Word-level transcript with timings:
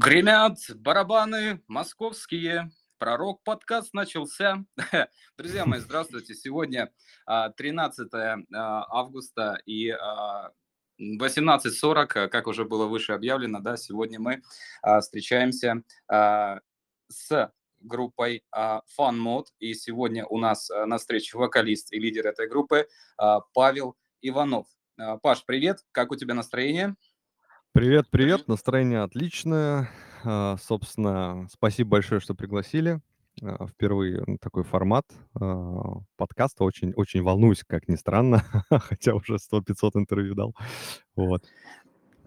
Гремят 0.00 0.58
барабаны 0.76 1.60
московские. 1.66 2.70
Пророк 2.98 3.42
подкаст 3.42 3.92
начался. 3.94 4.64
Друзья 5.36 5.66
мои, 5.66 5.80
здравствуйте. 5.80 6.36
Сегодня 6.36 6.92
13 7.26 8.14
а, 8.14 8.36
а, 8.54 8.86
августа 8.96 9.60
и 9.66 9.90
18.40, 9.90 12.06
а, 12.14 12.28
как 12.28 12.46
уже 12.46 12.64
было 12.64 12.86
выше 12.86 13.10
объявлено, 13.10 13.58
да, 13.58 13.76
сегодня 13.76 14.20
мы 14.20 14.40
встречаемся 15.00 15.82
с 16.08 17.52
группой 17.80 18.44
Fun 18.54 19.20
Mode. 19.20 19.46
И 19.58 19.74
сегодня 19.74 20.24
у 20.26 20.38
нас 20.38 20.70
на 20.70 20.98
встрече 20.98 21.36
вокалист 21.36 21.92
и 21.92 21.98
лидер 21.98 22.28
этой 22.28 22.48
группы 22.48 22.86
Павел 23.52 23.96
Иванов. 24.22 24.68
Паш, 25.22 25.44
привет, 25.44 25.84
как 25.90 26.12
у 26.12 26.14
тебя 26.14 26.34
настроение? 26.34 26.94
Привет, 27.78 28.08
привет, 28.10 28.48
настроение 28.48 29.02
отличное. 29.02 29.88
А, 30.24 30.56
собственно, 30.60 31.46
спасибо 31.52 31.90
большое, 31.90 32.20
что 32.20 32.34
пригласили. 32.34 33.00
А, 33.40 33.68
впервые 33.68 34.24
такой 34.40 34.64
формат 34.64 35.06
а, 35.40 36.00
подкаста. 36.16 36.64
Очень, 36.64 36.92
очень 36.94 37.22
волнуюсь, 37.22 37.62
как 37.64 37.86
ни 37.86 37.94
странно, 37.94 38.42
хотя 38.68 39.14
уже 39.14 39.34
100-500 39.36 39.90
интервью 39.94 40.34
дал. 40.34 40.56
Вот. 41.14 41.44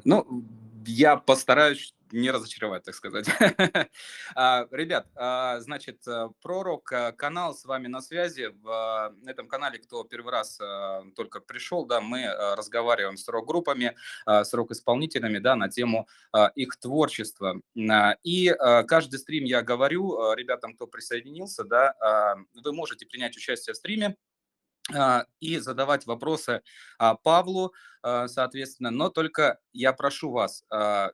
Ну, 0.05 0.45
я 0.85 1.17
постараюсь 1.17 1.93
не 2.11 2.31
разочаровать, 2.31 2.83
так 2.83 2.95
сказать. 2.95 3.27
А, 4.35 4.67
ребят, 4.71 5.07
а, 5.15 5.59
значит, 5.59 6.07
э, 6.07 6.29
Пророк 6.41 6.91
э, 6.91 7.11
канал 7.13 7.53
с 7.53 7.65
вами 7.65 7.87
на 7.87 8.01
связи. 8.01 8.49
В 8.61 9.13
этом 9.25 9.47
канале, 9.47 9.77
кто 9.79 10.03
первый 10.03 10.31
раз 10.31 10.59
э, 10.59 11.03
только 11.15 11.41
пришел, 11.41 11.85
да, 11.85 12.01
мы 12.01 12.25
разговариваем 12.55 13.17
с 13.17 13.27
рок-группами, 13.27 13.95
с 14.25 14.53
рок-исполнителями, 14.53 15.39
да, 15.39 15.55
на 15.55 15.69
тему 15.69 16.07
их 16.55 16.77
творчества. 16.77 17.61
И 18.23 18.55
каждый 18.87 19.19
стрим 19.19 19.43
я 19.43 19.61
говорю 19.61 20.33
ребятам, 20.33 20.75
кто 20.75 20.87
присоединился, 20.87 21.63
да, 21.63 22.35
вы 22.53 22.73
можете 22.73 23.05
принять 23.05 23.35
участие 23.35 23.73
в 23.73 23.77
стриме, 23.77 24.07
а, 24.07 24.30
и 25.39 25.57
задавать 25.57 26.05
вопросы 26.05 26.61
а, 26.97 27.15
Павлу, 27.15 27.73
а, 28.03 28.27
соответственно. 28.27 28.91
Но 28.91 29.09
только 29.09 29.59
я 29.73 29.93
прошу 29.93 30.31
вас, 30.31 30.63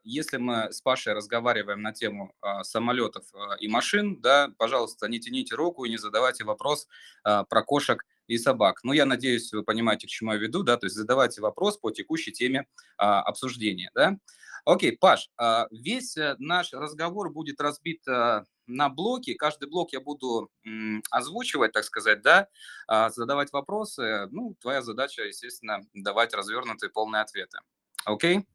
если 0.04 0.38
мы 0.38 0.72
с 0.72 0.80
Пашей 0.80 1.12
разговариваем 1.12 1.82
на 1.82 1.92
тему 1.92 2.34
самолетов 2.62 3.24
и 3.60 3.68
машин, 3.68 4.20
да, 4.20 4.50
пожалуйста, 4.58 5.08
не 5.08 5.20
тяните 5.20 5.54
руку 5.54 5.84
и 5.84 5.90
не 5.90 5.96
задавайте 5.98 6.44
вопрос 6.44 6.88
про 7.22 7.62
кошек 7.62 8.04
и 8.26 8.38
собак. 8.38 8.80
Ну, 8.82 8.92
я 8.92 9.06
надеюсь, 9.06 9.52
вы 9.52 9.62
понимаете, 9.62 10.06
к 10.06 10.10
чему 10.10 10.32
я 10.32 10.38
веду, 10.38 10.62
да, 10.62 10.76
то 10.76 10.86
есть 10.86 10.96
задавайте 10.96 11.40
вопрос 11.40 11.78
по 11.78 11.90
текущей 11.90 12.32
теме 12.32 12.66
обсуждения, 12.96 13.90
да. 13.94 14.18
Окей, 14.64 14.98
Паш, 14.98 15.30
весь 15.70 16.16
э, 16.18 16.36
наш 16.38 16.74
разговор 16.74 17.30
будет 17.30 17.58
разбит 17.58 18.02
на 18.68 18.88
блоки. 18.88 19.34
Каждый 19.34 19.68
блок 19.68 19.92
я 19.92 20.00
буду 20.00 20.50
озвучивать, 21.10 21.72
так 21.72 21.84
сказать, 21.84 22.22
да, 22.22 22.48
а, 22.86 23.10
задавать 23.10 23.52
вопросы. 23.52 24.28
Ну, 24.30 24.54
твоя 24.60 24.82
задача, 24.82 25.22
естественно, 25.22 25.80
давать 25.94 26.34
развернутые 26.34 26.90
полные 26.90 27.22
ответы. 27.22 27.58
Окей? 28.04 28.46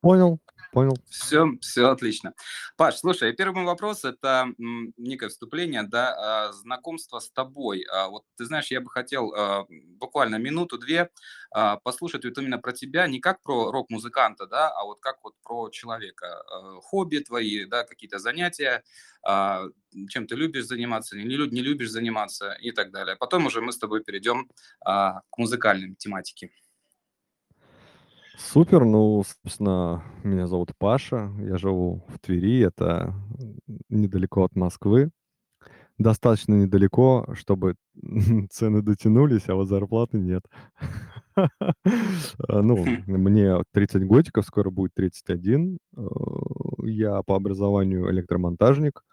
Понял. 0.00 0.40
Понял. 0.72 0.96
Все, 1.08 1.48
все 1.60 1.88
отлично. 1.88 2.32
Паш, 2.76 2.98
слушай, 2.98 3.32
первый 3.32 3.64
вопрос– 3.64 4.04
это 4.04 4.46
некое 4.56 5.28
вступление, 5.28 5.82
да, 5.82 6.14
а, 6.48 6.52
знакомство 6.52 7.18
с 7.18 7.28
тобой. 7.30 7.84
А, 7.90 8.08
вот 8.08 8.22
ты 8.36 8.44
знаешь, 8.44 8.70
я 8.70 8.80
бы 8.80 8.88
хотел 8.88 9.34
а, 9.34 9.66
буквально 9.68 10.36
минуту-две 10.36 11.10
послушать 11.82 12.24
вот 12.24 12.38
именно 12.38 12.58
про 12.58 12.72
тебя, 12.72 13.08
не 13.08 13.18
как 13.18 13.42
про 13.42 13.72
рок-музыканта, 13.72 14.46
да, 14.46 14.68
а 14.68 14.84
вот 14.84 15.00
как 15.00 15.16
вот 15.24 15.34
про 15.42 15.68
человека. 15.70 16.44
Хобби 16.82 17.18
твои, 17.18 17.64
да, 17.64 17.82
какие-то 17.82 18.20
занятия, 18.20 18.84
чем 19.24 20.28
ты 20.28 20.36
любишь 20.36 20.66
заниматься, 20.66 21.16
не, 21.16 21.24
не 21.24 21.60
любишь 21.60 21.90
заниматься 21.90 22.52
и 22.52 22.70
так 22.70 22.92
далее. 22.92 23.16
Потом 23.16 23.46
уже 23.46 23.60
мы 23.60 23.72
с 23.72 23.78
тобой 23.78 24.04
перейдем 24.04 24.48
к 24.84 25.22
музыкальной 25.36 25.96
тематике. 25.96 26.52
Супер, 28.48 28.84
ну, 28.84 29.22
собственно, 29.22 30.02
меня 30.24 30.46
зовут 30.46 30.72
Паша, 30.78 31.30
я 31.38 31.58
живу 31.58 32.02
в 32.08 32.18
Твери, 32.18 32.60
это 32.60 33.14
недалеко 33.88 34.44
от 34.44 34.56
Москвы. 34.56 35.10
Достаточно 35.98 36.54
недалеко, 36.54 37.28
чтобы 37.34 37.76
цены 38.50 38.82
дотянулись, 38.82 39.48
а 39.48 39.54
вот 39.54 39.68
зарплаты 39.68 40.18
нет. 40.18 40.42
А, 42.48 42.60
ну, 42.62 42.84
мне 43.06 43.62
30 43.72 44.04
годиков, 44.06 44.44
скоро 44.44 44.70
будет 44.70 44.92
31. 44.94 45.78
Э, 45.96 46.02
я 46.84 47.22
по 47.22 47.36
образованию 47.36 48.10
электромонтажник 48.10 49.04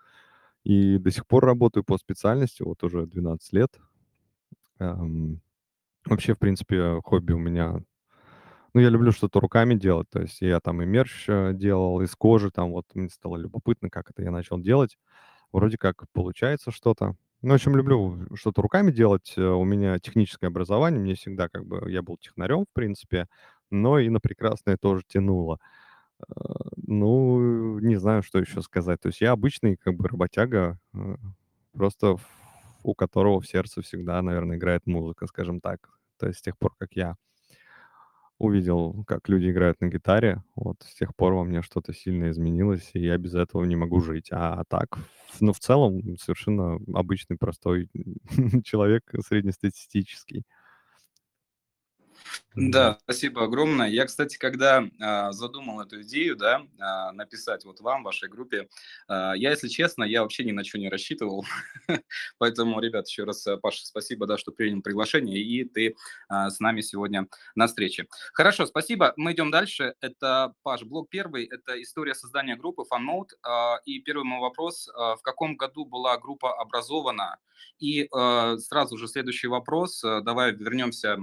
и 0.66 0.98
до 0.98 1.12
сих 1.12 1.26
пор 1.28 1.46
работаю 1.46 1.84
по 1.86 1.98
специальности, 1.98 2.64
вот 2.64 2.84
уже 2.84 3.06
12 3.06 3.54
лет. 3.54 3.80
Вообще, 4.80 6.34
в 6.34 6.40
принципе, 6.40 7.00
хобби 7.04 7.34
у 7.34 7.38
меня 7.38 7.82
ну, 8.78 8.84
я 8.84 8.90
люблю 8.90 9.12
что-то 9.12 9.40
руками 9.40 9.74
делать, 9.74 10.08
то 10.12 10.22
есть 10.22 10.40
я 10.40 10.60
там 10.60 10.84
и 10.84 10.86
мерч 10.86 11.26
э, 11.28 11.52
делал 11.56 12.00
из 12.02 12.16
кожи, 12.16 12.52
там 12.52 12.70
вот 12.74 12.86
мне 12.94 13.10
стало 13.10 13.36
любопытно, 13.36 13.90
как 13.90 14.12
это 14.12 14.22
я 14.22 14.30
начал 14.30 14.60
делать. 14.60 15.00
Вроде 15.52 15.80
как 15.80 16.04
получается 16.14 16.70
что-то. 16.70 17.16
Ну, 17.42 17.54
в 17.54 17.56
общем, 17.56 17.76
люблю 17.76 18.28
что-то 18.36 18.62
руками 18.62 18.92
делать. 18.92 19.34
Э, 19.36 19.42
у 19.42 19.64
меня 19.64 19.98
техническое 19.98 20.46
образование, 20.46 21.02
мне 21.02 21.16
всегда 21.16 21.50
как 21.50 21.66
бы 21.66 21.92
я 21.92 22.04
был 22.04 22.18
технарем, 22.18 22.66
в 22.66 22.74
принципе, 22.74 23.26
но 23.72 23.98
и 23.98 24.10
на 24.10 24.20
прекрасное 24.20 24.78
тоже 24.78 25.02
тянуло. 25.08 25.58
Э, 26.30 26.34
ну, 26.76 27.80
не 27.80 27.96
знаю, 27.96 28.22
что 28.22 28.38
еще 28.38 28.62
сказать. 28.62 29.02
То 29.02 29.08
есть 29.08 29.22
я 29.22 29.32
обычный 29.32 29.76
как 29.76 29.96
бы 29.96 30.08
работяга, 30.08 30.78
просто 31.74 32.18
у 32.84 32.94
которого 32.94 33.42
в 33.42 33.48
сердце 33.48 33.82
всегда, 33.82 34.22
наверное, 34.22 34.58
играет 34.58 34.86
музыка, 34.86 35.26
скажем 35.26 35.62
так. 35.62 35.90
То 36.20 36.28
есть 36.28 36.38
с 36.40 36.44
тех 36.44 36.56
пор, 36.60 36.76
как 36.78 36.94
я 36.94 37.16
увидел, 38.40 39.04
как 39.08 39.30
люди 39.30 39.50
играют 39.52 39.82
на 39.82 39.88
гитаре, 39.88 40.44
вот 40.56 40.78
с 40.84 40.94
тех 40.96 41.16
пор 41.16 41.34
во 41.34 41.44
мне 41.44 41.62
что-то 41.62 41.94
сильно 41.94 42.30
изменилось, 42.32 42.92
и 42.94 43.00
я 43.00 43.18
без 43.18 43.34
этого 43.36 43.64
не 43.66 43.76
могу 43.76 44.00
жить. 44.02 44.30
А 44.32 44.64
так, 44.70 45.00
ну, 45.40 45.54
в 45.54 45.60
целом, 45.60 46.18
совершенно 46.18 46.80
обычный, 46.94 47.38
простой 47.38 47.90
человек, 48.64 49.04
среднестатистический. 49.28 50.44
Да, 52.60 52.98
спасибо 53.04 53.44
огромное. 53.44 53.88
Я, 53.88 54.08
кстати, 54.08 54.36
когда 54.36 54.84
а, 55.00 55.32
задумал 55.32 55.80
эту 55.80 56.02
идею, 56.02 56.36
да, 56.36 56.66
а, 56.80 57.12
написать 57.12 57.64
вот 57.66 57.82
вам, 57.82 58.02
вашей 58.02 58.30
группе, 58.30 58.68
а, 59.08 59.34
я, 59.34 59.52
если 59.52 59.68
честно, 59.68 60.04
я 60.04 60.24
вообще 60.24 60.44
ни 60.44 60.52
на 60.52 60.64
что 60.64 60.80
не 60.80 60.90
рассчитывал. 60.90 61.46
Поэтому, 62.40 62.80
ребят, 62.80 63.08
еще 63.08 63.26
раз, 63.26 63.46
э, 63.46 63.58
Паша, 63.58 63.86
спасибо, 63.86 64.26
да, 64.26 64.40
что 64.40 64.52
принял 64.52 64.82
приглашение, 64.82 65.40
и 65.40 65.66
ты 65.66 65.96
а, 66.30 66.50
с 66.50 66.60
нами 66.60 66.82
сегодня 66.82 67.28
на 67.54 67.68
встрече. 67.68 68.08
Хорошо, 68.34 68.66
спасибо. 68.66 69.14
Мы 69.18 69.34
идем 69.34 69.52
дальше. 69.52 69.94
Это, 70.02 70.56
Паш, 70.64 70.82
блок 70.82 71.10
первый, 71.12 71.46
это 71.46 71.80
история 71.80 72.16
создания 72.16 72.56
группы 72.56 72.86
FunNote. 72.92 73.36
А, 73.44 73.78
и 73.86 74.00
первый 74.00 74.24
мой 74.24 74.40
вопрос, 74.40 74.90
а, 74.96 75.16
в 75.16 75.22
каком 75.22 75.58
году 75.58 75.86
была 75.86 76.18
группа 76.18 76.60
образована? 76.60 77.38
И 77.78 78.08
а, 78.12 78.58
сразу 78.58 78.98
же 78.98 79.08
следующий 79.08 79.48
вопрос, 79.48 80.04
э, 80.04 80.22
давай 80.22 80.52
вернемся 80.54 81.20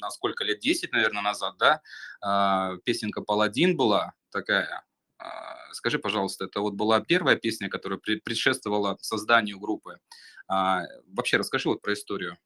на 0.00 0.10
сколько 0.10 0.44
лет, 0.44 0.60
10, 0.60 0.92
наверное, 0.92 1.22
назад, 1.22 1.56
да, 1.58 1.80
а, 2.20 2.76
песенка 2.84 3.22
«Паладин» 3.22 3.76
была 3.76 4.14
такая. 4.30 4.84
А, 5.18 5.72
скажи, 5.72 5.98
пожалуйста, 5.98 6.46
это 6.46 6.60
вот 6.60 6.74
была 6.74 7.00
первая 7.00 7.36
песня, 7.36 7.68
которая 7.68 7.98
предшествовала 7.98 8.96
созданию 9.00 9.58
группы. 9.58 9.98
А, 10.48 10.82
вообще 11.06 11.36
расскажи 11.36 11.68
вот 11.68 11.82
про 11.82 11.92
историю. 11.92 12.38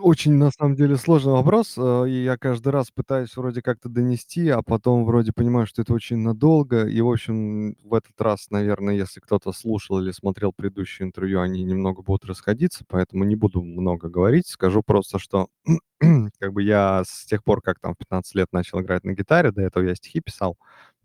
Очень, 0.00 0.34
на 0.34 0.52
самом 0.52 0.76
деле, 0.76 0.96
сложный 0.96 1.32
вопрос, 1.32 1.74
э, 1.76 2.04
и 2.08 2.22
я 2.22 2.36
каждый 2.38 2.68
раз 2.68 2.92
пытаюсь 2.92 3.36
вроде 3.36 3.62
как-то 3.62 3.88
донести, 3.88 4.48
а 4.48 4.62
потом 4.62 5.04
вроде 5.04 5.32
понимаю, 5.32 5.66
что 5.66 5.82
это 5.82 5.92
очень 5.92 6.18
надолго. 6.18 6.86
И, 6.86 7.00
в 7.00 7.08
общем, 7.10 7.74
в 7.82 7.94
этот 7.94 8.20
раз, 8.20 8.46
наверное, 8.50 8.94
если 8.94 9.18
кто-то 9.18 9.50
слушал 9.52 9.98
или 10.00 10.12
смотрел 10.12 10.52
предыдущее 10.52 11.06
интервью, 11.08 11.40
они 11.40 11.64
немного 11.64 12.02
будут 12.02 12.26
расходиться, 12.26 12.84
поэтому 12.86 13.24
не 13.24 13.34
буду 13.34 13.60
много 13.62 14.08
говорить. 14.08 14.46
Скажу 14.46 14.82
просто, 14.86 15.18
что 15.18 15.48
как 16.38 16.52
бы 16.52 16.62
я 16.62 17.02
с 17.04 17.24
тех 17.26 17.42
пор, 17.42 17.60
как 17.60 17.80
там 17.80 17.94
в 17.94 17.98
15 17.98 18.36
лет 18.36 18.48
начал 18.52 18.80
играть 18.80 19.02
на 19.02 19.14
гитаре, 19.14 19.50
до 19.50 19.62
этого 19.62 19.82
я 19.84 19.96
стихи 19.96 20.20
писал, 20.20 20.56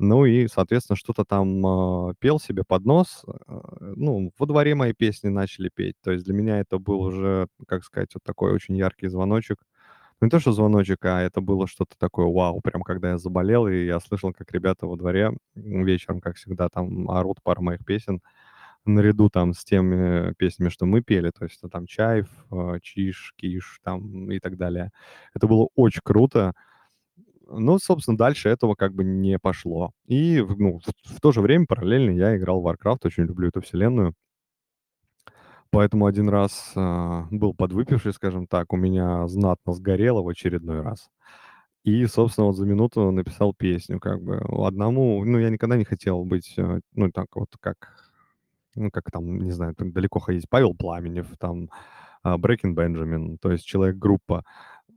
ну 0.01 0.25
и, 0.25 0.47
соответственно, 0.47 0.97
что-то 0.97 1.23
там 1.25 1.65
э, 2.09 2.13
пел 2.19 2.39
себе 2.39 2.63
под 2.67 2.85
нос. 2.85 3.23
Э, 3.27 3.59
ну, 3.95 4.31
во 4.39 4.45
дворе 4.47 4.75
мои 4.75 4.93
песни 4.93 5.29
начали 5.29 5.69
петь. 5.73 5.95
То 6.03 6.11
есть 6.11 6.25
для 6.25 6.33
меня 6.33 6.59
это 6.59 6.79
был 6.79 7.01
уже, 7.01 7.47
как 7.67 7.83
сказать, 7.83 8.09
вот 8.15 8.23
такой 8.23 8.51
очень 8.53 8.75
яркий 8.77 9.07
звоночек. 9.07 9.59
Ну, 10.21 10.25
не 10.27 10.31
то, 10.31 10.39
что 10.39 10.51
звоночек, 10.53 11.05
а 11.05 11.21
это 11.21 11.41
было 11.41 11.67
что-то 11.67 11.95
такое 11.99 12.27
вау. 12.27 12.61
Прям 12.61 12.83
когда 12.83 13.11
я 13.11 13.17
заболел, 13.17 13.67
и 13.67 13.85
я 13.85 13.99
слышал, 13.99 14.33
как 14.33 14.51
ребята 14.51 14.87
во 14.87 14.95
дворе 14.97 15.33
вечером, 15.55 16.19
как 16.21 16.35
всегда, 16.37 16.69
там 16.69 17.09
орут 17.09 17.41
пару 17.43 17.61
моих 17.63 17.85
песен 17.85 18.21
наряду 18.85 19.29
там 19.29 19.53
с 19.53 19.63
теми 19.63 20.33
песнями, 20.35 20.69
что 20.69 20.85
мы 20.85 21.01
пели, 21.01 21.31
то 21.31 21.45
есть 21.45 21.61
там 21.71 21.85
Чаев, 21.87 22.27
э, 22.51 22.79
Чиш, 22.81 23.33
Киш 23.37 23.79
там 23.83 24.31
и 24.31 24.39
так 24.39 24.57
далее. 24.57 24.91
Это 25.33 25.47
было 25.47 25.69
очень 25.75 26.01
круто. 26.03 26.53
Ну, 27.53 27.77
собственно, 27.79 28.17
дальше 28.17 28.49
этого 28.49 28.75
как 28.75 28.93
бы 28.93 29.03
не 29.03 29.37
пошло. 29.39 29.91
И 30.07 30.43
ну, 30.57 30.79
в 31.05 31.19
то 31.21 31.31
же 31.31 31.41
время 31.41 31.65
параллельно 31.67 32.11
я 32.11 32.35
играл 32.37 32.61
в 32.61 32.63
"Warcraft", 32.63 33.05
очень 33.05 33.23
люблю 33.23 33.49
эту 33.49 33.61
вселенную. 33.61 34.13
Поэтому 35.73 36.05
один 36.05 36.27
раз, 36.29 36.73
а, 36.75 37.27
был 37.31 37.53
подвыпивший, 37.53 38.11
скажем 38.13 38.45
так, 38.45 38.73
у 38.73 38.77
меня 38.77 39.25
знатно 39.27 39.71
сгорело 39.73 40.21
в 40.21 40.27
очередной 40.27 40.81
раз. 40.81 41.09
И, 41.85 42.05
собственно, 42.07 42.47
вот 42.47 42.57
за 42.57 42.65
минуту 42.65 43.11
написал 43.11 43.53
песню 43.55 43.99
как 43.99 44.21
бы 44.23 44.37
одному. 44.67 45.23
Ну, 45.25 45.39
я 45.39 45.49
никогда 45.49 45.77
не 45.77 45.85
хотел 45.85 46.25
быть, 46.25 46.53
э, 46.57 46.81
ну, 46.95 47.11
так 47.11 47.27
вот, 47.35 47.49
как, 47.61 48.11
ну, 48.75 48.91
как 48.91 49.11
там, 49.11 49.39
не 49.39 49.51
знаю, 49.51 49.75
там 49.75 49.91
далеко 49.93 50.19
ходить, 50.19 50.45
Павел 50.49 50.75
Пламенев, 50.75 51.27
там, 51.39 51.69
а, 52.23 52.37
Breaking 52.37 52.75
Benjamin, 52.75 53.37
то 53.41 53.51
есть 53.51 53.65
человек-группа. 53.65 54.43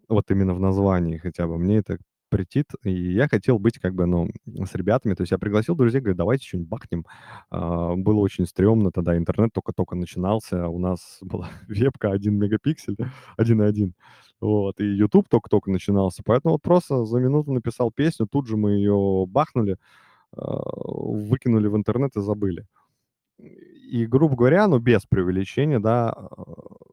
Вот 0.08 0.30
именно 0.30 0.54
в 0.54 0.60
названии 0.60 1.18
хотя 1.18 1.46
бы. 1.48 1.58
Мне 1.58 1.78
это 1.78 1.98
претит. 2.34 2.66
И 2.84 2.92
я 3.14 3.28
хотел 3.28 3.58
быть 3.60 3.78
как 3.78 3.94
бы, 3.94 4.06
ну, 4.06 4.28
с 4.66 4.74
ребятами. 4.74 5.14
То 5.14 5.22
есть 5.22 5.32
я 5.32 5.38
пригласил 5.38 5.76
друзей, 5.76 6.00
говорю: 6.00 6.16
"Давайте 6.18 6.44
чё-нибудь 6.46 6.68
бахнем". 6.70 7.04
А, 7.50 7.94
было 7.96 8.20
очень 8.20 8.46
стрёмно 8.46 8.90
тогда, 8.92 9.16
интернет 9.16 9.52
тока-тока 9.54 9.96
начинался. 9.96 10.68
У 10.68 10.78
нас 10.80 11.18
была 11.22 11.48
вебка 11.68 12.10
1 12.12 12.34
мегапиксель, 12.38 12.96
1,1. 13.38 13.94
Вот, 14.40 14.80
и 14.80 14.84
"Ютуб" 14.86 15.28
тока-тока 15.28 15.70
начинался. 15.70 16.22
Поэтому 16.24 16.54
вот 16.54 16.62
просто 16.62 17.04
за 17.04 17.18
минуту 17.20 17.52
написал 17.52 17.92
песню, 17.92 18.26
тут 18.30 18.48
же 18.48 18.56
мы 18.56 18.72
её 18.72 19.26
бахнули, 19.26 19.76
а, 20.36 20.62
выкинули 20.76 21.68
в 21.68 21.76
интернет 21.76 22.16
и 22.16 22.20
забыли. 22.22 22.66
И, 23.92 24.06
грубо 24.06 24.36
говоря, 24.36 24.68
ну, 24.68 24.78
без 24.80 25.02
преувеличения, 25.06 25.80
да, 25.80 26.10
а, 26.12 26.26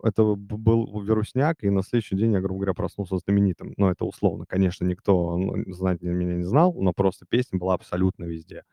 это 0.04 0.24
был 0.36 1.02
вирусняк, 1.02 1.64
и 1.64 1.70
на 1.70 1.84
следующий 1.84 2.16
день 2.18 2.34
я, 2.34 2.42
грубо 2.42 2.60
говоря, 2.62 2.74
проснулся 2.74 3.18
знаменитым. 3.18 3.74
Но 3.78 3.92
это 3.92 4.06
условно. 4.06 4.46
Конечно, 4.48 4.86
никто, 4.86 5.38
ну, 5.38 5.74
знать 5.74 6.02
меня 6.02 6.36
не 6.36 6.44
знал, 6.44 6.74
но 6.74 6.94
просто 6.94 7.26
песня 7.30 7.60
была 7.60 7.76
абсолютно 7.76 8.26
везде. 8.26 8.64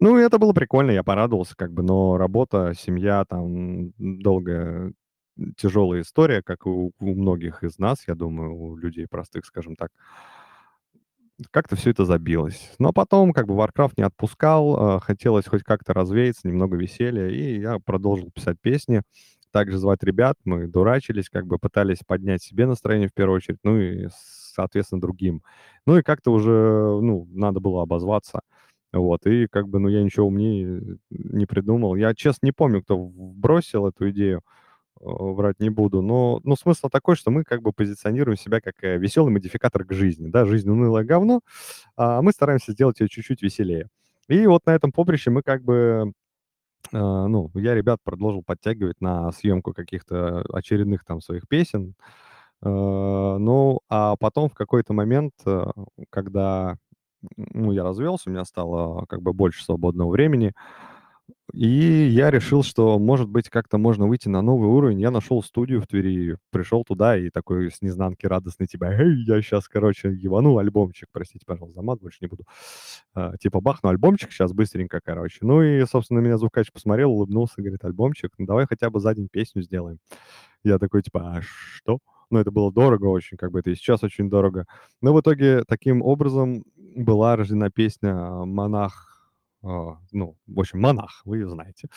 Ну, 0.00 0.18
и 0.18 0.22
это 0.22 0.38
было 0.38 0.52
прикольно, 0.52 0.90
я 0.90 1.02
порадовался 1.04 1.54
как 1.56 1.72
бы, 1.72 1.82
но 1.82 2.16
работа, 2.16 2.72
семья, 2.76 3.24
там, 3.24 3.92
долгая, 3.98 4.92
тяжелая 5.56 6.02
история, 6.02 6.42
как 6.42 6.66
у 6.66 6.92
у 7.00 7.14
многих 7.14 7.62
из 7.62 7.78
нас, 7.78 7.98
я 8.08 8.14
думаю, 8.14 8.54
у 8.56 8.76
людей 8.76 9.06
простых, 9.08 9.46
скажем 9.46 9.76
так. 9.76 9.90
Как-то 11.50 11.76
всё 11.76 11.90
это 11.90 12.04
забилось. 12.04 12.72
Но 12.78 12.92
потом 12.92 13.32
как 13.32 13.46
бы 13.46 13.54
"Warcraft" 13.56 13.96
не 13.98 14.04
отпускал, 14.04 14.76
а, 14.96 15.00
хотелось 15.00 15.46
хоть 15.46 15.62
как-то 15.64 15.92
развеяться, 15.94 16.46
немного 16.48 16.76
веселья, 16.76 17.28
и 17.28 17.58
я 17.60 17.78
продолжил 17.84 18.30
писать 18.30 18.58
песни, 18.60 19.02
также 19.52 19.78
звать 19.78 20.02
ребят. 20.04 20.36
Мы 20.44 20.66
дурачились, 20.68 21.30
как 21.30 21.46
бы 21.46 21.58
пытались 21.58 22.00
поднять 22.06 22.42
себе 22.42 22.66
настроение 22.66 23.08
в 23.08 23.14
первую 23.14 23.36
очередь, 23.38 23.58
ну 23.64 23.78
и, 23.78 24.08
соответственно, 24.54 25.00
другим. 25.02 25.42
Ну 25.86 25.98
и 25.98 26.02
как-то 26.02 26.32
уже, 26.32 26.50
ну, 26.50 27.28
надо 27.32 27.60
было 27.60 27.82
обозваться. 27.82 28.40
Вот, 28.92 29.26
и 29.26 29.46
как 29.48 29.68
бы, 29.68 29.78
ну, 29.80 29.88
я 29.88 30.02
ничего 30.02 30.26
умнее 30.28 30.98
не 31.10 31.46
придумал. 31.46 31.96
Я, 31.96 32.14
честно, 32.14 32.46
не 32.46 32.52
помню, 32.52 32.82
кто 32.82 32.98
бросил 32.98 33.86
эту 33.88 34.10
идею, 34.10 34.42
э, 35.00 35.04
врать 35.06 35.60
не 35.60 35.70
буду, 35.70 36.02
но, 36.02 36.40
ну, 36.44 36.56
смысл 36.56 36.88
такой, 36.90 37.16
что 37.16 37.30
мы 37.32 37.44
как 37.44 37.62
бы 37.62 37.72
позиционируем 37.72 38.38
себя 38.38 38.60
как, 38.62 38.74
э, 38.84 38.98
веселый 38.98 39.32
модификатор 39.32 39.84
к 39.86 39.92
жизни. 39.94 40.28
Да, 40.30 40.46
жизнь- 40.46 40.70
унылое 40.70 41.04
говно, 41.04 41.40
а 41.96 42.22
мы 42.22 42.32
стараемся 42.32 42.72
сделать 42.72 43.00
её 43.00 43.08
чуть-чуть 43.08 43.42
веселее. 43.42 43.88
И 44.28 44.46
вот 44.48 44.66
на 44.66 44.72
этом 44.76 44.92
поприще 44.92 45.30
мы 45.30 45.42
как 45.42 45.64
бы, 45.64 46.12
ну, 46.92 47.50
я 47.54 47.74
ребят 47.74 48.00
продолжил 48.04 48.42
подтягивать 48.44 49.00
на 49.00 49.30
съёмку 49.32 49.72
каких-то 49.72 50.44
очередных 50.52 51.04
там 51.04 51.20
своих 51.20 51.48
песен. 51.48 51.94
А, 52.62 53.38
ну, 53.38 53.80
а 53.90 54.16
потом 54.16 54.48
в 54.50 54.54
какой-то 54.54 54.92
момент, 54.94 55.34
э, 55.46 55.66
когда, 56.10 56.76
ну, 57.36 57.72
я 57.72 57.84
развёлся, 57.84 58.30
у 58.30 58.32
меня 58.32 58.44
стало 58.46 59.06
как 59.08 59.22
бы 59.22 59.32
больше 59.34 59.64
свободного 59.64 60.10
времени, 60.10 60.52
и 61.52 61.66
я 62.08 62.30
решил, 62.30 62.62
что, 62.62 62.98
может 62.98 63.28
быть, 63.28 63.48
как-то 63.50 63.78
можно 63.78 64.06
выйти 64.06 64.28
на 64.28 64.42
новый 64.42 64.68
уровень. 64.70 65.00
Я 65.00 65.10
нашёл 65.10 65.42
студию 65.42 65.82
в 65.82 65.86
Твери, 65.86 66.36
пришёл 66.50 66.84
туда 66.84 67.16
и 67.18 67.30
такой 67.30 67.70
с 67.70 67.82
незнанки 67.82 68.26
радостный, 68.26 68.66
типа: 68.66 68.84
"Эй, 68.86 69.22
я 69.26 69.42
щас, 69.42 69.68
короче, 69.68 70.10
ебану 70.12 70.58
альбомчик". 70.58 71.08
Простите, 71.12 71.44
пожалуйста, 71.46 71.80
за 71.80 71.82
мат, 71.84 72.00
больше 72.00 72.18
не 72.22 72.28
буду. 72.28 72.44
А, 73.14 73.36
типа 73.38 73.60
бахну 73.60 73.90
альбомчик 73.90 74.30
щас 74.32 74.52
быстренько, 74.52 75.00
короче. 75.04 75.38
Ну 75.42 75.62
и, 75.62 75.84
собственно, 75.86 76.20
меня 76.20 76.38
звукач 76.38 76.72
посмотрел, 76.72 77.12
улыбнулся, 77.12 77.54
говорит: 77.62 77.84
"Альбомчик? 77.84 78.30
Ну, 78.38 78.46
давай 78.46 78.66
хотя 78.66 78.90
бы 78.90 79.00
за 79.00 79.14
день 79.14 79.28
песню 79.30 79.62
сделаем". 79.62 79.98
Я 80.64 80.78
такой 80.78 81.02
типа: 81.02 81.20
"А 81.38 81.42
что?" 81.42 81.98
Ну, 82.30 82.38
это 82.38 82.50
было 82.50 82.72
дорого 82.72 83.06
очень, 83.06 83.36
как 83.36 83.52
бы 83.52 83.60
это 83.60 83.70
и 83.70 83.74
сейчас 83.76 84.02
очень 84.04 84.30
дорого. 84.30 84.66
Но 85.02 85.12
в 85.14 85.20
итоге 85.20 85.64
таким 85.68 86.02
образом 86.02 86.64
была 86.96 87.36
рождена 87.36 87.70
песня 87.70 88.14
"Монах", 88.46 89.11
ну, 89.62 90.36
в 90.46 90.60
общем, 90.60 90.80
"Монах", 90.80 91.22
вы 91.24 91.38
её 91.38 91.48
знаете. 91.48 91.88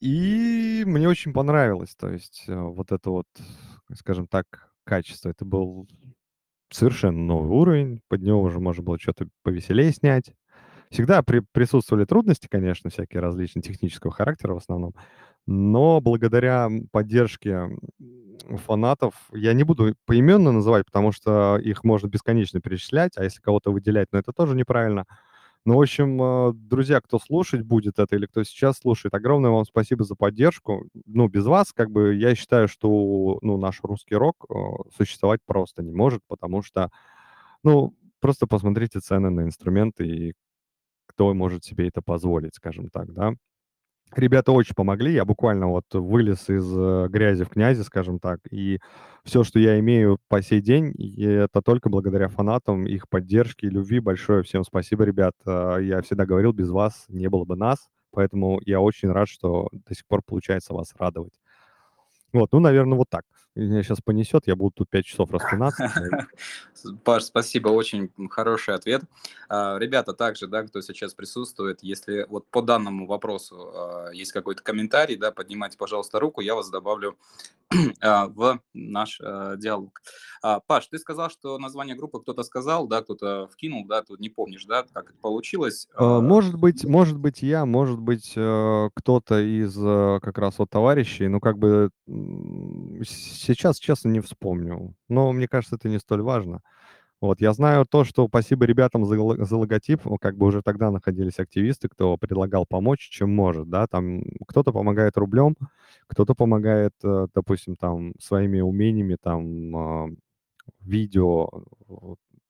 И 0.00 0.82
мне 0.86 1.08
очень 1.08 1.32
понравилось, 1.34 1.94
то 1.96 2.08
есть, 2.08 2.44
э, 2.48 2.54
вот 2.58 2.90
это 2.92 3.10
вот, 3.10 3.26
скажем 3.94 4.26
так, 4.26 4.70
качество. 4.84 5.28
Это 5.30 5.44
был 5.44 5.88
совершенно 6.70 7.18
новый 7.20 7.50
уровень, 7.50 8.02
под 8.08 8.22
него 8.22 8.42
уже 8.42 8.60
можно 8.60 8.82
было 8.84 8.98
чё-то 8.98 9.28
повеселее 9.44 9.92
снять. 9.92 10.32
Всегда 10.90 11.22
при 11.22 11.40
присутствовали 11.52 12.04
трудности, 12.06 12.48
конечно, 12.50 12.90
всякие 12.90 13.20
различные, 13.22 13.62
технического 13.62 14.12
характера 14.12 14.54
в 14.54 14.58
основном, 14.58 14.94
но 15.46 16.00
благодаря, 16.02 16.70
поддержке, 16.92 17.70
фанатов, 18.66 19.14
я 19.34 19.54
не 19.54 19.64
буду 19.64 19.94
поименно 20.06 20.52
называть, 20.52 20.86
потому 20.86 21.12
что 21.12 21.58
их 21.58 21.84
можно 21.84 22.08
бесконечно 22.08 22.60
перечислять, 22.60 23.12
а 23.18 23.24
если 23.24 23.40
кого-то 23.42 23.72
выделять, 23.72 24.08
ну, 24.12 24.18
это 24.20 24.32
тоже 24.32 24.56
неправильно. 24.56 25.06
Ну, 25.66 25.76
в 25.76 25.80
общем, 25.82 26.20
э, 26.22 26.52
друзья, 26.54 27.00
кто 27.00 27.18
слушать 27.18 27.62
будет 27.62 27.98
это 27.98 28.16
или 28.16 28.24
кто 28.26 28.42
сейчас 28.44 28.78
слушает, 28.78 29.12
огромное 29.14 29.50
вам 29.50 29.64
спасибо 29.66 30.04
за 30.04 30.14
поддержку. 30.14 30.88
Ну, 31.06 31.28
без 31.28 31.44
вас, 31.44 31.72
как 31.74 31.90
бы, 31.90 32.14
я 32.14 32.34
считаю, 32.34 32.66
что, 32.66 33.38
ну, 33.42 33.58
наш 33.58 33.80
русский 33.82 34.14
рок, 34.14 34.46
э, 34.48 34.54
существовать 34.96 35.40
просто 35.44 35.82
не 35.82 35.92
может, 35.92 36.22
потому 36.28 36.62
что, 36.62 36.90
ну, 37.64 37.94
просто 38.20 38.46
посмотрите 38.46 39.00
цены 39.00 39.30
на 39.30 39.42
инструменты 39.42 40.06
и 40.06 40.34
кто 41.06 41.34
может 41.34 41.64
себе 41.64 41.88
это 41.88 42.02
позволить, 42.02 42.54
скажем 42.56 42.90
так, 42.90 43.12
да. 43.14 43.34
Ребята 44.16 44.50
очень 44.52 44.74
помогли. 44.74 45.12
Я 45.12 45.24
буквально 45.24 45.68
вот 45.68 45.84
вылез 45.92 46.48
из, 46.48 46.66
э, 46.76 47.06
грязи 47.08 47.44
в 47.44 47.48
князи, 47.50 47.82
скажем 47.82 48.18
так, 48.18 48.40
и 48.50 48.80
всё, 49.24 49.44
что 49.44 49.60
я 49.60 49.78
имею 49.78 50.18
по 50.28 50.42
сей 50.42 50.60
день, 50.60 50.92
это 51.22 51.62
только 51.62 51.88
благодаря 51.90 52.28
фанатам, 52.28 52.86
их 52.86 53.08
поддержке 53.08 53.68
любви. 53.68 54.00
Большое 54.00 54.42
всем 54.42 54.64
спасибо, 54.64 55.04
ребят. 55.04 55.34
А, 55.46 55.76
я 55.78 56.02
всегда 56.02 56.26
говорил, 56.26 56.52
без 56.52 56.70
вас 56.70 57.04
не 57.08 57.28
было 57.28 57.44
бы 57.44 57.54
нас, 57.56 57.88
поэтому 58.10 58.60
я 58.64 58.80
очень 58.80 59.10
рад, 59.12 59.28
что 59.28 59.68
до 59.72 59.94
сих 59.94 60.06
пор 60.06 60.22
получается 60.26 60.74
вас 60.74 60.92
радовать. 60.98 61.34
Вот, 62.32 62.50
ну, 62.52 62.60
наверно, 62.60 62.96
вот 62.96 63.08
так. 63.10 63.24
Меня 63.56 63.82
щас 63.82 64.00
понесёт, 64.00 64.46
я 64.46 64.54
буду 64.54 64.70
тут 64.70 64.90
5 64.90 65.04
часов 65.06 65.30
распинаться. 65.32 65.90
Паш, 67.04 67.24
спасибо, 67.24 67.68
очень, 67.68 68.10
хороший 68.30 68.74
ответ. 68.74 69.02
А, 69.48 69.76
ребята, 69.78 70.12
также, 70.12 70.46
да, 70.46 70.62
кто 70.62 70.80
сейчас 70.80 71.14
присутствует, 71.14 71.82
если 71.82 72.26
вот 72.28 72.46
по 72.50 72.62
данному 72.62 73.06
вопросу, 73.06 73.72
а, 73.74 74.10
есть 74.12 74.32
какой-то 74.32 74.62
комментарий, 74.62 75.16
да, 75.16 75.32
поднимайте, 75.32 75.76
пожалуйста, 75.76 76.20
руку, 76.20 76.40
я 76.40 76.54
вас 76.54 76.70
добавлю, 76.70 77.18
в 78.02 78.60
наш, 78.74 79.20
э, 79.20 79.54
диалог. 79.58 80.00
А, 80.42 80.60
Паш, 80.60 80.88
ты 80.88 80.98
сказал, 80.98 81.30
что 81.30 81.58
название 81.58 81.94
группы 81.96 82.20
кто-то 82.20 82.42
сказал, 82.42 82.88
да, 82.88 83.02
кто-то 83.02 83.48
вкинул, 83.52 83.86
да, 83.86 84.02
тут 84.02 84.20
не 84.20 84.28
помнишь, 84.28 84.64
да, 84.64 84.84
как 84.92 85.10
это 85.10 85.18
получилось? 85.20 85.88
А, 85.94 86.18
А 86.18 86.20
может 86.20 86.56
быть 86.56 86.84
может 86.84 87.18
быть, 87.18 87.42
я, 87.42 87.64
может 87.66 88.00
быть, 88.00 88.32
э, 88.36 88.90
кто-то 88.94 89.40
из, 89.40 89.76
э, 89.78 90.18
как 90.20 90.38
раз 90.38 90.58
вот 90.58 90.70
товарищей, 90.70 91.28
ну, 91.28 91.40
как 91.40 91.58
бы, 91.58 91.90
сейчас, 92.06 93.78
честно, 93.78 94.08
не 94.08 94.20
вспомню, 94.20 94.94
но 95.08 95.32
мне 95.32 95.46
кажется, 95.46 95.76
это 95.76 95.88
не 95.88 95.98
столь 95.98 96.22
важно. 96.22 96.62
Вот, 97.22 97.40
я 97.42 97.52
знаю 97.52 97.84
то, 97.84 98.04
что 98.04 98.26
спасибо 98.28 98.64
ребятам 98.64 99.04
за 99.04 99.16
за 99.44 99.56
логотип. 99.56 100.00
Как 100.20 100.36
бы 100.38 100.46
уже 100.46 100.62
тогда 100.62 100.90
находились 100.90 101.38
активисты, 101.38 101.88
кто 101.88 102.16
предлагал 102.16 102.64
помочь, 102.66 103.00
чем 103.10 103.34
может, 103.34 103.68
да, 103.68 103.86
там. 103.86 104.22
Кто-то 104.48 104.72
помогает 104.72 105.18
рублем, 105.18 105.54
кто-то 106.06 106.34
помогает, 106.34 106.92
э, 107.04 107.26
допустим, 107.34 107.76
там, 107.76 108.14
своими 108.18 108.60
умениями, 108.60 109.16
там, 109.22 109.76
а, 109.76 110.08
видео, 110.80 111.48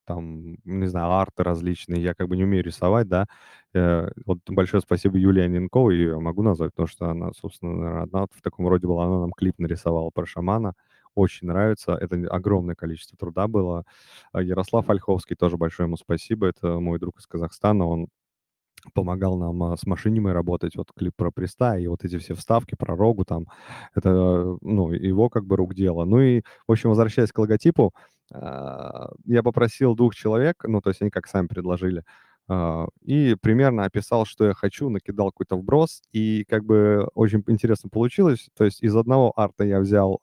там, 0.06 0.56
не 0.64 0.86
знаю, 0.88 1.12
арты 1.12 1.44
различные. 1.44 2.02
Я 2.02 2.14
как 2.14 2.28
бы 2.28 2.36
не 2.36 2.44
умею 2.44 2.64
рисовать, 2.64 3.08
да. 3.08 3.26
Э, 3.74 4.08
вот 4.26 4.40
большое 4.48 4.82
спасибо 4.82 5.18
Юлии 5.18 5.44
Анненковой, 5.44 5.96
её 5.98 6.14
я 6.16 6.20
могу 6.20 6.42
назвать, 6.42 6.72
потому 6.74 6.88
что 6.88 7.10
она, 7.10 7.32
собственно, 7.34 8.02
одна 8.04 8.26
в 8.32 8.42
таком 8.42 8.68
роде 8.68 8.86
была. 8.88 9.06
Она 9.06 9.20
нам 9.20 9.32
клип 9.32 9.56
нарисовала 9.58 10.10
про 10.10 10.26
шамана. 10.26 10.74
Очень 11.16 11.48
нравится. 11.48 11.92
Это 11.94 12.16
огромное 12.30 12.74
количество 12.74 13.16
труда 13.18 13.48
было. 13.48 13.84
А, 14.32 14.42
Ярослав 14.42 14.88
Ольховский, 14.90 15.36
тоже 15.36 15.56
большое 15.56 15.86
ему 15.88 15.96
спасибо. 15.96 16.46
Это 16.48 16.78
мой 16.80 16.98
друг 16.98 17.18
из 17.18 17.26
Казахстана. 17.26 17.86
Он 17.86 18.08
помогал 18.94 19.38
нам, 19.38 19.62
а, 19.64 19.76
с 19.76 19.86
машинимой 19.86 20.32
работать. 20.34 20.76
Вот 20.76 20.88
клип 20.96 21.14
про 21.16 21.30
Преста 21.32 21.78
и 21.78 21.86
вот 21.88 22.04
эти 22.04 22.18
все 22.18 22.34
вставки 22.34 22.76
про 22.76 22.96
Рогу 22.96 23.24
там. 23.24 23.46
Это, 23.94 24.56
ну, 24.62 24.92
его 24.92 25.30
как 25.30 25.46
бы 25.46 25.56
рук 25.56 25.74
дело. 25.74 26.04
Ну 26.04 26.20
и, 26.20 26.42
в 26.68 26.72
общем, 26.72 26.90
возвращаясь 26.90 27.32
к 27.32 27.38
логотипу, 27.38 27.92
А, 28.34 29.10
я 29.26 29.42
попросил 29.42 29.94
2 29.96 30.14
человек, 30.16 30.64
ну, 30.64 30.80
то 30.82 30.90
есть 30.90 31.02
они 31.02 31.10
как 31.10 31.26
сами 31.28 31.48
предложили, 31.48 32.04
и 33.04 33.36
примерно 33.40 33.84
описал, 33.84 34.26
что 34.26 34.46
я 34.46 34.54
хочу, 34.54 34.90
накидал 34.90 35.28
какой-то 35.32 35.56
вброс, 35.56 36.02
и 36.12 36.44
как 36.48 36.64
бы 36.64 37.08
очень 37.14 37.44
интересно 37.48 37.88
получилось. 37.90 38.48
То 38.56 38.64
есть 38.64 38.82
из 38.82 38.96
одного 38.96 39.32
арта 39.36 39.64
я 39.64 39.80
взял, 39.80 40.20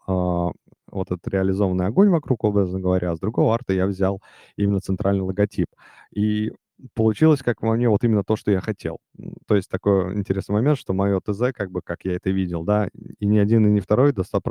вот 0.91 1.11
этот 1.11 1.27
реализованный 1.27 1.87
огонь 1.87 2.09
вокруг, 2.09 2.43
образно 2.43 2.79
говоря, 2.79 3.11
а 3.11 3.15
с 3.15 3.19
другого 3.19 3.53
арта 3.53 3.73
я 3.73 3.87
взял 3.87 4.21
именно 4.57 4.79
центральный 4.79 5.23
логотип. 5.23 5.67
И 6.15 6.51
получилось, 6.95 7.41
как 7.43 7.61
во 7.61 7.75
мне, 7.75 7.89
вот 7.89 8.03
именно 8.03 8.23
то, 8.23 8.35
что 8.35 8.51
я 8.51 8.61
хотел. 8.61 8.99
То 9.47 9.55
есть 9.55 9.69
такой 9.69 10.15
интересный 10.15 10.53
момент, 10.53 10.77
что 10.77 10.93
моё 10.93 11.19
ТЗ, 11.21 11.51
как 11.53 11.71
бы, 11.71 11.81
как 11.83 11.99
я 12.05 12.15
это 12.15 12.29
видел, 12.29 12.63
да, 12.63 12.89
и 13.19 13.25
ни 13.25 13.37
один, 13.39 13.65
и 13.67 13.71
ни 13.71 13.79
второй 13.79 14.13
до 14.13 14.23
100 14.23 14.41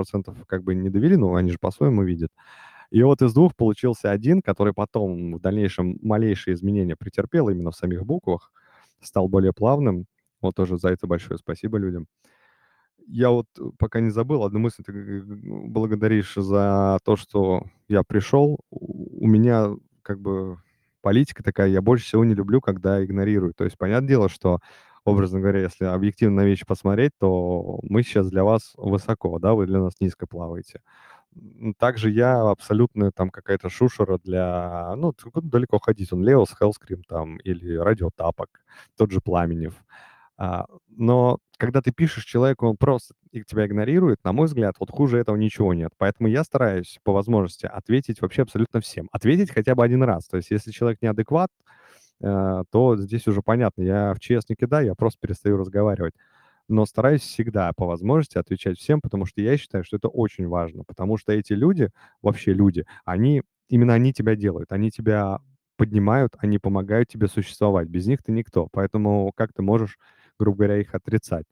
как 0.46 0.62
бы 0.64 0.74
не 0.74 0.90
довели, 0.90 1.16
ну, 1.16 1.34
они 1.36 1.50
же 1.52 1.58
по-своему 1.60 2.02
видят. 2.02 2.30
И 2.90 3.02
вот 3.02 3.22
из 3.22 3.34
двух 3.34 3.56
получился 3.56 4.10
один, 4.12 4.42
который 4.42 4.72
потом 4.74 5.34
в 5.36 5.40
дальнейшем 5.40 5.98
малейшие 6.02 6.54
изменения 6.54 6.96
претерпел 6.96 7.48
именно 7.50 7.70
в 7.72 7.76
самих 7.76 8.04
буквах, 8.06 8.52
стал 9.02 9.28
более 9.28 9.52
плавным. 9.52 10.06
Вот 10.42 10.54
тоже 10.56 10.78
за 10.78 10.90
это 10.90 11.06
большое 11.06 11.38
спасибо 11.38 11.78
людям. 11.78 12.06
Я 13.06 13.30
вот 13.30 13.46
э, 13.58 13.62
пока 13.78 14.00
не 14.00 14.10
забыл 14.10 14.44
одну 14.44 14.58
мысль. 14.60 14.82
Ты 14.84 14.92
г 14.92 15.20
г 15.20 15.36
благодаришь 15.68 16.34
за 16.34 16.98
то, 17.04 17.16
что 17.16 17.64
я 17.88 18.02
пришел. 18.02 18.58
У 18.70 19.26
меня 19.28 19.70
как 20.02 20.20
бы 20.20 20.58
политика 21.02 21.42
такая, 21.42 21.68
я 21.68 21.82
больше 21.82 22.04
всего 22.06 22.24
не 22.24 22.34
люблю, 22.34 22.60
когда 22.60 23.04
игнорируют. 23.04 23.56
То 23.56 23.64
есть 23.64 23.78
понятное 23.78 24.08
дело, 24.08 24.28
что, 24.28 24.58
образно 25.04 25.40
говоря, 25.40 25.60
если 25.62 25.84
объективно 25.84 26.42
на 26.42 26.46
вещи 26.46 26.66
посмотреть, 26.66 27.12
то 27.20 27.78
мы 27.82 28.02
сейчас 28.02 28.28
для 28.30 28.42
вас 28.44 28.72
высоко, 28.76 29.38
да, 29.38 29.54
вы 29.54 29.66
для 29.66 29.80
нас 29.80 29.94
низко 30.00 30.26
плаваете. 30.26 30.80
Также 31.78 32.10
я 32.10 32.40
абсолютно 32.50 33.12
там 33.12 33.30
какая-то 33.30 33.68
шушера 33.68 34.18
для 34.24 34.94
ну, 34.96 35.14
далеко 35.34 35.78
ходить, 35.78 36.12
он 36.12 36.24
Леос, 36.24 36.48
Hellscream 36.60 37.02
там 37.08 37.36
или 37.38 37.76
Радио 37.76 38.10
Тапок, 38.16 38.48
тот 38.96 39.10
же 39.12 39.20
Пламенев. 39.20 39.74
А, 40.38 40.66
но 40.88 41.38
когда 41.58 41.80
ты 41.80 41.92
пишешь 41.92 42.24
человеку, 42.24 42.66
он 42.68 42.76
просто 42.76 43.14
тебя 43.48 43.66
игнорирует, 43.66 44.18
на 44.24 44.32
мой 44.32 44.46
взгляд, 44.46 44.76
вот 44.78 44.90
хуже 44.90 45.18
этого 45.18 45.36
ничего 45.36 45.72
нет. 45.74 45.92
Поэтому 45.98 46.28
я 46.28 46.44
стараюсь 46.44 46.98
по 47.04 47.12
возможности 47.12 47.66
ответить 47.66 48.20
вообще 48.20 48.42
абсолютно 48.42 48.80
всем. 48.80 49.08
Ответить 49.12 49.50
хотя 49.50 49.74
бы 49.74 49.84
один 49.84 50.02
раз. 50.02 50.26
То 50.26 50.36
есть 50.36 50.50
если 50.50 50.70
человек 50.70 51.00
неадекват, 51.02 51.50
э, 52.20 52.62
то 52.70 52.96
здесь 52.96 53.26
уже 53.26 53.42
понятно, 53.42 53.82
я 53.82 54.14
в 54.14 54.20
ЧС 54.20 54.48
не 54.48 54.56
кидаю, 54.56 54.86
я 54.86 54.94
просто 54.94 55.18
перестаю 55.20 55.56
разговаривать. 55.56 56.14
Но 56.68 56.84
стараюсь 56.86 57.22
всегда 57.22 57.72
по 57.76 57.86
возможности 57.86 58.38
отвечать 58.38 58.78
всем, 58.78 59.00
потому 59.00 59.24
что 59.26 59.40
я 59.40 59.56
считаю, 59.56 59.84
что 59.84 59.96
это 59.98 60.08
очень 60.08 60.48
важно. 60.48 60.84
Потому 60.84 61.16
что 61.16 61.32
эти 61.32 61.52
люди, 61.52 61.90
вообще 62.22 62.52
люди, 62.52 62.84
они 63.04 63.42
именно 63.68 63.94
они 63.94 64.12
тебя 64.12 64.34
делают, 64.36 64.72
они 64.72 64.90
тебя 64.90 65.38
поднимают, 65.76 66.34
они 66.38 66.58
помогают 66.58 67.08
тебе 67.08 67.28
существовать. 67.28 67.88
Без 67.88 68.06
них 68.06 68.22
ты 68.22 68.32
никто. 68.32 68.68
Поэтому 68.72 69.32
как 69.36 69.52
ты 69.52 69.62
можешь, 69.62 69.98
грубо 70.38 70.58
говоря, 70.58 70.80
их 70.80 70.94
отрицать? 70.94 71.46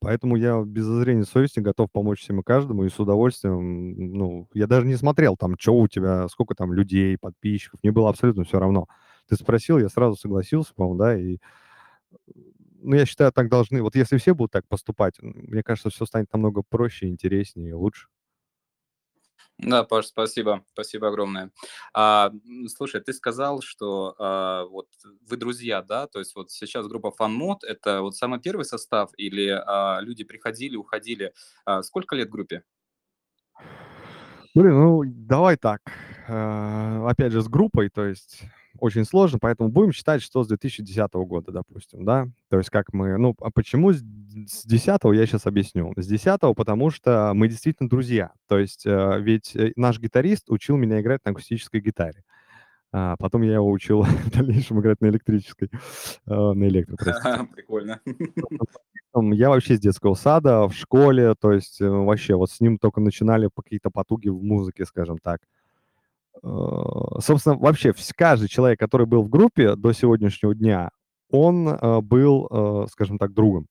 Поэтому 0.00 0.36
я 0.36 0.62
без 0.64 0.84
зазрения 0.84 1.24
совести 1.24 1.60
готов 1.60 1.90
помочь 1.92 2.20
всем 2.22 2.40
и 2.40 2.44
каждому, 2.44 2.84
и 2.84 2.90
с 2.90 2.98
удовольствием, 3.00 3.94
ну, 4.14 4.48
я 4.54 4.66
даже 4.68 4.86
не 4.86 4.96
смотрел 4.96 5.36
там, 5.36 5.56
чё 5.56 5.74
у 5.74 5.88
тебя, 5.88 6.28
сколько 6.28 6.54
там 6.54 6.72
людей, 6.74 7.18
подписчиков, 7.18 7.80
мне 7.82 7.92
было 7.92 8.10
абсолютно 8.10 8.44
всё 8.44 8.60
равно. 8.60 8.86
Ты 9.28 9.36
спросил, 9.36 9.78
я 9.78 9.88
сразу 9.90 10.16
согласился, 10.16 10.74
по-моему, 10.74 10.98
да, 11.00 11.18
и, 11.18 11.38
ну, 12.82 12.96
я 12.96 13.06
считаю, 13.06 13.32
так 13.32 13.48
должны 13.50 13.82
вот 13.82 13.96
если 13.96 14.18
все 14.18 14.34
будут 14.34 14.52
так 14.52 14.68
поступать, 14.68 15.16
мне 15.22 15.62
кажется, 15.64 15.90
всё 15.90 16.06
станет 16.06 16.32
намного 16.32 16.62
проще, 16.68 17.08
интереснее 17.08 17.70
и 17.70 17.74
лучше. 17.74 18.08
Да, 19.58 19.82
Паш, 19.82 20.06
спасибо. 20.06 20.64
Спасибо 20.72 21.08
огромное. 21.08 21.50
А, 21.92 22.30
слушай, 22.74 23.00
ты 23.00 23.12
сказал, 23.12 23.60
что, 23.60 24.14
а, 24.18 24.64
вот 24.66 24.86
вы 25.28 25.36
друзья, 25.36 25.82
да? 25.82 26.06
То 26.06 26.20
есть 26.20 26.36
вот 26.36 26.52
сейчас 26.52 26.86
группа 26.86 27.12
FunMod- 27.18 27.66
это 27.66 28.02
вот 28.02 28.16
самый 28.16 28.38
первый 28.40 28.64
состав 28.64 29.10
или, 29.16 29.48
а, 29.48 29.98
люди 30.00 30.22
приходили, 30.22 30.76
уходили? 30.76 31.32
А, 31.64 31.82
сколько 31.82 32.14
лет 32.14 32.30
группе? 32.30 32.62
Блин, 34.54 34.74
ну, 34.74 35.02
давай 35.04 35.56
так, 35.56 35.80
э, 36.26 37.04
опять 37.06 37.32
же, 37.32 37.42
с 37.42 37.48
группой, 37.48 37.90
то 37.90 38.04
есть 38.06 38.42
очень 38.80 39.04
сложно, 39.04 39.38
поэтому 39.40 39.68
будем 39.68 39.92
считать, 39.92 40.22
что 40.22 40.42
с 40.42 40.48
2010 40.48 41.12
года, 41.14 41.52
допустим, 41.52 42.04
да. 42.04 42.28
То 42.48 42.58
есть 42.58 42.70
как 42.70 42.92
мы 42.92 43.18
ну, 43.18 43.34
а 43.40 43.50
почему 43.50 43.92
с 43.92 44.00
д 44.00 44.46
с 44.46 44.64
10 44.64 45.00
я 45.14 45.26
щас 45.26 45.46
объясню. 45.46 45.92
С 45.96 46.06
10 46.06 46.40
потому 46.56 46.90
что 46.90 47.32
мы 47.34 47.48
действительно 47.48 47.88
друзья. 47.88 48.32
То 48.46 48.58
есть, 48.58 48.86
э, 48.86 49.20
ведь, 49.20 49.54
э, 49.56 49.72
наш 49.76 49.98
гитарист 49.98 50.50
учил 50.50 50.76
меня 50.76 51.00
играть 51.00 51.24
на 51.24 51.32
акустической 51.32 51.80
гитаре. 51.80 52.22
А, 52.90 53.16
потом 53.18 53.42
я 53.42 53.54
его 53.54 53.70
учил 53.70 54.02
в 54.02 54.30
дальнейшем 54.30 54.80
играть 54.80 55.00
на 55.00 55.06
электрической, 55.06 55.70
а, 56.26 56.54
на 56.54 56.64
электро. 56.68 57.46
Прикольно. 57.54 58.00
Я 59.14 59.48
вообще 59.48 59.76
с 59.76 59.80
детского 59.80 60.14
сада, 60.14 60.68
в 60.68 60.74
школе, 60.74 61.34
то 61.34 61.50
есть, 61.50 61.80
э, 61.80 61.88
вообще 61.88 62.36
вот 62.36 62.50
с 62.50 62.60
ним 62.60 62.78
тока 62.78 63.00
начинали 63.00 63.48
какие-то 63.54 63.90
потуги 63.90 64.28
в 64.28 64.42
музыке, 64.42 64.84
скажем 64.84 65.18
так. 65.18 65.40
Э, 66.42 67.20
собственно, 67.20 67.56
вообще 67.56 67.92
каждый 68.16 68.48
человек, 68.48 68.78
который 68.78 69.06
был 69.06 69.22
в 69.22 69.28
группе 69.28 69.76
до 69.76 69.92
сегодняшнего 69.92 70.54
дня, 70.54 70.90
он, 71.30 71.68
э, 71.68 72.00
был, 72.00 72.48
э, 72.50 72.86
скажем 72.90 73.18
так, 73.18 73.32
другом. 73.32 73.66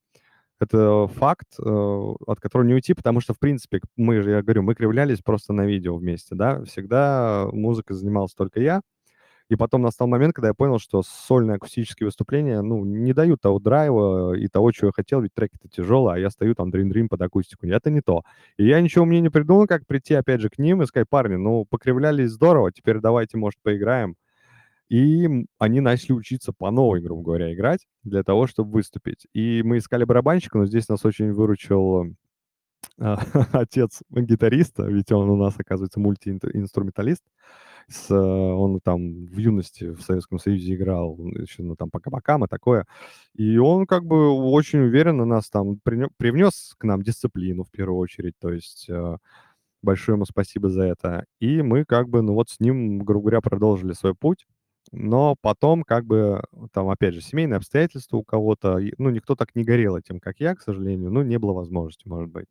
Это 0.60 1.08
факт, 1.08 1.60
от 1.60 2.40
которого 2.40 2.66
не 2.66 2.74
уйти, 2.74 2.96
потому 2.96 3.22
что, 3.22 3.36
в 3.36 3.40
принципе, 3.40 3.80
мы 3.96 4.24
же, 4.24 4.32
я 4.32 4.42
говорю, 4.42 4.64
мы 4.64 4.74
кривлялись 4.74 5.20
просто 5.20 5.54
на 5.54 5.68
видео 5.68 5.96
вместе, 5.96 6.34
да. 6.34 6.64
Всегда 6.64 7.48
музыкой 7.52 7.96
занимался 7.96 8.36
только 8.36 8.60
я. 8.60 8.82
И 9.50 9.56
потом 9.56 9.82
настал 9.82 10.08
момент, 10.08 10.34
когда 10.34 10.50
я 10.50 10.54
понял, 10.54 10.78
что 10.80 11.04
сольные 11.04 11.56
акустические 11.56 12.08
выступления, 12.08 12.62
ну, 12.62 12.84
не 12.84 13.14
дают 13.14 13.42
того 13.42 13.60
драйва 13.60 14.34
и 14.36 14.48
того, 14.50 14.72
чего 14.74 14.88
я 14.90 14.92
хотел, 14.94 15.22
ведь 15.22 15.34
треки-то 15.34 15.70
тяжелые, 15.70 16.16
а 16.16 16.20
я 16.20 16.30
стою 16.30 16.54
там 16.56 16.70
дрим-дрим 16.70 17.08
под 17.10 17.22
акустику. 17.22 17.66
Это 17.68 17.90
не 17.90 18.02
то. 18.02 18.24
И 18.58 18.66
я 18.68 18.82
ничего 18.82 19.04
умнее 19.04 19.22
не 19.22 19.30
придумал, 19.30 19.66
как 19.68 19.86
прийти 19.88 20.16
опять 20.16 20.42
же 20.42 20.50
к 20.50 20.58
ним 20.60 20.82
и 20.82 20.86
сказать: 20.86 21.08
"Парни, 21.10 21.36
ну, 21.36 21.66
покривлялись 21.70 22.32
здорово, 22.32 22.72
теперь 22.74 23.00
давайте, 23.00 23.38
может, 23.38 23.60
поиграем". 23.64 24.16
И, 24.90 25.28
они 25.60 25.82
начали 25.82 26.14
учиться 26.14 26.54
по 26.54 26.72
новой, 26.72 27.02
грубо 27.02 27.24
говоря, 27.24 27.54
играть 27.54 27.88
для 28.04 28.24
того, 28.24 28.48
чтобы 28.48 28.72
выступить. 28.72 29.28
И 29.34 29.62
мы 29.64 29.80
искали 29.80 30.06
барабанщика, 30.06 30.58
но 30.60 30.66
здесь 30.66 30.88
нас 30.90 31.06
очень 31.06 31.34
выручил, 31.34 32.16
отец 33.54 34.02
гитариста, 34.10 34.84
ведь 34.86 35.12
он 35.12 35.30
у 35.30 35.36
нас, 35.36 35.56
оказывается, 35.58 36.00
мультиинт 36.00 36.44
инструменталист. 36.46 37.24
С 37.90 38.12
он 38.14 38.82
там 38.82 39.28
в 39.28 39.38
юности 39.38 39.94
в 39.94 40.02
Советском 40.02 40.40
Союзе 40.40 40.76
играл 40.76 41.18
еще, 41.20 41.64
ну, 41.64 41.76
там 41.78 41.90
по 41.90 42.00
кабакам 42.02 42.44
и 42.46 42.48
такое. 42.50 42.86
И 43.36 43.58
он 43.58 43.86
как 43.88 44.06
бы 44.06 44.30
очень 44.30 44.80
уверенно 44.80 45.26
нас 45.26 45.50
там 45.50 45.80
привнес 46.18 46.76
к 46.78 46.84
нам 46.84 47.02
дисциплину 47.04 47.64
в 47.64 47.72
первую 47.72 48.00
очередь. 48.00 48.34
То 48.42 48.52
есть, 48.52 48.90
э, 48.90 49.18
большое 49.84 50.16
ему 50.18 50.26
спасибо 50.26 50.70
за 50.70 50.84
это. 50.84 51.26
И 51.40 51.62
мы 51.62 51.86
как 51.86 52.10
бы, 52.10 52.22
ну, 52.22 52.34
вот 52.34 52.50
с 52.50 52.60
ним, 52.60 53.00
грубо 53.00 53.26
говоря, 53.26 53.42
продолжили 53.42 53.94
свой 53.94 54.16
путь. 54.16 54.46
Но 54.94 55.36
потом 55.42 55.84
как 55.84 56.06
бы 56.06 56.42
там, 56.74 56.90
опять 56.90 57.14
же, 57.16 57.22
семейные 57.22 57.58
обстоятельства 57.58 58.18
у 58.18 58.24
кого-то, 58.24 58.80
ну, 58.98 59.10
никто 59.10 59.36
так 59.36 59.56
не 59.56 59.64
горел 59.66 59.98
этим, 59.98 60.20
как 60.20 60.40
я, 60.40 60.56
к 60.56 60.62
сожалению. 60.62 61.12
Ну, 61.12 61.24
не 61.24 61.38
было 61.40 61.54
возможности, 61.54 62.08
может 62.08 62.30
быть. 62.32 62.48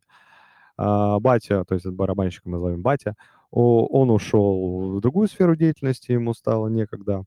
А, 0.79 1.19
батя, 1.21 1.65
то 1.65 1.75
есть 1.75 1.87
барабанщика 1.87 2.49
мы 2.49 2.59
зовем 2.61 2.83
батя, 2.83 3.15
он 3.51 4.11
ушел 4.11 4.97
в 4.97 5.01
другую 5.01 5.29
сферу 5.29 5.57
деятельности, 5.57 6.13
ему 6.13 6.35
стало 6.35 6.69
некогда. 6.69 7.25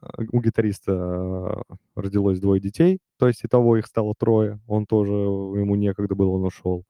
А, 0.00 0.10
у 0.32 0.40
гитариста, 0.42 0.92
а, 0.94 1.62
родилось 1.96 2.40
2 2.40 2.60
детей, 2.60 3.00
то 3.18 3.28
есть 3.28 3.44
итого 3.44 3.76
их 3.78 3.86
стало 3.86 4.14
3. 4.18 4.60
Он 4.68 4.86
тоже, 4.86 5.12
ему 5.12 5.76
некогда 5.76 6.14
было, 6.16 6.30
он 6.32 6.44
ушел. 6.44 6.84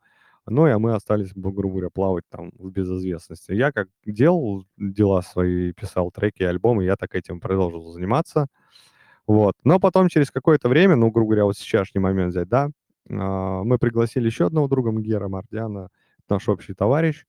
Ну, 0.47 0.67
и 0.67 0.71
а 0.71 0.79
мы 0.79 0.95
остались, 0.95 1.33
грубо 1.35 1.71
говоря, 1.77 1.91
плавать 1.91 2.25
там 2.31 2.53
в 2.59 2.71
безызвестности. 2.71 3.53
Я 3.53 3.73
как 3.73 3.89
делал 4.07 4.67
дела 4.79 5.23
свои, 5.23 5.73
писал 5.73 6.11
треки, 6.13 6.43
альбомы, 6.45 6.85
я 6.85 6.97
так 6.97 7.15
этим 7.15 7.41
продолжил 7.41 7.91
заниматься. 7.93 8.47
Вот. 9.27 9.55
Но 9.65 9.81
потом 9.81 10.09
через 10.09 10.31
какое-то 10.31 10.69
время, 10.69 10.97
ну, 10.97 11.11
грубо 11.11 11.31
говоря, 11.31 11.45
вот 11.47 11.57
сейчасшний 11.59 12.01
момент 12.03 12.31
взять, 12.33 12.49
да, 12.49 12.71
мы 13.09 13.79
пригласили 13.79 14.27
еще 14.27 14.47
одного 14.47 14.69
друга, 14.69 14.93
Мгера 14.93 15.29
Мардяна, 15.29 15.89
наш 16.29 16.49
общий 16.49 16.75
товарищ 16.75 17.25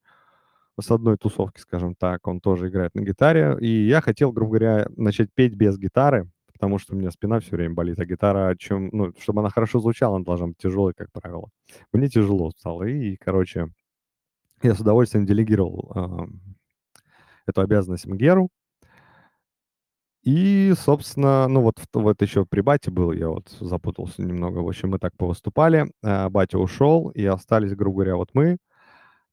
с 0.80 0.92
одной 0.92 1.18
тусовки, 1.18 1.60
скажем 1.62 1.96
так. 1.96 2.28
Он 2.28 2.40
тоже 2.42 2.68
играет 2.70 2.96
на 2.96 3.02
гитаре. 3.02 3.58
И 3.62 3.88
я 3.88 4.02
хотел, 4.02 4.32
грубо 4.32 4.52
говоря, 4.60 4.88
начать 4.98 5.30
петь 5.34 5.56
без 5.56 5.78
гитары, 5.78 6.30
потому 6.54 6.80
что 6.80 6.96
у 6.96 6.98
меня 6.98 7.12
спина 7.12 7.40
всё 7.40 7.56
время 7.56 7.74
болит, 7.76 8.00
а 8.00 8.06
гитара, 8.06 8.56
чем 8.58 8.90
ну, 8.92 9.14
чтобы 9.20 9.42
она 9.42 9.50
хорошо 9.50 9.80
звучала, 9.80 10.18
она 10.18 10.26
должна 10.26 10.48
быть 10.48 10.58
тяжелой, 10.58 10.94
как 10.94 11.12
правило. 11.14 11.50
Мне 11.94 12.10
тяжело 12.10 12.52
стало, 12.52 12.84
и, 12.84 13.16
короче, 13.18 13.70
я 14.64 14.76
с 14.76 14.80
удовольствием 14.82 15.26
делегировал, 15.26 15.92
ам, 15.96 16.42
эту 17.48 17.62
обязанность 17.62 18.06
Мгеру. 18.08 18.50
И, 20.26 20.74
собственно, 20.76 21.48
ну, 21.48 21.62
вот 21.62 21.76
вот 21.94 22.22
еще 22.22 22.46
при 22.48 22.62
бате 22.62 22.90
был, 22.90 23.12
я 23.12 23.30
вот 23.30 23.48
запутался 23.60 24.24
немного. 24.24 24.60
В 24.60 24.68
общем, 24.68 24.90
мы 24.90 24.98
так 25.00 25.16
повыступали, 25.18 25.92
а, 26.04 26.30
батя 26.30 26.58
ушел, 26.58 27.10
и 27.10 27.24
остались, 27.26 27.76
грубо 27.76 27.98
говоря, 27.98 28.16
вот 28.16 28.30
мы. 28.34 28.58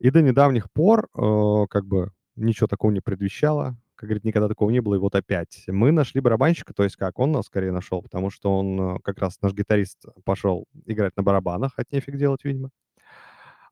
И 0.00 0.11
до 0.11 0.22
недавних 0.22 0.70
пор, 0.72 1.08
э, 1.16 1.66
как 1.70 1.87
бы 1.87 2.11
ничего 2.37 2.66
такого 2.68 2.90
не 2.92 3.00
предвещало. 3.00 3.76
Как 3.96 4.08
говорит, 4.08 4.25
никогда 4.25 4.49
такого 4.49 4.70
не 4.70 4.80
было, 4.80 4.96
и 4.96 4.99
вот 4.99 5.14
опять. 5.14 5.64
Мы 5.68 5.92
нашли 5.92 6.20
барабанщика, 6.20 6.75
то 6.75 6.84
есть 6.84 6.96
как, 6.96 7.18
он 7.20 7.32
нас 7.32 7.46
скорее 7.46 7.72
нашел, 7.72 8.02
потому 8.02 8.30
что 8.30 8.58
он, 8.58 8.96
э, 8.96 9.00
как 9.04 9.18
раз 9.18 9.38
наш 9.42 9.54
гитарист 9.54 10.04
пошел 10.25 10.66
играть 10.87 11.16
на 11.16 11.22
барабанах, 11.25 11.72
от 11.78 11.90
нефиг 11.92 12.16
делать, 12.18 12.44
видимо. 12.44 12.70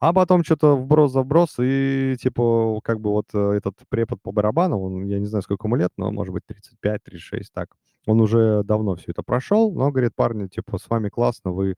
А 0.00 0.14
потом 0.14 0.44
что-то 0.44 0.76
вброс 0.76 1.12
за 1.12 1.20
вброс, 1.22 1.56
и 1.60 2.16
типа 2.20 2.80
как 2.82 3.00
бы 3.00 3.10
вот 3.10 3.26
э, 3.34 3.52
этот 3.52 3.76
препод 3.90 4.20
по 4.22 4.32
барабану, 4.32 4.80
он, 4.80 5.04
я 5.04 5.18
не 5.18 5.26
знаю, 5.26 5.42
сколько 5.42 5.66
ему 5.68 5.76
лет, 5.76 5.90
но 5.98 6.10
может 6.10 6.32
быть 6.32 6.44
35-36, 6.46 7.48
так. 7.52 7.68
Он 8.06 8.18
уже 8.20 8.62
давно 8.64 8.94
все 8.96 9.10
это 9.12 9.22
прошел, 9.22 9.70
но 9.72 9.90
говорит, 9.90 10.12
парни, 10.16 10.48
типа, 10.48 10.78
с 10.78 10.88
вами 10.88 11.10
классно, 11.10 11.52
вы, 11.52 11.74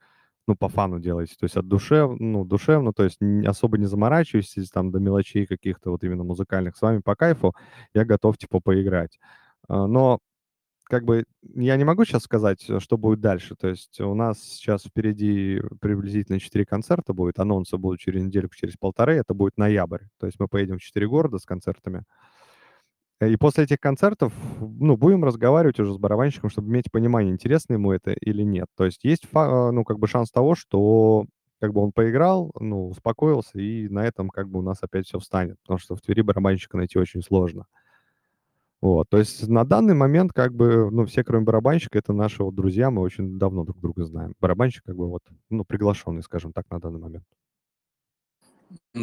ну, 0.46 0.54
по 0.54 0.68
фану 0.68 1.00
делаете, 1.00 1.34
то 1.38 1.44
есть 1.44 1.56
от 1.56 1.66
душев, 1.66 2.12
ну, 2.20 2.44
душевно, 2.44 2.92
то 2.92 3.02
есть 3.02 3.18
особо 3.44 3.76
не 3.78 3.86
заморачиваетесь 3.86 4.70
там 4.70 4.92
до 4.92 5.00
мелочей 5.00 5.44
каких-то 5.46 5.90
вот 5.90 6.04
именно 6.04 6.22
музыкальных, 6.22 6.76
с 6.76 6.82
вами 6.82 7.00
по 7.00 7.16
кайфу, 7.16 7.54
я 7.92 8.04
готов, 8.04 8.38
типа, 8.38 8.60
поиграть. 8.60 9.18
А, 9.68 9.86
Но 9.88 10.20
как 10.84 11.04
бы 11.04 11.24
я 11.54 11.76
не 11.76 11.84
могу 11.84 12.04
сейчас 12.04 12.22
сказать, 12.24 12.68
э, 12.68 12.80
что 12.80 12.96
будет 12.98 13.20
дальше. 13.20 13.54
То 13.56 13.68
есть 13.68 14.00
у 14.00 14.14
нас 14.14 14.40
сейчас 14.42 14.84
впереди 14.84 15.60
приблизительно 15.80 16.40
4 16.40 16.64
концерта 16.66 17.12
будет. 17.14 17.38
Анонсы 17.38 17.76
будут 17.78 18.00
через 18.00 18.22
недельку, 18.22 18.54
через 18.54 18.76
полторы. 18.76 19.14
Это 19.14 19.34
будет 19.34 19.56
ноябрь. 19.58 20.04
То 20.18 20.26
есть 20.26 20.38
мы 20.40 20.48
поедем 20.48 20.78
в 20.78 20.82
4 20.82 21.08
города 21.08 21.38
с 21.38 21.44
концертами. 21.46 22.04
Э, 23.20 23.28
И 23.30 23.36
после 23.36 23.64
этих 23.64 23.78
концертов, 23.80 24.32
ну, 24.60 24.96
будем 24.96 25.24
разговаривать 25.24 25.78
уже 25.80 25.94
с 25.94 25.98
барабанщиком, 25.98 26.50
чтобы 26.50 26.68
иметь 26.70 26.90
понимание, 26.90 27.32
интересно 27.32 27.74
ему 27.74 27.92
это 27.92 28.12
или 28.12 28.42
нет. 28.42 28.66
То 28.76 28.84
есть 28.84 29.04
есть, 29.04 29.26
фа- 29.30 29.70
ну, 29.72 29.84
как 29.84 29.98
бы 29.98 30.06
шанс 30.08 30.30
того, 30.30 30.54
что 30.54 31.26
как 31.60 31.72
бы 31.72 31.80
он 31.80 31.92
поиграл, 31.92 32.50
ну, 32.58 32.88
успокоился, 32.88 33.58
и 33.60 33.88
на 33.88 34.04
этом 34.04 34.30
как 34.30 34.48
бы 34.48 34.58
у 34.58 34.62
нас 34.62 34.78
опять 34.82 35.06
все 35.06 35.18
встанет. 35.20 35.56
Потому 35.62 35.78
что 35.78 35.94
в 35.96 36.00
Твери 36.00 36.22
барабанщика 36.22 36.76
найти 36.76 36.98
очень 36.98 37.22
сложно. 37.22 37.66
Вот, 38.82 39.08
то 39.08 39.18
есть 39.18 39.46
на 39.46 39.64
данный 39.64 39.94
момент 39.94 40.32
как 40.32 40.52
бы, 40.52 40.90
ну, 40.90 41.06
все, 41.06 41.22
кроме 41.22 41.44
барабанщика, 41.44 41.98
это 41.98 42.12
наши 42.12 42.42
вот 42.42 42.56
друзья, 42.56 42.90
мы 42.90 43.00
очень 43.00 43.38
давно 43.38 43.62
друг 43.62 43.80
друга 43.80 44.04
знаем. 44.04 44.34
Барабанщик 44.40 44.82
как 44.84 44.96
бы 44.96 45.08
вот, 45.08 45.22
ну, 45.50 45.64
приглашенный, 45.64 46.24
скажем 46.24 46.52
так, 46.52 46.64
на 46.68 46.80
данный 46.80 46.98
момент. 46.98 47.24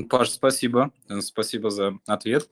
Паш, 0.09 0.31
спасибо. 0.31 0.91
Э, 1.07 1.21
Спасибо 1.21 1.69
за 1.69 1.97
ответ. 2.05 2.49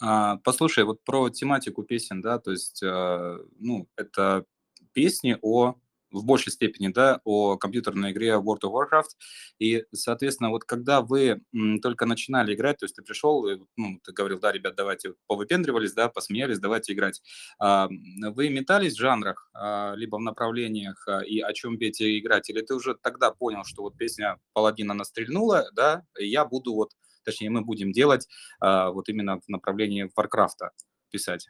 А, 0.00 0.38
Послушай, 0.38 0.84
вот 0.84 1.04
про 1.04 1.28
тематику 1.28 1.82
песен, 1.82 2.22
да, 2.22 2.38
то 2.38 2.50
есть, 2.50 2.82
э, 2.82 3.38
ну, 3.58 3.86
это 3.96 4.46
песни 4.92 5.36
о 5.42 5.74
в 6.10 6.24
большей 6.24 6.52
степени, 6.52 6.88
да, 6.88 7.20
о 7.24 7.56
компьютерной 7.56 8.12
игре 8.12 8.30
World 8.30 8.60
of 8.64 8.72
Warcraft. 8.72 9.10
И, 9.58 9.84
соответственно, 9.92 10.50
вот 10.50 10.64
когда 10.64 11.02
вы 11.02 11.42
только 11.82 12.06
начинали 12.06 12.54
играть, 12.54 12.78
то 12.78 12.84
есть 12.84 12.96
ты 12.96 13.02
пришел, 13.02 13.46
и, 13.46 13.58
ну, 13.76 14.00
ты 14.04 14.12
говорил, 14.12 14.40
да, 14.40 14.52
ребят, 14.52 14.74
давайте 14.76 15.14
повыпендривались, 15.26 15.92
да, 15.92 16.08
посмеялись, 16.08 16.58
давайте 16.58 16.92
играть. 16.92 17.22
А, 17.58 17.88
Вы 17.88 18.48
метались 18.48 18.94
в 18.94 18.98
жанрах, 18.98 19.50
а, 19.54 19.94
либо 19.94 20.16
в 20.16 20.20
направлениях, 20.20 21.06
а, 21.06 21.20
и 21.20 21.40
о 21.40 21.52
чем 21.52 21.76
и 21.76 22.18
играть? 22.18 22.50
Или 22.50 22.60
ты 22.62 22.74
уже 22.74 22.94
тогда 22.94 23.30
понял, 23.30 23.64
что 23.64 23.82
вот 23.82 23.96
песня 23.96 24.38
«Паладин» 24.52 24.90
она 24.90 25.04
стрельнула, 25.04 25.70
да, 25.72 26.04
я 26.18 26.44
буду 26.44 26.74
вот, 26.74 26.92
точнее, 27.24 27.50
мы 27.50 27.62
будем 27.62 27.92
делать 27.92 28.28
вот 28.60 29.08
именно 29.08 29.40
в 29.40 29.48
направлении 29.48 30.10
Варкрафта 30.16 30.70
писать? 31.10 31.48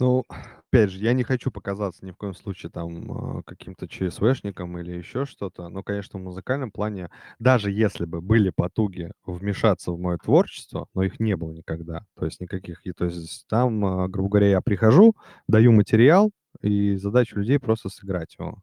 Ну, 0.00 0.24
опять 0.68 0.90
же, 0.90 0.98
я 1.02 1.12
не 1.12 1.24
хочу 1.24 1.50
показаться 1.50 2.04
ни 2.06 2.12
в 2.12 2.16
коем 2.16 2.34
случае 2.34 2.70
там 2.70 3.38
а, 3.38 3.42
каким-то 3.42 3.88
ЧСВшником 3.88 4.78
или 4.78 4.92
еще 4.92 5.24
что-то, 5.26 5.68
но, 5.68 5.82
конечно, 5.82 6.18
в 6.20 6.22
музыкальном 6.22 6.70
плане, 6.70 7.10
даже 7.40 7.72
если 7.72 8.04
бы 8.04 8.20
были 8.20 8.50
потуги 8.54 9.10
вмешаться 9.26 9.90
в 9.90 9.98
мое 9.98 10.18
творчество, 10.18 10.86
но 10.94 11.02
их 11.02 11.18
не 11.18 11.36
было 11.36 11.50
никогда, 11.52 12.04
то 12.16 12.26
есть 12.26 12.40
никаких, 12.40 12.80
то 12.96 13.06
есть 13.06 13.46
там, 13.48 13.84
а, 13.84 14.08
грубо 14.08 14.28
говоря, 14.30 14.48
я 14.50 14.60
прихожу, 14.60 15.14
даю 15.48 15.72
материал, 15.72 16.30
и 16.62 16.96
задача 16.96 17.36
людей 17.36 17.58
просто 17.58 17.88
сыграть 17.88 18.36
его. 18.38 18.58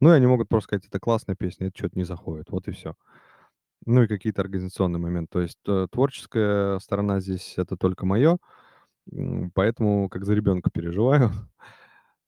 Ну, 0.00 0.10
и 0.12 0.16
они 0.16 0.26
могут 0.26 0.48
просто 0.48 0.68
сказать, 0.68 0.86
это 0.86 0.98
классная 0.98 1.36
песня, 1.36 1.66
это 1.68 1.76
что-то 1.78 1.98
не 1.98 2.04
заходит, 2.04 2.50
вот 2.50 2.68
и 2.68 2.72
все. 2.72 2.94
Ну 3.86 4.02
и 4.04 4.08
какие-то 4.08 4.42
организационные 4.42 5.00
моменты. 5.00 5.30
То 5.32 5.40
есть 5.42 5.58
э, 5.68 5.86
творческая 5.92 6.78
сторона 6.80 7.20
здесь 7.20 7.54
это 7.58 7.76
только 7.76 8.06
мое, 8.06 8.38
поэтому 9.54 10.08
как 10.08 10.24
за 10.24 10.34
ребенка 10.34 10.70
переживаю. 10.70 11.30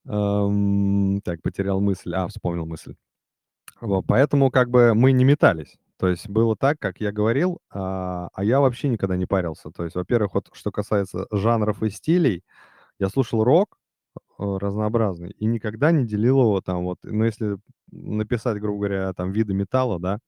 Так, 0.05 1.43
потерял 1.43 1.81
мысль. 1.81 2.13
А, 2.13 2.27
вспомнил 2.27 2.67
мысль. 2.67 2.97
Поэтому 4.09 4.51
как 4.51 4.69
бы 4.69 4.95
мы 4.95 5.13
не 5.13 5.23
метались. 5.25 5.79
То 6.03 6.09
есть 6.09 6.29
было 6.29 6.57
так, 6.57 6.81
как 6.81 7.01
я 7.01 7.13
говорил, 7.13 7.61
а, 7.71 8.29
а 8.33 8.43
я 8.43 8.61
вообще 8.61 8.89
никогда 8.89 9.17
не 9.17 9.27
парился. 9.27 9.71
То 9.71 9.85
есть, 9.85 9.95
во-первых, 9.95 10.35
вот 10.35 10.51
что 10.53 10.73
касается 10.73 11.29
жанров 11.31 11.81
и 11.85 11.91
стилей, 11.91 12.43
я 12.99 13.09
слушал 13.09 13.45
рок 13.45 13.79
э, 14.17 14.21
разнообразный 14.39 15.31
и 15.31 15.47
никогда 15.47 15.93
не 15.93 16.05
делил 16.05 16.41
его 16.41 16.61
там 16.61 16.83
вот, 16.83 16.99
ну, 17.05 17.25
если 17.25 17.57
написать, 17.93 18.59
грубо 18.61 18.79
говоря, 18.79 19.13
там 19.13 19.31
виды 19.31 19.55
металла, 19.55 20.01
да, 20.01 20.19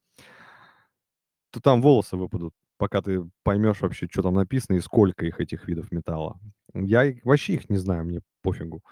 то 1.50 1.60
там 1.60 1.82
волосы 1.82 2.16
выпадут, 2.16 2.54
пока 2.78 3.02
ты 3.02 3.22
поймешь 3.42 3.80
вообще, 3.80 4.06
что 4.10 4.22
там 4.22 4.34
написано 4.34 4.76
и 4.76 4.80
сколько 4.80 5.26
их, 5.26 5.40
этих 5.40 5.66
видов 5.68 5.90
металла. 5.92 6.38
Я 6.74 7.12
вообще 7.24 7.54
их 7.54 7.70
не 7.70 7.76
знаю, 7.78 8.04
мне 8.04 8.20
пофигу. 8.42 8.82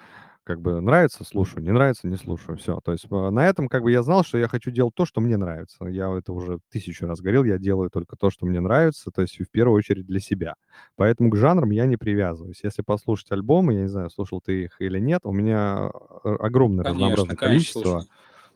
Как 0.45 0.61
бы 0.61 0.81
нравится- 0.81 1.23
слушаю, 1.23 1.63
не 1.63 1.71
нравится- 1.71 2.09
не 2.09 2.17
слушаю. 2.17 2.59
Все. 2.59 2.81
То 2.81 2.91
есть 2.91 3.07
э, 3.09 3.31
на 3.31 3.47
этом 3.49 3.69
как 3.69 3.83
бы 3.85 3.93
я 3.93 4.03
знал, 4.03 4.25
что 4.25 4.39
я 4.39 4.49
хочу 4.49 4.73
делать 4.73 4.93
то, 4.97 5.07
что 5.07 5.21
мне 5.21 5.37
нравится. 5.37 5.85
Я 5.87 6.13
это 6.17 6.33
уже 6.33 6.59
тысячу 6.69 7.07
раз 7.07 7.21
говорил, 7.21 7.45
я 7.45 7.59
делаю 7.59 7.91
только 7.91 8.17
то, 8.17 8.29
что 8.29 8.45
мне 8.47 8.59
нравится, 8.59 9.13
то 9.13 9.23
есть 9.23 9.39
в 9.41 9.49
первую 9.53 9.79
очередь 9.79 10.05
для 10.05 10.19
себя. 10.19 10.55
Поэтому 10.97 11.31
к 11.31 11.37
жанрам 11.37 11.71
я 11.71 11.87
не 11.87 11.97
привязываюсь. 11.97 12.59
Если 12.65 12.83
послушать 12.83 13.31
альбомы, 13.31 13.75
я 13.75 13.83
не 13.83 13.89
знаю, 13.89 14.11
слушал 14.11 14.41
ты 14.45 14.65
их 14.65 14.81
или 14.81 14.99
нет, 14.99 15.21
у 15.25 15.31
меня 15.33 15.91
э, 16.25 16.29
огромное 16.41 16.85
Конечно, 16.85 17.05
разнообразное 17.07 17.37
конечно, 17.37 17.47
количество. 17.49 17.83
слушаю. 18.01 18.09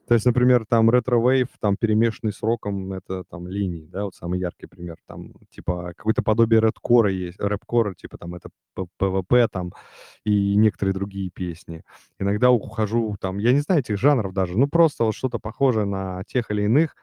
То 0.09 0.15
есть, 0.15 0.25
например, 0.27 0.65
там 0.69 0.89
retro-wave, 0.91 1.49
там 1.61 1.77
перемешанный 1.77 2.33
с 2.33 2.43
роком, 2.43 2.93
это 2.93 3.25
там 3.25 3.49
линии, 3.49 3.87
да, 3.87 4.05
вот 4.05 4.15
самый 4.15 4.39
яркий 4.39 4.67
пример. 4.67 4.97
Там 5.07 5.33
типа 5.51 5.95
какое-то 5.97 6.23
подобие 6.23 6.61
рэп-кора 6.61 7.11
есть, 7.11 7.41
рэп-кора, 7.41 7.95
типа 7.95 8.17
там 8.19 8.35
это 8.37 8.51
PvP 8.99 9.49
там 9.49 9.73
и 10.25 10.55
некоторые 10.57 10.95
другие 10.95 11.31
песни. 11.31 11.83
Иногда 12.21 12.51
ухожу 12.51 13.17
там, 13.21 13.39
я 13.39 13.53
не 13.53 13.61
знаю 13.61 13.81
этих 13.81 13.99
жанров 13.99 14.33
даже, 14.33 14.57
ну 14.57 14.69
просто 14.69 15.05
вот 15.05 15.15
что-то 15.15 15.39
похожее 15.41 15.87
на 15.87 16.23
тех 16.27 16.51
или 16.51 16.63
иных, 16.63 16.95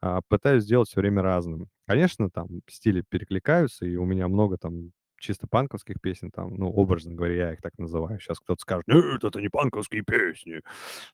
а, 0.00 0.20
пытаюсь 0.28 0.64
сделать 0.64 0.88
все 0.88 1.00
время 1.00 1.22
разным. 1.22 1.68
Конечно, 1.86 2.30
там 2.30 2.48
стили 2.68 3.02
перекликаются, 3.08 3.86
и 3.86 3.96
у 3.96 4.04
меня 4.04 4.28
много 4.28 4.56
там 4.58 4.92
чисто 5.22 5.46
панковских 5.48 6.00
песен, 6.02 6.30
там, 6.32 6.54
ну, 6.56 6.70
образно 6.70 7.14
говоря, 7.14 7.34
я 7.36 7.54
их 7.54 7.62
так 7.62 7.72
называю. 7.78 8.20
Сейчас 8.20 8.40
кто-то 8.40 8.60
скажет, 8.62 8.86
нет, 8.88 9.24
это 9.24 9.40
не 9.40 9.48
панковские 9.48 10.02
песни, 10.04 10.62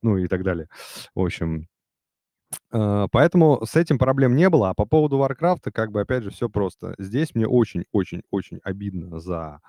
ну 0.03 0.19
и 0.19 0.29
так 0.29 0.45
далее. 0.45 0.69
В 1.15 1.23
общем, 1.25 1.69
э, 2.73 3.07
поэтому 3.11 3.61
с 3.65 3.77
этим 3.77 3.99
проблем 3.99 4.37
не 4.37 4.49
было. 4.49 4.71
А 4.71 4.75
по 4.75 4.85
поводу 4.87 5.19
"Варкрафта", 5.19 5.71
как 5.71 5.91
бы, 5.93 6.01
опять 6.01 6.23
же, 6.25 6.31
все 6.31 6.49
просто. 6.49 6.95
Здесь 6.99 7.35
мне 7.35 7.47
очень 7.47 7.85
очень 7.93 8.23
очень 8.31 8.61
обидно 8.65 9.19
за 9.21 9.61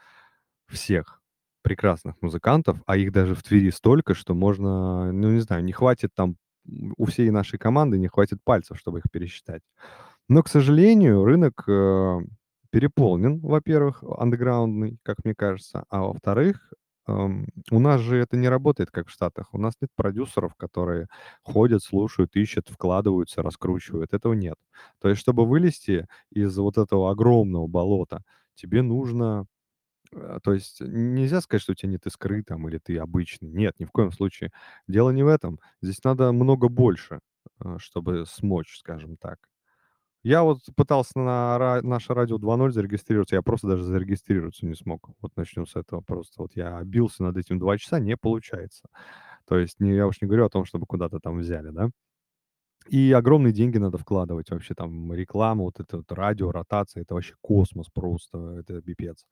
всех 0.68 1.22
прекрасных 1.64 2.16
музыкантов, 2.22 2.80
а 2.88 2.98
их 2.98 3.12
даже 3.14 3.36
в 3.36 3.44
Твери 3.44 3.72
столько, 3.72 4.16
что 4.16 4.36
можно, 4.36 5.12
ну, 5.14 5.32
не 5.32 5.42
знаю, 5.42 5.64
не 5.66 5.74
хватит 5.74 6.12
там, 6.16 6.38
у 6.98 7.06
всей 7.06 7.30
нашей 7.32 7.60
команды 7.60 7.98
не 8.00 8.08
хватит 8.10 8.40
пальцев, 8.44 8.80
чтобы 8.80 9.00
их 9.00 9.06
пересчитать. 9.12 9.64
Но, 10.30 10.44
к 10.44 10.50
сожалению, 10.50 11.26
рынок, 11.26 11.64
э, 11.68 12.20
переполнен, 12.72 13.40
во-первых, 13.40 14.04
андеграундный, 14.04 15.00
как 15.04 15.18
мне 15.26 15.36
кажется, 15.36 15.84
а 15.90 16.02
во-вторых, 16.04 16.72
у 17.72 17.80
нас 17.80 18.02
же 18.02 18.18
это 18.18 18.38
не 18.38 18.50
работает, 18.50 18.92
как 18.92 19.08
в 19.08 19.12
Штатах. 19.12 19.54
У 19.54 19.58
нас 19.58 19.74
нет 19.82 19.90
продюсеров, 19.96 20.54
которые 20.56 21.08
ходят, 21.44 21.82
слушают, 21.84 22.36
ищут, 22.36 22.70
вкладываются, 22.70 23.42
раскручивают. 23.42 24.14
Этого 24.14 24.34
нет. 24.34 24.56
То 25.02 25.10
есть, 25.10 25.20
чтобы 25.22 25.46
вылезти 25.48 26.08
из 26.32 26.56
вот 26.58 26.78
этого 26.78 27.12
огромного 27.12 27.68
болота, 27.68 28.22
тебе 28.56 28.82
нужно 28.84 29.46
э, 30.14 30.40
то 30.44 30.54
есть 30.54 30.82
нельзя 30.82 31.42
сказать, 31.42 31.64
что 31.64 31.74
у 31.74 31.76
тебя 31.76 31.92
нет 31.94 32.06
искры 32.08 32.44
там 32.44 32.68
или 32.70 32.80
ты 32.80 32.98
обычный. 33.00 33.50
Нет, 33.52 33.76
ни 33.80 33.86
в 33.86 33.92
коем 33.92 34.12
случае. 34.12 34.52
Дело 34.88 35.12
не 35.12 35.24
в 35.24 35.28
этом. 35.28 35.60
Здесь 35.82 36.04
надо 36.04 36.32
много 36.34 36.70
больше, 36.70 37.20
э, 37.64 37.78
чтобы 37.80 38.26
смочь, 38.28 38.78
скажем 38.80 39.18
так. 39.18 39.40
Я 40.26 40.44
вот 40.44 40.60
пытался 40.76 41.18
на 41.18 41.58
ра 41.58 41.82
наше 41.82 42.14
радио 42.14 42.38
2.0 42.38 42.74
зарегистрироваться, 42.74 43.36
я 43.36 43.42
просто 43.42 43.68
даже 43.68 43.84
зарегистрироваться 43.84 44.66
не 44.66 44.76
смог. 44.76 45.10
Вот 45.22 45.32
начнем 45.38 45.66
с 45.66 45.76
этого 45.78 46.02
просто. 46.02 46.42
Вот 46.42 46.52
я 46.56 46.82
бился 46.84 47.24
над 47.24 47.38
этим 47.38 47.58
2 47.58 47.78
часа, 47.78 48.00
не 48.00 48.18
получается. 48.18 48.84
То 49.48 49.58
есть 49.58 49.80
не 49.80 49.94
я 49.96 50.08
уж 50.08 50.22
не 50.22 50.28
говорю 50.28 50.46
о 50.46 50.50
том, 50.50 50.66
чтобы 50.66 50.86
куда-то 50.88 51.20
там 51.20 51.40
взяли, 51.40 51.70
да. 51.72 51.90
И 52.90 53.12
огромные 53.14 53.54
деньги 53.54 53.78
надо 53.78 53.98
вкладывать 54.00 54.52
вообще, 54.52 54.76
там 54.76 55.14
реклама, 55.14 55.64
вот 55.64 55.80
это 55.80 55.98
вот 55.98 56.12
радио, 56.14 56.52
ротация- 56.52 57.04
это 57.04 57.16
вообще 57.16 57.36
космос 57.42 57.88
просто, 57.94 58.58
это 58.60 58.82
пипец. 58.82 59.24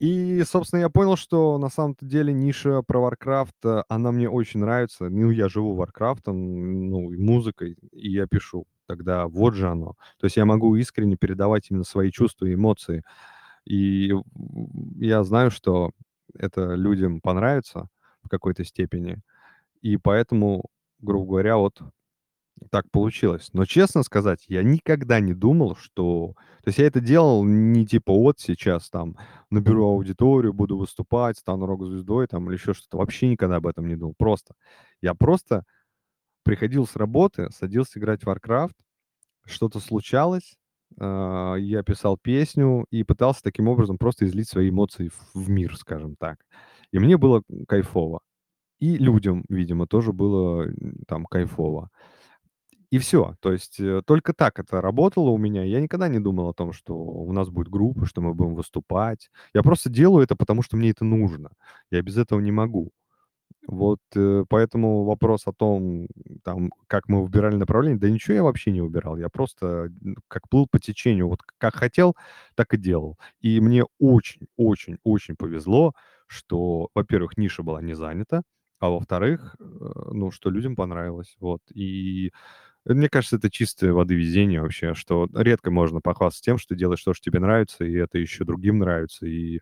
И, 0.00 0.42
собственно, 0.44 0.80
я 0.80 0.88
понял, 0.90 1.16
что 1.16 1.56
на 1.58 1.68
самом-то 1.68 2.04
деле 2.04 2.32
ниша 2.32 2.82
про 2.82 3.00
Warcraft, 3.08 3.50
э, 3.64 3.82
она 3.88 4.10
мне 4.12 4.28
очень 4.28 4.60
нравится. 4.60 5.08
Ну, 5.08 5.30
я 5.30 5.48
живу 5.48 5.74
"Warcraft 5.74 6.53
ом", 6.53 6.88
ну, 6.90 7.12
и 7.12 7.16
музыкой, 7.16 7.76
и 7.92 8.10
я 8.10 8.26
пишу. 8.26 8.66
Тогда 8.86 9.26
вот 9.28 9.54
же 9.54 9.68
оно. 9.68 9.94
То 10.18 10.26
есть 10.26 10.36
я 10.36 10.44
могу 10.44 10.76
искренне 10.76 11.16
передавать 11.16 11.70
именно 11.70 11.84
свои 11.84 12.10
чувства 12.10 12.46
и 12.46 12.54
эмоции. 12.54 13.02
И 13.66 14.12
я 14.98 15.24
знаю, 15.24 15.50
что 15.50 15.92
это 16.38 16.74
людям 16.74 17.20
понравится 17.20 17.88
в 18.22 18.28
какой-то 18.28 18.64
степени, 18.64 19.18
и 19.82 19.96
поэтому, 19.98 20.66
грубо 21.00 21.26
говоря, 21.32 21.56
вот 21.58 21.80
так 22.70 22.90
получилось. 22.90 23.50
Но 23.52 23.64
честно 23.66 24.02
сказать, 24.02 24.44
я 24.48 24.62
никогда 24.62 25.20
не 25.20 25.34
думал, 25.34 25.76
что 25.76 26.34
то 26.62 26.68
есть 26.68 26.78
я 26.78 26.86
это 26.86 27.00
делал 27.00 27.44
не 27.44 27.86
типа 27.86 28.12
вот 28.12 28.40
сейчас 28.40 28.88
там 28.90 29.16
наберу 29.50 29.86
аудиторию, 29.86 30.52
буду 30.54 30.78
выступать, 30.78 31.38
стану 31.38 31.66
рок-звездой 31.66 32.26
там 32.28 32.46
или 32.48 32.56
еще 32.56 32.74
что-то. 32.74 32.98
Вообще 32.98 33.28
никогда 33.28 33.56
об 33.56 33.66
этом 33.66 33.86
не 33.88 33.96
думал. 33.96 34.14
Просто. 34.18 34.54
Я 35.02 35.14
просто 35.14 35.64
приходил 36.44 36.86
с 36.86 36.96
работы, 36.96 37.48
садился 37.52 37.98
играть 38.00 38.22
в 38.22 38.26
"Warcraft", 38.26 38.74
что-то 39.46 39.80
случалось, 39.80 40.56
а, 41.00 41.56
я 41.56 41.82
писал 41.84 42.18
песню 42.18 42.86
и 42.92 43.04
пытался 43.04 43.42
таким 43.42 43.68
образом 43.68 43.98
просто 43.98 44.26
излить 44.26 44.48
свои 44.48 44.70
эмоции 44.70 45.10
в 45.34 45.50
мир, 45.50 45.76
скажем 45.78 46.16
так. 46.18 46.38
И 46.92 46.98
мне 47.00 47.16
было, 47.18 47.42
кайфово. 47.68 48.20
И 48.80 48.98
людям, 48.98 49.44
видимо, 49.50 49.86
тоже 49.88 50.12
было, 50.12 50.66
там 51.08 51.26
кайфово. 51.26 51.90
И 52.92 52.98
всё. 52.98 53.34
То 53.40 53.52
есть, 53.52 53.80
э, 53.80 54.02
только 54.06 54.32
так 54.34 54.58
это 54.60 54.80
работало 54.80 55.30
у 55.30 55.38
меня. 55.38 55.64
Я 55.64 55.80
никогда 55.80 56.08
не 56.08 56.20
думал 56.20 56.48
о 56.50 56.54
том, 56.54 56.72
что 56.72 56.94
у 56.96 57.32
нас 57.32 57.48
будет 57.50 57.68
группа, 57.68 58.06
что 58.06 58.20
мы 58.22 58.34
будем 58.34 58.54
выступать. 58.54 59.30
Я 59.54 59.62
просто 59.62 59.90
делаю 59.90 60.24
это, 60.24 60.36
потому 60.36 60.62
что 60.62 60.76
мне 60.76 60.90
это 60.90 61.04
нужно. 61.04 61.50
Я 61.90 62.02
без 62.02 62.16
этого 62.18 62.40
не 62.40 62.52
могу. 62.52 62.90
Вот, 63.66 64.00
э, 64.14 64.44
поэтому 64.48 65.04
вопрос 65.04 65.46
о 65.46 65.52
том, 65.52 66.06
там, 66.44 66.70
как 66.86 67.08
мы 67.08 67.22
выбирали 67.22 67.56
направление, 67.56 67.98
да 67.98 68.10
ничего 68.10 68.34
я 68.34 68.42
вообще 68.42 68.70
не 68.72 68.82
выбирал. 68.82 69.16
Я 69.16 69.28
просто, 69.30 69.90
как 70.28 70.48
плыл 70.50 70.66
по 70.70 70.78
течению. 70.78 71.28
Вот 71.28 71.40
как 71.58 71.74
хотел, 71.76 72.14
так 72.56 72.74
и 72.74 72.76
делал. 72.78 73.18
И 73.40 73.60
мне 73.60 73.84
очень 73.98 74.46
очень 74.56 74.98
очень 75.04 75.36
повезло, 75.36 75.92
что, 76.26 76.88
во-первых, 76.94 77.38
ниша 77.38 77.62
была 77.62 77.80
не 77.82 77.94
занята, 77.94 78.42
а 78.80 78.90
во-вторых, 78.90 79.56
э, 79.58 79.64
ну, 80.12 80.30
что 80.30 80.50
людям 80.50 80.76
понравилось. 80.76 81.34
Вот. 81.40 81.60
И 81.74 82.32
мне 82.86 83.08
кажется, 83.08 83.36
это 83.36 83.50
чистой 83.50 83.92
воды 83.92 84.14
везение 84.14 84.62
вообще, 84.62 84.94
что 84.94 85.28
редко 85.34 85.70
можно 85.70 86.00
похвастаться 86.00 86.44
тем, 86.44 86.58
что 86.58 86.74
делаешь 86.74 87.02
то, 87.02 87.14
что 87.14 87.30
тебе 87.30 87.40
нравится, 87.40 87.84
и 87.84 87.94
это 87.94 88.18
еще 88.18 88.44
другим 88.44 88.78
нравится, 88.78 89.26
и, 89.26 89.60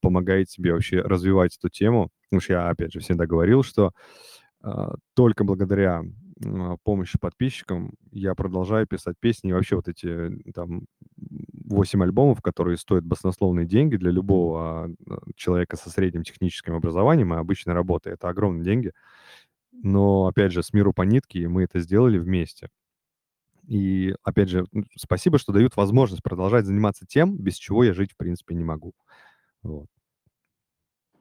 помогает 0.00 0.48
тебе 0.48 0.72
вообще 0.72 1.00
развивать 1.02 1.56
эту 1.58 1.68
тему. 1.70 2.10
Потому 2.30 2.40
что 2.42 2.52
я, 2.54 2.68
опять 2.70 2.92
же, 2.92 3.00
всегда 3.00 3.26
говорил, 3.26 3.62
что, 3.62 3.92
а, 4.62 4.94
только 5.14 5.44
благодаря, 5.44 6.02
м, 6.44 6.78
помощи 6.84 7.18
подписчикам 7.20 7.92
я 8.12 8.34
продолжаю 8.34 8.86
писать 8.86 9.16
песни. 9.20 9.50
И 9.50 9.52
вообще 9.52 9.76
вот 9.76 9.88
эти, 9.88 10.06
м, 10.06 10.42
там 10.54 10.82
8 11.66 12.02
альбомов, 12.02 12.42
которые 12.42 12.76
стоят 12.78 13.04
баснословные 13.04 13.66
деньги 13.66 13.96
для 13.96 14.10
любого, 14.10 14.86
а, 15.10 15.18
человека 15.36 15.76
со 15.76 15.90
средним 15.90 16.24
техническим 16.24 16.74
образованием 16.74 17.34
и 17.34 17.38
обычной 17.38 17.74
работой. 17.74 18.14
Это 18.14 18.28
огромные 18.28 18.64
деньги. 18.64 18.92
Но, 19.72 20.26
опять 20.26 20.52
же, 20.52 20.62
с 20.62 20.72
миру 20.74 20.92
по 20.94 21.02
нитке, 21.02 21.48
мы 21.48 21.64
это 21.64 21.80
сделали 21.80 22.18
вместе. 22.18 22.68
И, 23.68 24.14
опять 24.24 24.48
же, 24.50 24.66
спасибо, 24.96 25.38
что 25.38 25.52
дают 25.52 25.76
возможность 25.76 26.22
продолжать 26.22 26.66
заниматься 26.66 27.06
тем, 27.06 27.36
без 27.38 27.56
чего 27.56 27.84
я 27.84 27.94
жить 27.94 28.12
в 28.12 28.16
принципе 28.16 28.54
не 28.54 28.64
могу. 28.64 28.92
Вот. 29.62 29.86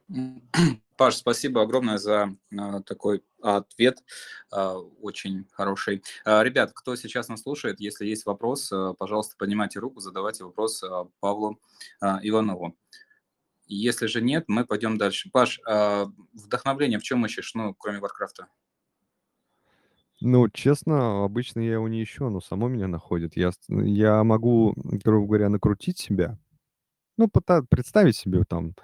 Паш, 0.98 1.16
спасибо 1.16 1.62
огромное 1.62 1.98
за, 1.98 2.36
а, 2.58 2.82
такой 2.82 3.24
ответ, 3.42 4.04
а, 4.52 4.78
очень 4.78 5.46
хороший. 5.52 6.04
А, 6.26 6.44
ребят, 6.44 6.72
кто 6.74 6.96
сейчас 6.96 7.30
нас 7.30 7.42
слушает, 7.42 7.80
если 7.80 8.06
есть 8.06 8.26
вопрос, 8.26 8.72
пожалуйста, 8.98 9.36
поднимайте 9.38 9.80
руку, 9.80 10.00
задавайте 10.00 10.44
вопрос, 10.44 10.84
Павлу, 11.20 11.60
Иванову. 12.02 12.76
Если 13.68 14.08
же 14.08 14.22
нет, 14.22 14.46
мы 14.48 14.66
пойдем 14.66 14.98
дальше. 14.98 15.30
Паш, 15.32 15.60
вдохновление 16.34 17.00
в 17.00 17.04
чём 17.04 17.26
ищешь, 17.26 17.54
ну, 17.54 17.76
кроме 17.76 18.00
"Варкрафта"? 18.00 18.48
Ну, 20.22 20.50
честно, 20.50 21.24
обычно 21.24 21.62
я 21.62 21.74
его 21.74 21.88
не 21.88 22.04
ищу, 22.04 22.26
оно 22.26 22.42
само 22.42 22.68
меня 22.68 22.88
находит. 22.88 23.38
Я 23.38 23.52
я 23.70 24.24
могу, 24.26 24.74
грубо 24.76 25.28
говоря, 25.28 25.50
накрутить 25.50 25.98
себя, 25.98 26.38
ну, 27.20 27.30
представить 27.70 28.18
себе 28.18 28.44
там 28.50 28.76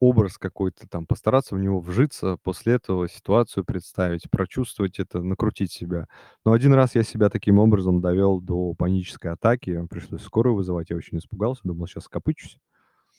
образ 0.00 0.38
какой-то 0.38 0.88
там, 0.88 1.06
постараться 1.06 1.56
в 1.56 1.60
него 1.60 1.80
вжиться, 1.80 2.38
после 2.44 2.74
этого 2.74 3.08
ситуацию 3.08 3.64
представить, 3.64 4.30
прочувствовать 4.30 4.98
это, 5.00 5.22
накрутить 5.22 5.72
себя. 5.72 6.08
Но 6.44 6.52
1 6.52 6.74
раз 6.74 6.94
я 6.96 7.04
себя 7.04 7.30
таким 7.30 7.58
образом 7.60 8.00
довел 8.02 8.40
до 8.40 8.74
панической 8.74 9.32
атаки, 9.32 9.86
пришлось 9.90 10.22
скорую 10.22 10.56
вызывать, 10.56 10.90
я 10.90 10.96
очень 10.96 11.18
испугался, 11.18 11.62
думал, 11.64 11.86
щас 11.88 12.04
скопычусь. 12.04 12.58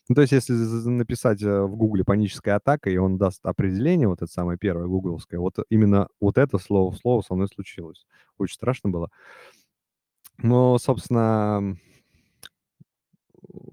Ну, 0.09 0.15
то 0.15 0.21
есть, 0.21 0.33
если 0.33 0.53
написать, 0.53 1.43
э, 1.43 1.63
в 1.63 1.75
"Гугле" 1.77 2.03
"паническая 2.05 2.57
атака", 2.57 2.89
и 2.91 2.97
он 2.97 3.17
даст 3.17 3.45
определение, 3.45 4.07
вот 4.09 4.21
это 4.23 4.31
самое 4.31 4.57
первое 4.59 4.87
гугловское, 4.87 5.39
вот 5.39 5.57
именно 5.69 6.09
вот 6.21 6.37
это 6.39 6.59
слово 6.59 6.91
в 6.91 6.97
слово 6.97 7.21
со 7.23 7.35
мной 7.35 7.47
случилось. 7.49 8.05
Очень 8.39 8.55
страшно 8.55 8.89
было. 8.91 9.09
Но, 10.37 10.77
собственно 10.77 11.77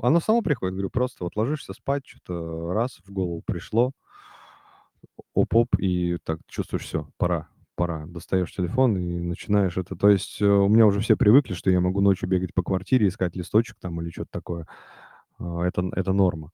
оно 0.01 0.21
само 0.21 0.43
приходит. 0.43 0.75
Говорю, 0.75 0.91
просто 0.91 1.25
вот 1.25 1.37
ложишься 1.37 1.73
спать, 1.75 2.05
чё-то 2.05 2.73
раз 2.75 3.01
в 3.07 3.13
голову 3.13 3.43
пришло. 3.47 3.93
Оп-оп, 5.35 5.69
и 5.79 6.19
так 6.25 6.39
чувствуешь: 6.47 6.85
всё, 6.85 7.09
пора 7.19 7.49
пора. 7.75 8.05
Достаешь 8.07 8.53
телефон 8.55 8.97
и 8.99 9.19
начинаешь 9.21 9.79
это. 9.79 9.97
То 9.97 10.11
есть, 10.11 10.43
э, 10.43 10.47
у 10.47 10.69
меня 10.69 10.87
уже 10.87 11.01
все 11.01 11.17
привыкли, 11.17 11.55
что 11.55 11.71
я 11.71 11.81
могу 11.81 12.01
ночью 12.03 12.29
бегать 12.29 12.53
по 12.55 12.63
квартире, 12.63 13.09
искать 13.09 13.35
листочек 13.35 13.77
там 13.81 14.01
или 14.03 14.11
чё-то 14.11 14.29
такое. 14.31 14.67
А, 15.39 15.63
это 15.65 15.83
это 15.95 16.13
норма. 16.13 16.53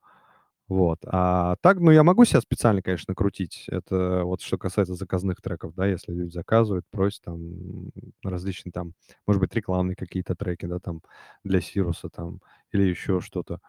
Вот. 0.68 0.98
А 1.06 1.56
так, 1.62 1.78
ну, 1.80 1.90
я 1.90 2.02
могу 2.04 2.24
себя 2.26 2.42
специально, 2.42 2.82
конечно, 2.82 3.14
крутить. 3.14 3.64
Это 3.68 4.22
вот 4.24 4.42
что 4.42 4.58
касается 4.58 4.94
заказных 4.94 5.40
треков, 5.40 5.74
да, 5.74 5.86
если 5.86 6.12
люди 6.12 6.30
заказывают, 6.30 6.84
просят 6.90 7.22
там, 7.24 7.90
различные 8.22 8.72
там, 8.72 8.92
может 9.26 9.40
быть, 9.40 9.54
рекламные 9.54 9.96
какие-то 9.96 10.34
треки, 10.34 10.66
да, 10.66 10.78
там 10.78 11.00
для 11.42 11.60
"Сируса" 11.62 12.10
там 12.10 12.40
или 12.72 12.82
еще 12.82 13.20
что-то. 13.20 13.60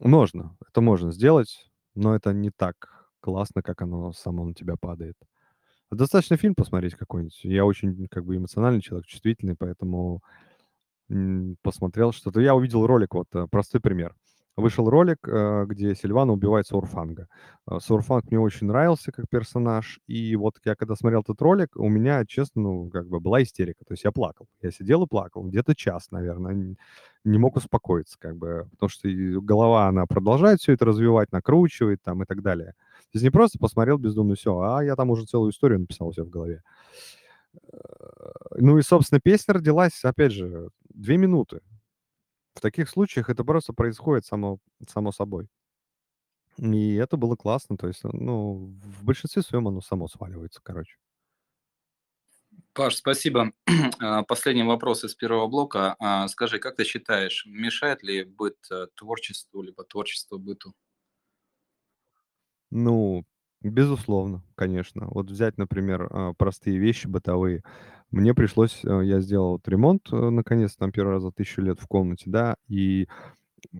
Можно, 0.00 0.56
это 0.68 0.80
можно 0.82 1.12
сделать, 1.12 1.70
но 1.94 2.14
это 2.16 2.32
не 2.32 2.50
так 2.50 3.08
классно, 3.20 3.62
как 3.62 3.82
оно 3.82 4.12
само 4.12 4.44
на 4.44 4.54
тебя 4.54 4.76
падает. 4.80 5.16
Достаточно 5.90 6.36
фильм 6.38 6.54
посмотреть 6.56 6.94
какой-нибудь. 6.96 7.40
Я 7.44 7.66
очень, 7.66 8.08
как 8.08 8.24
бы, 8.26 8.36
эмоциональный 8.36 8.82
человек, 8.82 9.06
чувствительный, 9.06 9.56
поэтому, 9.58 10.22
посмотрел 11.62 12.12
что-то. 12.12 12.40
Я 12.40 12.54
увидел 12.54 12.86
ролик, 12.86 13.14
вот, 13.14 13.28
э, 13.34 13.46
простой 13.50 13.80
пример. 13.80 14.14
Вышел 14.58 14.90
ролик, 14.90 15.18
э, 15.28 15.66
где 15.68 15.94
Сильвана 15.94 16.32
убивает 16.32 16.66
Саурфанга. 16.66 17.28
А, 17.64 17.78
Саурфанг 17.78 18.24
мне 18.32 18.40
очень 18.40 18.66
нравился 18.66 19.12
как 19.12 19.28
персонаж, 19.30 20.00
и 20.08 20.34
вот 20.34 20.54
я 20.64 20.74
когда 20.74 20.96
смотрел 20.96 21.20
этот 21.20 21.40
ролик, 21.40 21.76
у 21.76 21.88
меня, 21.88 22.24
честно, 22.26 22.62
ну, 22.62 22.90
как 22.90 23.06
бы 23.08 23.20
была 23.20 23.40
истерика. 23.44 23.84
То 23.86 23.92
есть 23.94 24.02
я 24.02 24.10
плакал. 24.10 24.48
Я 24.60 24.72
сидел 24.72 25.04
и 25.04 25.06
плакал 25.06 25.44
где-то 25.44 25.76
час, 25.76 26.10
наверно, 26.10 26.48
н 26.48 26.76
не 27.24 27.38
мог 27.38 27.54
успокоиться, 27.56 28.16
как 28.18 28.36
бы, 28.36 28.66
потому 28.72 28.88
что 28.90 29.08
голова, 29.40 29.86
она 29.86 30.06
продолжает 30.06 30.58
всё 30.60 30.72
это 30.72 30.84
развивать, 30.86 31.30
накручивает 31.30 32.00
там 32.02 32.22
и 32.24 32.26
так 32.26 32.42
далее. 32.42 32.72
То 33.12 33.14
есть 33.14 33.24
не 33.24 33.30
просто 33.30 33.58
посмотрел 33.60 33.98
бездумно 33.98 34.32
и 34.32 34.36
всё, 34.36 34.58
а 34.60 34.82
я 34.82 34.96
там 34.96 35.10
уже 35.10 35.24
целую 35.26 35.52
историю 35.52 35.78
написал 35.80 36.08
у 36.08 36.12
себя 36.12 36.24
в 36.24 36.30
голове. 36.30 36.62
Э, 37.72 38.56
ну 38.58 38.78
и, 38.78 38.82
собственно, 38.82 39.20
песня 39.20 39.54
родилась, 39.54 40.04
опять 40.04 40.32
же, 40.32 40.68
2 40.94 41.16
минуты. 41.18 41.60
В 42.58 42.60
таких 42.60 42.88
случаях 42.88 43.30
это 43.30 43.44
просто 43.44 43.72
происходит 43.72 44.26
само 44.26 44.58
само 44.88 45.12
собой. 45.12 45.46
И 46.56 46.94
это 46.96 47.16
было 47.16 47.36
классно. 47.36 47.76
То 47.76 47.86
есть, 47.86 48.02
ну, 48.02 48.74
в 48.82 49.04
большинстве 49.04 49.42
своем 49.42 49.68
оно 49.68 49.80
само 49.80 50.08
сваливается, 50.08 50.60
короче. 50.60 50.96
Паш, 52.72 52.96
спасибо. 52.96 53.52
А, 54.00 54.24
последний 54.24 54.64
вопрос 54.64 55.04
из 55.04 55.14
первого 55.14 55.46
блока. 55.46 55.94
А, 56.00 56.26
скажи, 56.26 56.58
как 56.58 56.74
ты 56.74 56.84
считаешь, 56.84 57.46
мешает 57.46 58.02
ли 58.02 58.24
быт, 58.24 58.56
э, 58.72 58.88
творчеству 58.96 59.62
либо 59.62 59.84
творчество 59.84 60.36
быту? 60.38 60.74
Ну, 62.70 63.24
безусловно, 63.62 64.42
конечно. 64.54 65.06
Вот 65.10 65.30
взять, 65.30 65.58
например, 65.58 66.08
а, 66.10 66.32
простые 66.34 66.78
вещи 66.78 67.06
бытовые. 67.06 67.62
Мне 68.10 68.32
пришлось, 68.34 68.80
э, 68.84 69.02
я 69.04 69.20
сделал 69.20 69.52
вот 69.52 69.68
ремонт, 69.68 70.08
э, 70.12 70.16
наконец-то, 70.30 70.78
там 70.80 70.92
1 70.92 71.12
раз 71.12 71.22
за 71.22 71.30
1000 71.30 71.60
лет 71.60 71.78
в 71.80 71.86
комнате, 71.86 72.24
да, 72.26 72.56
и 72.68 73.06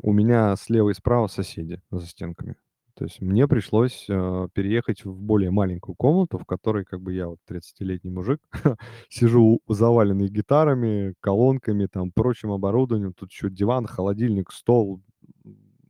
у 0.02 0.12
меня 0.12 0.56
слева 0.56 0.90
и 0.90 0.94
справа 0.94 1.28
соседи 1.28 1.80
за 1.90 2.06
стенками. 2.06 2.56
То 2.96 3.04
есть 3.06 3.20
мне 3.22 3.48
пришлось, 3.48 4.06
а, 4.10 4.48
переехать 4.54 5.04
в 5.04 5.20
более 5.22 5.50
маленькую 5.52 5.96
комнату, 5.96 6.38
в 6.38 6.46
которой 6.46 6.84
как 6.84 7.02
бы 7.02 7.14
я 7.14 7.28
вот 7.28 7.38
тридцатилетний 7.46 8.10
мужик, 8.12 8.40
сижу 9.10 9.60
заваленный 9.68 10.28
гитарами, 10.28 11.14
колонками, 11.20 11.86
там, 11.86 12.12
прочим 12.12 12.52
оборудованием. 12.52 13.14
Тут 13.14 13.32
еще 13.32 13.50
диван, 13.50 13.86
холодильник, 13.86 14.52
стол, 14.52 15.02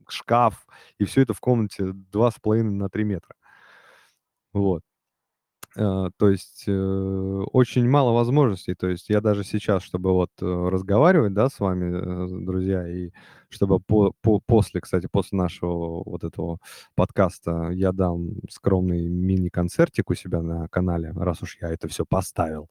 шкаф, 0.09 0.65
и 0.99 1.05
всё 1.05 1.21
это 1.23 1.33
в 1.33 1.39
комнате 1.41 1.93
2,5 2.11 2.71
на 2.71 2.89
3 2.89 3.05
метра. 3.05 3.35
Вот. 4.53 4.81
А, 5.77 6.09
то 6.17 6.29
есть, 6.29 6.65
э, 6.67 6.71
очень 7.53 7.89
мало 7.89 8.13
возможностей. 8.13 8.75
То 8.75 8.87
есть 8.89 9.09
я 9.09 9.21
даже 9.21 9.43
сейчас, 9.43 9.83
чтобы 9.83 10.13
вот, 10.13 10.31
э, 10.41 10.45
разговаривать, 10.69 11.33
да, 11.33 11.49
с 11.49 11.59
вами, 11.59 11.91
э, 12.41 12.45
друзья, 12.45 12.87
и 12.89 13.11
чтобы 13.49 13.79
по, 13.79 14.13
по, 14.21 14.39
после, 14.39 14.81
кстати, 14.81 15.07
после 15.11 15.37
нашего 15.37 16.03
вот 16.03 16.23
этого 16.23 16.59
подкаста 16.95 17.69
я 17.71 17.91
дам 17.91 18.29
скромный 18.49 19.07
мини-концертик 19.07 20.09
у 20.09 20.15
себя 20.15 20.41
на 20.41 20.67
канале, 20.69 21.11
раз 21.15 21.41
уж 21.41 21.57
я 21.61 21.69
это 21.69 21.87
все 21.87 22.05
поставил. 22.05 22.69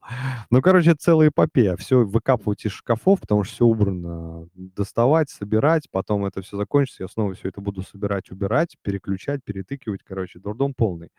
Ну, 0.51 0.62
короче, 0.62 0.95
целая 0.95 1.29
эпопея. 1.29 1.77
Все 1.77 2.05
выкапывать 2.05 2.64
из 2.64 2.73
шкафов, 2.73 3.21
потому 3.21 3.45
что 3.45 3.55
все 3.55 3.64
убрано. 3.67 4.49
Доставать, 4.55 5.31
собирать, 5.31 5.91
потом 5.91 6.25
это 6.25 6.43
все 6.43 6.57
закончится, 6.57 7.03
я 7.05 7.09
снова 7.09 7.35
все 7.35 7.49
это 7.49 7.61
буду 7.61 7.83
собирать, 7.83 8.31
убирать, 8.31 8.77
переключать, 8.83 9.43
перетыкивать. 9.45 10.03
Короче, 10.05 10.38
дурдом 10.38 10.75
полный. 10.75 11.11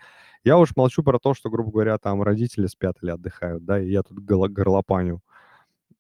Я 0.44 0.58
уж 0.58 0.76
молчу 0.76 1.04
про 1.04 1.20
то, 1.20 1.34
что, 1.34 1.50
грубо 1.50 1.72
говоря, 1.72 1.98
там 1.98 2.22
родители 2.24 2.68
спят 2.68 2.98
или 3.02 3.12
отдыхают, 3.12 3.66
да, 3.66 3.80
и 3.80 3.90
я 3.90 4.04
тут 4.04 4.20
горлопаню. 4.20 5.22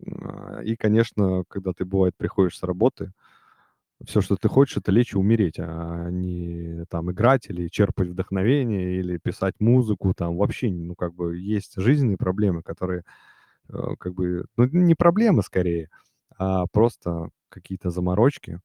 А, 0.06 0.62
и, 0.64 0.76
конечно, 0.76 1.44
когда 1.48 1.74
ты, 1.74 1.86
бывает, 1.86 2.16
приходишь 2.18 2.58
с 2.58 2.64
работы, 2.64 3.12
все, 4.06 4.22
что 4.22 4.36
ты 4.38 4.48
хочешь, 4.50 4.78
это 4.78 4.92
лечь 4.92 5.14
и 5.14 5.18
умереть, 5.18 5.56
а 5.60 6.10
не 6.10 6.86
там 6.90 7.12
играть 7.12 7.48
или 7.50 7.68
черпать 7.68 8.10
вдохновение, 8.10 8.98
или 9.00 9.18
писать 9.18 9.56
музыку, 9.60 10.14
там 10.14 10.38
вообще, 10.38 10.70
ну, 10.72 10.96
как 10.96 11.14
бы 11.14 11.38
есть 11.38 11.74
жизненные 11.78 12.18
проблемы, 12.18 12.64
которые, 12.64 13.04
э, 13.70 13.96
как 14.00 14.14
бы, 14.16 14.46
ну, 14.58 14.66
не 14.68 14.96
проблемы 14.96 15.44
скорее, 15.44 15.90
а 16.38 16.66
просто 16.72 17.30
какие-то 17.50 17.92
заморочки. 17.92 18.60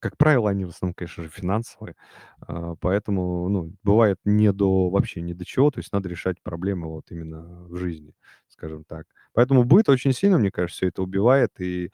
Как 0.00 0.16
правило, 0.18 0.50
они 0.50 0.64
в 0.64 0.70
основном, 0.70 0.94
конечно 0.94 1.22
же, 1.24 1.30
финансовые, 1.30 1.94
а, 2.40 2.74
поэтому, 2.80 3.48
ну, 3.48 3.72
бывает 3.84 4.18
не 4.24 4.52
до, 4.52 4.90
вообще 4.90 5.20
не 5.22 5.32
до 5.34 5.44
чего, 5.44 5.70
то 5.70 5.78
есть 5.80 5.92
надо 5.92 6.08
решать 6.08 6.42
проблемы 6.42 6.88
вот 6.88 7.10
именно 7.10 7.64
в 7.68 7.76
жизни, 7.76 8.14
скажем 8.48 8.84
так. 8.84 9.06
Поэтому 9.34 9.64
быт 9.64 9.88
очень 9.88 10.12
сильно, 10.12 10.38
мне 10.38 10.50
кажется, 10.50 10.78
все 10.78 10.88
это 10.88 11.02
убивает, 11.02 11.52
и 11.60 11.90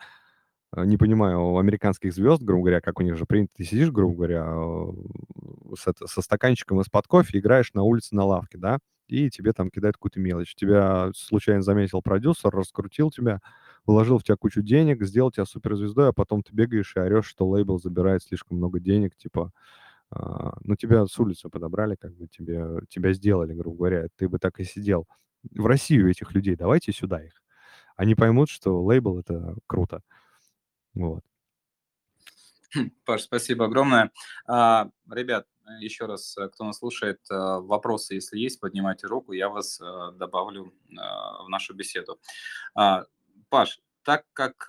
не 0.77 0.97
понимаю 0.97 1.57
американских 1.59 2.13
звезд, 2.13 2.43
грубо 2.43 2.65
говоря, 2.65 2.81
как 2.81 3.01
у 3.01 3.03
них 3.03 3.17
же 3.17 3.27
принято, 3.27 3.53
ты 3.57 3.65
сидишь, 3.65 3.91
грубо 3.91 4.15
говоря, 4.17 4.47
э, 4.47 5.75
с 5.77 5.87
это, 5.87 6.07
со 6.07 6.21
стаканчиком 6.23 6.81
из-под 6.81 7.07
кофе, 7.07 7.39
играешь 7.39 7.73
на 7.75 7.83
улице 7.83 8.15
на 8.15 8.25
лавке, 8.25 8.59
да, 8.59 8.79
и 9.07 9.31
тебе 9.31 9.53
там 9.53 9.71
кидают 9.71 9.97
какую-то 9.97 10.21
мелочь. 10.21 10.55
Тебя 10.55 11.11
случайно 11.17 11.63
заметил 11.63 12.03
продюсер, 12.03 12.51
раскрутил 12.51 13.11
тебя, 13.11 13.41
вложил 13.87 14.19
в 14.19 14.25
тебя 14.25 14.37
кучу 14.37 14.61
денег, 14.63 15.03
сделал 15.05 15.31
тебя 15.33 15.47
суперзвездой, 15.47 16.11
а 16.11 16.13
потом 16.13 16.43
ты 16.43 16.53
бегаешь 16.55 16.93
и 16.97 17.01
орешь, 17.01 17.27
что 17.27 17.49
лейбл 17.49 17.79
забирает 17.81 18.23
слишком 18.23 18.59
много 18.59 18.81
денег, 18.81 19.17
типа, 19.17 19.53
а, 20.11 20.57
ну, 20.65 20.77
тебя 20.77 21.07
с 21.07 21.19
улицы 21.19 21.49
подобрали, 21.51 21.97
как 21.97 22.15
бы 22.17 22.27
тебе, 22.29 22.81
тебя 22.89 23.13
сделали, 23.13 23.55
грубо 23.55 23.77
говоря, 23.79 24.09
ты 24.17 24.29
бы 24.29 24.39
так 24.39 24.61
и 24.61 24.65
сидел 24.65 25.07
в 25.55 25.67
Россию 25.67 26.11
этих 26.11 26.33
людей, 26.35 26.57
давайте 26.57 26.93
сюда 26.93 27.23
их. 27.23 27.33
Они 27.97 28.15
поймут, 28.15 28.49
что 28.51 28.83
лейбл— 28.83 29.19
это 29.21 29.57
круто. 29.67 30.03
Вот. 30.99 31.23
Паш, 33.05 33.23
спасибо 33.23 33.67
огромное. 33.67 34.11
А, 34.47 34.91
ребят, 35.09 35.47
еще 35.81 36.07
раз, 36.07 36.37
э, 36.37 36.49
кто 36.49 36.65
нас 36.65 36.79
слушает, 36.79 37.21
э, 37.31 37.35
вопросы, 37.35 38.15
если 38.15 38.39
есть, 38.39 38.59
поднимайте 38.59 39.07
руку, 39.07 39.33
я 39.33 39.49
вас 39.49 39.81
э, 39.81 40.13
добавлю 40.17 40.75
в 40.91 41.49
нашу 41.49 41.75
беседу. 41.75 42.19
А, 42.75 43.05
Паш, 43.49 43.81
так 44.03 44.25
как 44.33 44.67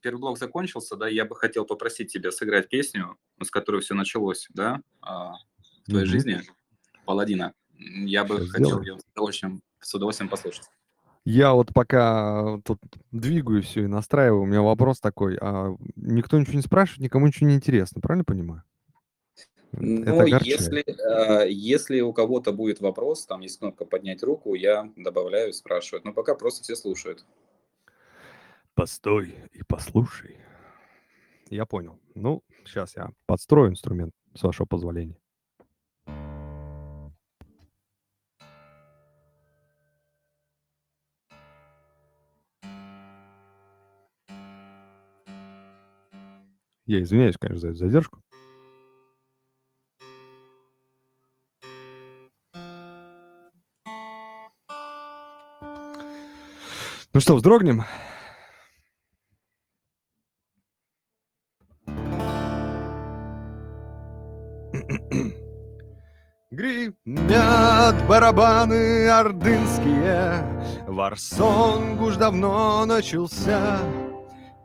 первый 0.00 0.18
блок 0.18 0.38
закончился, 0.38 0.96
да, 0.96 1.08
я 1.08 1.24
бы 1.24 1.34
хотел 1.34 1.64
попросить 1.64 2.12
тебя 2.12 2.30
сыграть 2.30 2.68
песню, 2.68 3.18
с 3.42 3.50
которой 3.50 3.80
все 3.80 3.94
началось, 3.94 4.46
да, 4.50 4.80
в 5.00 5.38
твоей 5.86 6.04
mm-hmm. 6.04 6.08
жизни, 6.08 6.42
Паладина. 7.04 7.54
Я 7.78 8.24
бы 8.24 8.38
Сейчас 8.38 8.50
хотел 8.50 8.66
сделаем. 8.66 8.86
ее 8.86 8.98
с 8.98 9.04
удовольствием, 9.12 9.62
с 9.80 9.94
удовольствием 9.94 10.28
послушать. 10.30 10.68
Я 11.24 11.54
вот 11.54 11.72
пока 11.72 12.58
тут 12.64 12.80
двигаю 13.10 13.62
все 13.62 13.84
и 13.84 13.86
настраиваю, 13.86 14.42
у 14.42 14.46
меня 14.46 14.60
вопрос 14.60 15.00
такой, 15.00 15.38
а 15.40 15.74
никто 15.96 16.38
ничего 16.38 16.56
не 16.56 16.62
спрашивает, 16.62 17.00
никому 17.00 17.26
ничего 17.26 17.48
не 17.48 17.56
интересно, 17.56 18.02
правильно 18.02 18.24
понимаю? 18.24 18.62
Ну, 19.72 20.26
если, 20.26 20.84
э, 20.86 21.50
если 21.50 22.00
у 22.00 22.12
кого-то 22.12 22.52
будет 22.52 22.80
вопрос, 22.80 23.26
там 23.26 23.40
есть 23.40 23.58
кнопка 23.58 23.84
«Поднять 23.84 24.22
руку», 24.22 24.54
я 24.54 24.90
добавляю, 24.96 25.52
спрашивают. 25.52 26.04
Но 26.04 26.12
пока 26.12 26.34
просто 26.34 26.62
все 26.62 26.76
слушают. 26.76 27.24
Постой 28.74 29.34
и 29.52 29.62
послушай. 29.66 30.38
Я 31.50 31.66
понял. 31.66 31.98
Ну, 32.14 32.42
сейчас 32.64 32.96
я 32.96 33.10
подстрою 33.26 33.70
инструмент, 33.70 34.12
с 34.34 34.42
вашего 34.42 34.66
позволения. 34.66 35.16
Я 46.86 47.00
извиняюсь, 47.00 47.36
конечно, 47.40 47.60
за 47.60 47.68
эту 47.68 47.76
задержку. 47.78 48.20
Ну 57.14 57.20
что, 57.20 57.36
вздрогнем? 57.36 57.84
Гремят 66.50 68.06
барабаны 68.06 69.08
ордынские, 69.08 70.84
Варсонг 70.86 72.00
уж 72.00 72.16
давно 72.16 72.84
начался. 72.84 73.80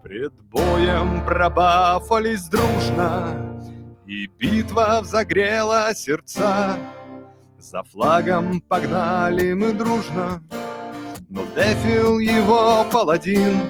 Пред 0.10 0.34
боем 0.50 1.24
пробафались 1.24 2.50
дружно, 2.50 3.62
И 4.08 4.26
битва 4.26 5.02
взогрела 5.04 5.94
сердца. 5.94 6.80
За 7.60 7.84
флагом 7.84 8.60
погнали 8.60 9.54
мы 9.54 9.72
дружно, 9.72 10.42
Но 11.30 11.44
Дефил 11.56 12.18
его 12.18 12.84
паладин. 12.92 13.62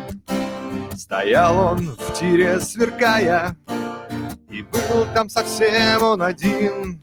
Стоял 0.95 1.59
он 1.59 1.79
в 1.97 2.13
тире 2.13 2.61
сверкая, 2.61 3.57
И 4.49 4.61
был 4.61 5.05
там 5.13 5.27
совсем 5.27 6.01
он 6.03 6.21
один. 6.21 7.01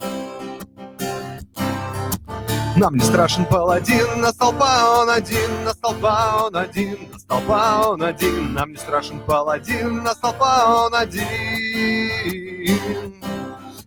Нам 2.77 2.95
не 2.95 3.01
страшен 3.01 3.47
паладин, 3.47 4.21
на 4.21 4.33
столпа 4.33 5.01
он 5.01 5.09
один, 5.09 5.65
на 5.65 5.73
столпа 5.73 6.45
он 6.45 6.57
один, 6.57 7.09
на 7.11 7.19
столпа 7.19 7.89
он 7.89 8.03
один. 8.03 8.53
Нам 8.53 8.73
не 8.73 8.77
страшен 8.77 9.19
паладин, 9.21 10.03
на 10.03 10.13
столпа 10.13 10.85
он 10.85 10.95
один. 10.95 13.15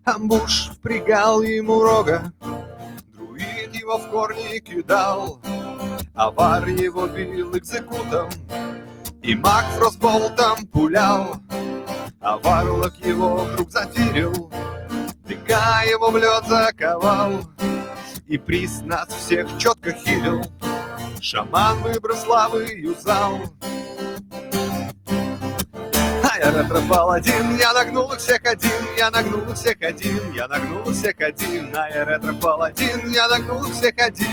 Амбуш 0.06 0.72
впрягал 0.74 1.44
ему 1.44 1.84
рога, 1.84 2.34
друид 3.14 3.76
его 3.76 4.00
в 4.00 4.10
корни 4.10 4.58
кидал, 4.58 5.40
авар 6.16 6.68
его 6.68 7.06
бил 7.06 7.56
экзекутом, 7.56 8.30
и 9.22 9.36
маг 9.36 9.66
фростболтом 9.78 10.66
пулял, 10.66 11.36
а 12.22 12.38
варлок 12.38 12.96
его 13.06 13.44
вдруг 13.44 13.70
зафирил, 13.70 14.52
ДК 15.28 15.52
его 15.86 16.10
в 16.10 16.18
лед 16.18 16.48
заковал. 16.48 17.44
И 18.30 18.38
приз 18.38 18.82
нас 18.84 19.08
всех 19.08 19.48
четко 19.58 19.92
хилил. 19.92 20.44
Шаман 21.20 21.82
выбор 21.82 22.16
славы 22.16 22.68
юзал 22.76 23.40
А 26.24 26.38
я 26.38 26.52
ретро-паладин, 26.52 27.58
я 27.58 27.74
нагнул 27.74 28.12
их 28.14 28.20
всех 28.20 28.46
один 28.46 28.72
Я 28.96 29.10
нагнул 29.10 29.42
их 29.50 29.56
всех 29.56 29.82
один, 29.82 30.32
я 30.34 30.48
нагнул 30.48 30.88
их 30.88 30.96
всех 30.96 31.20
один. 31.20 31.76
А 31.76 31.90
я 31.90 32.06
ретро-паладин, 32.06 33.10
я 33.10 33.28
нагнул 33.30 33.64
их 33.64 33.74
всех 33.74 33.96
один. 33.98 34.28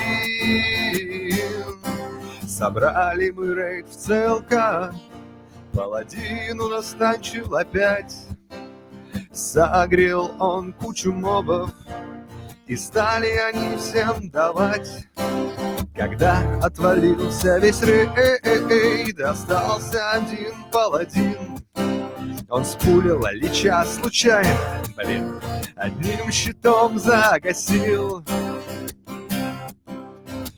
Собрали 2.46 3.30
мы 3.30 3.54
рейд 3.54 3.88
в 3.88 3.96
целка 3.96 4.94
Паладин 5.72 6.60
у 6.60 6.68
нас 6.68 6.94
танчил 6.98 7.56
опять 7.56 8.14
Согрел 9.32 10.32
он 10.38 10.74
кучу 10.74 11.12
мобов 11.12 11.70
и 12.66 12.76
стали 12.76 13.28
они 13.28 13.76
всем 13.76 14.28
давать. 14.30 15.06
Когда 15.94 16.42
отвалился 16.62 17.58
весь 17.58 17.82
рейд, 17.82 19.20
остался 19.20 20.12
один 20.12 20.52
паладин. 20.72 21.58
Он 22.48 22.64
спулил 22.64 23.24
лича 23.32 23.84
случайно, 23.84 24.50
блин, 24.96 25.40
одним 25.74 26.30
щитом 26.30 26.98
загасил. 26.98 28.24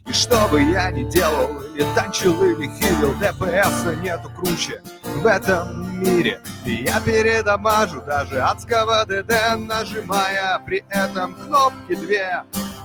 И 0.09 0.13
что 0.13 0.49
бы 0.49 0.63
я 0.63 0.91
ни 0.91 1.05
делал, 1.05 1.61
или 1.75 1.85
танчил, 1.95 2.43
или 2.43 2.67
хилил, 2.67 3.15
ДПС 3.17 4.01
нету 4.01 4.31
круче 4.31 4.83
в 5.03 5.27
этом 5.27 6.03
мире. 6.03 6.41
И 6.65 6.85
я 6.85 6.99
передамажу 7.01 8.01
даже 8.01 8.41
адского 8.41 9.05
ДД, 9.05 9.35
нажимая 9.59 10.59
при 10.61 10.83
этом 10.89 11.35
кнопки 11.35 11.95
две. 11.95 12.43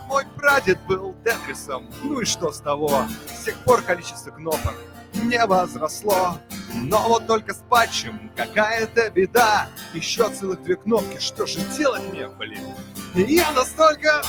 Мой 0.08 0.26
прадед 0.36 0.80
был 0.86 1.16
Тетрисом, 1.24 1.90
ну 2.04 2.20
и 2.20 2.26
что 2.26 2.52
с 2.52 2.60
того? 2.60 3.06
С 3.34 3.46
тех 3.46 3.56
пор 3.60 3.82
количество 3.84 4.32
кнопок 4.32 4.74
не 5.14 5.44
возросло. 5.46 6.38
Но 6.74 7.08
вот 7.08 7.26
только 7.26 7.54
с 7.54 7.64
патчем 7.70 8.32
какая-то 8.36 9.10
беда. 9.12 9.68
Еще 9.94 10.28
целых 10.30 10.62
две 10.64 10.76
кнопки, 10.76 11.20
что 11.20 11.46
же 11.46 11.60
делать 11.78 12.04
мне, 12.12 12.28
блин? 12.28 12.66
Я 13.16 13.50
настолько, 13.52 14.24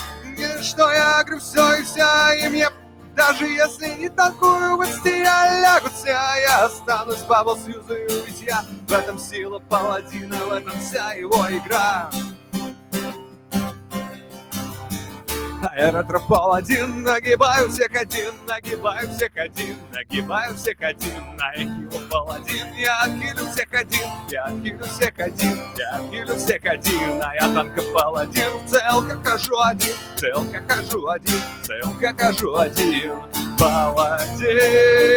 что 0.62 0.92
я 0.92 1.24
говорю 1.24 1.40
все 1.40 1.80
и 1.80 1.82
вся, 1.82 2.34
и 2.34 2.48
мне 2.48 2.68
даже 3.14 3.46
если 3.46 3.88
не 4.00 4.08
такую 4.08 4.76
вот 4.76 4.86
стиль 4.86 5.22
лягутся, 5.22 6.08
я 6.08 6.64
останусь 6.64 7.22
Бабл 7.22 7.56
Сьюзою, 7.56 8.08
ведь 8.26 8.42
я 8.42 8.64
в 8.86 8.92
этом 8.92 9.18
сила 9.18 9.58
паладина, 9.58 10.36
в 10.36 10.52
этом 10.52 10.78
вся 10.80 11.12
его 11.12 11.46
игра. 11.50 12.10
А 15.66 15.76
я 15.78 15.90
ретро-паладин, 15.92 17.02
нагибаю 17.02 17.70
всех 17.70 17.90
один, 17.94 18.34
нагибаю 18.46 19.08
всех 19.08 19.34
один, 19.34 19.76
нагибаю 19.94 20.54
всех 20.56 20.78
один, 20.82 21.22
а 21.40 21.56
я 21.56 21.62
его 21.62 22.00
паладин, 22.10 22.66
я 22.76 23.00
отхилю 23.00 23.46
всех 23.50 23.72
один, 23.72 24.08
я 24.28 24.44
отхилю 24.44 24.84
всех 24.84 25.18
один, 25.18 25.58
я 25.78 25.96
отхилю 25.96 26.36
всех 26.36 26.64
один, 26.66 27.22
а 27.22 27.34
я 27.34 27.54
танка 27.54 27.80
паладин, 27.94 28.68
целка 28.68 29.16
хожу 29.24 29.58
один, 29.58 29.94
целка 30.16 30.62
хожу 30.68 31.08
один, 31.08 31.40
целка 31.62 32.14
хожу 32.14 32.56
один, 32.56 33.12
паладин. 33.58 35.14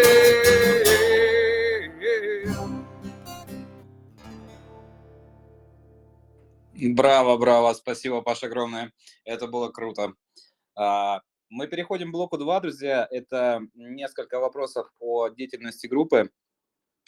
Браво, 6.96 7.38
браво, 7.38 7.74
спасибо, 7.74 8.22
Паша, 8.22 8.46
огромное. 8.46 8.94
Это 9.26 9.48
было 9.48 9.70
круто. 9.70 10.14
А, 10.78 11.22
мы 11.50 11.68
переходим 11.68 12.10
к 12.10 12.12
блоку 12.12 12.38
2, 12.38 12.60
друзья. 12.60 13.08
Это 13.10 13.62
несколько 13.74 14.40
вопросов 14.40 14.88
по 15.00 15.30
деятельности 15.30 15.88
группы. 15.88 16.30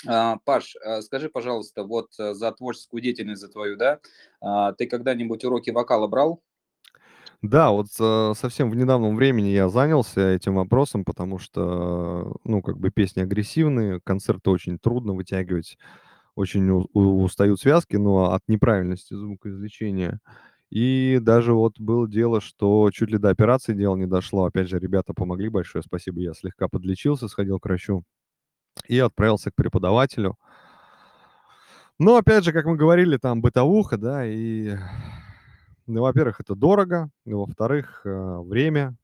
А, 0.08 0.38
Паш, 0.44 0.76
а, 0.84 1.02
скажи, 1.02 1.30
пожалуйста, 1.30 1.84
вот 1.84 2.08
э, 2.20 2.34
за 2.34 2.52
творческую 2.52 3.02
деятельность, 3.02 3.42
за 3.42 3.50
твою, 3.50 3.78
да, 3.78 4.00
ты 4.78 4.88
когда-нибудь 4.88 5.44
уроки 5.44 5.70
вокала 5.70 6.08
брал? 6.08 6.42
Да, 7.42 7.72
вот 7.72 7.88
э, 8.00 8.34
совсем 8.36 8.70
в 8.70 8.76
недавнем 8.76 9.16
времени 9.16 9.48
я 9.48 9.70
занялся 9.70 10.30
этим 10.32 10.56
вопросом, 10.56 11.06
потому 11.06 11.38
что, 11.38 12.36
ну, 12.44 12.62
как 12.62 12.78
бы 12.78 12.90
песни 12.90 13.22
агрессивные, 13.22 14.02
концерты 14.02 14.50
очень 14.50 14.78
трудно 14.78 15.14
вытягивать, 15.14 15.78
очень 16.36 16.70
устают 16.94 17.62
связки, 17.62 17.96
но 17.96 18.34
от 18.34 18.42
неправильности 18.48 19.14
звукоизвлечения. 19.14 20.20
И 20.70 21.18
даже 21.22 21.54
вот 21.54 21.80
было 21.80 22.08
дело, 22.08 22.42
что 22.42 22.90
чуть 22.92 23.10
ли 23.10 23.18
до 23.18 23.30
операции 23.30 23.74
дело 23.74 23.96
не 23.96 24.06
дошло. 24.06 24.46
Опять 24.46 24.70
же, 24.70 24.78
ребята 24.78 25.14
помогли, 25.14 25.50
большое 25.50 25.84
спасибо. 25.84 26.22
Я 26.22 26.34
слегка 26.34 26.68
подлечился, 26.68 27.28
сходил 27.28 27.60
к 27.60 27.66
врачу 27.66 28.04
и 28.88 29.00
отправился 29.00 29.52
к 29.52 29.56
преподавателю. 29.56 30.38
Но 31.98 32.16
опять 32.18 32.46
же, 32.46 32.54
как 32.54 32.66
мы 32.66 32.78
говорили, 32.78 33.18
там 33.18 33.42
бытовуха, 33.42 33.98
да, 33.98 34.26
и, 34.26 34.78
ну, 35.86 36.02
во-первых, 36.02 36.40
это 36.40 36.56
дорого, 36.56 37.10
во-вторых, 37.26 38.02
э, 38.06 38.38
время. 38.40 38.96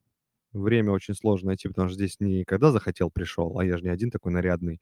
Время 0.53 0.91
очень 0.93 1.15
сложно 1.15 1.47
найти, 1.47 1.67
потому 1.67 1.89
что 1.89 1.95
здесь 1.97 2.21
не 2.21 2.45
когда 2.45 2.71
захотел, 2.71 3.11
пришел, 3.11 3.59
а 3.59 3.65
я 3.65 3.75
же 3.77 3.83
не 3.83 3.89
один 3.89 4.09
такой 4.11 4.31
нарядный. 4.31 4.79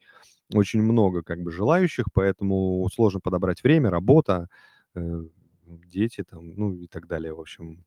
Очень 0.52 0.82
много 0.82 1.22
как 1.22 1.40
бы 1.40 1.50
желающих, 1.50 2.04
поэтому 2.14 2.88
сложно 2.94 3.18
подобрать 3.18 3.64
время, 3.64 3.90
работа, 3.90 4.46
э, 4.94 5.24
дети 5.66 6.24
там, 6.24 6.54
ну 6.54 6.72
и 6.74 6.86
так 6.86 7.06
далее, 7.06 7.34
в 7.34 7.40
общем. 7.40 7.84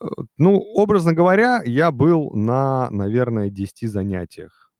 Э, 0.00 0.06
ну, 0.38 0.58
образно 0.58 1.12
говоря, 1.12 1.62
я 1.64 1.90
был 1.90 2.30
на, 2.32 2.90
наверное, 2.90 3.50
10 3.50 3.90
занятиях. 3.90 4.72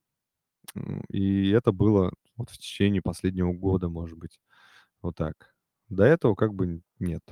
И 1.10 1.50
это 1.50 1.72
было 1.72 2.12
вот 2.36 2.50
в 2.50 2.58
течение 2.58 3.02
последнего 3.02 3.52
года, 3.52 3.88
может 3.88 4.16
быть. 4.18 4.40
Вот 5.02 5.16
так. 5.16 5.54
До 5.88 6.04
этого 6.04 6.34
как 6.34 6.54
бы 6.54 6.80
нет. 6.98 7.22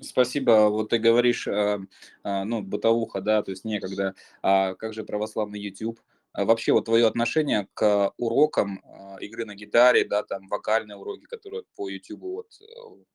Спасибо. 0.00 0.68
Вот 0.70 0.88
ты 0.90 0.98
говоришь, 0.98 1.46
а, 1.46 1.80
а, 2.22 2.44
ну, 2.44 2.62
бытовуха, 2.62 3.20
да, 3.20 3.42
то 3.42 3.50
есть 3.50 3.64
некогда. 3.64 4.14
А 4.42 4.74
как 4.74 4.94
же 4.94 5.04
православный 5.04 5.60
YouTube? 5.60 6.00
А 6.38 6.44
вообще 6.44 6.72
вот 6.72 6.84
твое 6.84 7.04
отношение 7.08 7.66
к 7.74 8.12
урокам 8.16 8.80
а, 8.84 9.16
игры 9.18 9.44
на 9.44 9.56
гитаре, 9.56 10.04
да, 10.04 10.22
там 10.22 10.46
вокальные 10.46 10.96
уроки, 10.96 11.24
которые 11.24 11.64
по 11.74 11.88
YouTube 11.88 12.20
вот 12.20 12.46
э, 12.60 12.64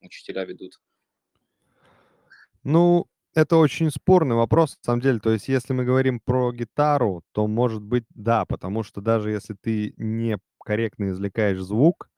учителя 0.02 0.44
ведут? 0.44 0.82
Ну, 2.66 3.06
это 3.34 3.56
очень 3.56 3.92
спорный 3.92 4.36
вопрос, 4.36 4.72
на 4.72 4.84
самом 4.84 5.00
деле. 5.00 5.20
То 5.20 5.32
есть, 5.32 5.48
если 5.48 5.72
мы 5.72 5.86
говорим 5.86 6.20
про 6.20 6.52
гитару, 6.52 7.24
то 7.32 7.48
может 7.48 7.82
быть 7.82 8.04
да, 8.10 8.44
потому 8.44 8.84
что 8.84 9.00
даже 9.00 9.32
если 9.32 9.54
ты 9.54 9.94
не 9.96 10.38
корректно 10.60 11.12
извлекаешь 11.12 11.62
звук, 11.62 12.10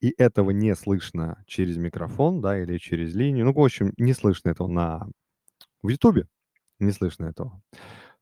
и 0.00 0.14
этого 0.16 0.48
не 0.48 0.74
слышно 0.74 1.44
через 1.46 1.76
микрофон, 1.76 2.40
да, 2.40 2.58
или 2.58 2.78
через 2.78 3.14
линию, 3.14 3.44
ну, 3.44 3.52
в 3.52 3.60
общем, 3.60 3.92
не 3.98 4.14
слышно 4.14 4.48
этого 4.48 4.68
на 4.68 5.08
в 5.82 5.88
"Ютубе", 5.88 6.26
не 6.78 6.92
слышно 6.92 7.26
этого 7.26 7.60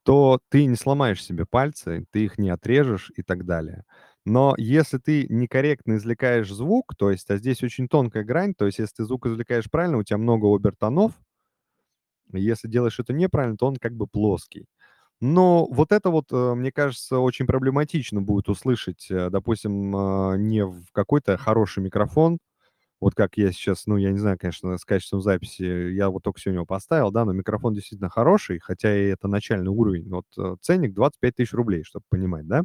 то 0.06 0.40
ты 0.50 0.66
не 0.66 0.76
сломаешь 0.76 1.24
себе 1.24 1.46
пальцы, 1.46 2.06
ты 2.12 2.24
их 2.26 2.38
не 2.38 2.50
отрежешь 2.50 3.12
и 3.16 3.22
так 3.24 3.46
далее. 3.46 3.84
Но 4.26 4.54
если 4.58 4.98
ты 4.98 5.26
некорректно 5.28 5.96
извлекаешь 5.98 6.50
звук, 6.52 6.94
то 6.98 7.10
есть, 7.12 7.30
а 7.30 7.38
здесь 7.38 7.62
очень 7.64 7.88
тонкая 7.88 8.24
грань, 8.24 8.54
то 8.54 8.66
есть 8.66 8.78
если 8.80 8.96
ты 8.98 9.04
звук 9.06 9.26
извлекаешь 9.26 9.70
правильно, 9.70 9.98
у 9.98 10.04
тебя 10.04 10.18
много 10.18 10.46
обертонов, 10.54 11.12
если 12.32 12.68
делаешь 12.68 12.98
это 12.98 13.12
неправильно, 13.12 13.56
то 13.56 13.66
он 13.66 13.76
как 13.76 13.94
бы 13.94 14.06
плоский. 14.06 14.66
Но 15.20 15.66
вот 15.66 15.92
это 15.92 16.10
вот, 16.10 16.26
э, 16.32 16.54
мне 16.54 16.72
кажется, 16.72 17.18
очень 17.20 17.46
проблематично 17.46 18.22
будет 18.22 18.48
услышать, 18.50 19.08
э, 19.10 19.30
допустим, 19.30 19.94
а, 19.96 20.36
не 20.36 20.64
в 20.66 20.86
какой-то 20.92 21.38
хороший 21.38 21.82
микрофон, 21.82 22.38
вот 23.00 23.14
как 23.14 23.36
я 23.36 23.52
сейчас, 23.52 23.86
ну, 23.86 23.96
я 23.96 24.10
не 24.10 24.18
знаю, 24.18 24.38
конечно, 24.38 24.78
с 24.78 24.84
качеством 24.84 25.20
записи, 25.20 25.62
я 25.92 26.08
вот 26.10 26.22
только 26.22 26.40
сегодня 26.40 26.58
его 26.58 26.66
поставил, 26.66 27.10
да, 27.10 27.24
но 27.24 27.32
микрофон 27.32 27.74
действительно 27.74 28.08
хороший, 28.08 28.58
хотя 28.58 28.96
и 28.96 29.08
это 29.08 29.28
начальный 29.28 29.70
уровень. 29.70 30.08
Вот 30.10 30.26
э, 30.38 30.56
ценник 30.62 30.94
25 30.94 31.34
тысяч 31.34 31.52
рублей, 31.52 31.84
чтобы 31.84 32.04
понимать, 32.08 32.46
да. 32.46 32.64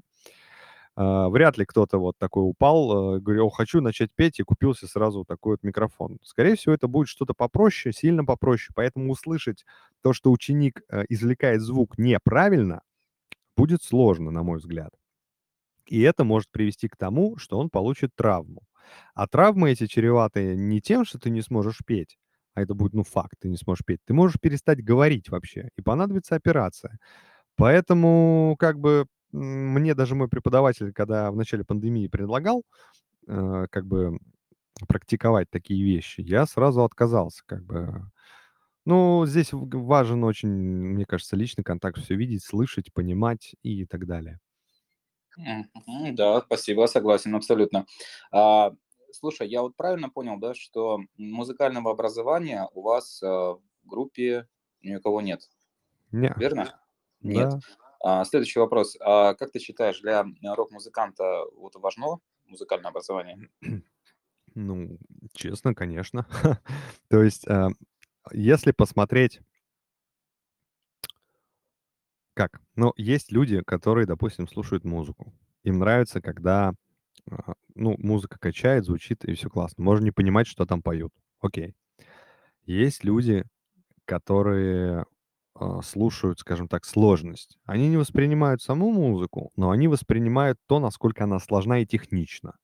А, 0.95 1.29
вряд 1.29 1.57
ли 1.57 1.65
кто-то 1.65 1.97
вот 1.99 2.17
такой 2.17 2.43
упал, 2.43 3.17
э, 3.17 3.19
говорил, 3.21 3.49
хочу 3.49 3.81
начать 3.81 4.11
петь, 4.15 4.39
и 4.39 4.43
купился 4.43 4.87
сразу 4.87 5.25
такой 5.25 5.53
вот 5.53 5.63
микрофон. 5.63 6.19
Скорее 6.23 6.55
всего, 6.55 6.73
это 6.73 6.87
будет 6.87 7.07
что-то 7.07 7.33
попроще, 7.33 7.93
сильно 7.93 8.25
попроще, 8.25 8.73
поэтому 8.75 9.11
услышать 9.11 9.65
то, 10.01 10.13
что 10.13 10.31
ученик 10.31 10.81
э, 10.89 11.03
извлекает 11.09 11.61
звук 11.61 11.97
неправильно, 11.97 12.81
будет 13.57 13.83
сложно, 13.83 14.31
на 14.31 14.43
мой 14.43 14.59
взгляд. 14.59 14.91
И 15.85 16.01
это 16.01 16.23
может 16.23 16.49
привести 16.51 16.87
к 16.87 16.97
тому, 16.97 17.37
что 17.37 17.59
он 17.59 17.69
получит 17.69 18.11
травму. 18.15 18.63
А 19.15 19.27
травмы 19.27 19.71
эти 19.71 19.87
чреваты 19.87 20.55
не 20.55 20.81
тем, 20.81 21.05
что 21.05 21.19
ты 21.19 21.29
не 21.29 21.41
сможешь 21.41 21.79
петь, 21.85 22.17
а 22.55 22.61
это 22.61 22.73
будет, 22.75 22.93
ну, 22.93 23.03
факт, 23.03 23.35
ты 23.39 23.49
не 23.49 23.57
сможешь 23.57 23.85
петь. 23.85 23.99
Ты 24.05 24.13
можешь 24.13 24.39
перестать 24.41 24.83
говорить 24.83 25.29
вообще, 25.29 25.69
и 25.77 25.81
понадобится 25.81 26.35
операция. 26.35 26.99
Поэтому, 27.57 28.55
как 28.59 28.79
бы, 28.79 29.05
мне 29.31 29.95
даже 29.95 30.15
мой 30.15 30.29
преподаватель, 30.29 30.93
когда 30.93 31.31
в 31.31 31.35
начале 31.37 31.65
пандемии 31.65 32.07
предлагал, 32.07 32.63
э, 33.27 33.67
как 33.71 33.85
бы, 33.87 34.19
практиковать 34.87 35.49
такие 35.51 35.83
вещи, 35.83 36.21
я 36.21 36.45
сразу 36.47 36.83
отказался, 36.83 37.43
как 37.47 37.63
бы. 37.65 38.03
Ну, 38.85 39.25
здесь 39.27 39.49
важен 39.53 40.23
очень, 40.23 40.49
мне 40.49 41.05
кажется, 41.05 41.35
личный 41.35 41.63
контакт, 41.63 41.99
все 41.99 42.15
видеть, 42.15 42.43
слышать, 42.43 42.93
понимать 42.93 43.55
и 43.63 43.85
так 43.85 44.07
далее. 44.07 44.39
Да, 46.11 46.41
спасибо, 46.41 46.85
согласен 46.87 47.35
абсолютно. 47.35 47.85
А, 48.31 48.73
слушай, 49.11 49.47
я 49.47 49.61
вот 49.61 49.75
правильно 49.75 50.09
понял, 50.09 50.37
да, 50.39 50.53
что 50.53 50.99
музыкального 51.17 51.91
образования 51.91 52.67
у 52.73 52.81
вас, 52.81 53.21
а, 53.23 53.53
в 53.55 53.61
группе 53.83 54.47
ни 54.81 54.95
у 54.95 55.01
кого 55.01 55.21
нет, 55.21 55.49
Не, 56.11 56.33
верно? 56.37 56.79
Нет. 57.21 57.49
да. 57.49 57.59
А, 58.03 58.25
следующий 58.25 58.59
вопрос. 58.59 58.97
А 58.99 59.35
как 59.35 59.51
ты 59.51 59.59
считаешь, 59.59 59.99
для 59.99 60.25
рок-музыканта 60.43 61.43
вот 61.55 61.75
важно 61.75 62.19
музыкальное 62.45 62.89
образование? 62.89 63.49
Ну, 64.53 64.97
честно, 65.31 65.73
конечно. 65.73 66.27
То 67.09 67.23
есть, 67.23 67.47
а, 67.47 67.69
если 68.33 68.71
посмотреть 68.71 69.39
Как? 72.41 72.59
Ну, 72.75 72.91
есть 72.97 73.31
люди, 73.31 73.61
которые, 73.61 74.07
допустим, 74.07 74.47
слушают 74.47 74.83
музыку. 74.83 75.31
Им 75.63 75.77
нравится, 75.77 76.21
когда, 76.21 76.73
а, 77.29 77.53
ну, 77.75 77.95
музыка 77.99 78.39
качает, 78.39 78.83
звучит, 78.83 79.23
и 79.25 79.35
все 79.35 79.47
классно. 79.47 79.83
Можно 79.83 80.05
не 80.05 80.11
понимать, 80.11 80.47
что 80.47 80.65
там 80.65 80.81
поют. 80.81 81.13
Окей. 81.39 81.75
Есть 82.65 83.03
люди, 83.03 83.43
которые, 84.05 85.05
а, 85.53 85.83
слушают, 85.83 86.39
скажем 86.39 86.67
так, 86.67 86.85
сложность. 86.85 87.59
Они 87.65 87.89
не 87.89 87.97
воспринимают 87.97 88.63
саму 88.63 88.91
музыку, 88.91 89.51
но 89.55 89.69
они 89.69 89.87
воспринимают 89.87 90.57
то, 90.67 90.79
насколько 90.79 91.25
она 91.25 91.37
сложна 91.37 91.81
и 91.81 91.85
технична. 91.85 92.55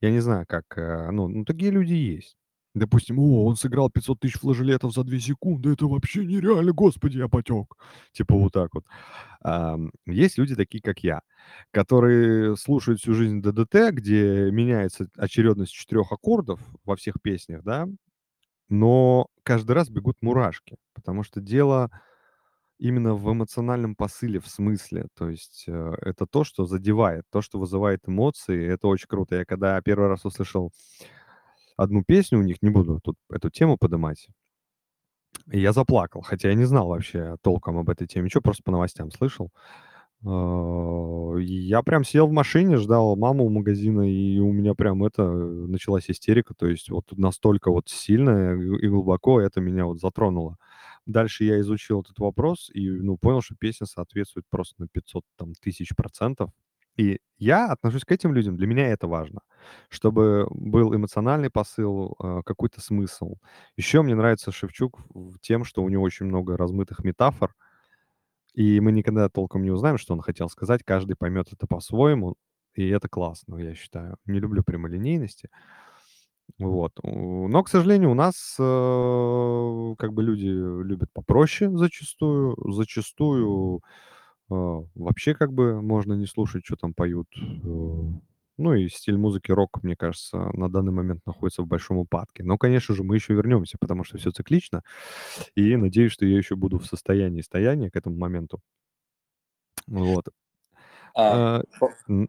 Я 0.00 0.12
не 0.12 0.20
знаю, 0.20 0.46
как, 0.48 0.78
э, 0.78 1.10
ну 1.10 1.26
ну, 1.26 1.44
такие 1.44 1.72
люди 1.72 1.94
есть. 1.94 2.36
Допустим, 2.74 3.18
о, 3.18 3.46
он 3.46 3.56
сыграл 3.56 3.90
500 3.90 4.20
тысяч 4.20 4.38
флажолетов 4.38 4.92
за 4.94 5.04
2 5.04 5.18
секунды, 5.18 5.72
это 5.72 5.86
вообще 5.86 6.24
нереально, 6.24 6.72
господи, 6.72 7.18
я 7.18 7.28
потек. 7.28 7.74
Типа 8.12 8.34
вот 8.36 8.52
так 8.52 8.70
вот. 8.74 8.84
Ам, 9.42 9.90
есть 10.06 10.38
люди 10.38 10.54
такие, 10.56 10.82
как 10.82 11.00
я, 11.00 11.20
которые 11.72 12.56
слушают 12.56 13.00
всю 13.00 13.14
жизнь 13.14 13.42
ДДТ, 13.42 13.92
где 13.92 14.50
меняется 14.50 15.08
очередность 15.16 15.72
четырех 15.72 16.12
аккордов 16.12 16.60
во 16.84 16.96
всех 16.96 17.16
песнях, 17.22 17.62
да, 17.64 17.88
но 18.68 19.26
каждый 19.42 19.72
раз 19.72 19.90
бегут 19.90 20.16
мурашки, 20.22 20.76
потому 20.94 21.24
что 21.24 21.40
дело 21.40 21.90
именно 22.78 23.14
в 23.14 23.32
эмоциональном 23.32 23.94
посыле, 23.94 24.40
в 24.40 24.48
смысле. 24.48 25.06
То 25.16 25.28
есть 25.30 25.64
э, 25.68 25.94
это 26.02 26.26
то, 26.26 26.42
что 26.42 26.66
задевает, 26.66 27.24
то, 27.30 27.40
что 27.40 27.58
вызывает 27.60 28.00
эмоции. 28.08 28.66
Это 28.66 28.88
очень 28.88 29.06
круто. 29.08 29.36
Я 29.36 29.44
когда 29.44 29.80
первый 29.82 30.08
раз 30.08 30.24
услышал 30.24 30.72
одну 31.82 32.04
песню 32.04 32.38
у 32.38 32.42
них, 32.42 32.58
не 32.62 32.70
буду 32.70 33.00
тут 33.02 33.16
эту 33.30 33.50
тему 33.50 33.76
поднимать, 33.78 34.28
и 35.50 35.60
я 35.60 35.72
заплакал, 35.72 36.22
хотя 36.22 36.48
я 36.48 36.54
не 36.54 36.64
знал 36.64 36.88
вообще 36.88 37.36
толком 37.42 37.78
об 37.78 37.90
этой 37.90 38.06
теме, 38.06 38.26
ничего, 38.26 38.42
просто 38.42 38.62
по 38.62 38.70
новостям 38.72 39.10
слышал. 39.10 39.50
А, 40.26 41.36
Я 41.38 41.82
прям 41.82 42.04
сел 42.04 42.28
в 42.28 42.32
машине, 42.32 42.76
ждал 42.78 43.16
маму 43.16 43.46
у 43.46 43.50
магазина, 43.50 44.02
и 44.10 44.38
у 44.38 44.52
меня 44.52 44.74
прям 44.74 45.04
это 45.04 45.22
э, 45.24 45.26
началась 45.68 46.10
истерика, 46.10 46.54
то 46.54 46.66
есть 46.68 46.90
вот 46.90 47.06
настолько 47.16 47.70
вот 47.72 47.88
сильно 47.88 48.54
и 48.54 48.86
и 48.86 48.88
глубоко 48.88 49.40
это 49.40 49.60
меня 49.60 49.86
вот 49.86 50.00
затронуло. 50.00 50.58
Дальше 51.06 51.44
я 51.44 51.60
изучил 51.60 52.02
этот 52.02 52.18
вопрос 52.20 52.70
и, 52.74 52.90
ну, 52.90 53.18
понял, 53.18 53.42
что 53.42 53.56
песня 53.58 53.86
соответствует 53.86 54.46
просто 54.50 54.74
на 54.82 54.88
500 54.88 55.24
там, 55.38 55.54
тысяч 55.62 55.90
процентов. 55.96 56.50
И 56.96 57.20
я 57.38 57.70
отношусь 57.72 58.04
к 58.04 58.12
этим 58.12 58.34
людям, 58.34 58.56
для 58.56 58.66
меня 58.66 58.88
это 58.88 59.06
важно, 59.06 59.40
чтобы 59.88 60.46
был 60.50 60.94
эмоциональный 60.94 61.50
посыл, 61.50 62.14
э, 62.22 62.42
какой-то 62.44 62.80
смысл. 62.80 63.36
Еще 63.76 64.02
мне 64.02 64.14
нравится 64.14 64.52
Шевчук 64.52 65.00
тем, 65.40 65.64
что 65.64 65.82
у 65.82 65.88
него 65.88 66.02
очень 66.02 66.26
много 66.26 66.56
размытых 66.56 67.02
метафор, 67.04 67.54
и 68.54 68.80
мы 68.80 68.92
никогда 68.92 69.28
толком 69.28 69.62
не 69.62 69.70
узнаем, 69.70 69.98
что 69.98 70.14
он 70.14 70.20
хотел 70.20 70.48
сказать. 70.48 70.82
Каждый 70.84 71.16
поймет 71.16 71.48
это 71.52 71.66
по-своему, 71.66 72.34
и 72.74 72.88
это 72.88 73.08
классно, 73.08 73.56
я 73.56 73.74
считаю. 73.74 74.16
Не 74.26 74.40
люблю 74.40 74.62
прямолинейности. 74.62 75.48
Вот. 76.58 76.92
Но, 77.02 77.62
к 77.62 77.68
сожалению, 77.68 78.10
у 78.10 78.14
нас 78.14 78.56
э, 78.58 79.94
как 79.98 80.12
бы 80.12 80.22
люди 80.22 80.46
любят 80.46 81.10
попроще 81.12 81.70
зачастую. 81.76 82.56
Зачастую 82.72 83.80
э, 84.52 84.86
вообще 84.94 85.34
как 85.34 85.52
бы 85.52 85.80
можно 85.82 86.14
не 86.14 86.26
слушать, 86.26 86.64
что 86.64 86.76
там 86.76 86.94
поют. 86.94 87.28
Э, 87.36 88.02
Ну 88.58 88.74
и 88.74 88.88
стиль 88.88 89.16
музыки 89.16 89.50
рок, 89.50 89.82
мне 89.82 89.96
кажется, 89.96 90.36
на 90.52 90.68
данный 90.68 90.92
момент 90.92 91.20
находится 91.26 91.62
в 91.62 91.66
большом 91.66 91.96
упадке. 91.98 92.44
Но, 92.44 92.58
конечно 92.58 92.94
же, 92.94 93.02
мы 93.02 93.14
еще 93.16 93.34
вернемся, 93.34 93.76
потому 93.80 94.04
что 94.04 94.18
все 94.18 94.30
циклично. 94.30 94.82
И 95.56 95.76
надеюсь, 95.76 96.12
что 96.12 96.26
я 96.26 96.36
еще 96.36 96.54
буду 96.56 96.78
в 96.78 96.86
состоянии 96.86 97.40
стояния 97.42 97.90
к 97.90 97.96
этому 97.96 98.16
моменту. 98.18 98.60
Вот. 99.86 100.28
А, 101.14 101.58
А, 101.58 101.62
по- 101.80 101.90
н- 102.08 102.28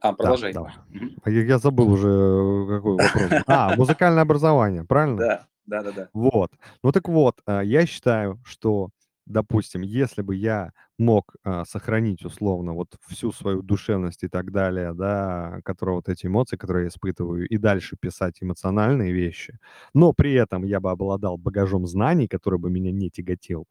а, 0.00 0.10
Да, 0.12 0.14
продолжай. 0.16 0.52
давай. 0.52 0.72
Мгм. 0.90 1.10
А 1.22 1.30
Я, 1.30 1.44
я 1.44 1.58
забыл 1.58 1.90
уже, 1.90 2.08
э, 2.08 2.66
какой 2.68 2.96
вопрос. 2.96 3.30
был. 3.30 3.42
А, 3.46 3.72
музыкальное 3.76 4.22
образование, 4.22 4.84
правильно? 4.84 5.16
Да, 5.18 5.46
да, 5.66 5.82
да, 5.82 5.92
да. 5.92 6.08
Вот. 6.12 6.50
Ну 6.82 6.92
так 6.92 7.08
вот, 7.08 7.40
а, 7.46 7.62
я 7.62 7.86
считаю, 7.86 8.40
что, 8.44 8.90
допустим, 9.26 9.82
если 9.82 10.22
бы 10.22 10.36
я 10.36 10.72
мог 10.98 11.34
а, 11.44 11.64
сохранить 11.64 12.24
условно 12.24 12.72
вот 12.74 12.96
всю 13.08 13.32
свою 13.32 13.62
душевность 13.62 14.22
и 14.24 14.28
так 14.28 14.52
далее, 14.52 14.94
да, 14.94 15.60
которые 15.64 15.96
вот 15.96 16.08
эти 16.08 16.26
эмоции, 16.26 16.56
которые 16.56 16.84
я 16.84 16.88
испытываю, 16.88 17.46
и 17.48 17.56
дальше 17.58 17.96
писать 18.00 18.38
эмоциональные 18.42 19.12
вещи, 19.12 19.58
но 19.94 20.12
при 20.12 20.34
этом 20.34 20.64
я 20.64 20.80
бы 20.80 20.90
обладал 20.90 21.36
багажом 21.38 21.86
знаний, 21.86 22.28
который 22.28 22.58
бы 22.58 22.70
меня 22.70 22.92
не 22.92 23.10
тяготил, 23.10 23.66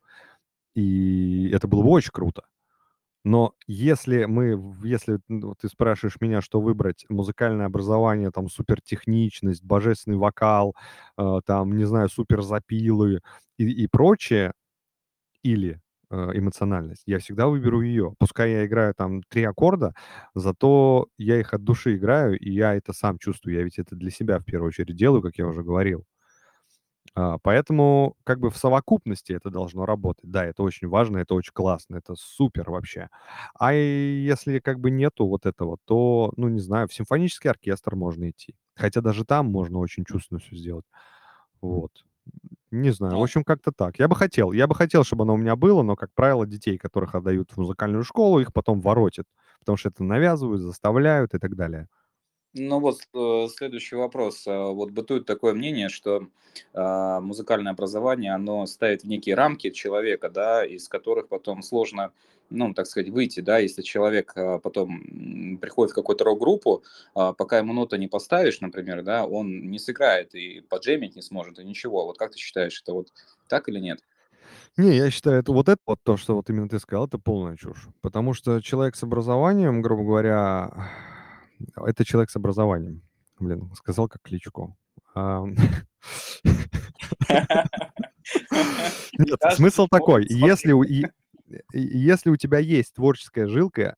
и 0.75 1.49
это 1.53 1.67
было 1.67 1.83
бы 1.83 1.89
очень 1.89 2.11
круто. 2.11 2.43
Но 3.23 3.53
если 3.67 4.25
мы, 4.25 4.61
если 4.83 5.19
ты 5.59 5.67
спрашиваешь 5.67 6.21
меня, 6.21 6.41
что 6.41 6.61
выбрать, 6.61 7.05
музыкальное 7.09 7.65
образование, 7.65 8.29
там, 8.31 8.49
супертехничность, 8.49 9.63
божественный 9.63 10.17
вокал, 10.17 10.75
э, 11.17 11.39
там, 11.45 11.75
не 11.75 11.85
знаю, 11.85 12.09
суперзапилы 12.09 13.21
и, 13.57 13.65
и 13.83 13.87
прочее, 13.87 14.53
или 15.45 15.81
э, 16.11 16.15
эмоциональность, 16.35 17.03
я 17.05 17.19
всегда 17.19 17.47
выберу 17.47 17.81
ее. 17.81 18.15
Пускай 18.19 18.51
я 18.51 18.65
играю 18.65 18.93
там 18.95 19.23
три 19.23 19.43
аккорда, 19.43 19.93
зато 20.35 21.07
я 21.17 21.39
их 21.39 21.53
от 21.53 21.63
души 21.63 21.95
играю, 21.97 22.37
и 22.39 22.51
я 22.51 22.75
это 22.75 22.93
сам 22.93 23.19
чувствую. 23.19 23.55
Я 23.55 23.63
ведь 23.63 23.79
это 23.79 23.95
для 23.95 24.11
себя 24.11 24.39
в 24.39 24.45
первую 24.45 24.69
очередь 24.69 24.95
делаю, 24.95 25.21
как 25.21 25.37
я 25.37 25.47
уже 25.47 25.63
говорил. 25.63 26.05
А, 27.15 27.37
поэтому 27.41 28.15
как 28.23 28.39
бы 28.39 28.49
в 28.49 28.57
совокупности 28.57 29.31
это 29.33 29.49
должно 29.49 29.85
работать. 29.85 30.29
Да, 30.29 30.43
это 30.45 30.63
очень 30.63 30.87
важно, 30.89 31.17
это 31.19 31.33
очень 31.35 31.53
классно, 31.53 31.95
это 31.97 32.15
супер 32.15 32.69
вообще. 32.69 33.09
А 33.57 33.73
если 33.73 34.59
как 34.59 34.79
бы 34.79 34.91
нету 34.91 35.25
вот 35.27 35.45
этого, 35.45 35.77
то, 35.85 36.33
ну, 36.37 36.49
не 36.49 36.59
знаю, 36.59 36.87
в 36.87 36.93
симфонический 36.93 37.49
оркестр 37.49 37.95
можно 37.95 38.29
идти. 38.29 38.55
Хотя 38.75 39.01
даже 39.01 39.23
там 39.25 39.45
можно 39.47 39.79
очень 39.79 40.03
чувственно 40.05 40.39
все 40.39 40.55
сделать. 40.57 40.85
Вот. 41.61 41.91
Не 42.83 42.91
знаю, 42.91 43.19
в 43.19 43.21
Ну, 43.21 43.23
общем, 43.23 43.43
как-то 43.43 43.71
так. 43.71 43.99
Я 43.99 44.07
бы 44.07 44.15
хотел, 44.15 44.51
я 44.51 44.67
бы 44.67 44.75
хотел, 44.75 45.03
чтобы 45.03 45.23
оно 45.23 45.33
у 45.35 45.37
меня 45.37 45.55
было, 45.55 45.83
но, 45.83 45.95
как 45.95 46.09
правило, 46.13 46.45
детей, 46.45 46.77
которых 46.77 47.15
отдают 47.15 47.51
в 47.51 47.57
музыкальную 47.57 48.03
школу, 48.03 48.39
их 48.39 48.53
потом 48.53 48.81
воротят, 48.81 49.25
потому 49.59 49.77
что 49.77 49.89
это 49.89 50.03
навязывают, 50.03 50.61
заставляют 50.61 51.33
и 51.33 51.39
так 51.39 51.55
далее. 51.55 51.87
Ну 52.57 52.79
вот 52.79 53.01
э, 53.13 53.47
следующий 53.49 53.95
вопрос. 53.97 54.45
А, 54.47 54.67
Вот 54.71 54.91
бытует 54.91 55.25
такое 55.25 55.53
мнение, 55.53 55.89
что 55.89 56.27
а, 56.73 57.19
музыкальное 57.19 57.73
образование, 57.73 58.33
оно 58.33 58.65
ставит 58.65 59.03
в 59.03 59.07
некие 59.07 59.35
рамки 59.35 59.71
человека, 59.71 60.29
да, 60.29 60.65
из 60.65 60.87
которых 60.87 61.27
потом 61.27 61.61
сложно, 61.63 62.13
ну, 62.49 62.73
так 62.73 62.87
сказать, 62.87 63.09
выйти, 63.09 63.39
да, 63.39 63.57
если 63.57 63.81
человек 63.81 64.33
а, 64.35 64.59
потом 64.59 65.57
приходит 65.59 65.91
в 65.91 65.95
какую-то 65.95 66.23
рок-группу, 66.23 66.83
а, 67.13 67.33
пока 67.33 67.57
ему 67.57 67.73
ноты 67.73 67.97
не 67.97 68.07
поставишь, 68.07 68.61
например, 68.61 69.03
да, 69.03 69.25
он 69.25 69.69
не 69.69 69.79
сыграет 69.79 70.35
и 70.35 70.61
поджемить 70.61 71.15
не 71.15 71.21
сможет, 71.21 71.59
и 71.59 71.63
ничего. 71.63 72.05
Вот 72.05 72.17
как 72.17 72.31
ты 72.31 72.37
считаешь, 72.37 72.81
это 72.81 72.93
вот 72.93 73.09
так 73.47 73.67
или 73.69 73.79
нет? 73.79 73.99
Не, 74.77 74.95
я 74.95 75.09
считаю, 75.09 75.39
это 75.39 75.51
вот 75.51 75.69
это 75.69 75.81
вот 75.85 75.99
то, 76.03 76.17
что 76.17 76.35
вот 76.35 76.49
именно 76.49 76.69
ты 76.69 76.79
сказал, 76.79 77.07
это 77.07 77.17
полная 77.17 77.55
чушь. 77.55 77.87
Потому 78.01 78.33
что 78.33 78.61
человек 78.61 78.95
с 78.95 79.03
образованием, 79.03 79.81
грубо 79.81 80.03
говоря, 80.03 80.91
это 81.75 82.05
человек 82.05 82.29
с 82.29 82.35
образованием. 82.35 83.01
Блин, 83.39 83.71
сказал 83.75 84.07
как 84.07 84.21
кличку. 84.21 84.77
Нет, 89.17 89.39
смысл 89.53 89.87
такой. 89.87 90.25
Если 90.29 90.71
если 91.73 92.29
у 92.29 92.37
тебя 92.37 92.59
есть 92.59 92.93
творческая 92.93 93.47
жилка, 93.47 93.95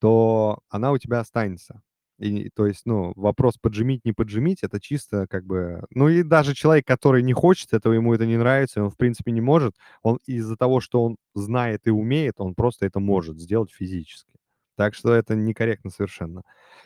то 0.00 0.60
она 0.68 0.92
у 0.92 0.98
тебя 0.98 1.20
останется. 1.20 1.82
И, 2.18 2.50
то 2.50 2.66
есть, 2.66 2.82
ну, 2.84 3.14
вопрос 3.16 3.56
поджимить, 3.56 4.04
не 4.04 4.12
поджимить, 4.12 4.62
это 4.62 4.78
чисто 4.78 5.26
как 5.26 5.46
бы... 5.46 5.82
Ну, 5.90 6.08
и 6.08 6.22
даже 6.22 6.54
человек, 6.54 6.86
который 6.86 7.22
не 7.22 7.32
хочет 7.32 7.72
этого, 7.72 7.94
ему 7.94 8.12
это 8.14 8.26
не 8.26 8.36
нравится, 8.36 8.84
он, 8.84 8.90
в 8.90 8.96
принципе, 8.98 9.32
не 9.32 9.40
может, 9.40 9.74
он 10.02 10.18
из-за 10.26 10.56
того, 10.56 10.80
что 10.80 11.02
он 11.02 11.16
знает 11.34 11.86
и 11.86 11.90
умеет, 11.90 12.34
он 12.36 12.54
просто 12.54 12.84
это 12.84 13.00
может 13.00 13.40
сделать 13.40 13.72
физически. 13.72 14.30
Так 14.76 14.94
что 14.94 15.14
это 15.14 15.34
некорректно 15.34 15.90
совершенно. 15.90 16.42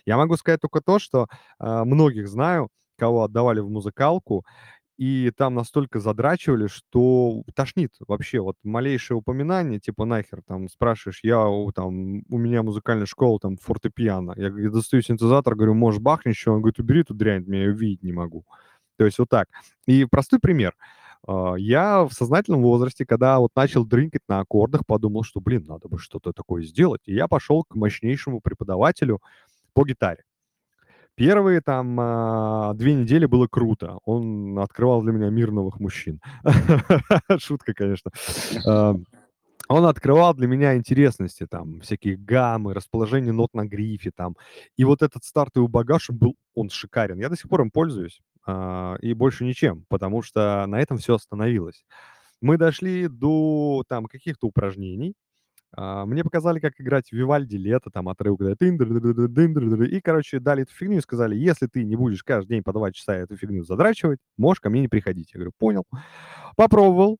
Я 0.06 0.16
могу 0.16 0.36
сказать 0.36 0.60
только 0.60 0.80
то, 0.80 1.00
что 1.00 1.26
а, 1.58 1.84
многих 1.84 2.28
знаю, 2.28 2.68
кого 2.96 3.24
отдавали 3.24 3.58
в 3.58 3.68
музыкалку, 3.68 4.44
и 4.96 5.32
там 5.36 5.54
настолько 5.54 5.98
задрачивали, 6.00 6.68
что 6.68 7.42
тошнит 7.54 7.92
вообще. 8.06 8.40
Вот 8.40 8.56
малейшее 8.62 9.18
упоминание, 9.18 9.80
типа 9.80 10.04
нахер, 10.04 10.40
там 10.46 10.68
спрашиваешь, 10.68 11.20
я 11.22 11.46
у, 11.48 11.72
там, 11.72 12.22
у 12.28 12.38
меня 12.38 12.62
музыкальная 12.62 13.06
школа, 13.06 13.40
там, 13.40 13.56
фортепиано. 13.56 14.34
Я 14.36 14.50
говорю, 14.50 14.70
достаю 14.72 15.02
синтезатор, 15.02 15.54
говорю, 15.56 15.74
можешь 15.74 16.00
бахнуть 16.00 16.34
еще? 16.36 16.50
Он 16.52 16.60
говорит, 16.60 16.78
убери 16.78 17.00
эту 17.00 17.14
дрянь, 17.14 17.44
меня 17.44 17.64
ее 17.64 17.72
видеть 17.72 18.02
не 18.02 18.12
могу. 18.12 18.44
То 18.96 19.04
есть 19.04 19.18
вот 19.18 19.28
так. 19.28 19.48
И 19.86 20.04
простой 20.04 20.38
пример. 20.40 20.74
А, 21.26 21.54
Я 21.56 22.04
в 22.04 22.12
сознательном 22.12 22.62
возрасте, 22.62 23.04
когда 23.06 23.38
вот 23.40 23.50
начал 23.56 23.84
дрынкать 23.84 24.22
на 24.28 24.40
аккордах, 24.40 24.86
подумал, 24.86 25.24
что, 25.24 25.40
блин, 25.40 25.64
надо 25.66 25.88
бы 25.88 25.98
что-то 25.98 26.32
такое 26.32 26.62
сделать. 26.62 27.02
И 27.06 27.14
я 27.14 27.28
пошел 27.28 27.64
к 27.64 27.74
мощнейшему 27.74 28.40
преподавателю 28.40 29.20
по 29.74 29.84
гитаре. 29.84 30.22
Первые 31.16 31.60
там 31.60 31.96
а, 32.00 32.74
две 32.74 32.94
недели 32.94 33.26
было 33.26 33.46
круто. 33.46 33.98
Он 34.04 34.58
открывал 34.58 35.02
для 35.02 35.12
меня 35.12 35.30
мир 35.30 35.52
новых 35.52 35.78
мужчин. 35.78 36.20
Шутка, 37.38 37.72
конечно. 37.72 38.10
Он 39.68 39.86
открывал 39.86 40.34
для 40.34 40.46
меня 40.46 40.76
интересности, 40.76 41.46
там, 41.46 41.80
всякие 41.80 42.16
гаммы, 42.16 42.74
расположение 42.74 43.32
нот 43.32 43.54
на 43.54 43.64
грифе, 43.64 44.10
там. 44.14 44.36
И 44.76 44.84
вот 44.84 45.02
этот 45.02 45.24
стартовый 45.24 45.68
багаж 45.68 46.10
был, 46.10 46.36
он 46.54 46.68
шикарен. 46.68 47.18
Я 47.18 47.30
до 47.30 47.36
сих 47.36 47.48
пор 47.48 47.62
им 47.62 47.70
пользуюсь, 47.70 48.20
а, 48.46 48.96
и 49.00 49.14
больше 49.14 49.44
ничем, 49.44 49.84
потому 49.88 50.22
что 50.22 50.66
на 50.66 50.80
этом 50.80 50.98
все 50.98 51.14
остановилось. 51.14 51.84
Мы 52.42 52.58
дошли 52.58 53.08
до 53.08 53.84
там 53.88 54.04
каких-то 54.06 54.46
упражнений, 54.48 55.14
А, 55.76 56.06
мне 56.06 56.22
показали, 56.24 56.60
как 56.60 56.74
играть 56.78 57.12
Вивальди 57.12 57.56
"Лето", 57.56 57.90
там 57.90 58.08
отрывок, 58.08 58.40
тын-дыр-дыр-дыр, 58.58 59.28
дын-дыр-дыр, 59.28 59.84
и, 59.84 60.00
короче, 60.00 60.38
дали 60.40 60.62
эту 60.62 60.72
фигню 60.74 60.98
и 60.98 61.00
сказали: 61.00 61.36
"Если 61.36 61.66
ты 61.66 61.84
не 61.84 61.96
будешь 61.96 62.22
каждый 62.22 62.50
день 62.56 62.62
по 62.62 62.72
2 62.72 62.92
часа 62.92 63.14
эту 63.16 63.36
фигню 63.36 63.64
задрачивать, 63.64 64.18
можешь 64.36 64.60
ко 64.60 64.70
мне 64.70 64.82
не 64.82 64.88
приходить". 64.88 65.32
Я 65.34 65.38
говорю: 65.38 65.52
"Понял". 65.58 65.84
Попробовал. 66.56 67.18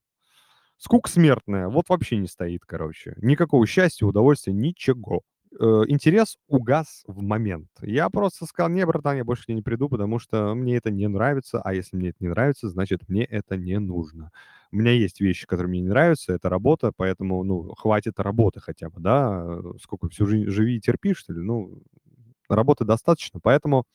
Скука 0.79 1.11
смертная, 1.11 1.69
вот 1.69 1.89
вообще 1.89 2.19
не 2.19 2.29
стоит, 2.29 2.63
короче. 2.67 3.15
Никакого 3.23 3.67
счастья, 3.67 4.07
удовольствия, 4.07 4.53
ничего. 4.53 5.23
Э, 5.61 5.83
интерес 5.89 6.37
угас 6.49 7.05
в 7.07 7.23
момент. 7.23 7.69
Я 7.83 8.11
просто 8.11 8.47
сказал: 8.47 8.71
"Не, 8.71 8.87
братан, 8.87 9.17
я 9.19 9.25
больше 9.25 9.53
не 9.55 9.63
приду, 9.63 9.89
потому 9.89 10.19
что 10.19 10.55
мне 10.55 10.77
это 10.77 10.91
не 10.91 11.09
нравится, 11.09 11.63
а 11.63 11.75
если 11.75 11.97
мне 11.97 12.11
это 12.11 12.19
не 12.21 12.29
нравится, 12.29 12.69
значит, 12.71 13.09
мне 13.09 13.25
это 13.25 13.57
не 13.57 13.79
нужно". 13.81 14.31
У 14.75 14.79
меня 14.79 14.93
есть 14.93 15.21
вещи, 15.21 15.47
которые 15.47 15.71
мне 15.71 15.83
не 15.83 15.89
нравятся, 15.89 16.33
это 16.35 16.49
работа, 16.51 16.93
поэтому, 16.97 17.45
ну, 17.45 17.75
хватит 17.77 18.19
работы 18.21 18.61
хотя 18.61 18.91
бы, 18.91 19.01
да. 19.01 19.45
Э, 19.47 19.63
сколько, 19.81 20.09
всю 20.09 20.27
жизнь 20.27 20.51
живи 20.51 20.77
и 20.79 20.81
терпи, 20.81 21.15
что 21.15 21.33
ли? 21.33 21.41
Ну, 21.41 21.83
работы 22.49 22.85
достаточно, 22.85 23.41
поэтому 23.43 23.87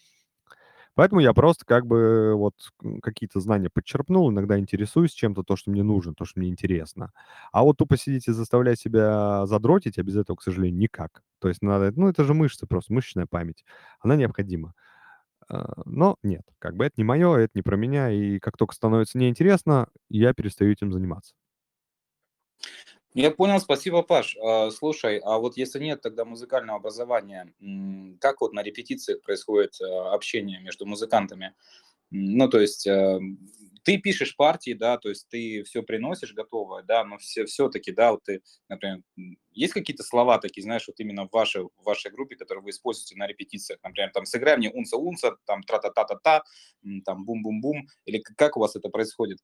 поэтому 0.95 1.21
я 1.21 1.33
просто 1.33 1.65
как 1.65 1.85
бы 1.85 2.33
вот 2.35 2.53
какие-то 3.01 3.39
знания 3.39 3.69
подчерпнул, 3.73 4.31
иногда 4.31 4.59
интересуюсь 4.59 5.11
чем-то, 5.13 5.43
то, 5.43 5.55
что 5.55 5.71
мне 5.71 5.83
нужно, 5.83 6.13
то, 6.13 6.25
что 6.25 6.39
мне 6.39 6.49
интересно. 6.49 7.11
А 7.51 7.63
вот 7.63 7.77
тупо 7.77 7.97
сидеть 7.97 8.27
и 8.27 8.31
заставлять 8.31 8.79
себя 8.79 9.45
задротить, 9.45 9.97
а 9.97 10.03
без 10.03 10.15
этого, 10.17 10.37
к 10.37 10.43
сожалению, 10.43 10.79
никак. 10.79 11.23
То 11.39 11.47
есть 11.47 11.61
надо, 11.61 11.91
ну, 11.95 12.09
это 12.09 12.23
же 12.23 12.33
мышцы 12.33 12.65
просто, 12.67 12.93
мышечная 12.93 13.27
память. 13.27 13.63
Она 14.01 14.15
необходима. 14.15 14.73
А, 15.49 15.81
но 15.85 16.15
нет, 16.23 16.43
как 16.59 16.75
бы 16.75 16.85
это 16.85 16.95
не 16.97 17.03
мое, 17.03 17.35
это 17.37 17.51
не 17.55 17.61
про 17.61 17.75
меня, 17.75 18.11
и 18.11 18.39
как 18.39 18.55
только 18.55 18.75
становится 18.75 19.17
неинтересно, 19.17 19.89
я 20.09 20.33
перестаю 20.33 20.71
этим 20.71 20.93
заниматься. 20.93 21.33
Я 23.15 23.31
понял, 23.31 23.59
спасибо, 23.59 24.03
Паш. 24.03 24.37
А, 24.37 24.69
слушай, 24.69 25.17
а 25.17 25.39
вот 25.39 25.57
если 25.57 25.79
нет 25.79 26.01
тогда 26.01 26.25
музыкального 26.25 26.77
образования, 26.77 27.51
как 28.21 28.41
вот 28.41 28.53
на 28.53 28.61
репетициях 28.61 29.21
происходит 29.21 29.81
а, 29.81 30.13
общение 30.13 30.59
между 30.59 30.85
музыкантами? 30.85 31.55
Ну, 32.11 32.47
то 32.49 32.59
есть 32.59 32.87
ты 33.89 33.97
пишешь 33.97 34.35
партии, 34.35 34.73
да, 34.73 34.99
то 34.99 35.09
есть 35.09 35.27
ты 35.29 35.63
все 35.63 35.81
приносишь 35.81 36.35
готовое, 36.35 36.83
да, 36.83 37.03
но 37.03 37.17
все, 37.17 37.45
все-таки, 37.45 37.91
да, 37.91 38.11
вот 38.11 38.23
ты, 38.23 38.43
например, 38.67 39.01
есть 39.49 39.73
какие-то 39.73 40.03
слова 40.03 40.37
такие, 40.37 40.61
знаешь, 40.61 40.85
вот 40.87 40.99
именно 40.99 41.27
в 41.27 41.31
вашей, 41.31 41.63
в 41.63 41.71
вашей 41.83 42.11
группе, 42.11 42.35
которые 42.35 42.63
вы 42.63 42.69
используете 42.69 43.15
на 43.15 43.25
репетициях, 43.25 43.79
например, 43.81 44.11
там, 44.13 44.27
сыграй 44.27 44.57
мне 44.57 44.69
унца-унца, 44.69 45.37
там, 45.47 45.63
тра-та-та-та-та, 45.63 46.43
там, 47.03 47.25
бум-бум-бум, 47.25 47.87
или 48.05 48.19
как 48.19 48.57
у 48.57 48.59
вас 48.59 48.75
это 48.75 48.89
происходит, 48.89 49.39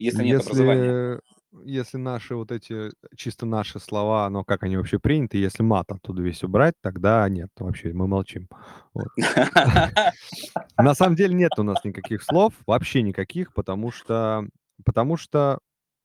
если 0.00 0.24
нет 0.24 0.40
образования? 0.40 1.20
Если 1.64 1.96
наши 1.96 2.36
вот 2.36 2.52
эти, 2.52 2.92
чисто 3.16 3.44
наши 3.44 3.80
слова, 3.80 4.28
но 4.30 4.44
как 4.44 4.62
они 4.62 4.76
вообще 4.76 5.00
приняты, 5.00 5.38
если 5.38 5.64
мат 5.64 5.90
оттуда 5.90 6.22
весь 6.22 6.44
убрать, 6.44 6.74
тогда 6.80 7.28
нет, 7.28 7.48
вообще 7.58 7.92
мы 7.92 8.06
молчим. 8.06 8.48
На 10.78 10.94
самом 10.94 11.16
деле 11.16 11.34
нет 11.34 11.52
у 11.58 11.64
нас 11.64 11.82
никаких 11.84 12.22
слов, 12.22 12.54
вообще 12.66 13.02
никаких, 13.02 13.52
потому 13.52 13.90
что 13.90 14.46
потому 14.84 15.16
что 15.16 15.58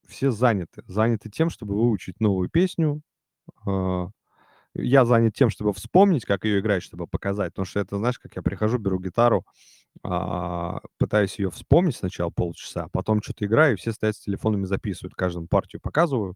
все 0.07 0.31
заняты. 0.31 0.83
Заняты 0.87 1.29
тем, 1.29 1.49
чтобы 1.49 1.75
выучить 1.75 2.19
новую 2.19 2.49
песню. 2.49 3.01
А, 4.75 4.81
я 4.81 5.05
занят 5.05 5.33
тем, 5.35 5.49
чтобы 5.49 5.73
вспомнить, 5.73 6.25
как 6.25 6.45
ее 6.45 6.59
играть, 6.59 6.83
чтобы 6.83 7.07
показать. 7.07 7.53
Потому 7.53 7.65
что 7.65 7.79
это, 7.79 7.97
знаешь, 7.97 8.19
как 8.19 8.35
я 8.35 8.41
прихожу, 8.41 8.77
беру 8.77 8.99
гитару, 8.99 9.45
а, 10.03 10.79
пытаюсь 10.97 11.39
ее 11.39 11.51
вспомнить 11.51 11.95
сначала 11.95 12.29
полчаса, 12.29 12.87
потом 12.91 13.21
что 13.23 13.33
то 13.33 13.45
играю, 13.45 13.73
и 13.73 13.77
все 13.77 13.91
стоят 13.93 14.15
с 14.15 14.19
телефонами 14.21 14.65
записывают, 14.65 15.15
каждому 15.15 15.47
партию 15.47 15.81
показываю, 15.81 16.35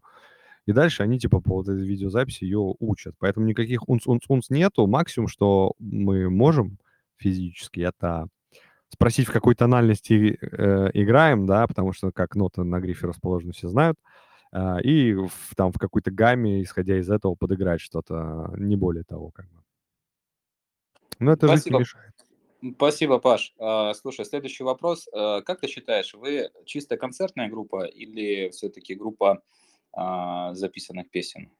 и 0.66 0.72
дальше 0.72 1.02
они 1.02 1.18
типа 1.18 1.40
по 1.40 1.56
вот 1.56 1.68
этой 1.68 1.86
видеозаписи 1.86 2.44
ее 2.44 2.74
учат. 2.80 3.14
Поэтому 3.18 3.46
никаких 3.46 3.88
унц-унц-унц 3.88 4.50
нету. 4.50 4.86
Максимум, 4.86 5.28
что 5.28 5.74
мы 5.78 6.30
можем 6.30 6.78
физически, 7.18 7.80
это 7.80 8.28
спросить, 8.90 9.28
в 9.28 9.32
какой 9.32 9.54
тональности, 9.54 10.38
э, 10.40 10.90
играем, 10.94 11.46
да, 11.46 11.66
потому 11.66 11.92
что 11.92 12.12
как 12.12 12.36
ноты 12.36 12.64
на 12.64 12.80
грифе 12.80 13.06
расположены, 13.08 13.52
все 13.52 13.68
знают. 13.68 13.96
А, 13.98 14.10
и 14.52 15.12
в 15.14 15.54
там 15.56 15.72
в 15.72 15.78
какой-то 15.78 16.10
гамме, 16.10 16.62
исходя 16.62 16.98
из 16.98 17.08
этого, 17.08 17.34
подыграть 17.34 17.80
что-то, 17.80 18.52
не 18.56 18.76
более 18.76 19.04
того, 19.04 19.30
как 19.30 19.46
бы. 19.50 19.62
Но 21.20 21.32
это 21.32 21.48
жить 21.48 21.60
Спасибо, 21.60 21.78
мешает. 21.80 22.14
спасибо, 22.74 23.18
Паш. 23.18 23.54
А, 23.58 23.92
Слушай, 23.94 24.24
следующий 24.24 24.64
вопрос. 24.64 25.06
А, 25.12 25.42
Как 25.42 25.60
ты 25.60 25.68
считаешь, 25.68 26.14
вы 26.14 26.50
чисто 26.64 26.96
концертная 26.96 27.48
группа 27.48 27.84
или 27.84 28.48
все-таки 28.50 28.94
группа 28.94 29.42
а, 29.92 30.54
записанных 30.54 31.10
песен? 31.10 31.50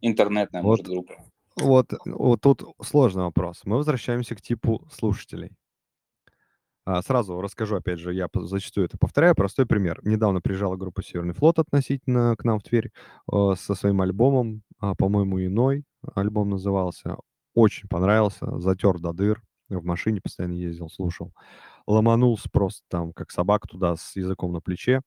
Интернетная, 0.00 0.62
может, 0.62 0.86
Вот 0.86 0.92
группа? 0.94 1.14
вот 1.56 1.92
вот 2.04 2.40
тут 2.40 2.62
сложный 2.82 3.24
вопрос. 3.24 3.62
Мы 3.64 3.76
возвращаемся 3.78 4.36
к 4.36 4.40
типу 4.42 4.86
слушателей. 4.92 5.56
А, 6.90 7.02
сразу 7.02 7.38
расскажу, 7.42 7.76
опять 7.76 7.98
же, 7.98 8.14
я 8.14 8.28
зачастую 8.34 8.86
это 8.86 8.96
повторяю. 8.96 9.34
Простой 9.34 9.66
пример. 9.66 10.00
Недавно 10.04 10.40
приезжала 10.40 10.76
группа 10.76 11.02
"Северный 11.02 11.34
флот" 11.34 11.58
относительно 11.58 12.34
к 12.34 12.44
нам 12.44 12.58
в 12.60 12.62
Тверь, 12.62 12.92
э, 13.30 13.52
со 13.58 13.74
своим 13.74 14.00
альбомом, 14.00 14.62
а, 14.78 14.94
по-моему, 14.94 15.38
"Иной" 15.44 15.84
альбом 16.14 16.48
назывался. 16.48 17.16
Очень 17.54 17.88
понравился, 17.90 18.58
затер 18.58 18.98
до 19.00 19.12
дыр. 19.12 19.42
В 19.68 19.84
машине 19.84 20.22
постоянно 20.22 20.54
ездил, 20.54 20.88
слушал. 20.88 21.34
Ломанулся 21.86 22.48
просто 22.50 22.80
там, 22.88 23.12
как 23.12 23.30
собака 23.32 23.68
туда 23.68 23.94
с 23.96 24.16
языком 24.16 24.52
на 24.54 24.60
плече. 24.62 25.02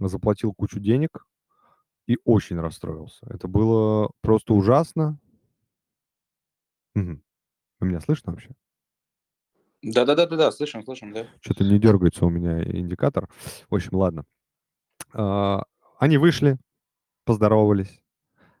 Заплатил 0.00 0.54
кучу 0.54 0.80
денег 0.80 1.26
и 2.08 2.18
очень 2.24 2.60
расстроился. 2.60 3.26
Это 3.30 3.48
было 3.48 4.10
просто 4.22 4.54
ужасно. 4.54 5.18
Вы 7.80 7.86
меня 7.88 8.00
слышно 8.00 8.32
вообще? 8.32 8.54
Да-да-да-да-да, 9.86 10.50
слышим, 10.50 10.82
слышим, 10.82 11.12
да. 11.12 11.26
что 11.40 11.54
то 11.54 11.62
не 11.62 11.78
дергается 11.78 12.26
у 12.26 12.28
меня 12.28 12.60
индикатор. 12.62 13.28
В 13.70 13.74
общем, 13.74 13.96
ладно. 13.96 14.24
А, 15.12 15.62
они 16.00 16.18
вышли, 16.18 16.58
поздоровались, 17.24 18.02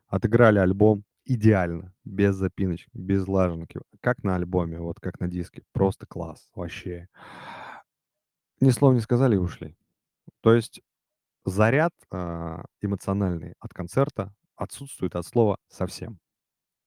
отыграли 0.06 0.60
альбом 0.60 1.04
идеально, 1.24 1.92
без 2.04 2.36
запиночек, 2.36 2.88
без 2.92 3.26
лаженки, 3.26 3.80
как 4.00 4.22
на 4.22 4.36
альбоме, 4.36 4.78
вот 4.78 5.00
как 5.00 5.18
на 5.18 5.26
диске. 5.26 5.64
Просто 5.72 6.06
класс, 6.06 6.48
вообще. 6.54 7.08
Ни 8.60 8.70
слова 8.70 8.94
не 8.94 9.00
сказали 9.00 9.34
и 9.34 9.38
ушли. 9.38 9.76
То 10.42 10.54
есть 10.54 10.80
заряд, 11.44 11.92
а, 12.12 12.64
эмоциональный 12.80 13.54
от 13.58 13.74
концерта 13.74 14.32
отсутствует 14.54 15.16
от 15.16 15.26
слова 15.26 15.58
совсем. 15.68 16.20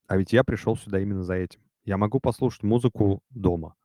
А 0.07 0.15
ведь 0.15 0.31
я 0.31 0.45
пришел 0.45 0.77
сюда 0.77 1.01
именно 1.01 1.23
за 1.23 1.33
этим. 1.33 1.61
Я 1.83 1.97
могу 1.97 2.21
послушать 2.21 2.63
музыку 2.63 3.21
дома. 3.29 3.75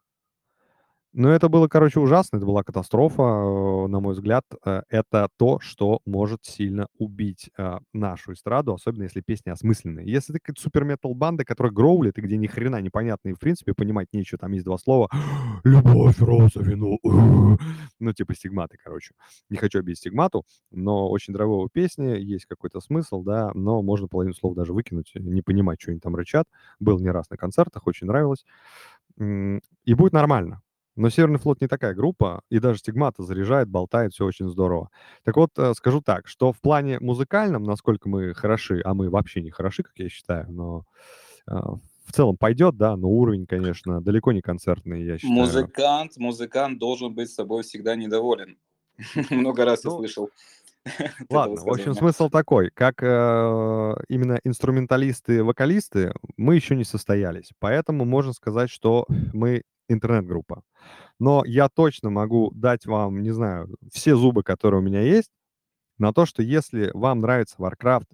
Ну, 1.17 1.29
это 1.29 1.49
было, 1.49 1.69
короче, 1.69 2.01
ужасно, 2.01 2.39
это 2.39 2.47
была 2.47 2.65
катастрофа, 2.65 3.23
э, 3.23 3.87
на 3.87 4.01
мой 4.01 4.15
взгляд. 4.15 4.43
Э, 4.67 4.83
это 4.89 5.29
то, 5.37 5.61
что 5.61 6.01
может 6.05 6.45
сильно 6.45 6.89
убить, 6.99 7.51
а, 7.57 7.79
нашу 7.93 8.33
эстраду, 8.33 8.75
особенно 8.75 9.05
если 9.05 9.21
песни 9.21 9.51
осмысленные. 9.51 10.11
Если 10.11 10.35
это 10.35 10.41
какая-то 10.43 10.61
супер-метал-банда, 10.61 11.45
которая 11.45 11.73
гроулит, 11.73 12.19
и 12.19 12.21
где 12.21 12.37
ни 12.37 12.49
хрена 12.49 12.81
непонятно, 12.81 13.29
и 13.29 13.33
в 13.33 13.39
принципе 13.39 13.75
понимать 13.75 14.09
нечего, 14.13 14.39
там 14.39 14.51
есть 14.53 14.65
2 14.65 14.77
слова: 14.77 15.09
"Любовь, 15.65 16.19
роза, 16.19 16.61
вино". 16.63 16.99
Ну, 18.01 18.13
типа 18.13 18.35
стигматы, 18.35 18.77
короче. 18.83 19.15
Не 19.51 19.57
хочу 19.57 19.79
обидеть 19.79 19.99
стигмату, 19.99 20.45
но 20.73 21.09
очень 21.09 21.33
драйвовая 21.33 21.69
песня, 21.73 22.17
есть 22.17 22.45
какой-то 22.47 22.81
смысл, 22.81 23.23
да, 23.23 23.53
но 23.55 23.83
можно 23.83 24.09
половину 24.09 24.35
слов 24.35 24.57
даже 24.57 24.73
выкинуть, 24.73 25.13
не 25.15 25.43
понимать, 25.43 25.79
чё 25.79 25.93
они 25.93 26.01
там 26.01 26.17
рычат. 26.17 26.47
Был 26.81 26.99
не 26.99 27.11
раз 27.11 27.31
на 27.31 27.37
концертах, 27.37 27.87
очень 27.87 28.09
нравилось. 28.09 28.45
И 29.21 29.95
будет 29.95 30.13
нормально. 30.13 30.64
Но 30.97 31.11
"Северный 31.11 31.39
флот" 31.39 31.61
не 31.61 31.69
такая 31.69 31.95
группа, 31.95 32.43
и 32.51 32.59
даже 32.59 32.79
"Стигмата" 32.79 33.23
заряжает, 33.23 33.69
болтает, 33.69 34.13
все 34.13 34.25
очень 34.25 34.49
здорово. 34.49 34.91
Так 35.25 35.37
вот, 35.37 35.51
э, 35.59 35.75
скажу 35.75 36.01
так, 36.01 36.29
что 36.29 36.53
в 36.53 36.61
плане 36.61 36.99
музыкальном, 37.01 37.65
насколько 37.65 38.09
мы 38.09 38.35
хороши, 38.35 38.81
а 38.85 38.95
мы 38.95 39.11
вообще 39.11 39.43
не 39.43 39.51
хороши, 39.51 39.83
как 39.83 39.93
я 39.97 40.09
считаю, 40.09 40.51
но, 40.53 40.85
а, 41.47 41.75
в 42.07 42.13
целом 42.13 42.37
пойдет, 42.37 42.77
да, 42.77 42.97
но 42.97 43.09
уровень, 43.09 43.47
конечно, 43.47 44.01
далеко 44.01 44.33
не 44.33 44.41
концертный, 44.41 45.05
я 45.05 45.19
считаю. 45.19 45.35
Музыкант, 45.35 46.17
музыкант 46.17 46.79
должен 46.79 47.15
быть 47.15 47.31
собой 47.31 47.63
всегда 47.63 47.97
недоволен. 47.97 48.59
Много 49.31 49.65
раз 49.65 49.85
я 49.85 49.91
Ну, 49.91 49.99
слышал 49.99 50.31
ладно, 51.31 51.57
в 51.63 51.69
общем, 51.71 51.95
смысл 51.95 52.29
такой: 52.29 52.71
как, 52.71 53.03
э, 53.03 53.95
именно 54.09 54.39
инструменталисты, 54.45 55.43
вокалисты 55.43 56.13
мы 56.37 56.57
еще 56.57 56.77
не 56.77 56.85
состоялись, 56.85 57.51
поэтому 57.59 58.05
можно 58.05 58.33
сказать, 58.35 58.71
что 58.71 59.07
мы 59.33 59.63
интернет-группа. 59.89 60.63
Но 61.21 61.45
я 61.47 61.69
точно 61.69 62.11
могу 62.11 62.51
дать 62.55 62.87
вам, 62.87 63.23
не 63.23 63.31
знаю, 63.33 63.69
все 63.93 64.17
зубы, 64.17 64.43
которые 64.43 64.81
у 64.81 64.85
меня 64.85 65.03
есть, 65.03 65.31
на 65.99 66.13
то, 66.13 66.27
что 66.27 66.43
если 66.43 66.91
вам 66.95 67.21
нравится 67.21 67.57
"Warcraft" 67.59 68.09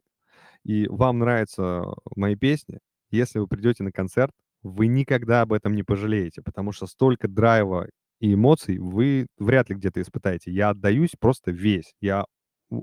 и 0.65 0.87
вам 0.89 1.19
нравятся 1.21 1.85
мои 2.17 2.37
песни, 2.37 2.79
если 3.11 3.39
вы 3.39 3.47
придете 3.49 3.83
на 3.85 3.93
концерт, 3.93 4.33
вы 4.63 4.87
никогда 4.89 5.43
об 5.43 5.53
этом 5.53 5.75
не 5.75 5.83
пожалеете, 5.83 6.43
потому 6.43 6.73
что 6.73 6.87
столько 6.87 7.29
драйва 7.29 7.89
и 8.21 8.35
эмоций 8.35 8.79
вы 8.79 9.27
вряд 9.39 9.71
ли 9.71 9.77
где-то 9.77 10.03
испытаете. 10.03 10.53
Я 10.53 10.71
отдаюсь 10.71 11.13
просто 11.19 11.51
весь. 11.51 11.95
Я 12.01 12.27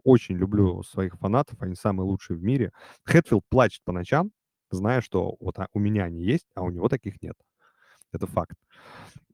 очень 0.03 0.35
люблю 0.35 0.83
своих 0.83 1.15
фанатов, 1.19 1.61
они 1.61 1.75
самые 1.75 2.07
лучшие 2.07 2.38
в 2.38 2.43
мире. 2.43 2.71
Хэтфилд 3.05 3.43
плачет 3.49 3.81
по 3.85 3.91
ночам, 3.93 4.31
зная, 4.71 5.01
что 5.01 5.35
вот 5.39 5.59
а, 5.59 5.67
у 5.73 5.79
меня 5.79 6.05
они 6.05 6.23
есть, 6.23 6.47
а 6.55 6.63
у 6.63 6.71
него 6.71 6.89
таких 6.89 7.21
нет. 7.21 7.35
Это 8.11 8.27
факт. 8.27 8.55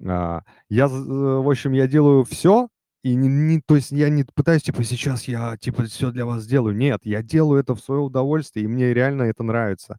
А, 0.06 0.42
я, 0.70 0.88
в 0.88 1.50
общем, 1.50 1.74
я 1.74 1.88
делаю 1.88 2.24
все, 2.24 2.70
и 3.04 3.16
не, 3.16 3.28
не, 3.28 3.62
то 3.62 3.76
есть 3.76 3.92
я 3.92 4.10
не 4.10 4.24
пытаюсь, 4.24 4.64
типа, 4.64 4.84
сейчас 4.84 5.26
я, 5.28 5.58
типа, 5.58 5.84
все 5.84 6.12
для 6.12 6.26
вас 6.26 6.44
сделаю. 6.44 6.76
Нет, 6.76 7.02
я 7.04 7.22
делаю 7.22 7.60
это 7.60 7.76
в 7.76 7.82
свое 7.82 8.02
удовольствие, 8.02 8.66
и 8.66 8.68
мне 8.68 8.94
реально 8.94 9.24
это 9.24 9.44
нравится. 9.44 9.98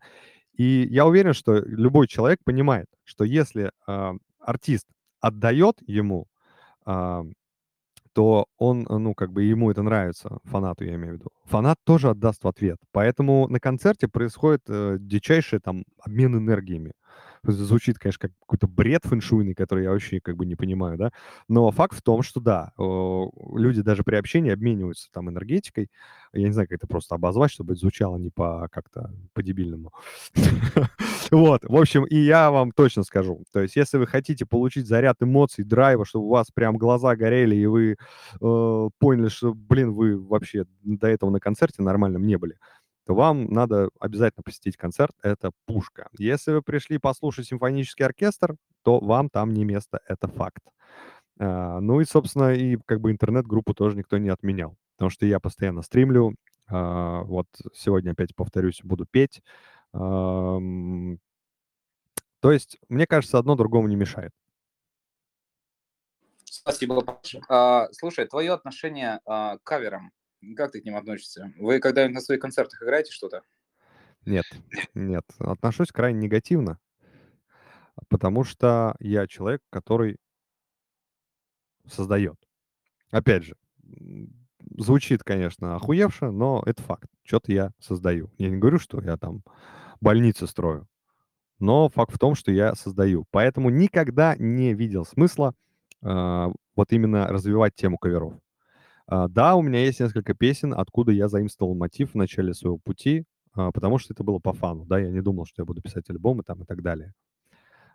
И 0.55 0.87
я 0.91 1.07
уверен, 1.07 1.35
что 1.35 1.57
любой 1.57 2.07
человек 2.07 2.39
понимает, 2.45 2.87
что 3.05 3.25
если 3.25 3.73
э, 3.87 4.13
артист 4.41 4.87
отдает 5.21 5.77
ему, 5.87 6.27
э, 6.87 7.25
то 8.15 8.47
он, 8.59 8.87
ну, 8.89 9.15
как 9.15 9.33
бы 9.33 9.43
ему 9.43 9.71
это 9.71 9.83
нравится, 9.83 10.39
фанату 10.45 10.85
я 10.85 10.95
имею 10.95 11.15
в 11.15 11.17
виду. 11.19 11.31
Фанат 11.47 11.79
тоже 11.85 12.11
отдаст 12.11 12.45
в 12.45 12.49
ответ. 12.49 12.79
Поэтому 12.93 13.49
на 13.49 13.59
концерте 13.59 14.07
происходит 14.07 14.63
э, 14.69 14.97
дичайший 15.01 15.59
там 15.59 15.85
обмен 15.99 16.37
энергиями 16.37 16.93
звучит, 17.53 17.99
конечно, 17.99 18.29
как 18.29 18.33
какой-то 18.41 18.67
бред 18.67 19.03
фэншуйный, 19.05 19.55
который 19.55 19.85
я 19.85 19.91
вообще 19.91 20.21
как 20.21 20.37
бы 20.37 20.47
не 20.47 20.57
понимаю, 20.57 20.99
да, 20.99 21.11
но 21.49 21.71
факт 21.71 21.97
в 21.97 22.03
том, 22.03 22.23
что 22.23 22.41
да, 22.41 22.73
люди 22.79 23.83
даже 23.83 24.03
при 24.05 24.17
общении 24.17 24.53
обмениваются 24.53 25.09
там 25.13 25.31
энергетикой, 25.31 25.91
я 26.33 26.47
не 26.47 26.53
знаю, 26.53 26.69
как 26.69 26.79
это 26.79 26.87
просто 26.87 27.15
обозвать, 27.15 27.51
чтобы 27.51 27.75
это 27.75 27.81
звучало 27.81 28.17
не 28.17 28.31
по 28.31 28.69
как-то 28.73 29.13
по-дебильному. 29.33 29.93
Вот, 31.31 31.63
в 31.65 31.77
общем, 31.77 32.05
и 32.05 32.17
я 32.17 32.51
вам 32.51 32.71
точно 32.71 33.03
скажу, 33.03 33.43
то 33.53 33.61
есть 33.61 33.77
если 33.77 33.97
вы 33.97 34.07
хотите 34.07 34.45
получить 34.47 34.87
заряд 34.87 35.17
эмоций, 35.21 35.65
драйва, 35.65 36.05
чтобы 36.05 36.27
у 36.27 36.31
вас 36.31 36.49
прям 36.53 36.77
глаза 36.77 37.17
горели, 37.17 37.57
и 37.57 37.67
вы 37.67 37.97
э, 38.41 38.89
поняли, 38.99 39.29
что, 39.29 39.55
блин, 39.55 39.93
вы 39.93 40.21
вообще 40.21 40.67
до 40.83 41.09
этого 41.09 41.31
на 41.31 41.41
концерте 41.41 41.83
нормальном 41.83 42.27
не 42.27 42.37
были, 42.37 42.57
то 43.07 43.15
вам 43.15 43.47
надо 43.47 43.91
обязательно 44.01 44.43
посетить 44.43 44.77
концерт. 44.77 45.15
Это 45.23 45.53
пушка. 45.67 46.09
Если 46.19 46.53
вы 46.53 46.63
пришли 46.63 46.99
послушать 46.99 47.47
симфонический 47.47 48.05
оркестр, 48.05 48.57
то 48.83 48.99
вам 48.99 49.29
там 49.29 49.53
не 49.53 49.65
место. 49.65 50.01
Это 50.09 50.27
факт. 50.29 50.63
А, 51.39 51.81
ну 51.81 52.01
и, 52.01 52.05
собственно, 52.05 52.55
и 52.55 52.77
как 52.87 53.01
бы 53.01 53.11
интернет-группу 53.11 53.75
тоже 53.75 53.97
никто 53.97 54.17
не 54.19 54.31
отменял. 54.31 54.77
Потому 54.97 55.11
что 55.11 55.27
я 55.27 55.39
постоянно 55.41 55.83
стримлю. 55.83 56.35
А, 56.67 57.23
вот 57.25 57.47
сегодня 57.75 58.13
опять 58.13 58.35
повторюсь, 58.35 58.81
буду 58.83 59.05
петь. 59.05 59.43
То 59.93 61.09
есть, 62.43 62.79
мне 62.89 63.07
кажется, 63.07 63.39
одно 63.39 63.55
другому 63.55 63.89
не 63.89 63.97
мешает. 63.97 64.33
Спасибо, 66.45 67.01
Паша. 67.03 67.41
А, 67.49 67.89
слушай, 67.93 68.27
твое 68.27 68.53
отношение 68.53 69.21
к 69.27 69.59
каверам 69.63 70.11
как 70.57 70.73
ты 70.73 70.81
к 70.81 70.85
ним 70.85 70.97
относишься? 70.97 71.53
Вы 71.59 71.81
когда-нибудь 71.81 72.15
на 72.15 72.21
своих 72.21 72.41
концертах 72.41 72.83
играете 72.83 73.13
что-то? 73.13 73.43
Нет, 74.27 74.45
нет. 74.95 75.25
Отношусь 75.39 75.93
крайне 75.93 76.21
негативно, 76.21 76.79
потому 78.09 78.45
что 78.45 78.97
я 79.01 79.27
человек, 79.27 79.63
который 79.71 80.19
создает. 81.87 82.37
Опять 83.11 83.45
же, 83.45 83.57
звучит, 84.77 85.23
конечно, 85.23 85.77
охуевше, 85.77 86.31
но 86.31 86.63
это 86.67 86.83
факт. 86.83 87.09
Что-то 87.23 87.53
я 87.53 87.73
создаю. 87.79 88.31
Я 88.39 88.51
не 88.51 88.57
говорю, 88.57 88.79
что 88.79 89.01
я 89.01 89.17
там 89.17 89.43
больницы 90.01 90.47
строю, 90.47 90.89
но 91.59 91.89
факт 91.89 92.15
в 92.15 92.19
том, 92.19 92.35
что 92.35 92.51
я 92.51 92.75
создаю. 92.75 93.27
Поэтому 93.31 93.71
никогда 93.71 94.37
не 94.37 94.75
видел 94.75 95.05
смысла 95.05 95.55
э, 96.03 96.53
вот 96.77 96.93
именно 96.93 97.29
развивать 97.29 97.75
тему 97.75 97.99
каверов. 97.99 98.35
А, 99.07 99.29
да, 99.29 99.55
у 99.57 99.63
меня 99.63 99.81
есть 99.85 100.01
несколько 100.01 100.35
песен, 100.35 100.73
откуда 100.75 101.13
я 101.13 101.29
заимствовал 101.29 101.75
мотив 101.75 102.13
в 102.13 102.15
начале 102.15 102.55
своего 102.55 102.79
пути, 102.79 103.25
а, 103.55 103.71
потому 103.71 103.99
что 103.99 104.15
это 104.15 104.25
было 104.25 104.39
по 104.39 104.53
фану, 104.53 104.85
да, 104.87 104.99
я 104.99 105.11
не 105.11 105.21
думал, 105.21 105.45
что 105.45 105.63
я 105.63 105.67
буду 105.67 105.83
писать 105.83 106.09
альбомы 106.11 106.43
там 106.43 106.63
и 106.63 106.65
так 106.65 106.83
далее. 106.83 107.13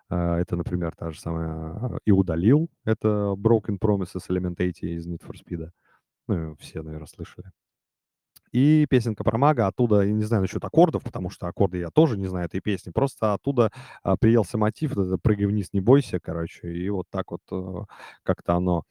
А, 0.10 0.38
это, 0.40 0.56
например, 0.56 0.94
та 0.96 1.12
же 1.12 1.20
самая 1.20 2.00
«И 2.06 2.12
удалил», 2.12 2.70
это 2.86 3.34
Broken 3.38 3.80
Promises 3.80 4.28
Element 4.30 4.56
80 4.58 4.84
из 4.84 5.08
Need 5.08 5.22
for 5.26 5.36
Speed. 5.36 5.70
Ну, 6.28 6.56
все, 6.60 6.84
наверное, 6.84 7.08
слышали. 7.08 7.52
И 8.52 8.88
песенка 8.90 9.24
про 9.24 9.38
мага, 9.38 9.68
оттуда, 9.68 10.02
я 10.02 10.12
не 10.12 10.24
знаю 10.24 10.42
насчет 10.42 10.64
аккордов, 10.66 11.04
потому 11.04 11.30
что 11.30 11.48
аккорды 11.48 11.80
я 11.80 11.90
тоже 11.92 12.18
не 12.18 12.28
знаю 12.28 12.48
этой 12.48 12.62
песни, 12.62 12.90
просто 12.92 13.34
оттуда 13.34 13.72
приелся 14.20 14.58
мотив, 14.58 14.94
это 14.94 15.18
«Прыгай 15.20 15.46
вниз, 15.46 15.70
не 15.72 15.82
бойся», 15.82 16.20
короче, 16.20 16.74
и 16.74 16.90
вот 16.90 17.06
так 17.12 17.32
вот 17.32 17.42
как-то 18.24 18.56
оно 18.56 18.86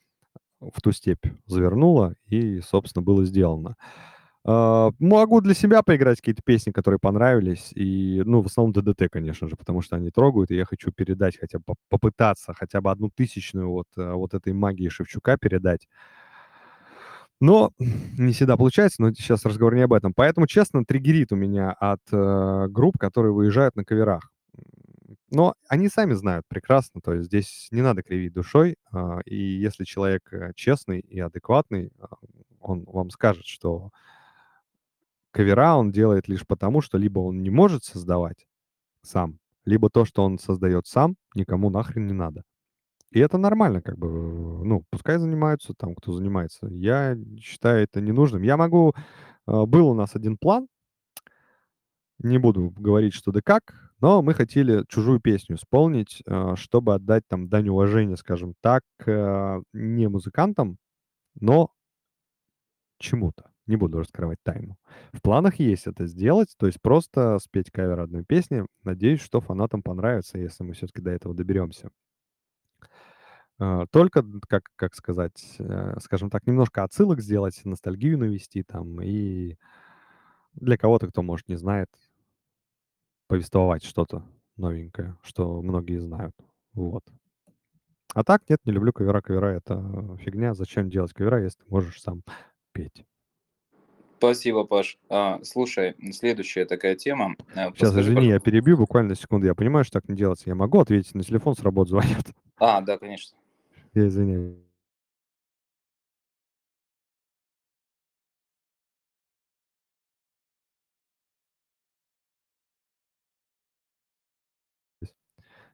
в 0.60 0.80
ту 0.80 0.92
степь 0.92 1.26
завернула, 1.46 2.14
и, 2.26 2.60
собственно, 2.60 3.02
было 3.02 3.24
сделано. 3.24 3.76
Uh, 4.46 4.94
могу 4.98 5.42
для 5.42 5.52
себя 5.52 5.82
поиграть 5.82 6.18
какие-то 6.18 6.42
песни, 6.42 6.70
которые 6.70 6.98
понравились, 6.98 7.70
и, 7.74 8.22
ну, 8.24 8.40
в 8.40 8.46
основном 8.46 8.72
ДДТ, 8.72 9.10
конечно 9.10 9.46
же, 9.48 9.56
потому 9.56 9.82
что 9.82 9.96
они 9.96 10.10
трогают, 10.10 10.50
и 10.50 10.56
я 10.56 10.64
хочу 10.64 10.90
передать, 10.90 11.38
хотя 11.38 11.58
бы 11.58 11.74
попытаться 11.90 12.54
хотя 12.54 12.80
бы 12.80 12.90
одну 12.90 13.10
тысячную 13.10 13.68
вот, 13.70 13.88
э, 13.98 14.12
вот 14.12 14.32
этой 14.34 14.54
магии 14.54 14.88
Шевчука 14.88 15.36
передать. 15.36 15.86
Но 17.40 17.72
не 17.78 18.32
всегда 18.32 18.56
получается, 18.56 19.02
но 19.02 19.12
сейчас 19.12 19.44
разговор 19.44 19.74
не 19.74 19.82
об 19.82 19.92
этом. 19.92 20.12
Поэтому, 20.14 20.46
честно, 20.46 20.84
триггерит 20.84 21.32
у 21.32 21.36
меня 21.36 21.72
от 21.72 22.00
э, 22.10 22.66
групп, 22.68 22.98
которые 22.98 23.32
выезжают 23.32 23.76
на 23.76 23.84
каверах. 23.84 24.32
Но 25.30 25.54
они 25.68 25.88
сами 25.88 26.14
знают 26.14 26.46
прекрасно, 26.48 27.00
то 27.02 27.12
есть 27.12 27.26
здесь 27.26 27.68
не 27.70 27.82
надо 27.82 28.02
кривить 28.02 28.32
душой, 28.32 28.76
а, 28.90 29.20
и 29.26 29.36
если 29.36 29.84
человек 29.84 30.32
э, 30.32 30.52
честный 30.54 31.00
и 31.00 31.20
адекватный, 31.20 31.92
а, 32.00 32.16
он 32.60 32.84
вам 32.84 33.10
скажет, 33.10 33.44
что 33.44 33.90
кавера 35.30 35.76
он 35.76 35.92
делает 35.92 36.28
лишь 36.28 36.46
потому, 36.46 36.80
что 36.80 36.96
либо 36.96 37.20
он 37.20 37.42
не 37.42 37.50
может 37.50 37.84
создавать 37.84 38.46
сам, 39.02 39.38
либо 39.66 39.90
то, 39.90 40.06
что 40.06 40.24
он 40.24 40.38
создает 40.38 40.86
сам, 40.86 41.16
никому 41.34 41.68
нахрен 41.68 42.06
не 42.06 42.14
надо. 42.14 42.42
И 43.10 43.20
это 43.20 43.38
нормально, 43.38 43.82
как 43.82 43.98
бы, 43.98 44.08
ну, 44.64 44.84
пускай 44.90 45.18
занимаются 45.18 45.74
там, 45.74 45.94
кто 45.94 46.12
занимается. 46.12 46.66
Я 46.68 47.16
считаю 47.40 47.82
это 47.82 48.00
ненужным. 48.00 48.42
Я 48.42 48.56
могу... 48.56 48.94
А, 49.46 49.66
был 49.66 49.88
у 49.88 49.94
нас 49.94 50.14
один 50.14 50.36
план, 50.36 50.68
не 52.18 52.38
буду 52.38 52.70
говорить, 52.70 53.14
что 53.14 53.32
да 53.32 53.40
как, 53.42 53.87
но 54.00 54.22
мы 54.22 54.34
хотели 54.34 54.84
чужую 54.88 55.20
песню 55.20 55.56
исполнить, 55.56 56.22
э, 56.26 56.54
чтобы 56.56 56.94
отдать 56.94 57.24
там 57.28 57.48
дань 57.48 57.68
уважения, 57.68 58.16
скажем 58.16 58.54
так, 58.60 58.82
э, 59.06 59.60
не 59.72 60.08
музыкантам, 60.08 60.78
но 61.40 61.72
чему-то. 62.98 63.50
Не 63.66 63.76
буду 63.76 63.98
раскрывать 63.98 64.38
тайну. 64.42 64.78
В 65.12 65.20
планах 65.20 65.56
есть 65.56 65.86
это 65.86 66.06
сделать, 66.06 66.54
то 66.58 66.66
есть 66.66 66.80
просто 66.80 67.38
спеть 67.38 67.70
кавер 67.70 68.00
одной 68.00 68.24
песни. 68.24 68.64
Надеюсь, 68.82 69.20
что 69.20 69.40
фанатам 69.40 69.82
понравится, 69.82 70.38
если 70.38 70.64
мы 70.64 70.72
все-таки 70.72 71.02
до 71.02 71.10
этого 71.10 71.34
доберемся. 71.34 71.90
Э, 73.60 73.86
только, 73.90 74.24
как, 74.48 74.64
как 74.76 74.94
сказать, 74.94 75.58
скажем 76.00 76.30
так, 76.30 76.46
немножко 76.46 76.84
отсылок 76.84 77.20
сделать, 77.20 77.60
ностальгию 77.64 78.18
навести 78.18 78.62
там 78.62 79.02
и 79.02 79.56
для 80.54 80.76
кого-то, 80.76 81.08
кто, 81.08 81.22
может, 81.22 81.48
не 81.48 81.56
знает, 81.56 81.88
повествовать 83.28 83.84
что-то 83.84 84.24
новенькое, 84.56 85.16
что 85.22 85.62
многие 85.62 85.98
знают. 85.98 86.34
Вот. 86.72 87.04
А 88.14 88.24
так, 88.24 88.42
нет, 88.48 88.58
не 88.64 88.72
люблю 88.72 88.92
кавера. 88.92 89.20
Кавера— 89.20 89.46
это 89.56 90.16
фигня. 90.20 90.54
Зачем 90.54 90.90
делать 90.90 91.12
кавера, 91.12 91.42
если 91.42 91.58
ты 91.60 91.66
можешь 91.68 92.00
сам 92.02 92.22
петь? 92.72 93.04
Спасибо, 94.16 94.64
Паш. 94.64 94.98
А, 95.08 95.38
слушай, 95.44 95.94
следующая 96.12 96.64
такая 96.64 96.96
тема. 96.96 97.36
Сейчас, 97.50 97.70
Подскажи, 97.78 98.00
извини, 98.00 98.26
я 98.28 98.40
перебью 98.40 98.76
буквально 98.76 99.14
секунду. 99.14 99.46
Я 99.46 99.54
понимаю, 99.54 99.84
что 99.84 100.00
так 100.00 100.08
не 100.08 100.16
делается. 100.16 100.48
Я 100.48 100.56
могу 100.56 100.80
ответить 100.80 101.14
на 101.14 101.22
телефон, 101.22 101.54
с 101.54 101.60
работы 101.60 101.90
звонят. 101.90 102.24
А, 102.56 102.80
да, 102.80 102.98
конечно. 102.98 103.38
Я 103.94 104.08
извиняюсь. 104.08 104.56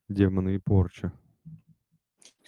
Демоны 0.08 0.56
и 0.56 0.58
порча. 0.58 1.12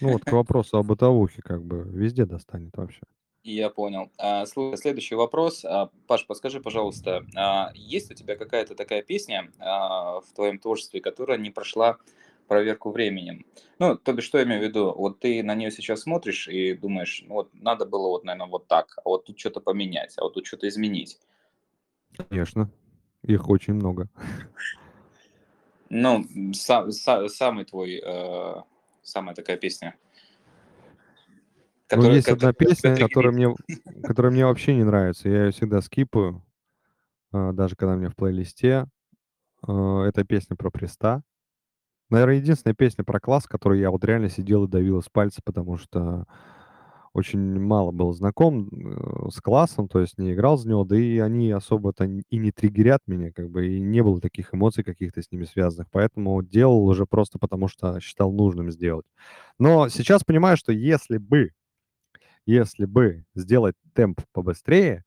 Ну 0.00 0.12
вот 0.12 0.24
к 0.24 0.32
вопросу 0.32 0.78
о 0.78 0.82
бытовухе, 0.82 1.42
как 1.42 1.64
бы 1.64 1.82
везде 1.84 2.26
достанет 2.26 2.76
вообще. 2.76 3.00
Я 3.42 3.70
понял. 3.70 4.10
А, 4.18 4.44
слушай, 4.44 4.76
следующий 4.76 5.14
вопрос. 5.14 5.64
А, 5.64 5.90
Паш, 6.08 6.26
подскажи, 6.26 6.60
пожалуйста, 6.60 7.24
а, 7.36 7.70
есть 7.74 8.10
у 8.10 8.14
тебя 8.14 8.34
какая-то 8.36 8.74
такая 8.74 9.02
песня 9.02 9.52
в 9.58 10.24
твоем 10.34 10.58
творчестве, 10.58 11.00
которая 11.00 11.38
не 11.38 11.50
прошла 11.50 11.98
проверку 12.48 12.90
временем? 12.90 13.46
Ну, 13.78 13.96
то 13.96 14.12
бишь, 14.12 14.24
что 14.24 14.38
я 14.38 14.44
имею 14.44 14.60
в 14.60 14.64
виду? 14.64 14.92
Вот 14.96 15.20
ты 15.20 15.42
на 15.42 15.54
нее 15.54 15.70
сейчас 15.70 16.00
смотришь 16.00 16.48
и 16.48 16.74
думаешь, 16.74 17.24
ну, 17.26 17.34
вот 17.34 17.50
надо 17.54 17.86
было 17.86 18.08
вот, 18.08 18.24
наверное, 18.24 18.50
вот 18.50 18.66
так, 18.66 18.98
а 19.04 19.08
вот 19.08 19.26
тут 19.26 19.38
что-то 19.38 19.60
поменять, 19.60 20.14
а 20.18 20.24
вот 20.24 20.34
тут 20.34 20.46
что-то 20.46 20.68
изменить. 20.68 21.18
Конечно. 22.28 22.70
Их 23.22 23.48
очень 23.48 23.74
много. 23.74 24.08
Ну, 25.88 26.26
сам, 26.52 26.90
са, 26.90 27.28
самый 27.28 27.64
твой, 27.64 28.02
э, 28.04 28.54
самая 29.02 29.34
такая 29.34 29.56
песня. 29.56 29.94
Ну, 31.88 31.96
Которая, 31.98 32.14
есть 32.16 32.28
одна 32.28 32.52
песня, 32.52 32.96
которая 32.96 33.32
мне 33.32 33.54
которая 34.02 34.32
мне 34.32 34.44
вообще 34.44 34.74
не 34.74 34.82
нравится. 34.82 35.28
Я 35.28 35.42
её 35.42 35.52
всегда 35.52 35.80
скипаю, 35.80 36.42
а, 37.32 37.52
даже 37.52 37.76
когда 37.76 37.94
у 37.94 37.98
меня 37.98 38.10
в 38.10 38.16
плейлисте. 38.16 38.86
А, 39.62 40.04
это 40.04 40.24
песня 40.24 40.56
про 40.56 40.70
Преста. 40.70 41.22
Наверно, 42.10 42.32
единственная 42.32 42.74
песня 42.74 43.04
про 43.04 43.20
класс, 43.20 43.46
которую 43.46 43.80
я 43.80 43.90
вот 43.90 44.04
реально 44.04 44.30
сидел 44.30 44.64
и 44.64 44.68
давил 44.68 44.98
из 44.98 45.08
пальца, 45.08 45.40
потому 45.44 45.76
что 45.76 46.26
очень 47.16 47.40
мало 47.58 47.92
был 47.92 48.12
знаком, 48.12 48.68
э, 48.68 49.30
с 49.30 49.40
классом, 49.40 49.88
то 49.88 50.00
есть 50.00 50.18
не 50.18 50.34
играл 50.34 50.58
за 50.58 50.68
него, 50.68 50.84
да 50.84 50.96
и 50.98 51.18
они 51.18 51.50
особо-то 51.50 52.04
и 52.04 52.36
не 52.38 52.52
триггерят 52.52 53.00
меня, 53.06 53.32
как 53.32 53.50
бы, 53.50 53.66
и 53.66 53.80
не 53.80 54.02
было 54.02 54.20
таких 54.20 54.54
эмоций 54.54 54.84
каких-то 54.84 55.22
с 55.22 55.32
ними 55.32 55.44
связанных. 55.44 55.88
Поэтому 55.90 56.42
делал 56.42 56.86
уже 56.86 57.06
просто 57.06 57.38
потому, 57.38 57.68
что 57.68 58.00
считал 58.00 58.32
нужным 58.32 58.70
сделать. 58.70 59.06
Но 59.58 59.88
сейчас 59.88 60.24
понимаю, 60.24 60.56
что 60.58 60.72
если 60.72 61.18
бы 61.18 61.52
если 62.46 62.84
бы 62.86 63.24
сделать 63.34 63.74
темп 63.94 64.20
побыстрее 64.32 65.04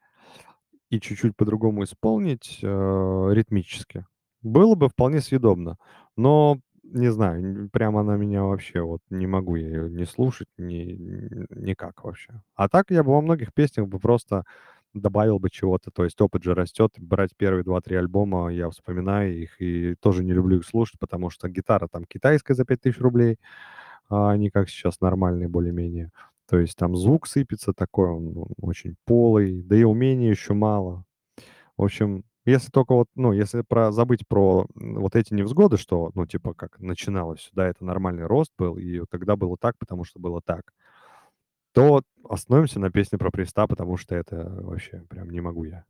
и 0.90 1.00
чуть-чуть 1.00 1.36
по-другому 1.36 1.84
исполнить, 1.84 2.60
э, 2.62 3.30
ритмически, 3.34 4.06
было 4.42 4.76
бы 4.76 4.90
вполне 4.90 5.22
съедобно. 5.22 5.78
Но 6.18 6.60
не 6.94 7.12
знаю, 7.12 7.42
н 7.44 7.70
прям 7.70 7.98
она 7.98 8.18
меня 8.18 8.44
вообще 8.44 8.82
вот 8.82 9.02
не 9.10 9.28
могу 9.28 9.56
я 9.56 9.68
её 9.68 9.88
ни 9.88 10.04
слушать, 10.06 10.48
ни 10.58 10.98
никак 11.56 12.04
вообще. 12.04 12.42
А 12.56 12.70
так 12.70 12.92
я 12.92 13.04
бы 13.04 13.12
во 13.12 13.22
многих 13.22 13.54
песнях 13.54 13.88
бы 13.88 14.00
просто 14.00 14.44
добавил 14.94 15.40
бы 15.40 15.50
чего-то. 15.52 15.92
То 15.92 16.04
есть 16.06 16.20
опыт 16.22 16.44
же 16.44 16.56
растет. 16.56 16.92
Брать 16.98 17.32
первые 17.38 17.64
2-3 17.64 17.96
альбома, 17.98 18.50
я 18.54 18.70
вспоминаю 18.70 19.38
их 19.42 19.62
и 19.62 19.96
тоже 20.02 20.24
не 20.24 20.34
люблю 20.34 20.58
их 20.58 20.66
слушать, 20.66 21.00
потому 21.00 21.30
что 21.30 21.50
гитара 21.50 21.88
там 21.92 22.06
китайская 22.06 22.56
за 22.56 22.66
5000 22.66 23.00
рублей, 23.00 23.38
а 24.10 24.36
не 24.38 24.50
как 24.52 24.70
сейчас 24.70 25.02
нормальные 25.02 25.50
более-менее. 25.50 26.12
То 26.50 26.60
есть 26.60 26.78
там 26.78 26.96
звук 26.98 27.28
сыпется 27.28 27.74
такой, 27.74 28.10
он 28.10 28.48
очень 28.62 28.96
полый, 29.06 29.64
да 29.64 29.76
и 29.78 29.84
умений 29.84 30.30
еще 30.30 30.54
мало. 30.56 31.06
В 31.78 31.84
общем, 31.86 32.24
если 32.46 32.70
только 32.72 32.94
вот, 32.94 33.08
ну, 33.16 33.34
если 33.34 33.62
про 33.68 33.92
забыть 33.92 34.28
про, 34.28 34.66
вот 34.76 35.16
эти 35.16 35.34
невзгоды, 35.34 35.78
что, 35.78 36.12
ну, 36.16 36.26
типа, 36.26 36.54
как 36.54 36.80
начиналось 36.80 37.50
да, 37.54 37.68
это 37.68 37.86
нормальный 37.86 38.26
рост 38.26 38.52
был, 38.58 38.78
и 38.78 39.02
тогда 39.10 39.36
было 39.36 39.58
так, 39.60 39.78
потому 39.80 40.04
что 40.06 40.20
было 40.20 40.42
так, 40.42 40.74
то 41.74 42.02
остановимся 42.28 42.80
на 42.80 42.92
песне 42.92 43.18
про 43.18 43.32
Преста, 43.32 43.68
потому 43.68 43.98
что 43.98 44.16
это 44.16 44.50
вообще 44.64 45.04
прям 45.10 45.30
не 45.30 45.42
могу 45.42 45.66
я. 45.66 45.86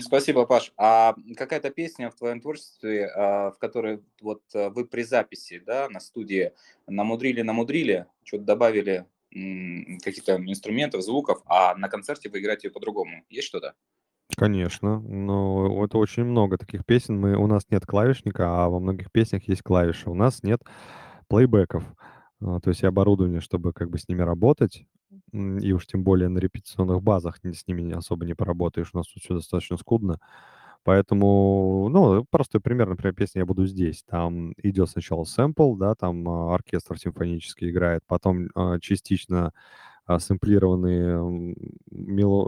Спасибо, 0.00 0.46
Паш. 0.46 0.72
А 0.78 1.14
какая-то 1.36 1.70
песня 1.70 2.10
в 2.10 2.14
твоем 2.14 2.40
творчестве, 2.40 3.08
а, 3.14 3.50
в 3.50 3.58
которой 3.58 4.02
вот, 4.22 4.42
э, 4.54 4.70
вы 4.70 4.86
при 4.86 5.02
записи, 5.02 5.58
да, 5.66 5.88
на 5.90 6.00
студии 6.00 6.52
намудрили-намудрили, 6.86 8.06
чё-то 8.24 8.44
добавили, 8.44 9.06
м, 9.34 9.98
каких-то 10.02 10.36
инструментов, 10.36 11.02
звуков, 11.02 11.42
а 11.46 11.74
на 11.76 11.88
концерте 11.90 12.30
вы 12.30 12.40
играете 12.40 12.68
её 12.68 12.72
по-другому? 12.74 13.24
Есть 13.28 13.48
что-то? 13.48 13.74
Конечно, 14.34 15.00
но 15.00 15.84
это 15.84 15.98
очень 15.98 16.24
много 16.24 16.58
таких 16.58 16.84
песен. 16.84 17.18
Мы 17.18 17.36
у 17.36 17.46
нас 17.46 17.62
нет 17.70 17.86
клавишника, 17.86 18.64
а 18.64 18.68
во 18.68 18.80
многих 18.80 19.10
песнях 19.12 19.48
есть 19.48 19.62
клавиши. 19.62 20.10
У 20.10 20.14
нас 20.14 20.42
нет 20.42 20.60
плейбеков, 21.28 21.84
а, 22.42 22.60
то 22.60 22.70
есть 22.70 22.82
и 22.82 22.86
оборудования, 22.86 23.40
чтобы 23.40 23.72
как 23.72 23.90
бы 23.90 23.98
с 23.98 24.08
ними 24.08 24.22
работать. 24.22 24.86
И 25.32 25.72
уж 25.72 25.86
тем 25.86 26.02
более 26.04 26.28
на 26.28 26.38
репетиционных 26.38 27.02
базах 27.02 27.38
н 27.44 27.54
с 27.54 27.66
ними 27.66 27.92
особо 27.94 28.26
не 28.26 28.34
поработаешь. 28.34 28.90
У 28.92 28.98
нас 28.98 29.06
тут 29.08 29.22
всё 29.22 29.34
достаточно 29.34 29.76
скудно. 29.78 30.18
Поэтому, 30.84 31.88
ну, 31.90 32.24
простой 32.30 32.60
пример, 32.60 32.88
например, 32.88 33.14
песня 33.14 33.40
"Я 33.40 33.46
буду 33.46 33.66
здесь". 33.66 34.04
Там 34.08 34.52
идет 34.62 34.90
сначала 34.90 35.24
сэмпл, 35.24 35.76
да, 35.76 35.94
там, 35.96 36.28
а, 36.28 36.54
оркестр 36.54 36.98
симфонический 36.98 37.70
играет, 37.70 38.02
потом, 38.06 38.48
а, 38.54 38.78
частично, 38.80 39.52
а, 40.06 40.18
сэмплированные, 40.20 41.54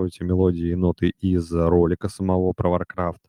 эти 0.06 0.22
мелодии 0.22 0.70
и 0.70 0.74
ноты 0.76 1.10
из 1.20 1.52
ролика 1.52 2.08
самого 2.08 2.52
про 2.52 2.70
"Warcraft". 2.70 3.20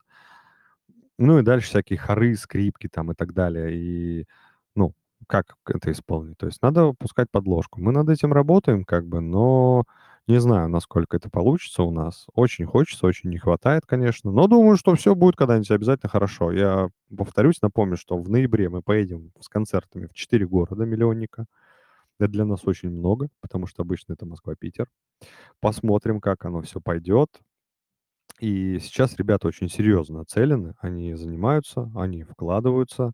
Ну 1.18 1.38
и 1.38 1.42
дальше 1.42 1.68
всякие 1.68 1.98
хоры, 1.98 2.34
скрипки 2.36 2.88
там 2.88 3.12
и 3.12 3.14
так 3.14 3.34
далее. 3.34 3.74
И, 3.76 4.26
ну, 4.74 4.94
как 5.26 5.54
это 5.68 5.92
исполнить? 5.92 6.38
То 6.38 6.46
есть 6.46 6.62
надо 6.62 6.92
пускать 6.98 7.28
подложку. 7.30 7.80
Мы 7.80 7.92
над 7.92 8.08
этим 8.08 8.32
работаем 8.32 8.84
как 8.84 9.06
бы, 9.06 9.20
но 9.20 9.84
не 10.26 10.40
знаю, 10.40 10.68
насколько 10.68 11.16
это 11.16 11.28
получится 11.30 11.82
у 11.82 11.90
нас. 11.90 12.26
Очень 12.34 12.64
хочется, 12.66 13.06
очень 13.06 13.30
не 13.30 13.38
хватает, 13.38 13.84
конечно, 13.86 14.30
но 14.32 14.46
думаю, 14.46 14.76
что 14.76 14.94
всё 14.94 15.14
будет 15.14 15.36
когда-нибудь 15.36 15.70
обязательно 15.72 16.08
хорошо. 16.10 16.52
Я 16.52 16.88
повторюсь, 17.16 17.60
напомню, 17.62 17.96
что 17.96 18.16
в 18.18 18.28
ноябре 18.30 18.68
мы 18.68 18.80
поедем 18.82 19.32
с 19.40 19.48
концертами 19.48 20.06
в 20.06 20.14
4 20.14 20.46
города-миллионника. 20.46 21.46
Это 22.20 22.28
для 22.32 22.44
нас 22.44 22.60
очень 22.66 22.90
много, 22.90 23.28
потому 23.40 23.66
что 23.66 23.82
обычно 23.82 24.12
это 24.12 24.26
Москва, 24.26 24.54
Питер. 24.54 24.86
Посмотрим, 25.60 26.20
как 26.20 26.44
оно 26.46 26.62
всё 26.62 26.80
пойдет. 26.80 27.30
И 28.40 28.78
сейчас 28.80 29.16
ребята 29.18 29.48
очень 29.48 29.68
серьезно 29.68 30.18
нацелены, 30.20 30.74
они 30.80 31.14
занимаются, 31.14 31.90
они 31.94 32.22
вкладываются. 32.24 33.12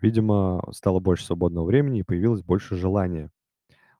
Видимо, 0.00 0.62
стало 0.72 1.00
больше 1.00 1.26
свободного 1.26 1.66
времени 1.66 2.00
и 2.00 2.04
появилось 2.04 2.42
больше 2.42 2.76
желания. 2.76 3.30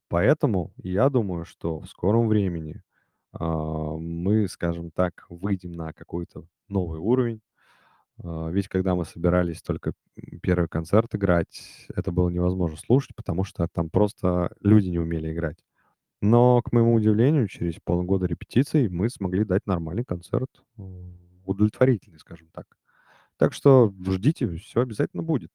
Поэтому 0.08 0.72
я 0.78 1.10
думаю, 1.10 1.44
что 1.46 1.80
в 1.80 1.86
скором 1.88 2.28
времени, 2.28 2.82
а, 3.32 3.96
мы, 3.98 4.48
скажем 4.48 4.90
так, 4.92 5.26
выйдем 5.30 5.72
на 5.72 5.92
какой-то 5.92 6.46
новый 6.68 7.00
уровень. 7.00 7.40
А, 8.22 8.48
ведь 8.50 8.68
когда 8.68 8.94
мы 8.94 9.04
собирались 9.04 9.62
только, 9.62 9.92
1 10.42 10.68
концерт 10.68 11.14
играть, 11.14 11.86
это 11.94 12.10
было 12.12 12.28
невозможно 12.30 12.76
слушать, 12.76 13.14
потому 13.16 13.44
что 13.44 13.68
там 13.72 13.90
просто 13.90 14.50
люди 14.62 14.88
не 14.88 14.98
умели 14.98 15.32
играть. 15.32 15.58
Но, 16.22 16.62
к 16.62 16.72
моему 16.72 16.94
удивлению, 16.94 17.48
через 17.48 17.76
полгода 17.84 18.26
репетиций 18.26 18.88
мы 18.88 19.10
смогли 19.10 19.44
дать 19.44 19.66
нормальный 19.66 20.04
концерт, 20.04 20.48
удовлетворительный, 21.46 22.20
скажем 22.20 22.48
так. 22.52 22.66
Так 23.38 23.54
что 23.54 23.92
ждите, 24.08 24.48
всё 24.58 24.82
обязательно 24.82 25.22
будет. 25.24 25.50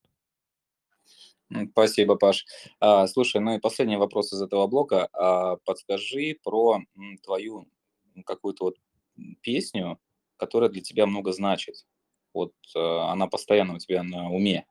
Спасибо, 1.71 2.15
Паш. 2.15 2.45
А, 2.79 3.07
слушай, 3.07 3.41
ну 3.41 3.55
и 3.55 3.59
последний 3.59 3.97
вопрос 3.97 4.31
из 4.33 4.41
этого 4.41 4.67
блока. 4.67 5.09
А, 5.13 5.57
подскажи 5.65 6.37
про, 6.43 6.79
твою, 7.23 7.67
какую-то 8.25 8.65
вот, 8.65 8.75
песню, 9.41 9.99
которая 10.37 10.69
для 10.69 10.81
тебя 10.81 11.05
много 11.05 11.33
значит. 11.33 11.85
Вот, 12.33 12.53
э, 12.75 12.79
она 12.79 13.27
постоянно 13.27 13.75
у 13.75 13.77
тебя 13.77 14.03
на 14.03 14.29
уме. 14.29 14.65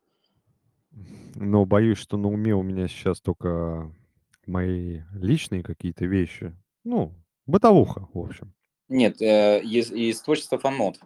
Но 1.35 1.65
боюсь, 1.65 1.99
что 1.99 2.17
на 2.17 2.29
уме 2.29 2.55
у 2.55 2.63
меня 2.63 2.89
сейчас 2.89 3.21
тока 3.21 3.93
мои 4.47 5.03
личные 5.15 5.63
какие-то 5.63 6.07
вещи. 6.07 6.57
Ну, 6.85 7.15
бытовуха, 7.47 8.09
в 8.13 8.19
общем. 8.19 8.53
Нет, 8.89 9.23
э, 9.23 9.61
из 9.63 9.93
из 9.93 10.21
творчества 10.21 10.59
фанмод. 10.59 10.99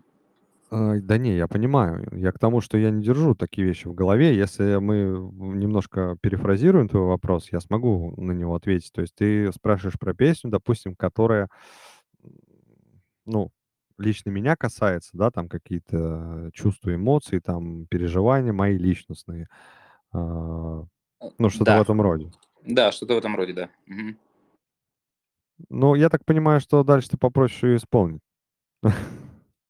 Да 0.71 1.19
не, 1.19 1.37
я 1.37 1.47
понимаю. 1.47 2.09
Я 2.13 2.33
к 2.33 2.39
тому, 2.39 2.61
что 2.61 2.79
я 2.79 2.91
не 2.91 3.03
держу 3.03 3.35
такие 3.37 3.67
вещи 3.67 3.87
в 3.87 3.95
голове. 3.95 4.37
Если 4.37 4.77
мы 4.77 5.31
немножко 5.57 6.17
перефразируем 6.21 6.89
твой 6.89 7.05
вопрос, 7.05 7.53
я 7.53 7.61
смогу 7.61 8.15
на 8.17 8.33
него 8.33 8.57
ответить. 8.57 8.91
То 8.93 9.03
есть 9.03 9.15
ты 9.15 9.53
спрашиваешь 9.53 9.99
про 10.01 10.15
песню, 10.15 10.51
допустим, 10.51 10.97
которая, 10.97 11.49
ну, 13.25 13.53
лично 13.99 14.31
меня 14.31 14.57
касается, 14.57 15.11
да, 15.15 15.31
там 15.31 15.49
какие-то 15.49 16.51
чувства, 16.53 16.95
эмоции, 16.95 17.39
там 17.39 17.87
переживания 17.87 18.53
мои 18.53 18.77
личностные. 18.79 19.49
А, 20.13 20.85
Э, 21.21 21.29
ну, 21.39 21.51
что-то 21.51 21.73
в 21.73 21.77
да. 21.77 21.83
этом 21.83 22.01
роде. 22.01 22.31
Да, 22.63 22.93
что-то 22.93 23.15
в 23.15 23.19
этом 23.19 23.37
роде, 23.37 23.53
да. 23.53 23.71
Мгм. 23.87 24.19
Ну, 25.69 25.95
я 25.95 26.09
так 26.09 26.25
понимаю, 26.25 26.61
что 26.61 26.83
дальше 26.83 27.11
ты 27.11 27.17
попросишь 27.17 27.63
её 27.63 27.77
исполнить. 27.77 28.23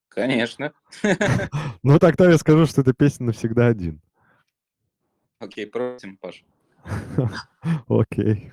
Конечно. 0.09 0.73
Ну, 1.83 1.99
тогда 1.99 2.31
я 2.31 2.39
скажу, 2.39 2.67
что 2.67 2.81
это 2.81 2.95
песня 2.95 3.27
"Навсегда 3.27 3.67
один". 3.67 4.01
Окей, 5.39 5.67
просим, 5.67 6.17
Паш. 6.17 6.45
Окей. 7.89 8.53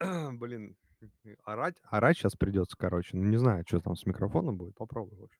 Блин, 0.00 0.76
орать 1.44 1.76
орать 1.84 2.16
щас 2.18 2.34
придётся, 2.36 2.76
короче. 2.76 3.16
Ну, 3.16 3.24
не 3.24 3.36
знаю, 3.38 3.64
чё 3.64 3.80
там 3.80 3.96
с 3.96 4.06
микрофоном 4.06 4.56
будет. 4.56 4.74
Попробую, 4.76 5.20
в 5.20 5.24
общем. 5.24 5.38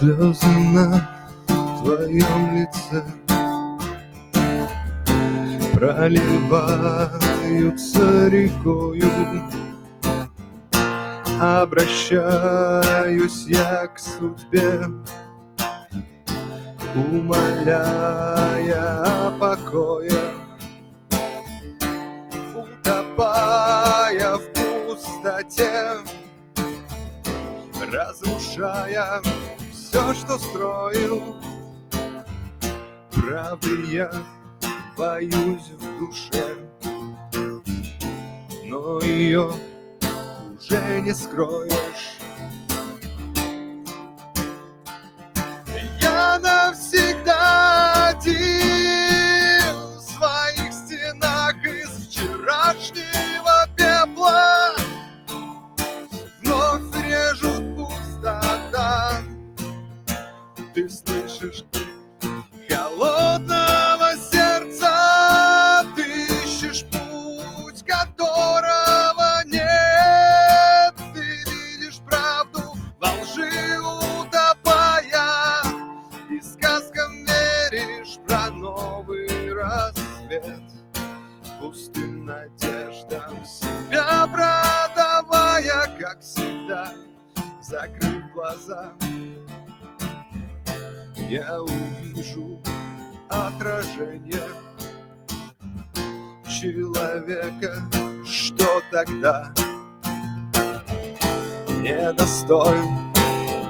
Слезы 0.00 0.48
на 0.72 0.88
твоем 1.82 2.56
лице. 2.56 3.04
Проливаются 5.74 7.18
рекою. 8.28 9.10
Обращаюсь 11.38 12.24
я 13.46 13.88
к 13.88 13.98
судьбе 13.98 14.88
Умоляя 16.94 18.22
о 19.04 19.30
покое. 19.38 20.18
Утопая 22.54 24.38
в 24.38 24.46
пустоте 24.54 25.98
Разрушая 27.92 29.20
все, 29.90 30.14
что 30.14 30.38
строил 30.38 31.36
Правды 33.10 33.86
я 33.90 34.12
боюсь 34.96 35.68
в 35.78 35.98
душе 35.98 36.56
Но 38.66 39.00
ее 39.00 39.52
уже 40.56 41.00
не 41.00 41.12
скроешь 41.12 42.19
недостоин 102.50 103.12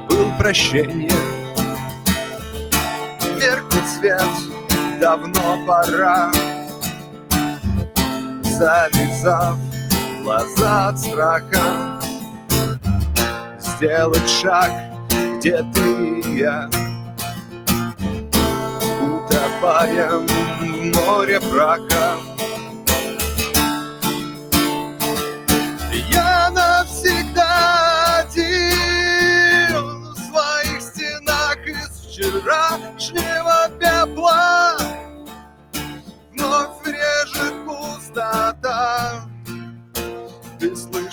был 0.08 0.32
прощения. 0.38 1.10
Меркнет 3.38 3.86
свет, 3.86 4.22
давно 4.98 5.58
пора, 5.66 6.30
завязав 8.42 9.58
глаза 10.22 10.88
от 10.88 10.98
страха, 10.98 12.00
сделать 13.58 14.28
шаг, 14.28 14.70
где 15.38 15.62
ты 15.74 16.20
и 16.20 16.38
я 16.38 16.68
утопаем 19.02 20.26
в 20.26 20.96
море 20.96 21.40
брака. 21.52 22.29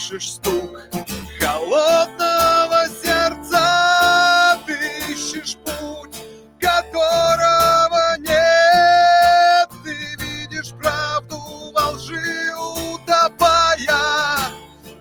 Слышишь 0.07 0.33
стук 0.33 0.79
холодного 1.39 2.85
сердца. 3.03 4.57
Ты 4.65 5.11
ищешь 5.11 5.57
путь, 5.57 6.15
которого 6.59 8.17
нет. 8.19 9.69
Ты 9.83 9.95
видишь 10.23 10.71
правду 10.79 11.37
во 11.73 11.91
лжи 11.91 12.53
утопая. 12.55 14.37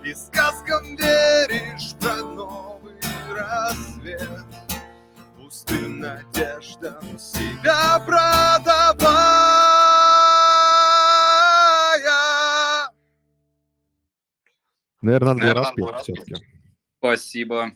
И 0.05 0.15
сказкам 0.15 0.97
веришь 0.97 1.95
про 2.01 2.17
новый 2.17 3.01
рассвет. 3.31 4.45
Пустым 5.37 6.01
надеждам 6.01 7.19
Наверное, 15.07 15.35
надо 15.35 15.41
было 15.41 15.47
Наверно, 15.47 15.63
распеть 15.63 15.85
надо 15.85 15.93
было 15.93 16.03
все-таки. 16.03 16.47
Спасибо. 16.99 17.73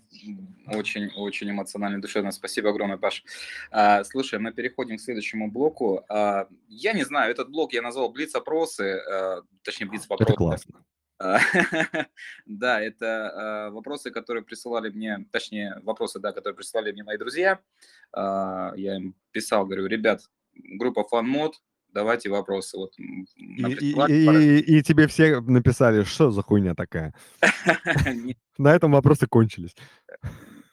Очень, 0.67 1.11
очень 1.15 1.51
эмоционально, 1.51 2.01
душевно. 2.01 2.33
Спасибо 2.33 2.71
огромное, 2.71 2.97
Паш. 2.97 3.23
А, 3.71 4.03
слушай, 4.05 4.39
мы 4.39 4.53
переходим 4.53 4.97
к 4.97 5.01
следующему 5.01 5.51
блоку. 5.51 6.05
А, 6.09 6.49
я 6.69 6.93
не 6.93 7.05
знаю, 7.05 7.31
этот 7.31 7.51
блок 7.51 7.73
я 7.73 7.83
назвал 7.83 8.11
Блиц-опросы, 8.11 8.99
а, 8.99 9.43
точнее, 9.63 9.87
Блиц-вопросы. 9.87 10.33
Это 10.33 10.37
классно. 10.37 10.85
А, 11.19 11.39
Да, 12.47 12.81
это 12.81 13.07
а, 13.07 13.71
вопросы, 13.71 14.11
которые 14.11 14.43
присылали 14.43 14.91
мне, 14.91 15.27
точнее, 15.31 15.79
вопросы, 15.83 16.19
да, 16.19 16.33
которые 16.33 16.57
присылали 16.57 16.91
мне 16.93 17.05
мои 17.05 17.19
друзья. 17.19 17.61
А, 18.13 18.73
Я 18.75 18.97
им 18.97 19.15
писал, 19.31 19.67
говорю, 19.67 19.87
ребят, 19.87 20.23
группа 20.55 21.07
FunMod, 21.13 21.53
давайте 21.93 22.29
вопросы. 22.31 22.77
Вот 22.77 22.93
И, 22.99 23.25
и- 23.37 24.59
и- 24.59 24.79
и 24.79 24.83
тебе 24.83 25.07
все 25.07 25.41
написали, 25.41 26.05
что 26.05 26.31
за 26.31 26.43
хуйня 26.43 26.75
такая. 26.75 27.15
На 28.59 28.75
этом 28.75 28.93
вопросы 28.93 29.27
кончились. 29.27 29.75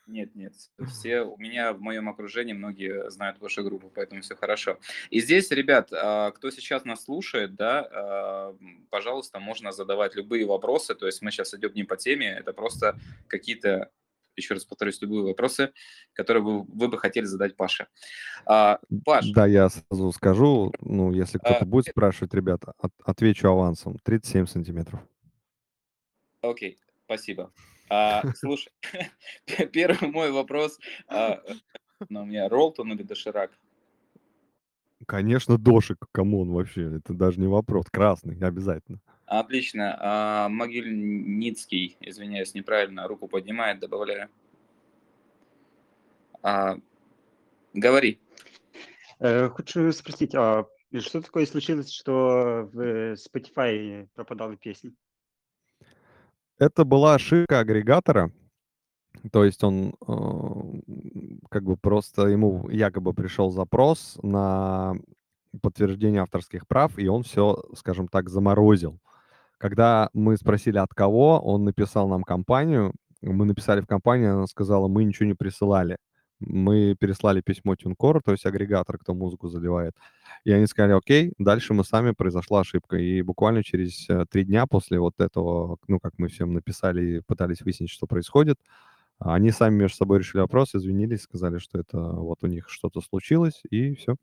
Нет, 0.07 0.35
нет, 0.35 0.53
все 0.89 1.21
у 1.23 1.37
меня 1.37 1.73
в 1.73 1.81
моем 1.81 2.07
окружении 2.07 2.53
многие 2.53 3.09
знают 3.11 3.41
вашу 3.41 3.61
группу, 3.63 3.91
поэтому 3.93 4.21
все 4.21 4.35
хорошо. 4.37 4.79
И 5.09 5.19
здесь, 5.19 5.51
ребят, 5.51 5.89
а, 5.91 6.31
кто 6.31 6.49
сейчас 6.49 6.85
нас 6.85 7.03
слушает, 7.03 7.55
да, 7.55 7.85
а, 7.91 8.55
пожалуйста, 8.89 9.39
можно 9.41 9.73
задавать 9.73 10.15
любые 10.15 10.45
вопросы. 10.45 10.95
То 10.95 11.07
есть 11.07 11.21
мы 11.21 11.31
сейчас 11.31 11.53
идем 11.53 11.71
не 11.75 11.83
по 11.83 11.97
теме, 11.97 12.29
это 12.39 12.53
просто 12.53 12.97
какие-то, 13.27 13.89
еще 14.37 14.53
раз 14.53 14.63
повторюсь, 14.65 15.01
любые 15.01 15.23
вопросы, 15.23 15.73
которые 16.13 16.43
вы, 16.43 16.63
вы 16.63 16.87
бы 16.87 16.97
хотели 16.97 17.25
задать 17.25 17.55
Паше. 17.57 17.87
А, 18.45 18.79
Паш, 19.03 19.25
Да, 19.31 19.45
я 19.45 19.69
сразу 19.69 20.11
скажу, 20.13 20.71
ну, 20.79 21.11
если 21.11 21.39
кто-то 21.39 21.63
А, 21.63 21.65
будет 21.65 21.87
спрашивать, 21.87 22.33
ребята, 22.33 22.73
от- 22.77 22.93
отвечу 23.03 23.49
авансом. 23.49 23.97
37 24.03 24.45
сантиметров. 24.45 25.01
окей, 26.41 26.79
спасибо. 27.05 27.51
А, 27.89 28.21
слушай, 28.35 28.71
первый 29.73 30.09
мой 30.09 30.31
вопрос, 30.31 30.79
а, 31.07 31.41
ну, 32.09 32.21
у 32.21 32.25
меня 32.25 32.47
Ролтон 32.47 32.93
или 32.93 33.03
Доширак? 33.03 33.51
Конечно, 35.05 35.57
дошик, 35.57 36.05
come 36.11 36.38
on 36.38 36.51
вообще, 36.51 36.97
это 36.97 37.13
даже 37.13 37.39
не 37.39 37.47
вопрос. 37.47 37.85
Красный, 37.91 38.37
обязательно. 38.39 38.99
Отлично. 39.27 39.97
А, 39.99 40.49
Могильницкий, 40.49 41.97
извиняюсь, 41.99 42.53
неправильно, 42.53 43.07
руку 43.09 43.27
поднимает, 43.27 43.79
добавляю. 43.79 44.29
А, 46.41 46.77
говори. 47.73 48.19
Э, 49.19 49.49
Хочу 49.49 49.91
спросить, 49.91 50.33
а 50.33 50.65
что 50.99 51.21
такое 51.21 51.45
случилось, 51.45 51.91
что 51.91 52.69
в 52.71 53.15
Spotify 53.15 54.07
пропадала 54.15 54.55
песня? 54.55 54.93
Это 56.57 56.85
была 56.85 57.15
ошибка 57.15 57.59
агрегатора. 57.59 58.31
То 59.33 59.43
есть 59.43 59.61
он 59.61 59.93
э, 60.07 61.41
как 61.49 61.63
бы 61.63 61.75
просто 61.75 62.27
ему 62.27 62.69
якобы 62.69 63.13
пришел 63.13 63.51
запрос 63.51 64.17
на 64.23 64.95
подтверждение 65.61 66.21
авторских 66.21 66.65
прав, 66.65 66.97
и 66.97 67.09
он 67.09 67.23
все, 67.23 67.61
скажем 67.75 68.07
так, 68.07 68.29
заморозил. 68.29 69.01
Когда 69.57 70.09
мы 70.13 70.37
спросили 70.37 70.77
от 70.77 70.93
кого, 70.93 71.39
он 71.39 71.63
написал 71.65 72.07
нам 72.09 72.23
компанию, 72.23 72.93
мы 73.21 73.45
написали 73.45 73.81
в 73.81 73.87
компанию, 73.87 74.33
она 74.35 74.47
сказала, 74.47 74.87
мы 74.87 75.03
ничего 75.03 75.27
не 75.27 75.33
присылали. 75.33 75.97
Мы 76.39 76.95
переслали 76.99 77.41
письмо 77.41 77.73
TuneCore, 77.73 78.21
то 78.23 78.31
есть 78.31 78.45
агрегатор, 78.45 78.99
кто 78.99 79.15
музыку 79.15 79.47
заливает. 79.49 79.93
И 80.43 80.51
они 80.51 80.67
сказали, 80.67 80.93
окей, 80.93 81.33
дальше 81.39 81.73
мы 81.73 81.83
сами, 81.83 82.11
произошла 82.11 82.59
ошибка. 82.61 82.97
И 82.97 83.23
буквально 83.23 83.63
через 83.63 84.07
э, 84.09 84.25
три 84.29 84.43
дня 84.45 84.67
после 84.67 84.99
вот 84.99 85.15
этого, 85.19 85.77
ну, 85.87 85.99
как 85.99 86.13
мы 86.19 86.27
всем 86.27 86.53
написали 86.53 87.17
и 87.17 87.21
пытались 87.21 87.61
выяснить, 87.61 87.89
что 87.89 88.05
происходит, 88.07 88.57
Они 89.19 89.51
сами 89.51 89.75
между 89.75 89.97
собой 89.97 90.19
решили 90.19 90.41
вопрос, 90.41 90.75
извинились, 90.75 91.23
сказали, 91.23 91.59
что 91.59 91.79
это 91.79 91.99
вот 91.99 92.43
у 92.43 92.47
них 92.47 92.69
что-то 92.69 93.01
случилось, 93.01 93.61
и 93.71 93.95
все. 93.95 94.15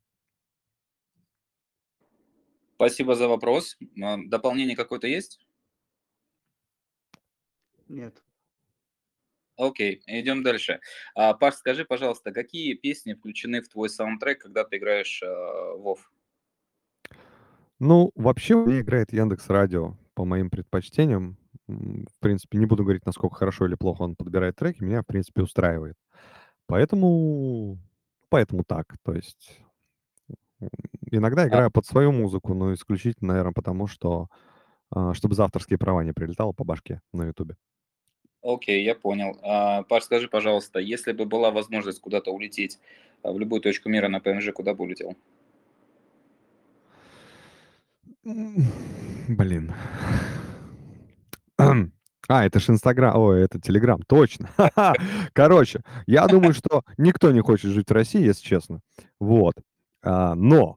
Спасибо 2.84 3.14
за 3.14 3.28
вопрос. 3.28 3.78
А, 4.02 4.18
Дополнение 4.26 4.76
какое-то 4.76 5.06
есть? 5.06 5.40
Нет. 7.88 8.22
Окей, 9.56 10.02
идем 10.06 10.42
дальше. 10.42 10.80
А, 11.14 11.32
Паш, 11.32 11.54
скажи, 11.54 11.86
пожалуйста, 11.86 12.30
какие 12.30 12.74
песни 12.74 13.14
включены 13.14 13.62
в 13.62 13.70
твой 13.70 13.88
саундтрек, 13.88 14.42
когда 14.42 14.64
ты 14.64 14.76
играешь 14.76 15.22
э, 15.22 15.26
WoW? 15.26 15.96
Ну, 17.78 18.12
вообще 18.16 18.54
меня 18.54 18.80
играет 18.80 19.14
Яндекс 19.14 19.48
Радио 19.48 19.96
по 20.12 20.26
моим 20.26 20.50
предпочтениям. 20.50 21.38
В 21.66 22.18
принципе, 22.20 22.58
не 22.58 22.66
буду 22.66 22.82
говорить, 22.82 23.06
насколько 23.06 23.36
хорошо 23.36 23.64
или 23.64 23.76
плохо 23.76 24.02
он 24.02 24.14
подбирает 24.14 24.56
треки, 24.56 24.82
меня, 24.82 25.00
в 25.00 25.06
принципе, 25.06 25.40
устраивает. 25.40 25.96
Поэтому, 26.66 27.78
поэтому 28.28 28.62
так. 28.62 28.94
То 29.02 29.14
есть 29.14 29.62
иногда 31.10 31.42
А, 31.42 31.48
играю 31.48 31.70
под 31.70 31.86
свою 31.86 32.12
музыку, 32.12 32.54
но 32.54 32.74
исключительно, 32.74 33.28
наверное, 33.28 33.52
потому 33.52 33.86
что, 33.86 34.28
а, 34.90 35.14
чтобы 35.14 35.34
за 35.34 35.44
авторские 35.44 35.78
права 35.78 36.02
не 36.04 36.12
прилетало 36.12 36.52
по 36.52 36.64
башке 36.64 37.00
на 37.12 37.24
Ютубе. 37.24 37.56
Окей, 38.42 38.84
я 38.84 38.94
понял. 38.94 39.38
А, 39.42 39.82
Паш, 39.84 40.04
скажи, 40.04 40.28
пожалуйста, 40.28 40.78
если 40.78 41.12
бы 41.12 41.24
была 41.24 41.50
возможность 41.50 42.00
куда-то 42.00 42.30
улететь 42.30 42.78
а, 43.22 43.32
в 43.32 43.38
любую 43.38 43.62
точку 43.62 43.88
мира 43.88 44.08
на 44.08 44.20
ПМЖ, 44.20 44.52
куда 44.52 44.74
бы 44.74 44.84
улетел? 44.84 45.16
М, 48.24 48.66
Блин. 49.28 49.72
А, 52.26 52.46
это 52.46 52.58
ж 52.58 52.70
Инстаграм, 52.70 53.14
ой, 53.18 53.42
это 53.42 53.60
Телеграм, 53.60 54.00
точно. 54.06 54.48
Короче, 55.34 55.82
я 56.06 56.26
думаю, 56.26 56.54
что 56.54 56.82
никто 56.96 57.30
не 57.32 57.40
хочет 57.40 57.70
жить 57.70 57.90
в 57.90 57.92
России, 57.92 58.22
если 58.24 58.42
честно. 58.42 58.80
Вот. 59.20 59.54
А, 60.04 60.34
но 60.34 60.76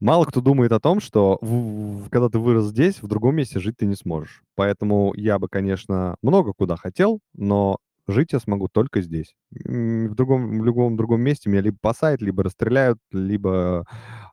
мало 0.00 0.24
кто 0.26 0.40
думает 0.40 0.72
о 0.72 0.80
том, 0.80 1.00
что 1.00 1.38
в- 1.42 2.04
в- 2.06 2.10
когда 2.10 2.28
ты 2.28 2.38
вырос 2.38 2.66
здесь, 2.66 3.02
в 3.02 3.08
другом 3.08 3.36
месте 3.36 3.60
жить 3.60 3.76
ты 3.78 3.86
не 3.86 3.96
сможешь. 3.96 4.42
Поэтому 4.56 5.14
я 5.16 5.38
бы, 5.38 5.48
конечно, 5.48 6.16
много 6.22 6.52
куда 6.54 6.76
хотел, 6.76 7.20
но 7.34 7.78
жить 8.08 8.32
я 8.32 8.40
смогу 8.40 8.68
только 8.68 9.02
здесь. 9.02 9.34
В 9.52 10.14
другом, 10.14 10.60
в 10.60 10.64
любом 10.64 10.96
другом 10.96 11.22
месте 11.22 11.50
меня 11.50 11.62
либо 11.62 11.78
посадят, 11.80 12.22
либо 12.22 12.42
расстреляют, 12.44 12.98
либо 13.12 13.86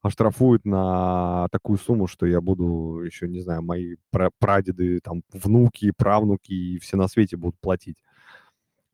оштрафуют 0.04 0.66
на 0.66 1.48
такую 1.52 1.78
сумму, 1.80 2.08
что 2.08 2.26
я 2.26 2.42
буду 2.42 3.02
еще, 3.06 3.28
не 3.28 3.42
знаю, 3.42 3.64
мои 3.64 3.96
пра- 4.12 4.32
прадеды, 4.40 5.00
там, 5.04 5.24
внуки, 5.34 5.92
правнуки 5.96 6.52
и 6.54 6.80
все 6.80 6.98
на 6.98 7.08
свете 7.08 7.38
будут 7.38 7.60
платить. 7.62 7.98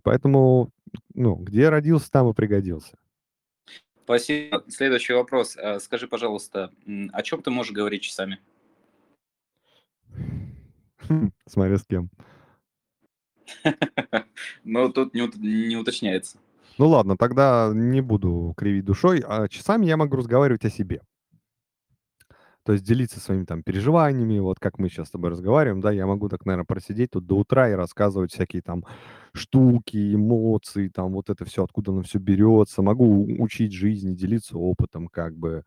Поэтому, 0.03 0.69
ну, 1.13 1.35
где 1.35 1.69
родился, 1.69 2.11
там 2.11 2.29
и 2.29 2.33
пригодился. 2.33 2.97
Спасибо. 4.03 4.63
Следующий 4.67 5.13
вопрос. 5.13 5.57
А, 5.57 5.79
Скажи, 5.79 6.07
пожалуйста, 6.07 6.71
о 7.11 7.21
чем 7.21 7.41
ты 7.41 7.51
можешь 7.51 7.71
говорить 7.71 8.03
часами? 8.03 8.39
Смотря 11.47 11.77
с 11.77 11.85
кем. 11.85 12.09
Ну, 14.63 14.89
тут 14.89 15.13
не 15.13 15.27
не 15.67 15.77
уточняется. 15.77 16.37
Ну 16.77 16.87
ладно, 16.87 17.17
тогда 17.17 17.71
не 17.73 18.01
буду 18.01 18.53
кривить 18.57 18.85
душой, 18.85 19.23
а 19.25 19.47
часами 19.47 19.85
я 19.85 19.95
могу 19.95 20.15
разговаривать 20.17 20.65
о 20.65 20.69
себе. 20.69 21.01
То 22.63 22.71
есть 22.71 22.85
делиться 22.85 23.19
своими 23.19 23.43
там 23.43 23.61
переживаниями, 23.61 24.39
вот 24.39 24.59
как 24.59 24.79
мы 24.79 24.89
сейчас 24.89 25.09
с 25.09 25.11
тобой 25.11 25.31
разговариваем, 25.31 25.81
да, 25.81 25.91
я 25.91 26.07
могу 26.07 26.29
так, 26.29 26.45
наверное, 26.45 26.65
просидеть 26.65 27.11
тут 27.11 27.25
до 27.25 27.37
утра 27.37 27.69
и 27.69 27.73
рассказывать 27.73 28.31
всякие 28.31 28.61
там 28.61 28.85
штуки, 29.33 30.15
эмоции, 30.15 30.89
там 30.89 31.13
вот 31.13 31.29
это 31.29 31.45
все, 31.45 31.63
откуда 31.63 31.91
оно 31.91 32.03
все 32.03 32.19
берется. 32.19 32.81
Могу 32.81 33.25
учить 33.41 33.73
жизни, 33.73 34.13
делиться 34.15 34.57
опытом, 34.57 35.07
как 35.07 35.35
бы. 35.37 35.63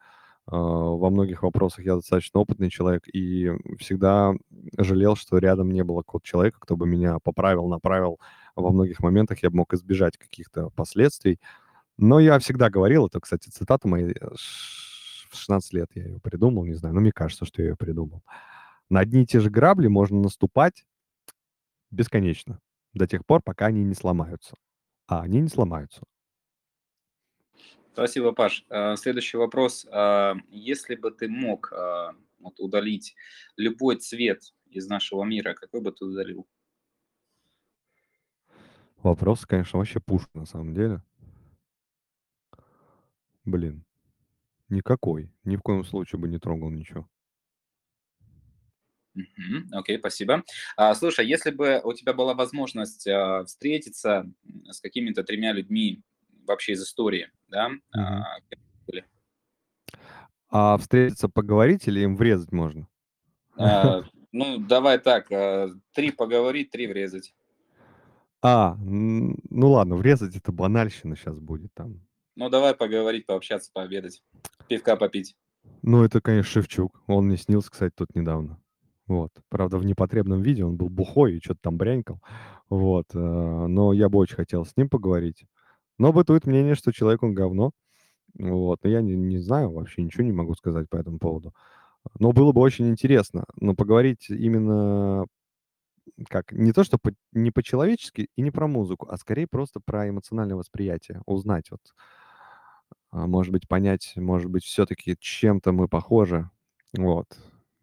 А, 0.48 0.56
Во 0.56 1.10
многих 1.10 1.42
вопросах 1.42 1.84
я 1.84 1.96
достаточно 1.96 2.40
опытный 2.40 2.70
человек 2.70 3.02
и 3.12 3.50
всегда 3.78 4.34
жалел, 4.78 5.16
что 5.16 5.38
рядом 5.38 5.70
не 5.72 5.82
было 5.84 6.02
какого-то 6.02 6.26
человека, 6.26 6.58
кто 6.60 6.76
бы 6.76 6.86
меня 6.86 7.18
поправил, 7.22 7.68
направил. 7.68 8.20
Во 8.56 8.70
многих 8.70 9.00
моментах 9.00 9.42
я 9.42 9.50
бы 9.50 9.56
мог 9.58 9.74
избежать 9.74 10.16
каких-то 10.18 10.70
последствий. 10.76 11.40
Но 11.98 12.20
я 12.20 12.38
всегда 12.40 12.70
говорил, 12.70 13.06
это, 13.06 13.20
кстати, 13.20 13.48
цитата 13.50 13.88
моя, 13.88 14.08
э, 14.10 14.14
в 15.30 15.36
16 15.36 15.72
лет 15.74 15.90
я 15.94 16.04
ее 16.04 16.20
придумал, 16.20 16.64
не 16.66 16.74
знаю, 16.74 16.94
но 16.94 17.00
мне 17.00 17.12
кажется, 17.12 17.44
что 17.46 17.62
я 17.62 17.70
ее 17.70 17.76
придумал. 17.76 18.22
На 18.90 19.00
одни 19.00 19.22
и 19.22 19.26
те 19.26 19.40
же 19.40 19.50
грабли 19.50 19.88
можно 19.88 20.20
наступать 20.20 20.84
бесконечно, 21.90 22.58
до 22.96 23.06
тех 23.06 23.24
пор, 23.26 23.42
пока 23.42 23.66
они 23.66 23.84
не 23.84 23.94
сломаются. 23.94 24.56
А 25.06 25.20
они 25.20 25.40
не 25.40 25.48
сломаются. 25.48 26.02
Спасибо, 27.92 28.32
Паш. 28.32 28.64
А, 28.68 28.96
Следующий 28.96 29.36
вопрос. 29.36 29.86
А, 29.90 30.34
Если 30.48 30.96
бы 30.96 31.10
ты 31.10 31.28
мог 31.28 31.72
а, 31.72 32.14
вот, 32.40 32.58
удалить 32.58 33.14
любой 33.56 33.96
цвет 33.96 34.54
из 34.70 34.88
нашего 34.88 35.24
мира, 35.24 35.54
какой 35.54 35.80
бы 35.80 35.92
ты 35.92 36.04
удалил? 36.04 36.46
Вопрос, 39.02 39.46
конечно, 39.46 39.78
вообще 39.78 40.00
пушка 40.00 40.30
на 40.34 40.46
самом 40.46 40.74
деле. 40.74 41.02
Блин, 43.44 43.84
никакой. 44.68 45.30
Ни 45.44 45.56
в 45.56 45.62
коем 45.62 45.84
случае 45.84 46.18
бы 46.18 46.28
не 46.28 46.38
трогал 46.38 46.70
ничего. 46.70 47.08
Окей, 49.72 49.98
спасибо. 49.98 50.42
А, 50.76 50.94
Слушай, 50.94 51.26
если 51.26 51.50
бы 51.50 51.80
у 51.84 51.92
тебя 51.92 52.12
была 52.12 52.34
возможность 52.34 53.06
а, 53.06 53.44
встретиться 53.44 54.30
с 54.70 54.80
какими-то 54.80 55.24
тремя 55.24 55.52
людьми 55.52 56.02
вообще 56.46 56.72
из 56.72 56.82
истории, 56.82 57.30
да, 57.48 57.70
а? 57.94 58.38
А 60.48 60.78
встретиться, 60.78 61.28
поговорить 61.28 61.88
или 61.88 62.00
им 62.00 62.16
врезать 62.16 62.52
можно? 62.52 62.86
А, 63.58 64.02
Ну, 64.32 64.58
давай 64.58 64.98
так, 64.98 65.32
а, 65.32 65.70
три 65.94 66.10
поговорить, 66.10 66.70
три 66.70 66.86
врезать. 66.86 67.34
А, 68.42 68.76
ну 68.78 69.70
ладно, 69.70 69.96
врезать 69.96 70.36
это 70.36 70.52
банальщина 70.52 71.16
сейчас 71.16 71.38
будет 71.38 71.72
там. 71.72 72.06
Ну, 72.34 72.50
давай 72.50 72.74
поговорить, 72.74 73.24
пообщаться, 73.24 73.70
пообедать, 73.72 74.22
пивка 74.68 74.96
попить. 74.96 75.36
Ну, 75.80 76.04
это, 76.04 76.20
конечно, 76.20 76.50
Шевчук. 76.50 77.02
Он 77.06 77.28
мне 77.28 77.38
снился, 77.38 77.70
кстати, 77.70 77.94
тут 77.96 78.14
недавно. 78.14 78.60
Вот. 79.06 79.30
Правда, 79.48 79.78
в 79.78 79.84
непотребном 79.84 80.42
виде. 80.42 80.64
Он 80.64 80.76
был 80.76 80.88
бухой 80.88 81.36
и 81.36 81.40
что-то 81.42 81.60
там 81.62 81.76
брянькал. 81.78 82.20
Вот. 82.70 83.06
э, 83.14 83.18
Но 83.18 83.92
я 83.92 84.08
бы 84.08 84.18
очень 84.18 84.36
хотел 84.36 84.64
с 84.64 84.76
ним 84.76 84.88
поговорить. 84.88 85.46
Но 85.98 86.12
бытует 86.12 86.46
мнение, 86.46 86.74
что 86.74 86.92
человек, 86.92 87.22
он 87.22 87.34
говно. 87.34 87.72
Вот. 88.38 88.80
Но 88.84 88.90
я 88.90 89.02
не, 89.02 89.14
не 89.16 89.38
знаю, 89.38 89.72
вообще 89.72 90.02
ничего 90.02 90.24
не 90.24 90.32
могу 90.32 90.54
сказать 90.54 90.88
по 90.90 90.96
этому 90.96 91.18
поводу. 91.18 91.54
Но 92.20 92.32
было 92.32 92.52
бы 92.52 92.60
очень 92.62 92.88
интересно. 92.88 93.44
Но 93.60 93.74
поговорить 93.76 94.30
именно 94.30 95.26
как 96.28 96.52
не 96.52 96.72
то, 96.72 96.84
что 96.84 96.98
по- 96.98 97.12
не 97.32 97.50
по-человечески 97.50 98.28
и 98.36 98.42
не 98.42 98.50
про 98.50 98.66
музыку, 98.68 99.08
а 99.10 99.16
скорее 99.16 99.46
просто 99.46 99.80
про 99.84 100.08
эмоциональное 100.08 100.56
восприятие. 100.56 101.22
Узнать 101.26 101.70
вот 101.70 101.80
а, 103.10 103.26
может 103.26 103.52
быть, 103.52 103.68
понять, 103.68 104.12
может 104.16 104.50
быть, 104.50 104.64
все-таки 104.64 105.16
чем-то 105.18 105.72
мы 105.72 105.88
похожи. 105.88 106.48
Вот. 106.96 107.26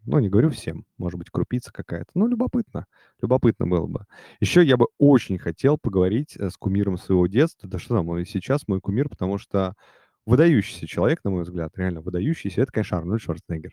Ну, 0.06 0.20
не 0.20 0.30
говорю 0.30 0.50
всем, 0.50 0.86
может 0.98 1.18
быть, 1.18 1.30
крупица 1.30 1.72
какая-то. 1.72 2.12
Ну, 2.14 2.28
любопытно. 2.28 2.86
Любопытно 3.22 3.68
было 3.68 3.88
бы. 3.88 4.06
Еще 4.40 4.64
я 4.64 4.76
бы 4.76 4.88
очень 4.98 5.38
хотел 5.38 5.78
поговорить 5.78 6.36
э, 6.38 6.50
с 6.50 6.58
кумиром 6.58 6.98
своего 6.98 7.28
детства. 7.28 7.70
Да 7.70 7.80
что 7.80 7.96
там, 7.96 8.26
сейчас 8.26 8.68
мой 8.68 8.82
кумир, 8.82 9.08
потому 9.10 9.38
что 9.38 9.76
выдающийся 10.26 10.88
человек, 10.88 11.20
на 11.24 11.32
мой 11.32 11.44
взгляд, 11.44 11.72
реально 11.78 12.02
выдающийся, 12.02 12.62
это, 12.62 12.72
конечно, 12.72 12.98
Арнольд 12.98 13.22
Шварценеггер. 13.22 13.72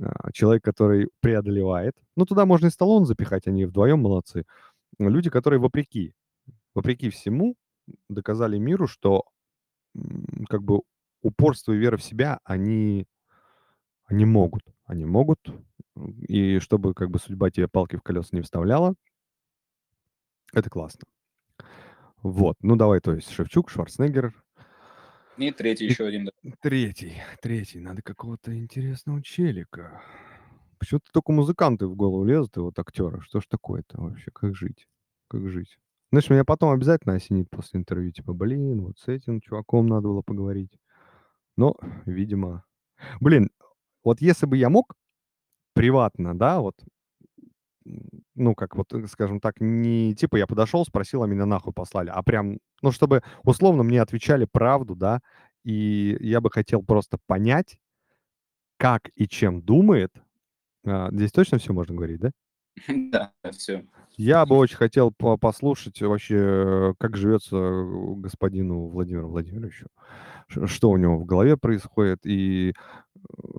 А, 0.00 0.32
Человек, 0.32 0.62
который 0.62 1.08
преодолевает. 1.20 1.94
Ну, 2.16 2.26
туда 2.26 2.46
можно 2.46 2.66
и 2.66 2.70
Сталлоне 2.70 3.06
запихать, 3.06 3.46
они 3.46 3.64
вдвоем 3.64 4.00
молодцы. 4.00 4.44
Люди, 4.98 5.30
которые 5.30 5.60
вопреки, 5.60 6.12
вопреки 6.74 7.10
всему 7.10 7.56
доказали 8.08 8.58
миру, 8.58 8.86
что 8.86 9.24
как 10.48 10.62
бы 10.62 10.82
упорство 11.22 11.72
и 11.72 11.78
вера 11.78 11.96
в 11.96 12.02
себя, 12.02 12.38
они, 12.44 13.06
они 14.06 14.24
могут. 14.24 14.62
Они 14.86 15.04
могут. 15.04 15.40
И 16.28 16.58
чтобы 16.60 16.94
как 16.94 17.10
бы 17.10 17.18
судьба 17.18 17.50
тебе 17.50 17.68
палки 17.68 17.96
в 17.96 18.02
колеса 18.02 18.28
не 18.32 18.42
вставляла, 18.42 18.94
это 20.52 20.70
классно. 20.70 21.02
Вот. 22.22 22.56
Ну, 22.60 22.76
давай, 22.76 23.00
то 23.00 23.14
есть 23.14 23.30
Шевчук, 23.30 23.70
Шварценеггер. 23.70 24.32
И 25.36 25.50
третий 25.52 25.86
И 25.86 25.90
еще 25.90 26.06
один. 26.06 26.26
да. 26.26 26.52
третий, 26.60 27.14
третий. 27.42 27.78
Надо 27.80 28.02
какого-то 28.02 28.56
интересного 28.56 29.22
челика. 29.22 30.00
Почему-то 30.78 31.06
только 31.12 31.32
музыканты 31.32 31.86
в 31.86 31.94
голову 31.94 32.24
лезут, 32.24 32.56
и 32.56 32.60
вот 32.60 32.78
актеры. 32.78 33.20
Что 33.22 33.40
ж 33.40 33.46
такое-то 33.46 34.00
вообще? 34.00 34.30
Как 34.32 34.54
жить? 34.54 34.86
Как 35.28 35.48
жить? 35.48 35.78
Знаешь, 36.10 36.30
меня 36.30 36.44
потом 36.44 36.70
обязательно 36.70 37.14
осенит 37.14 37.50
после 37.50 37.80
интервью. 37.80 38.12
Типа, 38.12 38.32
блин, 38.32 38.82
вот 38.82 38.98
с 38.98 39.08
этим 39.08 39.40
чуваком 39.40 39.86
надо 39.86 40.08
было 40.08 40.22
поговорить. 40.22 40.78
Но, 41.56 41.76
видимо... 42.06 42.64
Блин, 43.20 43.50
вот 44.06 44.20
если 44.20 44.46
бы 44.46 44.56
я 44.56 44.70
мог 44.70 44.94
приватно, 45.74 46.38
да, 46.38 46.60
вот 46.60 46.76
ну, 48.34 48.54
как 48.54 48.76
вот, 48.76 48.92
э, 48.92 49.06
скажем 49.06 49.40
так, 49.40 49.60
не 49.60 50.14
типа 50.14 50.36
я 50.36 50.46
подошел, 50.46 50.84
спросил, 50.84 51.22
а 51.22 51.26
меня 51.26 51.46
нахуй 51.46 51.72
послали, 51.72 52.10
а 52.10 52.22
прям, 52.22 52.58
ну, 52.82 52.92
чтобы 52.92 53.22
условно 53.42 53.82
мне 53.82 54.00
отвечали 54.00 54.46
правду, 54.50 54.94
да, 54.94 55.20
и 55.64 56.16
я 56.20 56.40
бы 56.40 56.50
хотел 56.50 56.82
просто 56.82 57.18
понять, 57.26 57.78
как 58.78 59.10
и 59.16 59.26
чем 59.26 59.60
думает. 59.62 60.12
А, 60.86 61.10
здесь 61.10 61.32
точно 61.32 61.58
все 61.58 61.72
можно 61.72 61.94
говорить, 61.94 62.20
да? 62.20 62.30
Да, 63.10 63.32
все. 63.50 63.84
Я 64.16 64.46
бы 64.46 64.56
очень 64.56 64.76
хотел 64.76 65.12
по 65.12 65.36
послушать 65.36 66.00
вообще, 66.00 66.94
как 66.98 67.16
живется 67.16 67.56
господину 68.16 68.88
Владимиру 68.88 69.28
Владимировичу, 69.28 69.88
что 70.66 70.90
у 70.90 70.96
него 70.96 71.18
в 71.18 71.26
голове 71.26 71.56
происходит 71.58 72.24
и 72.24 72.74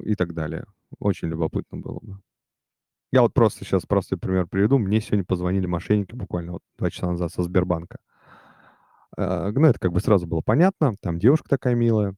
и 0.04 0.16
так 0.16 0.34
далее. 0.34 0.66
Очень 1.00 1.30
любопытно 1.30 1.80
было 1.80 2.00
бы. 2.02 2.20
Я 3.12 3.22
вот 3.22 3.34
просто 3.34 3.66
сейчас 3.66 3.86
простой 3.86 4.18
пример 4.18 4.48
приведу. 4.48 4.78
Мне 4.78 5.02
сегодня 5.02 5.26
позвонили 5.26 5.66
мошенники 5.66 6.16
буквально 6.16 6.54
вот 6.54 6.62
2 6.78 6.92
часа 6.92 7.08
назад 7.08 7.32
со 7.32 7.44
Сбербанка. 7.44 7.98
Э, 9.18 9.52
ну, 9.52 9.68
это 9.68 9.80
как 9.80 9.92
бы 9.92 10.00
сразу 10.00 10.28
было 10.28 10.42
понятно. 10.42 10.96
Там 11.02 11.20
девушка 11.20 11.50
такая 11.50 11.76
милая. 11.76 12.16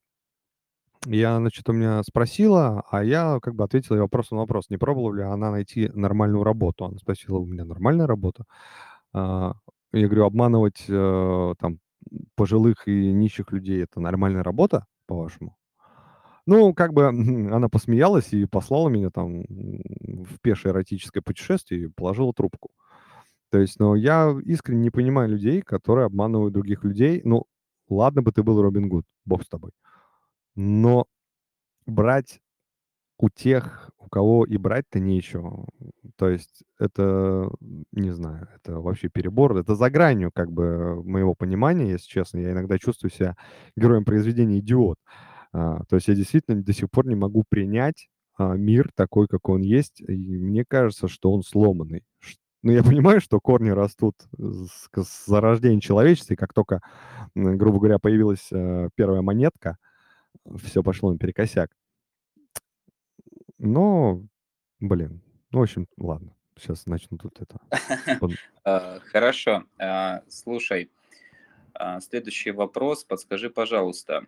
Я, 1.07 1.37
значит, 1.37 1.69
у 1.69 1.73
меня 1.73 2.03
спросила, 2.03 2.83
а 2.91 3.03
я 3.03 3.39
как 3.41 3.55
бы 3.55 3.63
ответил 3.63 3.95
ей 3.95 4.01
вопрос 4.01 4.31
на 4.31 4.37
вопрос, 4.37 4.69
не 4.69 4.77
пробовала 4.77 5.15
ли 5.15 5.23
она 5.23 5.49
найти 5.51 5.89
нормальную 5.93 6.43
работу. 6.43 6.85
Она 6.85 6.97
спросила, 6.97 7.37
у 7.37 7.45
меня 7.45 7.63
нормальная 7.63 8.05
работа? 8.05 8.43
А, 9.13 9.53
я 9.93 10.07
говорю, 10.07 10.25
обманывать 10.25 10.83
э, 10.89 11.53
там 11.59 11.79
пожилых 12.35 12.87
и 12.87 13.13
нищих 13.13 13.51
людей– 13.51 13.83
это 13.83 14.01
нормальная 14.01 14.43
работа, 14.43 14.85
по-вашему? 15.07 15.55
Ну, 16.45 16.73
как 16.73 16.93
бы 16.93 17.07
она 17.53 17.69
посмеялась 17.69 18.33
и 18.33 18.45
послала 18.45 18.89
меня 18.89 19.09
там 19.11 19.43
в 19.43 20.39
пешее 20.41 20.73
эротическое 20.73 21.23
путешествие 21.23 21.85
и 21.85 21.87
положила 21.87 22.33
трубку. 22.33 22.71
То 23.51 23.59
есть, 23.59 23.79
ну, 23.79 23.95
я 23.95 24.35
искренне 24.45 24.83
не 24.83 24.89
понимаю 24.91 25.29
людей, 25.29 25.61
которые 25.61 26.05
обманывают 26.07 26.53
других 26.53 26.83
людей. 26.83 27.21
Ну, 27.23 27.45
ладно 27.89 28.21
бы 28.21 28.31
ты 28.31 28.43
был 28.43 28.61
Робин 28.61 28.89
Гуд, 28.89 29.05
бог 29.25 29.43
с 29.43 29.47
тобой. 29.47 29.71
Но 30.59 31.05
брать 31.87 32.41
у 33.19 33.29
тех, 33.29 33.91
у 33.99 34.09
кого 34.09 34.45
и 34.45 34.57
брать-то 34.57 34.99
нечего, 34.99 35.67
то 36.17 36.29
есть 36.29 36.63
это, 36.79 37.49
не 37.91 38.11
знаю, 38.11 38.49
это 38.55 38.79
вообще 38.81 39.09
перебор, 39.09 39.57
это 39.57 39.75
за 39.75 39.89
гранью 39.91 40.31
как 40.33 40.51
бы 40.51 41.03
моего 41.03 41.35
понимания, 41.35 41.91
если 41.91 42.07
честно. 42.09 42.39
Я 42.39 42.51
иногда 42.53 42.79
чувствую 42.79 43.11
себя 43.11 43.37
героем 43.77 44.05
произведения 44.05 44.59
«Идиот». 44.59 44.97
А, 45.53 45.83
то 45.89 45.95
есть 45.97 46.07
я 46.07 46.15
действительно 46.15 46.63
до 46.63 46.73
сих 46.73 46.89
пор 46.91 47.07
не 47.07 47.15
могу 47.15 47.43
принять 47.49 48.09
а, 48.37 48.55
мир 48.55 48.89
такой, 48.95 49.27
как 49.27 49.49
он 49.49 49.61
есть, 49.61 50.01
и 50.01 50.13
мне 50.39 50.65
кажется, 50.67 51.07
что 51.07 51.31
он 51.33 51.43
сломанный. 51.43 52.03
Ш- 52.19 52.37
Ну, 52.63 52.71
я 52.73 52.83
понимаю, 52.83 53.21
что 53.21 53.39
корни 53.39 53.69
растут 53.69 54.15
с, 54.37 54.89
зарождения 55.27 55.79
человечества, 55.81 56.33
и 56.33 56.37
как 56.37 56.53
только, 56.53 56.81
грубо 57.35 57.79
говоря, 57.79 57.99
появилась 57.99 58.47
э, 58.51 58.89
первая 58.95 59.21
монетка, 59.21 59.77
все 60.57 60.83
пошло 60.83 61.11
наперекосяк. 61.11 61.71
Но, 63.57 64.23
блин, 64.79 65.21
ну, 65.51 65.59
в 65.59 65.63
общем, 65.63 65.87
ладно. 65.97 66.35
Сейчас 66.57 66.85
начну 66.87 67.17
тут 67.17 67.39
это. 67.41 67.59
А, 68.63 68.99
Хорошо. 68.99 69.63
А, 69.79 70.23
Слушай, 70.27 70.91
а, 71.73 72.01
следующий 72.01 72.51
вопрос. 72.51 73.03
Подскажи, 73.03 73.49
пожалуйста, 73.49 74.25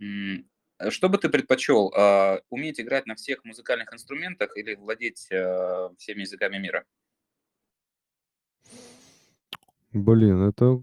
э, 0.00 0.90
что 0.90 1.08
бы 1.08 1.18
ты 1.18 1.28
предпочел, 1.28 1.92
уметь 2.50 2.80
играть 2.80 3.06
на 3.06 3.14
всех 3.14 3.44
музыкальных 3.44 3.92
инструментах 3.92 4.56
или 4.56 4.74
владеть 4.74 5.28
а, 5.32 5.90
всеми 5.98 6.20
языками 6.20 6.58
мира? 6.58 6.84
Блин, 9.94 10.40
это 10.42 10.82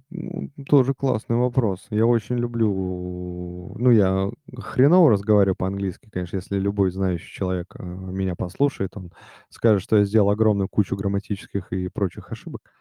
тоже 0.67 0.93
классный 0.93 1.35
вопрос. 1.35 1.87
Я 1.89 2.05
очень 2.05 2.37
люблю... 2.37 3.75
Ну, 3.79 3.89
я 3.89 4.29
хреново 4.55 5.09
разговариваю 5.09 5.55
по-английски, 5.55 6.09
конечно, 6.11 6.35
если 6.35 6.59
любой 6.59 6.91
знающий 6.91 7.31
человек 7.33 7.73
э, 7.75 7.83
меня 7.83 8.35
послушает, 8.35 8.95
он 8.95 9.11
скажет, 9.49 9.81
что 9.81 9.97
я 9.97 10.03
сделал 10.03 10.29
огромную 10.29 10.69
кучу 10.69 10.95
грамматических 10.95 11.71
и 11.73 11.87
прочих 11.89 12.31
ошибок. 12.31 12.71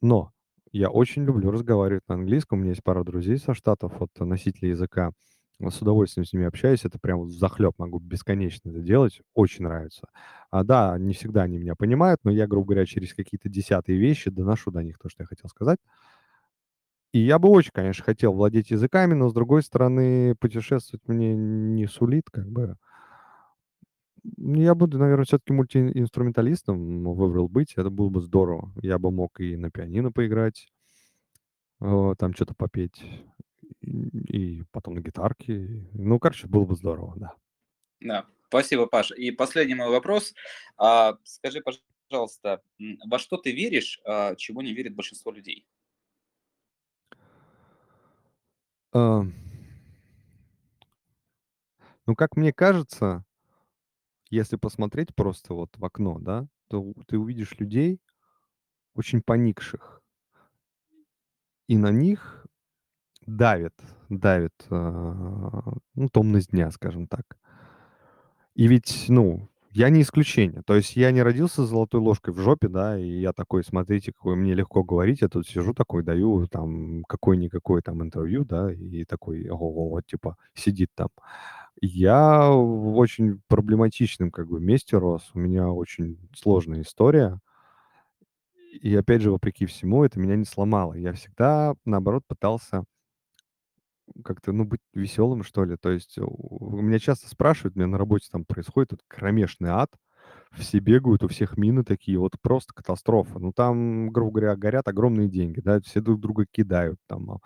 Но 0.00 0.32
я 0.72 0.90
очень 0.90 1.24
люблю 1.24 1.50
разговаривать 1.50 2.08
на 2.08 2.14
английском. 2.14 2.58
У 2.58 2.62
меня 2.62 2.70
есть 2.70 2.84
пара 2.84 3.04
друзей 3.04 3.38
со 3.38 3.54
Штатов, 3.54 3.92
вот 3.98 4.10
носители 4.18 4.68
языка. 4.68 5.12
С 5.60 5.82
удовольствием 5.82 6.24
с 6.24 6.32
ними 6.32 6.46
общаюсь. 6.46 6.84
Это 6.84 6.98
прям 7.00 7.28
захлеб 7.30 7.74
могу 7.78 7.98
бесконечно 7.98 8.70
это 8.70 8.80
делать. 8.80 9.20
Очень 9.34 9.64
нравится. 9.64 10.08
А, 10.50 10.62
да, 10.62 10.96
не 10.98 11.14
всегда 11.14 11.42
они 11.42 11.58
меня 11.58 11.74
понимают, 11.74 12.20
но 12.22 12.30
я, 12.30 12.46
грубо 12.46 12.68
говоря, 12.68 12.86
через 12.86 13.12
какие-то 13.12 13.48
десятые 13.48 13.98
вещи 13.98 14.30
доношу 14.30 14.70
до 14.70 14.82
них 14.82 14.98
то, 14.98 15.08
что 15.08 15.24
я 15.24 15.26
хотел 15.26 15.48
сказать. 15.48 15.78
И 17.12 17.20
я 17.20 17.38
бы 17.38 17.48
очень, 17.48 17.70
конечно, 17.72 18.04
хотел 18.04 18.32
владеть 18.34 18.70
языками, 18.70 19.14
но, 19.14 19.28
с 19.28 19.32
другой 19.34 19.62
стороны, 19.62 20.34
путешествовать 20.36 21.06
мне 21.08 21.34
не 21.34 21.86
сулит, 21.86 22.24
как 22.30 22.48
бы. 22.50 22.76
Ну, 24.36 24.60
Я 24.60 24.74
буду, 24.74 24.98
наверное, 24.98 25.24
все-таки 25.24 25.52
мультиинструменталистом 25.52 27.04
выбрал 27.14 27.48
быть. 27.48 27.74
Это 27.76 27.90
было 27.90 28.08
бы 28.08 28.20
здорово. 28.20 28.72
Я 28.82 28.98
бы 28.98 29.10
мог 29.10 29.40
и 29.40 29.56
на 29.56 29.70
пианино 29.70 30.12
поиграть, 30.12 30.68
э, 31.80 32.14
там 32.18 32.34
что-то 32.34 32.54
попеть, 32.54 33.02
и 33.80 34.62
потом 34.70 34.94
на 34.94 35.00
гитарке. 35.00 35.86
Ну, 35.94 36.18
короче, 36.18 36.46
было 36.46 36.64
бы 36.64 36.74
здорово, 36.76 37.14
да. 37.16 37.34
Да, 38.00 38.26
спасибо, 38.48 38.86
Паша. 38.86 39.14
И 39.14 39.30
последний 39.30 39.74
мой 39.74 39.90
вопрос. 39.90 40.34
А, 40.76 41.16
Скажи, 41.24 41.60
пожалуйста, 41.60 42.62
во 43.06 43.18
что 43.18 43.36
ты 43.36 43.52
веришь, 43.52 44.00
а, 44.04 44.34
чего 44.36 44.62
не 44.62 44.72
верит 44.72 44.94
большинство 44.94 45.32
людей? 45.32 45.66
А, 48.92 49.24
Ну, 52.08 52.16
как 52.16 52.38
мне 52.38 52.54
кажется, 52.54 53.22
если 54.30 54.56
посмотреть 54.56 55.14
просто 55.14 55.52
вот 55.52 55.76
в 55.76 55.84
окно, 55.84 56.18
да, 56.18 56.48
то 56.68 56.94
ты 57.06 57.18
увидишь 57.18 57.58
людей 57.58 58.00
очень 58.94 59.20
поникших, 59.20 60.02
и 61.66 61.76
на 61.76 61.90
них 61.90 62.37
давит, 63.28 63.74
давит, 64.08 64.54
а, 64.70 65.74
ну, 65.94 66.08
томность 66.10 66.50
дня, 66.50 66.70
скажем 66.70 67.06
так. 67.06 67.24
И 68.54 68.66
ведь, 68.66 69.06
ну, 69.08 69.48
я 69.70 69.90
не 69.90 70.02
исключение. 70.02 70.62
То 70.66 70.74
есть 70.74 70.96
я 70.96 71.10
не 71.12 71.22
родился 71.22 71.64
с 71.64 71.68
золотой 71.68 72.00
ложкой 72.00 72.34
в 72.34 72.38
жопе, 72.40 72.68
да, 72.68 72.98
и 72.98 73.20
я 73.20 73.32
такой, 73.32 73.62
смотрите, 73.64 74.12
какой 74.12 74.34
мне 74.36 74.54
легко 74.54 74.82
говорить, 74.82 75.20
я 75.22 75.28
тут 75.28 75.46
сижу 75.46 75.74
такой, 75.74 76.02
даю 76.02 76.46
там 76.48 77.04
какое-никакое 77.04 77.82
там 77.82 78.02
интервью, 78.02 78.44
да, 78.44 78.72
и 78.72 79.04
такой, 79.04 79.48
ого, 79.48 79.90
вот 79.90 80.06
типа 80.06 80.36
сидит 80.54 80.90
там. 80.94 81.08
Я 81.80 82.48
в 82.50 82.96
очень 82.96 83.40
проблематичном 83.48 84.30
как 84.32 84.48
бы 84.48 84.60
месте 84.60 84.96
рос, 84.98 85.30
у 85.34 85.38
меня 85.38 85.68
очень 85.70 86.18
сложная 86.34 86.82
история, 86.82 87.38
и 88.82 88.94
опять 88.94 89.22
же, 89.22 89.30
вопреки 89.30 89.66
всему, 89.66 90.04
это 90.04 90.20
меня 90.20 90.36
не 90.36 90.44
сломало. 90.44 90.94
Я 90.94 91.12
всегда, 91.12 91.74
наоборот, 91.84 92.22
пытался 92.26 92.84
как-то, 94.24 94.52
ну, 94.52 94.64
быть 94.64 94.80
веселым, 94.94 95.42
что 95.44 95.64
ли. 95.64 95.76
То 95.76 95.90
есть 95.90 96.18
у 96.18 96.80
меня 96.80 96.98
часто 96.98 97.28
спрашивают, 97.28 97.76
у 97.76 97.78
меня 97.80 97.88
на 97.88 97.98
работе 97.98 98.28
там 98.30 98.44
происходит 98.44 98.92
вот 98.92 99.00
кромешный 99.08 99.70
ад, 99.70 99.90
все 100.52 100.78
бегают, 100.78 101.22
у 101.22 101.28
всех 101.28 101.56
мины 101.58 101.84
такие, 101.84 102.18
вот 102.18 102.32
просто 102.40 102.72
катастрофа. 102.74 103.38
Ну, 103.38 103.52
там, 103.52 104.10
грубо 104.10 104.40
говоря, 104.40 104.56
горят 104.56 104.88
огромные 104.88 105.28
деньги, 105.28 105.60
да, 105.60 105.80
все 105.80 106.00
друг 106.00 106.20
друга 106.20 106.46
кидают, 106.50 106.98
там, 107.06 107.40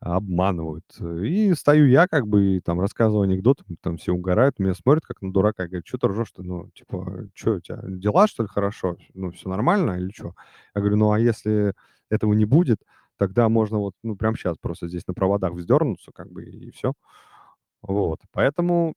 а, 0.00 0.16
обманывают. 0.16 0.84
И 1.00 1.54
стою 1.54 1.86
я, 1.86 2.08
как 2.08 2.26
бы, 2.26 2.56
и 2.56 2.60
там 2.60 2.80
рассказываю 2.80 3.24
анекдоты, 3.24 3.64
там 3.82 3.96
все 3.98 4.12
угорают, 4.12 4.58
меня 4.58 4.74
смотрят 4.74 5.04
как 5.06 5.22
на 5.22 5.32
дурака, 5.32 5.66
говорят, 5.66 5.86
что 5.86 5.98
ты 5.98 6.08
ржешь-то, 6.08 6.42
ну, 6.42 6.70
типа, 6.74 7.28
что 7.34 7.54
у 7.54 7.60
тебя, 7.60 7.80
дела, 7.84 8.26
что 8.26 8.42
ли, 8.44 8.48
хорошо? 8.48 8.96
Ну, 9.14 9.30
все 9.32 9.48
нормально 9.48 9.92
или 9.98 10.10
что? 10.12 10.34
Я 10.74 10.80
говорю, 10.80 10.96
ну, 10.96 11.12
а 11.12 11.20
если 11.20 11.74
этого 12.10 12.32
не 12.34 12.44
будет, 12.44 12.80
тогда 13.22 13.48
можно 13.48 13.78
вот, 13.78 13.94
ну, 14.02 14.16
прямо 14.16 14.36
сейчас 14.36 14.56
просто 14.58 14.88
здесь 14.88 15.06
на 15.06 15.14
проводах 15.14 15.52
вздернуться, 15.52 16.10
как 16.12 16.28
бы, 16.32 16.44
и 16.44 16.72
все. 16.72 16.92
Вот. 17.80 18.18
Поэтому 18.32 18.94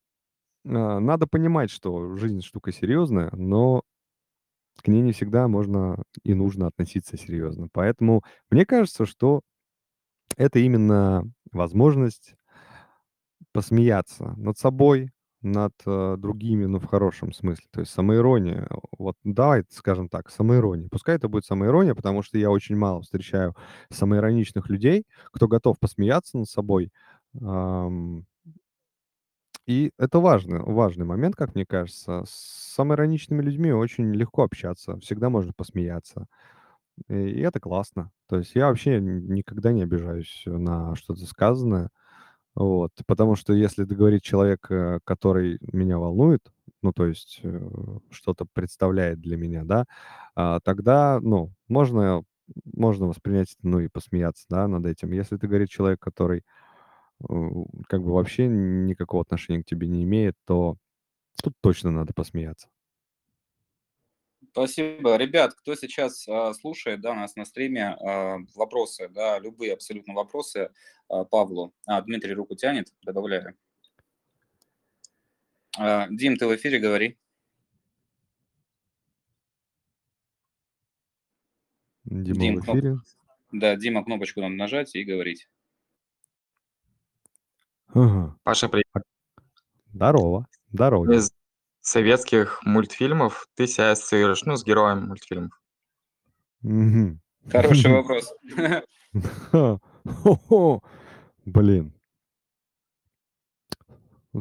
а, 0.66 1.00
надо 1.00 1.28
понимать, 1.28 1.70
что 1.70 2.16
жизнь 2.18 2.42
штука 2.42 2.72
серьезная, 2.72 3.30
но 3.34 3.84
к 4.82 4.88
ней 4.88 5.02
не 5.04 5.12
всегда 5.12 5.48
можно 5.48 6.02
и 6.24 6.34
нужно 6.34 6.66
относиться 6.68 7.18
серьезно. 7.18 7.68
Поэтому 7.72 8.24
мне 8.50 8.66
кажется, 8.66 9.06
что 9.06 9.42
это 10.38 10.58
именно 10.58 11.24
возможность 11.52 12.34
посмеяться 13.54 14.34
над 14.38 14.58
собой, 14.58 15.12
над 15.46 15.74
э, 15.86 16.16
другими, 16.18 16.66
ну, 16.66 16.80
в 16.80 16.86
хорошем 16.86 17.34
смысле. 17.34 17.66
То 17.72 17.82
есть 17.82 17.92
самоирония. 17.94 18.68
Вот 18.98 19.16
давай 19.24 19.64
скажем 19.70 20.10
так, 20.10 20.30
самоирония. 20.32 20.90
Пускай 20.90 21.16
это 21.16 21.28
будет 21.30 21.46
самоирония, 21.46 21.96
потому 21.96 22.24
что 22.24 22.38
я 22.38 22.52
очень 22.52 22.76
мало 22.78 23.02
встречаю 23.02 23.56
самоироничных 23.92 24.70
людей, 24.70 25.06
кто 25.32 25.48
готов 25.48 25.80
посмеяться 25.80 26.38
над 26.38 26.50
собой, 26.50 26.92
И 29.68 29.92
это 29.98 30.20
важный 30.20 30.60
важный 30.60 31.06
момент, 31.06 31.36
как 31.36 31.56
мне 31.56 31.66
кажется. 31.66 32.24
С 32.28 32.74
самоироничными 32.76 33.42
людьми 33.42 33.72
очень 33.72 34.14
легко 34.14 34.44
общаться, 34.44 34.98
всегда 35.00 35.30
можно 35.30 35.54
посмеяться. 35.54 36.28
И 37.10 37.40
это 37.42 37.60
классно. 37.60 38.12
То 38.30 38.38
есть 38.40 38.56
я 38.56 38.68
вообще 38.68 39.00
никогда 39.02 39.72
не 39.74 39.84
обижаюсь 39.84 40.44
на 40.46 40.96
что-то 40.96 41.26
сказанное. 41.26 41.90
Вот. 42.56 42.92
Потому 43.08 43.36
что 43.36 43.54
если 43.54 43.86
это 43.86 43.96
говорит 43.96 44.24
человек, 44.24 44.68
э, 44.72 45.00
который 45.04 45.60
меня 45.74 45.98
волнует, 46.00 46.42
ну, 46.82 46.94
то 46.94 47.06
есть, 47.08 47.40
э, 47.44 47.70
что-то 48.12 48.46
представляет 48.54 49.20
для 49.22 49.38
меня, 49.38 49.64
да, 49.66 49.86
а, 50.36 50.60
тогда, 50.62 51.20
ну, 51.22 51.52
можно 51.68 52.24
можно 52.76 53.08
воспринять 53.08 53.56
ну, 53.64 53.80
и 53.80 53.88
посмеяться, 53.88 54.46
да, 54.50 54.68
над 54.68 54.86
этим. 54.86 55.12
Если 55.14 55.38
это 55.38 55.48
говорит 55.48 55.70
человек, 55.70 56.00
который, 56.00 56.44
э, 57.30 57.36
как 57.90 58.04
бы 58.04 58.14
вообще 58.14 58.48
никакого 58.48 59.24
отношения 59.24 59.64
к 59.64 59.66
тебе 59.68 59.88
не 59.88 60.04
имеет, 60.04 60.36
то 60.46 60.78
тут 61.44 61.54
точно 61.62 61.92
надо 61.92 62.14
посмеяться. 62.16 62.68
Спасибо. 64.56 65.18
Ребят, 65.18 65.54
кто 65.54 65.76
сейчас 65.76 66.26
а, 66.30 66.54
слушает 66.54 67.02
да, 67.02 67.14
нас 67.14 67.36
на 67.36 67.44
стриме, 67.44 67.90
а, 67.90 68.38
вопросы, 68.56 69.10
да, 69.10 69.38
любые 69.38 69.74
абсолютно 69.74 70.14
вопросы 70.14 70.72
а, 71.10 71.26
Павлу. 71.26 71.74
А, 71.86 72.02
Дмитрий 72.02 72.32
руку 72.32 72.56
тянет, 72.56 72.94
добавляю. 73.02 73.58
А, 75.78 76.08
Дим, 76.10 76.38
ты 76.38 76.48
в 76.48 76.56
эфире, 76.56 76.80
говори. 76.80 77.18
Дима 82.06 82.40
Дим, 82.40 82.62
в 82.62 82.64
кноп- 82.64 82.78
эфире. 82.78 82.98
Да, 83.52 83.76
Дима, 83.76 84.06
кнопочку 84.06 84.40
надо 84.40 84.56
нажать 84.56 84.96
и 84.96 85.04
говорить. 85.04 85.50
Ага. 87.88 88.38
Паша, 88.44 88.70
привет. 88.70 88.88
Здорово. 89.92 90.48
Здорово, 90.72 91.08
Дим. 91.08 91.24
Советских 91.86 92.62
мультфильмов 92.66 93.48
ты 93.54 93.68
себя 93.68 93.92
ассоциируешь, 93.92 94.44
ну, 94.46 94.56
с 94.58 94.66
героем 94.66 95.08
мультфильмов. 95.08 95.52
Мгм. 96.64 97.22
Хороший 97.48 97.92
вопрос. 97.94 98.34
Хо-хо. 99.52 100.82
Блин. 101.46 101.94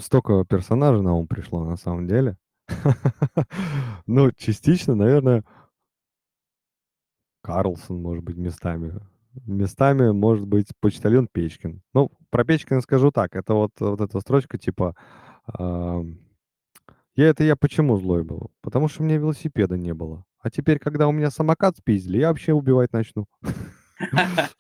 Столько 0.01 0.47
персонажей 0.47 1.03
на 1.03 1.13
ум 1.13 1.27
пришло 1.27 1.63
на 1.65 1.77
самом 1.77 2.09
деле. 2.09 2.39
Ну, 4.07 4.31
частично, 4.33 4.95
наверное 4.95 5.45
Карлсон, 7.43 8.01
может 8.01 8.25
быть, 8.25 8.37
местами. 8.37 8.95
Местами, 9.47 10.13
может 10.13 10.47
быть, 10.47 10.69
почтальон 10.81 11.29
Печкин. 11.31 11.83
Ну, 11.93 12.11
про 12.31 12.45
Печкина 12.45 12.81
скажу 12.81 13.11
так. 13.11 13.37
Это 13.37 13.53
вот 13.53 13.73
вот 13.81 14.01
эта 14.01 14.21
строчка 14.21 14.57
типа, 14.57 14.95
ам: 15.47 16.19
"Я 17.17 17.27
это 17.29 17.45
я 17.45 17.57
почему 17.57 17.97
злой 17.97 18.25
был? 18.25 18.51
Потому 18.61 18.89
что 18.89 19.03
у 19.03 19.07
меня 19.07 19.17
велосипеда 19.17 19.77
не 19.77 19.95
было. 19.95 20.25
А 20.39 20.51
теперь, 20.51 20.79
когда 20.79 21.09
у 21.09 21.13
меня 21.13 21.31
самокат 21.31 21.77
спиздили, 21.77 22.19
я 22.19 22.29
вообще 22.29 22.53
убивать 22.53 22.93
начну". 22.93 23.27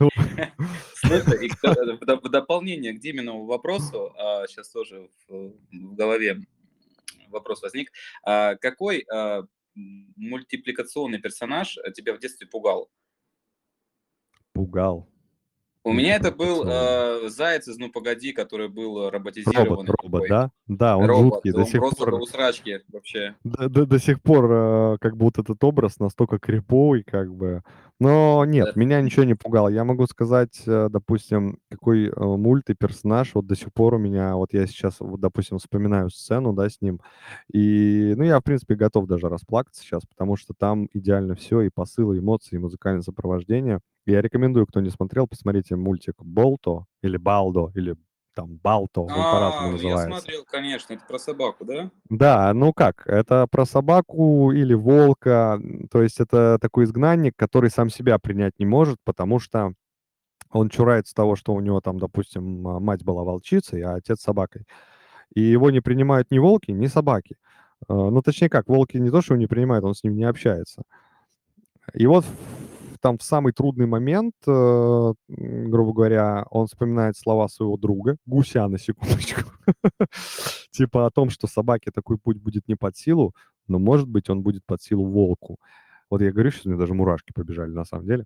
Слушай, 0.94 1.46
э, 1.46 1.52
в 2.00 2.02
доп- 2.02 2.20
в 2.22 2.30
дополнение 2.30 2.92
к 2.92 3.00
Диминому 3.00 3.46
вопросу, 3.46 4.12
сейчас 4.48 4.70
тоже 4.70 5.08
в 5.28 5.94
голове 5.94 6.40
вопрос 7.28 7.62
возник. 7.62 7.92
А 8.22 8.54
Какой 8.54 9.04
а, 9.12 9.42
мультипликационный 9.74 11.20
персонаж 11.20 11.78
э, 11.78 11.92
тебя 11.92 12.14
в 12.14 12.18
детстве 12.18 12.46
пугал? 12.46 12.90
Пугал. 14.52 15.08
У 15.86 15.92
меня 15.92 16.16
это 16.16 16.32
был 16.32 16.64
э, 16.66 17.28
заяц 17.28 17.68
из 17.68 17.76
«Ну, 17.78 17.90
погоди», 17.92 18.32
который 18.32 18.68
был 18.68 19.10
Робот, 19.10 19.12
роботизированный 19.12 19.92
робот, 20.02 20.22
такой. 20.22 20.28
да? 20.28 20.50
Да, 20.66 20.96
он 20.96 21.06
Робот, 21.06 21.34
жуткий. 21.34 21.52
До 21.52 21.58
он 21.60 21.66
сих 21.66 21.80
просто 21.80 21.96
пор 21.98 22.10
до 22.12 22.16
усрачки 22.16 22.80
вообще. 22.88 23.36
до 23.44 23.68
до 23.68 23.84
до 23.86 23.98
сих 23.98 24.22
пор, 24.22 24.50
э, 24.50 24.96
как 25.00 25.16
бы 25.16 25.26
вот 25.26 25.38
этот 25.38 25.62
образ 25.62 25.98
настолько 25.98 26.38
криповый, 26.38 27.02
как 27.04 27.34
бы. 27.34 27.62
Но 28.00 28.42
Да. 28.44 28.50
нет, 28.50 28.76
меня 28.76 29.02
ничего 29.02 29.24
не 29.24 29.34
пугало. 29.34 29.68
Я 29.68 29.84
могу 29.84 30.06
сказать, 30.06 30.62
э, 30.66 30.88
допустим, 30.90 31.58
какой, 31.70 32.06
э, 32.08 32.12
мульт 32.16 32.70
и 32.70 32.74
персонаж 32.74 33.32
вот 33.34 33.46
до 33.46 33.54
сих 33.54 33.72
пор 33.72 33.94
у 33.94 33.98
меня, 33.98 34.36
вот 34.36 34.54
я 34.54 34.66
сейчас, 34.66 34.96
вот, 35.00 35.20
допустим, 35.20 35.58
вспоминаю 35.58 36.08
сцену, 36.10 36.54
да, 36.54 36.68
с 36.68 36.80
ним, 36.80 37.00
и, 37.52 38.14
ну, 38.16 38.24
я, 38.24 38.40
в 38.40 38.42
принципе, 38.42 38.74
готов 38.74 39.06
даже 39.06 39.28
расплакаться 39.28 39.82
сейчас, 39.82 40.02
потому 40.06 40.36
что 40.36 40.54
там 40.58 40.88
идеально 40.94 41.34
все 41.34 41.60
и 41.60 41.68
посыл, 41.70 42.12
и 42.14 42.20
эмоции, 42.20 42.56
и 42.56 42.58
музыкальное 42.58 43.02
сопровождение. 43.02 43.80
Я 44.06 44.20
рекомендую, 44.20 44.66
кто 44.66 44.80
не 44.80 44.90
смотрел, 44.90 45.26
посмотрите 45.26 45.76
мультик 45.76 46.16
"Болто" 46.22 46.84
или 47.02 47.16
"Балдо", 47.16 47.70
или 47.74 47.96
там 48.34 48.58
"Балто", 48.62 49.00
он 49.00 49.24
по-разному 49.30 49.68
А, 49.68 49.70
я 49.70 49.72
называется. 49.72 50.20
смотрел, 50.20 50.44
конечно, 50.44 50.92
это 50.92 51.04
про 51.06 51.18
собаку, 51.18 51.64
да? 51.64 51.90
Да, 52.10 52.52
ну 52.52 52.74
как, 52.74 53.06
это 53.06 53.46
про 53.50 53.64
собаку 53.64 54.52
или 54.52 54.74
волка. 54.74 55.58
То 55.90 56.02
есть 56.02 56.20
это 56.20 56.58
такой 56.60 56.84
изгнанник, 56.84 57.32
который 57.36 57.70
сам 57.70 57.88
себя 57.88 58.18
принять 58.18 58.52
не 58.58 58.66
может, 58.66 58.98
потому 59.04 59.38
что 59.38 59.72
он 60.50 60.68
чурается 60.68 61.14
того, 61.14 61.34
что 61.36 61.54
у 61.54 61.60
него 61.60 61.80
там, 61.80 61.98
допустим, 61.98 62.68
а, 62.68 62.80
мать 62.80 63.02
была 63.04 63.24
волчицей, 63.24 63.82
а 63.82 63.94
отец 63.94 64.20
собакой. 64.20 64.66
И 65.34 65.40
его 65.42 65.70
не 65.70 65.80
принимают 65.80 66.30
ни 66.30 66.38
волки, 66.38 66.72
ни 66.72 66.86
собаки. 66.86 67.36
Э, 67.88 67.94
Ну, 67.94 68.22
точнее 68.22 68.50
как, 68.50 68.68
волки 68.68 68.98
не 68.98 69.10
то, 69.10 69.22
что 69.22 69.34
его 69.34 69.40
не 69.40 69.46
принимают, 69.48 69.84
он 69.84 69.94
с 69.94 70.04
ним 70.04 70.16
не 70.16 70.24
общается. 70.24 70.82
И 71.94 72.06
вот 72.06 72.24
там 73.04 73.18
в 73.18 73.22
самый 73.22 73.52
трудный 73.52 73.84
момент, 73.84 74.34
э, 74.46 75.12
грубо 75.28 75.92
говоря, 75.92 76.46
он 76.50 76.66
вспоминает 76.66 77.18
слова 77.18 77.48
своего 77.48 77.76
друга, 77.76 78.16
гуся 78.24 78.66
на 78.66 78.78
секундочку, 78.78 79.42
типа 80.70 81.04
о 81.04 81.10
том, 81.10 81.28
что 81.28 81.46
собаке 81.46 81.90
такой 81.90 82.16
путь 82.16 82.38
будет 82.38 82.66
не 82.66 82.76
под 82.76 82.96
силу, 82.96 83.34
но, 83.68 83.78
может 83.78 84.08
быть, 84.08 84.30
он 84.30 84.40
будет 84.42 84.64
под 84.64 84.80
силу 84.80 85.04
волку. 85.04 85.58
Вот 86.14 86.22
я 86.22 86.30
говорю, 86.30 86.52
сейчас 86.52 86.66
меня 86.66 86.76
даже 86.76 86.94
мурашки 86.94 87.32
побежали 87.34 87.72
на 87.72 87.84
самом 87.84 88.06
деле. 88.06 88.24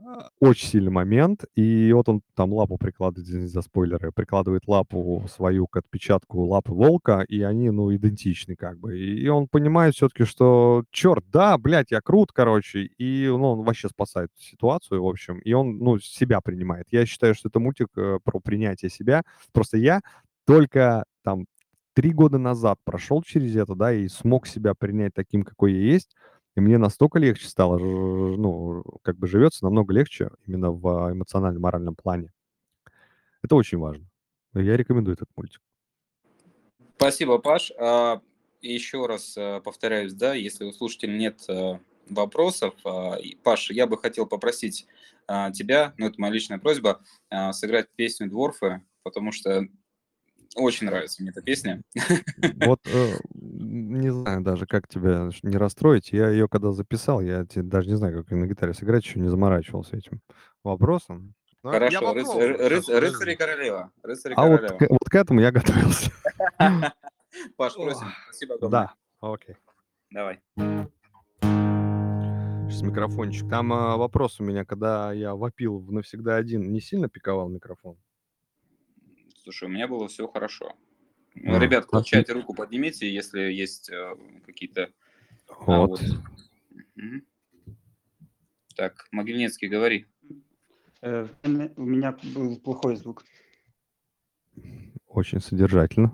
А, 0.00 0.30
Очень 0.40 0.66
сильный 0.66 0.90
момент, 0.90 1.44
и 1.54 1.92
вот 1.92 2.08
он 2.08 2.22
там 2.34 2.52
лапу 2.52 2.76
прикладывает, 2.76 3.28
извините 3.28 3.52
за 3.52 3.62
спойлеры, 3.62 4.10
прикладывает 4.10 4.66
лапу 4.66 5.24
свою 5.32 5.68
к 5.68 5.76
отпечатку 5.76 6.40
лапы 6.40 6.72
волка, 6.72 7.20
и 7.28 7.40
они, 7.42 7.70
ну, 7.70 7.94
идентичны 7.94 8.56
как 8.56 8.80
бы. 8.80 8.98
И 8.98 9.28
он 9.28 9.46
понимает 9.46 9.94
все-таки, 9.94 10.24
что, 10.24 10.82
черт, 10.90 11.24
да, 11.30 11.56
блядь, 11.56 11.92
я 11.92 12.00
крут, 12.00 12.32
короче, 12.32 12.80
и, 12.98 13.28
ну, 13.28 13.52
он 13.52 13.64
вообще 13.64 13.88
спасает 13.88 14.30
ситуацию, 14.36 15.00
в 15.00 15.06
общем, 15.06 15.38
и 15.38 15.52
он, 15.52 15.78
ну, 15.78 16.00
себя 16.00 16.40
принимает. 16.40 16.86
Я 16.90 17.06
считаю, 17.06 17.36
что 17.36 17.48
это 17.48 17.60
мультик 17.60 17.90
э, 17.96 18.18
про 18.24 18.40
принятие 18.40 18.90
себя. 18.90 19.22
Просто 19.52 19.76
я 19.76 20.00
только 20.46 21.04
там 21.22 21.46
три 21.94 22.10
года 22.12 22.38
назад 22.38 22.78
прошел 22.82 23.22
через 23.22 23.54
это, 23.54 23.76
да, 23.76 23.92
и 23.92 24.08
смог 24.08 24.48
себя 24.48 24.74
принять 24.74 25.14
таким, 25.14 25.44
какой 25.44 25.74
я 25.74 25.92
есть, 25.92 26.16
и 26.56 26.60
мне 26.60 26.78
настолько 26.78 27.18
легче 27.18 27.48
стало, 27.48 27.78
ну, 27.78 28.82
как 29.02 29.16
бы 29.16 29.26
живется 29.28 29.64
намного 29.64 29.92
легче 29.94 30.30
именно 30.46 30.72
в 30.72 30.86
а, 30.88 31.12
эмоционально-моральном 31.12 31.94
плане. 31.94 32.32
Это 33.42 33.54
очень 33.54 33.78
важно. 33.78 34.06
Я 34.54 34.76
рекомендую 34.76 35.14
этот 35.14 35.28
мультик. 35.36 35.60
Спасибо, 36.96 37.38
Паш. 37.38 37.72
А, 37.78 38.20
Еще 38.60 39.06
раз 39.06 39.34
а, 39.38 39.60
повторяюсь, 39.60 40.12
да, 40.12 40.34
если 40.34 40.64
у 40.64 40.72
слушателей 40.72 41.16
нет 41.16 41.42
а, 41.48 41.80
вопросов, 42.08 42.74
а, 42.84 43.16
Паш, 43.42 43.70
я 43.70 43.86
бы 43.86 43.96
хотел 43.96 44.26
попросить 44.26 44.86
а, 45.26 45.50
тебя, 45.52 45.94
ну, 45.96 46.06
это 46.06 46.20
моя 46.20 46.32
личная 46.32 46.58
просьба, 46.58 47.00
сыграть 47.52 47.88
песню 47.94 48.28
«Дворфы», 48.28 48.82
потому 49.04 49.30
что 49.32 49.68
очень 50.56 50.86
нравится 50.86 51.22
мне 51.22 51.30
эта 51.30 51.42
песня. 51.42 51.82
Вот 52.64 52.80
э, 52.86 53.14
не 53.34 54.10
знаю 54.10 54.42
даже, 54.42 54.66
как 54.66 54.88
тебя 54.88 55.30
не 55.42 55.56
расстроить. 55.56 56.12
Я 56.12 56.28
ее 56.30 56.48
когда 56.48 56.72
записал, 56.72 57.20
я 57.20 57.44
те- 57.44 57.62
даже 57.62 57.88
не 57.88 57.96
знаю, 57.96 58.22
как 58.24 58.30
на 58.32 58.46
гитаре 58.46 58.74
сыграть, 58.74 59.04
еще 59.04 59.20
не 59.20 59.28
заморачивался 59.28 59.96
этим 59.96 60.20
вопросом. 60.64 61.34
Но 61.62 61.72
Хорошо, 61.72 62.14
ры- 62.14 62.24
Сейчас, 62.24 62.88
рыц- 62.88 62.98
рыцарь 63.00 63.30
и 63.30 63.36
королева. 63.36 63.90
Рыцарь 64.02 64.32
и 64.32 64.34
А 64.36 64.46
вот 64.46 64.60
королева. 64.60 64.78
к, 64.78 64.90
вот 64.90 65.08
к 65.10 65.14
этому 65.14 65.40
я 65.40 65.52
готовился. 65.52 66.10
Паш, 67.56 67.74
просим. 67.74 68.06
Спасибо 68.24 68.54
огромное. 68.54 68.80
Да, 68.80 68.94
окей. 69.20 69.56
Давай. 70.10 70.40
Сейчас 71.42 72.82
микрофончик. 72.82 73.48
Там 73.50 73.72
а, 73.72 73.96
вопрос 73.96 74.40
у 74.40 74.44
меня, 74.44 74.64
когда 74.64 75.12
я 75.12 75.34
вопил 75.34 75.78
в 75.78 75.92
навсегда 75.92 76.36
один, 76.36 76.72
не 76.72 76.80
сильно 76.80 77.08
пиковал 77.08 77.48
микрофон? 77.48 77.96
Слушай, 79.42 79.64
у 79.68 79.70
меня 79.72 79.88
было 79.88 80.08
все 80.08 80.28
хорошо. 80.28 80.74
А, 81.34 81.58
Ребят, 81.58 81.86
кто 81.86 81.96
в 81.96 82.00
отлично. 82.00 82.18
чате 82.20 82.32
руку 82.32 82.54
поднимите, 82.54 83.12
если 83.12 83.40
есть 83.40 83.88
э, 83.90 84.14
какие-то... 84.44 84.90
А, 85.48 85.54
Вот. 85.86 86.00
вот. 86.00 86.00
Мгм. 86.96 87.24
Так, 88.76 89.06
Могильницкий, 89.12 89.68
говори. 89.68 90.06
Э, 91.02 91.26
У 91.42 91.48
меня- 91.82 92.16
был 92.34 92.58
плохой 92.60 92.96
звук. 92.96 93.24
Очень 95.06 95.40
содержательно. 95.40 96.12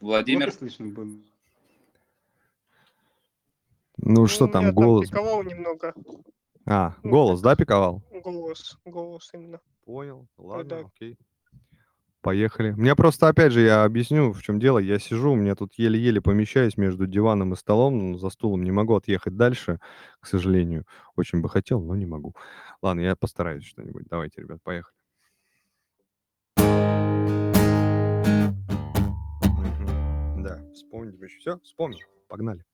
Владимир. 0.00 0.52
Слышно 0.52 0.86
было. 0.88 1.10
Ну 3.98 4.26
что 4.26 4.46
там, 4.48 4.72
голос? 4.72 5.08
пиковал 5.08 5.42
немного. 5.44 5.94
А, 6.66 6.96
ну, 7.02 7.10
голос, 7.10 7.40
да, 7.40 7.54
пиковал? 7.54 8.02
Голос, 8.10 8.78
голос 8.84 9.30
именно. 9.34 9.60
Понял, 9.90 10.28
ладно, 10.38 10.64
да. 10.64 10.78
окей. 10.86 11.18
Поехали. 12.20 12.70
Меня 12.70 12.94
просто, 12.94 13.26
опять 13.26 13.50
же, 13.50 13.62
я 13.62 13.82
объясню, 13.82 14.32
в 14.32 14.40
чем 14.40 14.60
дело. 14.60 14.78
Я 14.78 15.00
сижу, 15.00 15.32
у 15.32 15.34
меня 15.34 15.56
тут 15.56 15.74
еле-еле 15.78 16.20
помещаюсь 16.20 16.76
между 16.76 17.08
диваном 17.08 17.54
и 17.54 17.56
столом, 17.56 18.12
но 18.12 18.16
за 18.16 18.30
стулом 18.30 18.62
не 18.62 18.70
могу 18.70 18.94
отъехать 18.94 19.36
дальше, 19.36 19.80
к 20.20 20.28
сожалению. 20.28 20.86
Очень 21.16 21.40
бы 21.40 21.48
хотел, 21.48 21.80
но 21.80 21.96
не 21.96 22.06
могу. 22.06 22.36
Ладно, 22.82 23.00
я 23.00 23.16
постараюсь 23.16 23.64
что-нибудь. 23.64 24.04
Давайте, 24.08 24.42
ребят, 24.42 24.62
поехали. 24.62 24.94
Да, 30.38 30.62
вспомнить 30.72 31.20
еще. 31.20 31.38
Все, 31.40 31.58
вспомнил. 31.64 31.98
Погнали. 32.28 32.64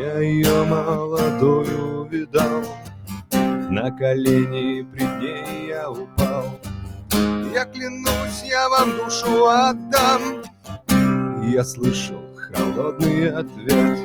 Я 0.00 0.18
ее 0.20 0.64
молодую 0.64 2.04
видал 2.04 2.64
На 3.68 3.90
колени 3.90 4.80
пред 4.80 5.18
ней 5.18 5.68
я 5.68 5.90
упал. 5.90 6.58
Я 7.52 7.66
клянусь, 7.66 8.42
я 8.44 8.66
вам 8.70 8.96
душу 8.96 9.46
отдам. 9.46 10.42
Я 11.44 11.62
слышал 11.64 12.22
холодный 12.34 13.30
ответ. 13.30 13.98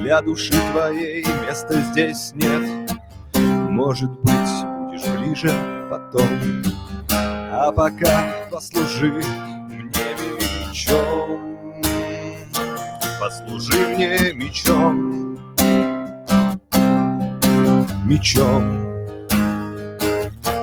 Для 0.00 0.20
души 0.20 0.54
твоей 0.72 1.24
места 1.46 1.80
здесь 1.92 2.32
нет. 2.34 2.90
Может 3.70 4.10
быть, 4.10 4.64
будешь 4.80 5.06
ближе 5.16 5.52
потом. 5.88 6.28
А 7.52 7.70
пока 7.70 8.48
послужи 8.50 9.12
мне 9.12 9.92
мечом 10.68 11.17
Послужи 13.28 13.76
мне 13.88 14.32
мечом. 14.32 15.36
Мечом. 18.06 18.64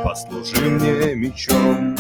Послужи 0.04 0.62
мне 0.72 1.14
мечом. 1.14 1.96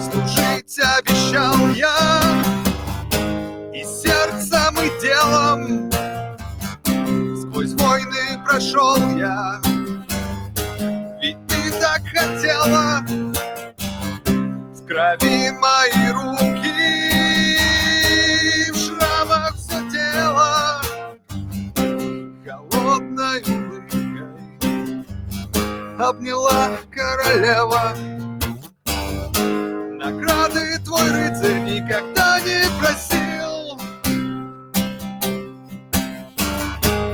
Служить 0.00 0.80
обещал 0.98 1.68
я 1.76 2.20
И 3.72 3.84
сердцем, 3.84 4.74
и 4.82 4.90
делом 5.00 5.92
Сквозь 7.40 7.74
войны 7.74 8.44
прошел 8.44 8.96
я 9.16 9.60
Ведь 11.22 11.38
ты 11.46 11.70
так 11.80 12.02
хотела. 12.12 13.04
Крови 14.90 15.52
мои 15.52 16.10
руки, 16.10 16.49
обняла 26.00 26.70
королева. 26.90 27.94
Награды 29.98 30.78
твой 30.84 31.10
рыцарь 31.10 31.60
никогда 31.60 32.40
не 32.40 32.64
просил, 32.80 33.78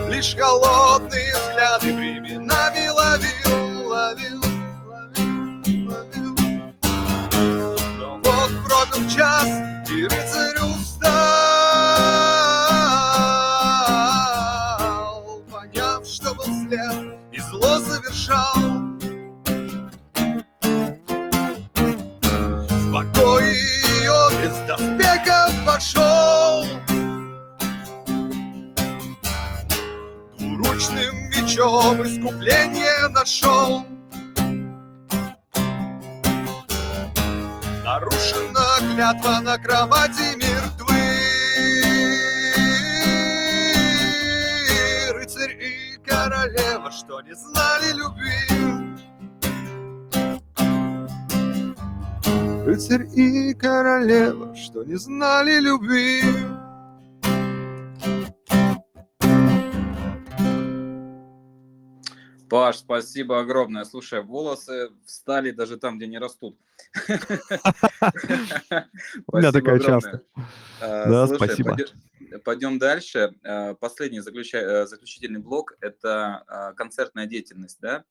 лишь 0.08 0.36
холодные 0.36 1.34
взгляды 1.34 1.94
временами 1.94 2.88
ловил, 2.88 3.88
ловил, 3.88 4.40
ловил, 4.86 5.88
ловил. 5.90 6.36
Но 7.98 8.20
вот 8.22 8.50
пробил 8.64 9.08
час, 9.10 9.48
и 9.90 10.04
рыцарь 10.04 10.60
устал, 10.62 11.12
поняв, 15.50 16.06
что 16.06 16.34
был 16.34 16.44
след, 16.44 17.18
и 17.32 17.40
зло 17.40 17.80
совершал. 17.80 18.75
Мечом 31.56 32.02
искупление 32.02 33.08
нашел. 33.08 33.86
Нарушена 37.84 38.94
клятва 38.94 39.40
на 39.40 39.58
кровати 39.58 40.36
мертвы. 40.36 40.94
Рыцарь 45.14 45.56
и 45.62 45.98
королева, 46.04 46.90
что 46.92 47.20
не 47.22 47.34
знали 47.34 47.92
любви. 47.94 48.50
Рыцарь 52.66 53.06
и 53.14 53.54
королева, 53.54 54.54
что 54.56 54.84
не 54.84 54.96
знали 54.96 55.60
любви 55.60 56.22
Паш, 62.48 62.78
спасибо 62.78 63.40
огромное. 63.40 63.84
Слушай, 63.84 64.22
волосы 64.22 64.90
встали 65.04 65.50
даже 65.50 65.76
там, 65.76 65.96
где 65.98 66.06
не 66.06 66.18
растут. 66.18 66.58
У 69.26 69.36
меня 69.36 69.52
такая 69.52 69.80
часто. 69.80 70.22
А, 70.80 71.06
Да, 71.06 71.26
спасибо. 71.26 71.76
пойдем- 72.44 72.78
дальше. 72.78 73.34
А, 73.42 73.74
Последний 73.74 74.20
э, 74.20 74.86
заключительный 74.86 75.40
блок– 75.40 75.76
это 75.80 76.74
концертная 76.76 77.26
деятельность, 77.26 77.80
да? 77.80 78.04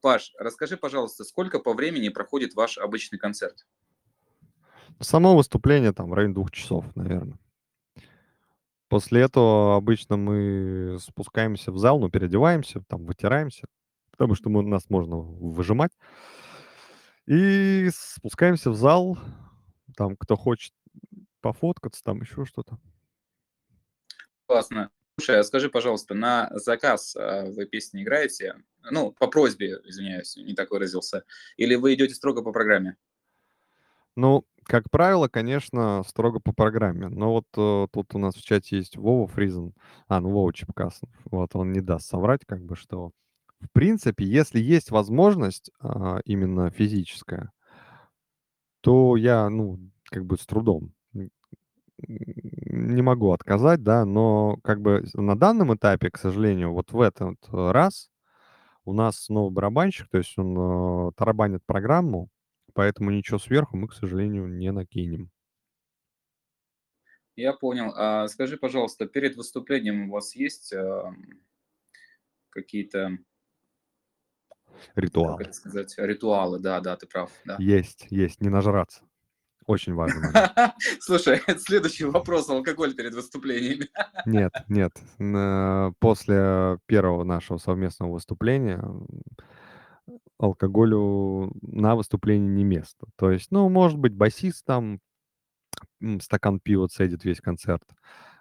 Паш, 0.00 0.34
расскажи, 0.38 0.76
пожалуйста, 0.76 1.24
сколько 1.24 1.58
по 1.60 1.72
времени 1.72 2.10
проходит 2.10 2.54
ваш 2.54 2.76
обычный 2.76 3.18
концерт? 3.18 3.66
Само 5.00 5.34
выступление 5.36 5.92
там 5.92 6.10
в 6.10 6.14
районе 6.14 6.34
двух 6.34 6.50
часов, 6.50 6.84
наверное. 6.94 7.38
После 8.94 9.22
этого 9.22 9.74
обычно 9.74 10.16
мы 10.16 10.98
спускаемся 11.00 11.72
в 11.72 11.78
зал, 11.78 11.98
ну, 11.98 12.10
переодеваемся, 12.10 12.80
там, 12.88 13.06
вытираемся, 13.06 13.66
потому 14.12 14.36
что 14.36 14.50
мы, 14.50 14.62
нас 14.62 14.88
можно 14.88 15.16
выжимать. 15.16 15.90
И 17.26 17.90
спускаемся 17.92 18.70
в 18.70 18.76
зал, 18.76 19.18
там, 19.96 20.16
кто 20.16 20.36
хочет 20.36 20.72
пофоткаться, 21.40 22.04
там 22.04 22.20
еще 22.20 22.44
что-то. 22.44 22.78
Классно. 24.46 24.90
Слушай, 25.18 25.40
а 25.40 25.42
скажи, 25.42 25.70
пожалуйста, 25.70 26.14
на 26.14 26.48
заказ 26.52 27.16
а, 27.16 27.46
вы 27.46 27.66
песни 27.66 28.04
играете? 28.04 28.62
Ну, 28.92 29.10
по 29.10 29.26
просьбе, 29.26 29.80
извиняюсь, 29.82 30.36
не 30.36 30.54
так 30.54 30.70
выразился. 30.70 31.24
Или 31.56 31.74
вы 31.74 31.94
идете 31.94 32.14
строго 32.14 32.42
по 32.42 32.52
программе? 32.52 32.96
Ну, 34.16 34.44
как 34.64 34.90
правило, 34.90 35.28
конечно, 35.28 36.02
строго 36.06 36.40
по 36.40 36.52
программе. 36.52 37.08
Но 37.08 37.32
вот 37.32 37.46
э, 37.56 37.86
тут 37.92 38.14
у 38.14 38.18
нас 38.18 38.34
в 38.34 38.42
чате 38.44 38.78
есть 38.78 38.96
Вова 38.96 39.26
Фризен, 39.28 39.74
а, 40.08 40.20
ну, 40.20 40.30
Вова 40.30 40.52
Чепкасов. 40.52 41.08
Вот, 41.30 41.54
он 41.54 41.72
не 41.72 41.80
даст 41.80 42.06
соврать, 42.08 42.42
как 42.46 42.62
бы, 42.64 42.76
что 42.76 43.10
в 43.60 43.70
принципе, 43.72 44.24
если 44.24 44.60
есть 44.60 44.90
возможность 44.90 45.70
а, 45.80 46.20
именно 46.24 46.70
физическая, 46.70 47.50
то 48.82 49.16
я, 49.16 49.48
ну, 49.48 49.78
как 50.10 50.24
бы 50.26 50.36
с 50.36 50.46
трудом 50.46 50.92
не 52.06 53.02
могу 53.02 53.32
отказать, 53.32 53.82
да, 53.82 54.04
но 54.04 54.58
как 54.62 54.80
бы 54.80 55.04
на 55.14 55.36
данном 55.38 55.74
этапе, 55.74 56.10
к 56.10 56.18
сожалению, 56.18 56.72
вот 56.72 56.92
в 56.92 57.00
этот 57.00 57.36
раз 57.50 58.10
у 58.84 58.92
нас 58.92 59.28
новый 59.28 59.52
барабанщик, 59.52 60.08
то 60.10 60.18
есть 60.18 60.34
он 60.38 60.56
э, 61.08 61.12
тарабанит 61.16 61.64
программу, 61.66 62.28
поэтому 62.74 63.10
ничего 63.10 63.38
сверху 63.38 63.76
мы, 63.76 63.88
к 63.88 63.94
сожалению, 63.94 64.46
не 64.48 64.70
накинем. 64.72 65.30
Я 67.36 67.52
понял. 67.52 67.92
А 67.96 68.28
скажи, 68.28 68.56
пожалуйста, 68.56 69.06
перед 69.06 69.36
выступлением 69.36 70.08
у 70.08 70.12
вас 70.12 70.36
есть 70.36 70.72
ам, 70.72 71.24
какие-то, 72.50 73.18
как 74.62 74.76
Ритуал. 74.94 75.38
это 75.40 75.52
сказать, 75.52 75.94
ритуалы? 75.98 76.60
Да, 76.60 76.80
да, 76.80 76.96
ты 76.96 77.06
прав. 77.06 77.32
Да. 77.44 77.56
Есть, 77.58 78.06
есть, 78.10 78.40
не 78.40 78.50
нажраться. 78.50 79.02
Очень 79.66 79.94
момент. 79.94 80.32
Слушай, 81.00 81.40
следующий 81.58 82.04
вопрос. 82.04 82.48
Алкоголь 82.50 82.94
перед 82.94 83.14
выступлениями. 83.14 83.88
Нет, 84.26 84.52
нет. 84.68 84.92
На- 85.18 85.92
После 86.00 86.78
первого 86.86 87.24
нашего 87.24 87.56
совместного 87.58 88.12
выступления 88.12 88.84
алкоголю 90.38 91.52
на 91.62 91.96
выступлении 91.96 92.48
не 92.48 92.64
место. 92.64 93.06
То 93.16 93.30
есть, 93.30 93.50
ну, 93.50 93.68
может 93.68 93.98
быть, 93.98 94.14
басист 94.14 94.64
там 94.66 95.00
м, 96.00 96.20
стакан 96.20 96.60
пива 96.60 96.88
цедит 96.88 97.24
весь 97.24 97.40
концерт. 97.40 97.82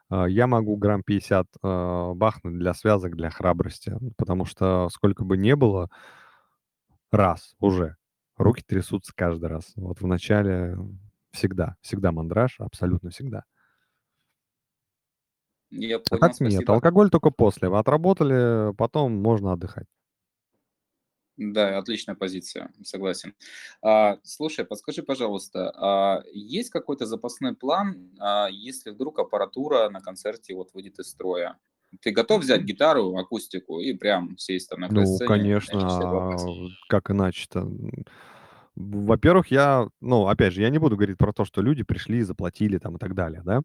А, 0.09 0.27
Я 0.27 0.47
могу 0.47 0.77
грамм 0.77 1.03
50 1.03 1.47
а, 1.63 2.13
бахнуть 2.13 2.59
для 2.59 2.73
связок, 2.73 3.15
для 3.15 3.29
храбрости, 3.29 3.97
потому 4.17 4.45
что 4.45 4.89
сколько 4.91 5.23
бы 5.25 5.37
не 5.37 5.55
было, 5.55 5.89
раз 7.11 7.55
уже, 7.59 7.95
руки 8.37 8.63
трясутся 8.65 9.13
каждый 9.15 9.45
раз. 9.47 9.71
Вот 9.75 10.01
в 10.01 10.07
начале 10.07 10.77
всегда, 11.31 11.75
всегда 11.81 12.11
мандраж, 12.11 12.59
абсолютно 12.59 13.09
всегда. 13.09 13.43
Я 15.71 15.99
А 16.09 16.17
понял, 16.17 16.17
так 16.17 16.39
нет, 16.39 16.69
спасибо. 16.69 16.69
алкоголь 16.69 17.09
только 17.09 17.29
после. 17.29 17.69
Вы 17.69 17.77
отработали, 17.79 18.73
потом 18.75 19.21
можно 19.21 19.53
отдыхать. 19.53 19.87
Да, 21.37 21.79
отличная 21.79 22.15
позиция, 22.15 22.71
согласен. 22.83 23.33
А, 23.81 24.19
слушай, 24.23 24.65
подскажи, 24.65 25.01
пожалуйста, 25.01 25.71
а 25.75 26.23
есть 26.31 26.69
какой-то 26.69 27.07
запасной 27.07 27.55
план, 27.55 28.11
а, 28.19 28.47
если 28.51 28.91
вдруг 28.91 29.17
аппаратура 29.19 29.89
на 29.89 29.99
концерте 30.01 30.53
вот 30.53 30.73
выйдет 30.73 30.99
из 30.99 31.09
строя? 31.09 31.57
Ты 32.01 32.11
готов 32.11 32.41
взять 32.41 32.61
гитару, 32.63 33.15
акустику 33.17 33.79
и 33.79 33.93
прям 33.93 34.37
сесть 34.37 34.69
там 34.69 34.81
на 34.81 34.89
Ну, 34.89 35.05
сцене, 35.05 35.49
конечно, 35.63 35.79
а 36.17 36.69
как 36.87 37.09
иначе-то? 37.11 37.59
М, 37.61 38.05
Во-первых, 38.75 39.47
я, 39.51 39.87
ну, 40.01 40.27
опять 40.27 40.53
же, 40.53 40.61
я 40.61 40.69
не 40.69 40.79
буду 40.79 40.97
говорить 40.97 41.17
про 41.17 41.33
то, 41.33 41.45
что 41.45 41.61
люди 41.61 41.83
пришли, 41.83 42.23
заплатили 42.23 42.77
там 42.79 42.95
и 42.97 42.99
так 42.99 43.15
далее, 43.15 43.41
да. 43.45 43.61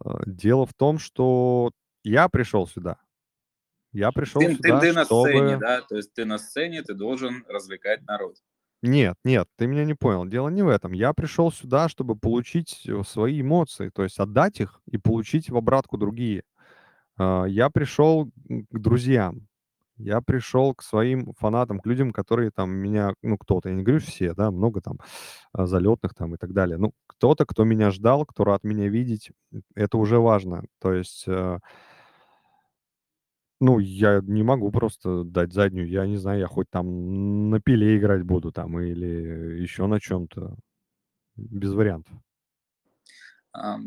А, 0.00 0.20
Дело 0.26 0.66
в 0.66 0.74
том, 0.74 0.98
что 1.00 1.72
я 2.04 2.28
пришел 2.30 2.66
сюда. 2.68 2.98
Я 3.96 4.12
пришел 4.12 4.42
Ты, 4.42 4.48
ты, 4.48 4.54
сюда, 4.56 4.80
ты 4.80 4.92
на 4.92 5.04
сцене, 5.06 5.56
да? 5.56 5.80
То 5.80 5.96
есть 5.96 6.12
ты 6.12 6.26
на 6.26 6.36
сцене, 6.36 6.82
ты 6.82 6.92
должен 6.92 7.44
развлекать 7.48 8.06
народ. 8.06 8.36
Нет, 8.82 9.16
нет, 9.24 9.48
ты 9.56 9.66
меня 9.66 9.84
не 9.84 9.94
понял. 9.94 10.26
Дело 10.26 10.50
не 10.50 10.62
в 10.62 10.68
этом. 10.68 10.92
Я 10.92 11.14
пришел 11.14 11.50
сюда, 11.50 11.88
чтобы 11.88 12.14
получить 12.14 12.82
э, 12.86 13.02
свои 13.04 13.40
эмоции, 13.40 13.88
то 13.88 14.02
есть 14.02 14.18
отдать 14.18 14.60
их 14.60 14.80
и 14.86 14.98
получить 14.98 15.48
в 15.48 15.56
обратку 15.56 15.96
другие. 15.96 16.42
А, 17.16 17.46
Я 17.46 17.70
пришел 17.70 18.26
к 18.26 18.78
друзьям, 18.78 19.48
я 19.96 20.20
пришел 20.20 20.74
к 20.74 20.82
своим 20.82 21.32
фанатам, 21.38 21.80
к 21.80 21.86
людям, 21.86 22.12
которые 22.12 22.50
там 22.50 22.70
меня, 22.70 23.14
ну, 23.22 23.38
кто-то, 23.38 23.70
я 23.70 23.74
не 23.74 23.82
говорю 23.82 24.00
все, 24.00 24.34
да, 24.34 24.50
много 24.50 24.82
там 24.82 24.98
а, 25.54 25.64
залетных 25.64 26.14
там 26.14 26.34
и 26.34 26.36
так 26.36 26.52
далее. 26.52 26.76
Ну, 26.76 26.92
кто-то, 27.06 27.46
кто 27.46 27.64
меня 27.64 27.90
ждал, 27.90 28.26
кто 28.26 28.44
рад 28.44 28.62
меня 28.62 28.88
видеть, 28.88 29.30
это 29.74 29.96
уже 29.96 30.18
важно. 30.18 30.64
То 30.82 30.92
есть, 30.92 31.24
э, 31.26 31.60
ну, 33.60 33.78
я 33.78 34.20
не 34.22 34.42
могу 34.42 34.70
просто 34.70 35.24
дать 35.24 35.52
заднюю, 35.52 35.88
я 35.88 36.06
не 36.06 36.16
знаю, 36.16 36.40
я 36.40 36.46
хоть 36.46 36.68
там 36.70 37.50
на 37.50 37.60
пиле 37.60 37.96
играть 37.96 38.22
буду 38.22 38.52
там 38.52 38.78
или 38.80 39.60
еще 39.60 39.86
на 39.86 40.00
чем-то, 40.00 40.56
без 41.36 41.72
вариантов. 41.72 42.14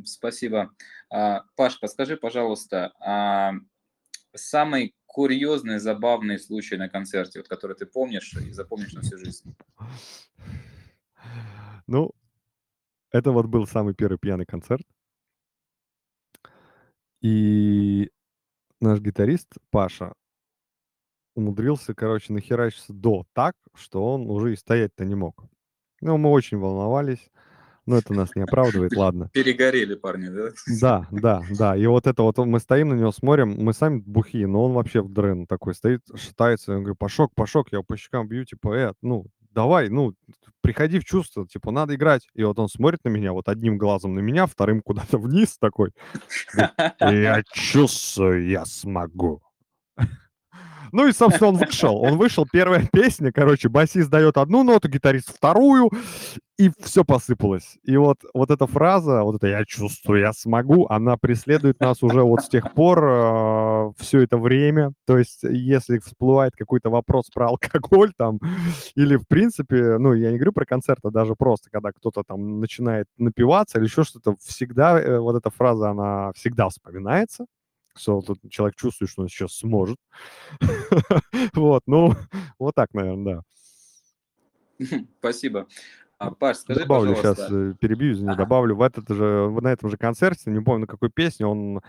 Спасибо. 0.06 0.72
А, 1.12 1.44
Паш, 1.56 1.80
подскажи, 1.80 2.18
пожалуйста, 2.18 2.94
а, 3.00 3.54
самый 4.34 4.96
курьезный, 5.06 5.80
забавный 5.80 6.40
случай 6.40 6.78
на 6.78 6.90
концерте, 6.90 7.40
вот, 7.40 7.48
который 7.48 7.76
ты 7.76 7.86
помнишь 7.86 8.34
и 8.34 8.52
запомнишь 8.52 8.94
на 8.94 9.02
всю 9.02 9.18
жизнь? 9.18 9.56
Ну, 11.92 12.12
это 13.12 13.32
вот 13.32 13.48
был 13.48 13.66
самый 13.66 13.96
первый 13.96 14.20
пьяный 14.20 14.46
концерт. 14.46 14.84
И 17.22 18.12
наш 18.82 19.00
гитарист 19.00 19.48
Паша 19.72 20.14
умудрился, 21.36 21.94
короче, 21.94 22.34
нахерачиться 22.34 22.94
до 22.94 23.26
так, 23.34 23.56
что 23.74 24.14
он 24.14 24.30
уже 24.30 24.54
и 24.54 24.56
стоять-то 24.58 25.06
не 25.06 25.16
мог. 25.16 25.44
Ну, 26.02 26.18
мы 26.18 26.30
очень 26.32 26.58
волновались, 26.58 27.30
но 27.86 27.98
это 27.98 28.14
нас 28.14 28.36
не 28.36 28.42
оправдывает, 28.42 28.96
ладно. 28.96 29.30
Перегорели 29.34 29.96
парни, 29.96 30.28
да? 30.28 30.50
Да, 30.82 31.08
да, 31.12 31.44
да. 31.58 31.76
И 31.78 31.86
вот 31.88 32.08
это 32.08 32.24
вот 32.24 32.40
он- 32.40 32.50
мы 32.50 32.60
стоим 32.60 32.90
на 32.90 32.94
него, 32.96 33.12
смотрим, 33.12 33.56
мы 33.58 33.74
сами 33.74 34.00
бухие, 34.00 34.48
но 34.48 34.66
он 34.66 34.74
вообще 34.74 35.02
в 35.02 35.12
дрын 35.12 35.46
такой 35.48 35.76
стоит, 35.76 36.02
шатается. 36.16 36.74
Я 36.74 36.80
говорю, 36.80 36.96
Пашок, 36.96 37.34
Пашок, 37.36 37.72
я 37.72 37.78
его 37.78 37.84
по 37.84 37.96
щекам 37.98 38.28
бью, 38.28 38.46
типа, 38.46 38.74
э, 38.76 38.94
ну, 39.02 39.28
давай, 39.52 39.90
ну, 39.90 40.14
приходи 40.62 41.00
в 41.00 41.06
чувство, 41.06 41.48
типа, 41.48 41.72
надо 41.72 41.96
играть. 41.96 42.28
И 42.34 42.44
вот 42.44 42.60
он 42.60 42.70
смотрит 42.70 43.04
на 43.04 43.10
меня, 43.10 43.34
вот 43.34 43.48
одним 43.48 43.78
глазом 43.78 44.14
на 44.16 44.20
меня, 44.20 44.46
вторым 44.46 44.82
куда-то 44.82 45.18
вниз 45.20 45.58
такой. 45.58 45.92
Я 47.00 47.44
чувствую, 47.52 48.48
я 48.48 48.66
смогу. 48.66 49.42
Ну 50.92 51.08
и, 51.08 51.12
собственно, 51.12 51.50
он 51.50 51.58
вышел. 51.58 51.98
Он 51.98 52.18
вышел, 52.18 52.46
первая 52.52 52.88
песня, 52.92 53.32
короче, 53.32 53.70
басист 53.70 54.10
дает 54.10 54.38
одну 54.38 54.64
ноту, 54.64 54.90
гитарист 54.90 55.36
вторую, 55.36 55.92
и 56.58 56.72
все 56.82 57.06
посыпалось. 57.06 57.78
И 57.84 57.96
вот, 57.96 58.18
вот 58.34 58.52
эта 58.52 58.68
фраза, 58.68 59.24
вот 59.24 59.36
это 59.36 59.48
«я 59.48 59.64
чувствую, 59.66 60.20
я 60.20 60.34
смогу», 60.34 60.88
она 60.90 61.16
преследует 61.16 61.80
нас 61.80 62.04
уже 62.04 62.22
вот 62.22 62.42
с 62.42 62.50
тех 62.50 62.74
пор 62.74 63.94
все 63.98 64.22
это 64.22 64.38
время. 64.38 64.92
То 65.06 65.18
есть 65.18 65.44
если 65.44 66.00
всплывает 66.00 66.54
какой-то 66.58 66.90
вопрос 66.90 67.30
про 67.34 67.48
алкоголь 67.48 68.12
там, 68.18 68.40
или 68.96 69.16
в 69.16 69.26
принципе, 69.28 69.98
ну, 70.00 70.14
я 70.14 70.32
не 70.32 70.38
говорю 70.38 70.52
про 70.52 70.66
концерт, 70.66 71.00
а 71.04 71.12
даже 71.12 71.36
просто, 71.36 71.70
когда 71.70 71.92
кто-то 71.92 72.24
там 72.28 72.60
начинает 72.60 73.08
напиваться 73.18 73.78
или 73.80 73.86
еще 73.86 74.04
что-то, 74.04 74.36
всегда 74.42 75.00
э, 75.00 75.20
вот 75.20 75.38
эта 75.38 75.50
фраза, 75.50 75.92
она 75.92 76.34
всегда 76.34 76.68
вспоминается 76.68 77.46
что 77.96 78.22
тут 78.22 78.40
человек 78.50 78.76
чувствует, 78.76 79.12
что 79.12 79.24
он 79.24 79.30
сейчас 79.30 79.54
сможет. 79.58 79.98
Вот, 81.54 81.84
ну, 81.88 82.14
вот 82.60 82.76
так, 82.76 82.94
наверное, 82.94 83.44
да. 84.80 84.88
Спасибо. 85.20 85.68
А, 86.18 86.32
Паш, 86.32 86.58
скажи, 86.58 86.82
Добавлю 86.82 87.16
сейчас, 87.16 87.38
пожалуйста, 87.38 87.78
перебью, 87.80 88.12
извини, 88.14 88.32
Ага. 88.32 88.44
добавлю, 88.44 88.76
в 88.76 88.82
этот 88.82 89.08
же, 89.10 89.50
на 89.62 89.70
этом 89.70 89.90
же 89.90 89.98
концерте, 89.98 90.52
не 90.52 90.62
помню, 90.62 90.82
на 90.82 90.88
какой 90.88 91.10
песне, 91.10 91.46
он 91.46 91.82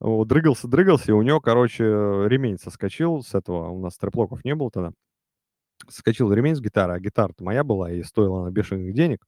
дрыгался, 0.00 0.68
дрыгался, 0.68 1.12
и 1.12 1.14
у 1.14 1.22
него, 1.22 1.40
короче, 1.40 1.84
ремень 1.84 2.58
соскочил 2.58 3.22
с 3.22 3.34
этого, 3.34 3.68
у 3.70 3.80
нас 3.80 3.94
стреплоков 3.94 4.44
не 4.44 4.54
было 4.54 4.70
тогда, 4.70 4.92
соскочил 5.88 6.32
ремень 6.32 6.56
с 6.56 6.60
гитары, 6.60 6.94
а 6.94 7.00
гитара-то 7.00 7.44
моя 7.44 7.62
была, 7.64 7.90
и 7.92 8.02
стоила 8.02 8.42
она 8.42 8.50
бешеных 8.50 8.94
денег. 8.94 9.24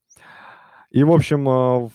И, 0.90 1.04
в 1.04 1.12
общем, 1.12 1.48
э, 1.48 1.88
в 1.88 1.92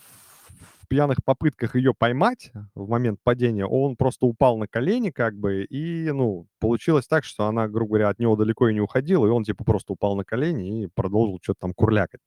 в 0.86 0.88
пьяных 0.88 1.18
попытках 1.24 1.74
ее 1.74 1.92
поймать 1.92 2.52
в 2.74 2.88
момент 2.88 3.18
падения, 3.22 3.66
он 3.66 3.96
просто 3.96 4.26
упал 4.26 4.56
на 4.56 4.68
колени, 4.68 5.10
как 5.10 5.36
бы, 5.36 5.64
и, 5.64 6.10
ну, 6.12 6.46
получилось 6.60 7.06
так, 7.08 7.24
что 7.24 7.46
она, 7.46 7.66
грубо 7.66 7.90
говоря, 7.90 8.08
от 8.08 8.20
него 8.20 8.36
далеко 8.36 8.68
и 8.68 8.74
не 8.74 8.80
уходила, 8.80 9.26
и 9.26 9.30
он, 9.30 9.42
типа, 9.42 9.64
просто 9.64 9.92
упал 9.94 10.14
на 10.16 10.24
колени 10.24 10.84
и 10.84 10.86
продолжил 10.86 11.40
что-то 11.42 11.60
там 11.62 11.74
курлякать. 11.74 12.20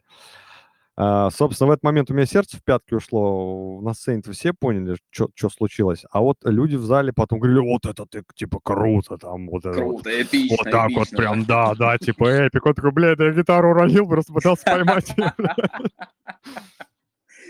А, 0.98 1.30
собственно, 1.30 1.70
в 1.70 1.72
этот 1.72 1.84
момент 1.84 2.12
у 2.12 2.14
меня 2.14 2.26
сердце 2.26 2.58
в 2.58 2.64
пятки 2.66 2.94
ушло. 2.94 3.80
На 3.82 3.94
сцене-то 3.94 4.34
все 4.34 4.52
поняли, 4.52 4.98
что 5.10 5.50
случилось. 5.50 6.04
А 6.12 6.20
вот 6.20 6.40
люди 6.44 6.76
в 6.76 6.84
зале 6.84 7.14
потом 7.14 7.40
говорили, 7.40 7.62
вот 7.62 7.86
это 7.86 8.06
ты, 8.06 8.22
типа, 8.36 8.60
круто, 8.62 9.18
там, 9.18 9.48
вот 9.48 9.66
это 9.66 9.82
вот. 9.82 10.04
круто, 10.04 10.22
эпично, 10.22 10.58
Вот 10.60 10.70
так 10.70 10.90
вот 10.92 11.08
эпично, 11.08 11.18
прям, 11.18 11.46
да, 11.46 11.74
да, 11.76 11.98
типа 11.98 12.26
эпик. 12.26 12.66
Он 12.66 12.74
такой, 12.74 12.92
блядь, 12.92 13.20
я 13.20 13.32
гитару 13.32 13.70
уронил, 13.70 14.10
просто 14.10 14.34
пытался 14.34 14.66
поймать. 14.66 15.16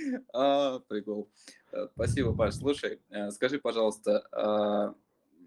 её». 0.09 0.21
А, 0.33 0.79
прикол. 0.79 1.29
Э, 1.71 1.87
Спасибо, 1.93 2.33
Паш. 2.33 2.55
Слушай, 2.55 2.99
э, 3.09 3.31
скажи, 3.31 3.59
пожалуйста, 3.59 4.27
а, 4.31 4.95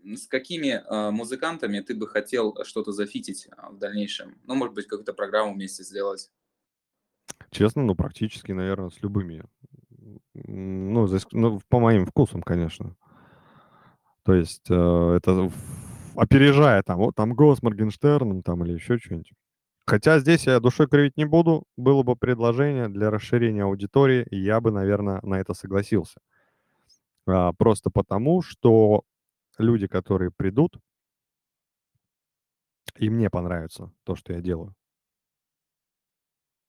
с 0.04 0.26
какими 0.26 0.82
а, 0.86 1.10
музыкантами 1.10 1.80
ты 1.80 1.94
бы 1.94 2.08
хотел 2.08 2.56
что-то 2.64 2.92
зафитить 2.92 3.48
а, 3.56 3.70
в 3.70 3.78
дальнейшем? 3.78 4.36
Ну, 4.46 4.54
может 4.54 4.74
быть, 4.74 4.86
какую-то 4.86 5.12
программу 5.12 5.54
вместе 5.54 5.84
сделать? 5.84 6.30
Честно, 7.50 7.82
ну, 7.82 7.94
практически, 7.94 8.52
наверное, 8.52 8.90
с 8.90 9.02
любыми. 9.02 9.44
Ну, 10.34 11.06
за 11.06 11.20
ну, 11.32 11.60
по 11.68 11.78
моим 11.78 12.06
вкусам, 12.06 12.42
конечно. 12.42 12.96
То 14.24 14.34
есть 14.34 14.70
э, 14.70 15.14
это 15.16 15.50
опережая 16.16 16.82
там, 16.82 16.98
вот 16.98 17.14
там 17.14 17.34
Го 17.34 17.54
с 17.54 17.62
Моргенштерном 17.62 18.42
там 18.42 18.64
или 18.64 18.74
еще 18.74 18.98
что-нибудь. 18.98 19.32
Хотя 19.86 20.18
здесь 20.20 20.46
я 20.46 20.60
душой 20.60 20.86
кривить 20.88 21.16
не 21.16 21.24
буду. 21.24 21.64
Было 21.76 22.02
бы 22.02 22.16
предложение 22.16 22.88
для 22.88 23.10
расширения 23.10 23.64
аудитории, 23.64 24.24
и 24.30 24.36
я 24.36 24.60
бы, 24.60 24.70
наверное, 24.70 25.20
на 25.22 25.40
это 25.40 25.54
согласился. 25.54 26.20
А, 27.26 27.52
просто 27.52 27.90
потому, 27.90 28.42
что 28.42 29.02
люди, 29.58 29.86
которые 29.86 30.30
придут, 30.30 30.78
им 32.96 33.18
не 33.18 33.28
понравится 33.30 33.90
то, 34.04 34.14
что 34.14 34.32
я 34.32 34.40
делаю. 34.40 34.74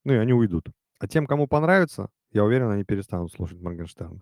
Ну 0.04 0.14
и 0.14 0.18
они 0.18 0.34
уйдут. 0.34 0.68
А 1.00 1.08
тем, 1.08 1.28
кому 1.28 1.48
понравится, 1.48 2.10
я 2.32 2.44
уверен, 2.44 2.70
они 2.72 2.84
перестанут 2.84 3.32
слушать 3.32 3.62
Моргенштерна. 3.62 4.22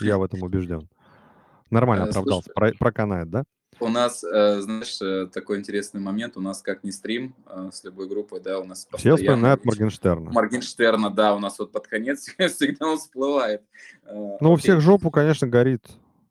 Я 0.00 0.18
в 0.18 0.22
этом 0.22 0.42
убежден. 0.42 0.88
Нормально 1.70 2.04
Э, 2.04 2.08
оправдался. 2.10 2.50
Про- 2.54 2.72
проканает, 2.72 3.30
да? 3.30 3.44
У 3.80 3.88
нас, 3.88 4.24
э, 4.24 4.60
знаешь, 4.60 5.00
э, 5.00 5.26
такой 5.32 5.58
интересный 5.58 6.00
момент. 6.00 6.36
У 6.36 6.40
нас 6.40 6.62
как 6.62 6.84
не 6.84 6.92
стрим 6.92 7.34
э, 7.46 7.70
с 7.72 7.84
любой 7.84 8.08
группой, 8.08 8.40
да, 8.40 8.60
у 8.60 8.64
нас 8.64 8.88
Все 8.96 9.16
вспоминают 9.16 9.64
Моргенштерна. 9.64 10.30
Моргенштерна, 10.30 11.10
да, 11.10 11.34
у 11.34 11.38
нас 11.38 11.58
вот 11.58 11.72
под 11.72 11.86
конец 11.86 12.26
всегда 12.38 12.86
он 12.86 12.98
всплывает. 12.98 13.62
Ну, 14.06 14.52
у 14.52 14.56
всех 14.56 14.80
жопу, 14.80 15.10
конечно, 15.10 15.46
горит, 15.46 15.86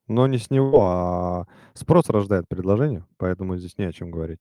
но 0.07 0.27
не 0.27 0.37
с 0.37 0.49
него, 0.49 0.81
а 0.81 1.47
спрос 1.73 2.09
рождает 2.09 2.47
предложение, 2.47 3.05
поэтому 3.17 3.57
здесь 3.57 3.77
не 3.77 3.85
о 3.85 3.93
чем 3.93 4.11
говорить. 4.11 4.39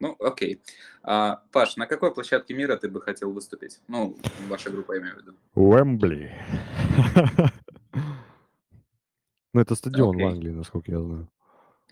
Ну, 0.00 0.16
окей. 0.18 0.60
А, 1.04 1.42
Паш, 1.52 1.76
на 1.76 1.86
какой 1.86 2.12
площадке 2.12 2.54
мира 2.54 2.76
ты 2.76 2.88
бы 2.88 3.00
хотел 3.00 3.32
выступить? 3.32 3.78
Ну, 3.86 4.18
ваша 4.48 4.70
группа, 4.70 4.94
я 4.94 5.00
имею 5.00 5.14
в 5.14 5.18
виду. 5.18 5.34
Уэмбли. 5.54 6.32
Ну, 9.54 9.60
это 9.60 9.74
стадион 9.74 10.16
в. 10.16 10.24
Англии, 10.24 10.50
насколько 10.50 10.90
я 10.90 11.00
знаю. 11.00 11.28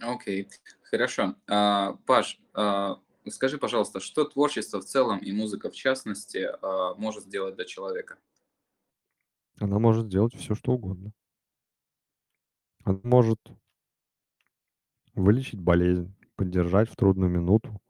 Окей, 0.00 0.48
хорошо. 0.82 1.36
А, 1.46 1.94
Паш, 2.06 2.40
а, 2.54 3.00
скажи, 3.28 3.58
пожалуйста, 3.58 4.00
что 4.00 4.24
творчество 4.24 4.80
в 4.80 4.84
целом 4.84 5.18
и 5.18 5.32
музыка 5.32 5.70
в 5.70 5.74
частности 5.74 6.48
а, 6.62 6.94
может 6.94 7.24
сделать 7.24 7.56
для 7.56 7.64
человека? 7.64 8.18
Она 9.58 9.78
может 9.78 10.06
сделать 10.06 10.34
все, 10.34 10.54
что 10.54 10.72
угодно. 10.72 11.12
Она 12.84 12.98
может 13.04 13.38
вылечить 15.14 15.60
болезнь, 15.60 16.14
поддержать 16.36 16.88
в 16.88 16.96
трудную 16.96 17.30
минуту. 17.30 17.80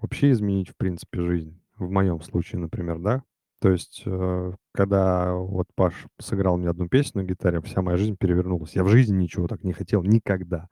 Вообще 0.00 0.30
изменить, 0.30 0.68
в 0.68 0.76
принципе, 0.76 1.20
жизнь. 1.20 1.60
В 1.76 1.90
моем 1.90 2.20
случае, 2.20 2.60
например, 2.60 3.00
да? 3.00 3.24
То 3.60 3.70
есть, 3.70 4.02
э, 4.06 4.52
когда 4.72 5.34
вот 5.34 5.66
Паш 5.74 6.06
сыграл 6.20 6.58
мне 6.58 6.68
одну 6.70 6.88
песню 6.88 7.22
на 7.22 7.26
гитаре, 7.26 7.60
вся 7.62 7.82
моя 7.82 7.96
жизнь 7.96 8.16
перевернулась. 8.16 8.74
Я 8.76 8.84
в 8.84 8.88
жизни 8.88 9.16
ничего 9.16 9.48
так 9.48 9.64
не 9.64 9.72
хотел, 9.72 10.02
никогда. 10.04 10.68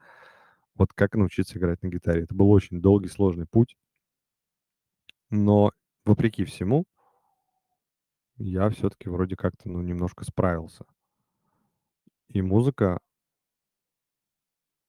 Вот 0.76 0.92
как 0.94 1.14
научиться 1.16 1.58
играть 1.58 1.82
на 1.82 1.88
гитаре. 1.88 2.24
Это 2.24 2.34
был 2.34 2.50
очень 2.50 2.80
долгий, 2.80 3.08
сложный 3.08 3.46
путь. 3.46 3.76
Но, 5.30 5.70
вопреки 6.04 6.44
всему, 6.44 6.84
я 8.38 8.70
все-таки 8.70 9.08
вроде 9.10 9.36
как-то, 9.36 9.68
ну, 9.68 9.82
немножко 9.82 10.24
справился. 10.24 10.84
И 12.28 12.40
музыка, 12.42 12.98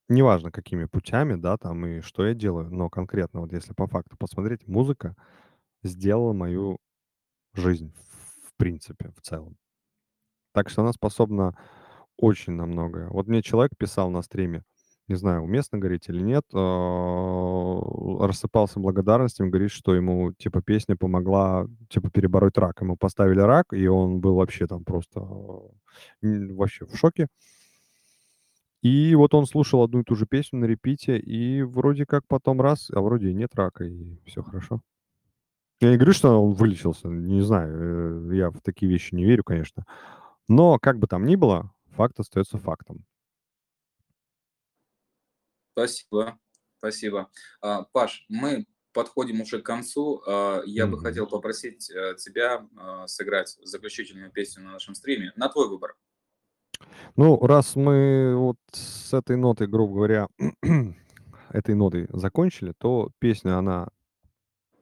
неважно 0.10 0.52
какими 0.52 0.86
путями, 0.86 1.36
да, 1.36 1.57
там 1.57 1.86
и 1.86 2.02
что 2.02 2.26
я 2.26 2.34
делаю, 2.34 2.69
но 2.69 2.90
конкретно 2.90 3.41
вот 3.41 3.53
если 3.53 3.74
по 3.74 3.88
факту 3.88 4.18
посмотреть, 4.18 4.68
музыка 4.68 5.15
сделала 5.84 6.34
мою 6.34 6.80
жизнь, 7.58 7.94
в 8.44 8.56
принципе, 8.58 9.12
в 9.16 9.22
целом. 9.22 9.58
Так 10.54 10.70
что 10.70 10.82
она 10.82 10.94
способна 10.94 11.58
очень 12.18 12.54
на 12.54 12.66
многое. 12.66 13.10
Вот 13.10 13.28
мне 13.28 13.42
человек 13.42 13.72
писал 13.78 14.10
на 14.10 14.22
стриме, 14.22 14.64
не 15.08 15.16
знаю, 15.16 15.44
уместно 15.44 15.78
говорить 15.78 16.10
или 16.10 16.22
нет, 16.22 16.44
а, 16.54 18.26
рассыпался 18.26 18.80
благодарностями, 18.80 19.50
говорит, 19.50 19.72
что 19.72 19.96
ему, 19.96 20.34
типа, 20.34 20.62
песня 20.62 20.98
помогла, 20.98 21.68
типа, 21.90 22.10
перебороть 22.10 22.58
рак. 22.58 22.82
Ему 22.82 22.98
поставили 22.98 23.40
рак, 23.40 23.72
и 23.72 23.88
он 23.88 24.20
был 24.20 24.36
вообще 24.36 24.68
там 24.68 24.84
просто 24.84 25.22
вообще 26.22 26.86
в 26.86 26.96
шоке. 26.96 27.28
И 28.82 29.16
вот 29.16 29.34
он 29.34 29.46
слушал 29.46 29.84
одну 29.84 30.02
и 30.02 30.04
ту 30.04 30.16
же 30.16 30.26
песню 30.26 30.60
на 30.60 30.66
репите, 30.66 31.18
и 31.18 31.62
вроде 31.64 32.06
как 32.06 32.28
потом 32.28 32.62
раз, 32.62 32.90
а 32.92 33.02
вроде 33.02 33.30
и 33.30 33.34
нет 33.34 33.56
рака, 33.56 33.84
и 33.86 34.18
все 34.26 34.44
хорошо. 34.44 34.82
Я 35.80 35.91
не 35.91 35.98
говорю, 35.98 36.14
что 36.14 36.30
он 36.41 36.54
вылечился, 36.54 37.08
не 37.08 37.41
знаю, 37.41 38.32
э, 38.32 38.36
я 38.36 38.49
в 38.49 38.62
такие 38.62 38.91
вещи 38.91 39.14
не 39.14 39.26
верю, 39.26 39.44
конечно. 39.44 39.86
Но 40.48 40.80
как 40.80 40.98
бы 40.98 41.08
там 41.08 41.26
ни 41.26 41.36
было, 41.36 41.72
факт 41.91 42.20
остается 42.20 42.58
фактом. 42.58 43.06
Спасибо, 45.74 46.40
спасибо. 46.80 47.30
А, 47.62 47.84
Паш, 47.84 48.26
мы 48.30 48.66
подходим 48.94 49.41
уже 49.41 49.62
к 49.62 49.66
концу. 49.66 50.24
А, 50.26 50.62
Я 50.66 50.88
бы 50.88 50.94
Мгм. 50.94 51.04
хотел 51.04 51.28
попросить 51.28 51.91
э, 51.91 52.16
тебя 52.18 52.68
а, 52.76 53.06
сыграть 53.06 53.56
заключительную 53.64 54.32
песню 54.32 54.64
на 54.64 54.72
нашем 54.72 54.95
стриме. 54.95 55.32
На 55.36 55.49
твой 55.49 55.70
выбор. 55.70 55.95
Ну, 57.16 57.38
раз 57.45 57.76
мы 57.76 58.36
вот 58.36 58.58
с 58.72 59.14
этой 59.14 59.38
нотой, 59.38 59.68
грубо 59.68 59.94
говоря, 59.95 60.28
этой 61.49 61.76
нотой 61.76 62.08
закончили, 62.12 62.74
то 62.78 63.12
песня, 63.20 63.58
она 63.58 63.90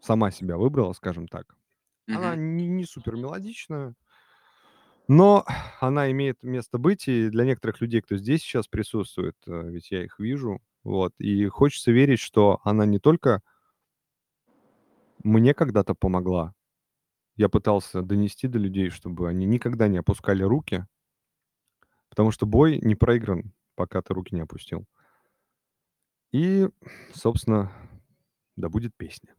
сама 0.06 0.32
себя 0.32 0.58
выбрала, 0.58 0.94
скажем 0.94 1.28
так. 1.28 1.58
Она 2.12 2.36
Мгм. 2.36 2.40
не, 2.58 2.68
не 2.68 2.86
супер 2.86 3.16
мелодичная, 3.18 3.96
но 5.08 5.46
она 5.80 6.12
имеет 6.12 6.42
место 6.42 6.78
быть, 6.78 7.08
и 7.08 7.30
для 7.30 7.46
некоторых 7.46 7.80
людей, 7.82 8.02
кто 8.02 8.18
здесь 8.18 8.42
сейчас 8.42 8.68
присутствует, 8.68 9.36
э, 9.46 9.70
ведь 9.70 9.92
я 9.92 10.04
их 10.04 10.20
вижу, 10.20 10.62
вот, 10.84 11.14
и 11.20 11.46
хочется 11.48 11.92
верить, 11.92 12.20
что 12.20 12.60
она 12.64 12.86
не 12.86 13.00
только 13.00 13.42
мне 15.24 15.54
когда-то 15.54 15.94
помогла, 15.94 16.54
я 17.38 17.50
пытался 17.50 18.02
донести 18.04 18.48
до 18.48 18.60
людей, 18.60 18.90
чтобы 18.92 19.30
они 19.30 19.46
никогда 19.46 19.88
не 19.90 20.00
опускали 20.00 20.44
руки, 20.44 20.86
потому 22.10 22.32
что 22.32 22.46
бой 22.46 22.80
не 22.82 22.96
проигран, 22.96 23.54
пока 23.76 24.02
ты 24.02 24.14
руки 24.14 24.34
не 24.36 24.42
опустил. 24.42 24.86
И, 26.32 26.70
собственно, 27.14 27.72
да 28.56 28.70
будет 28.70 28.96
песня. 28.98 29.36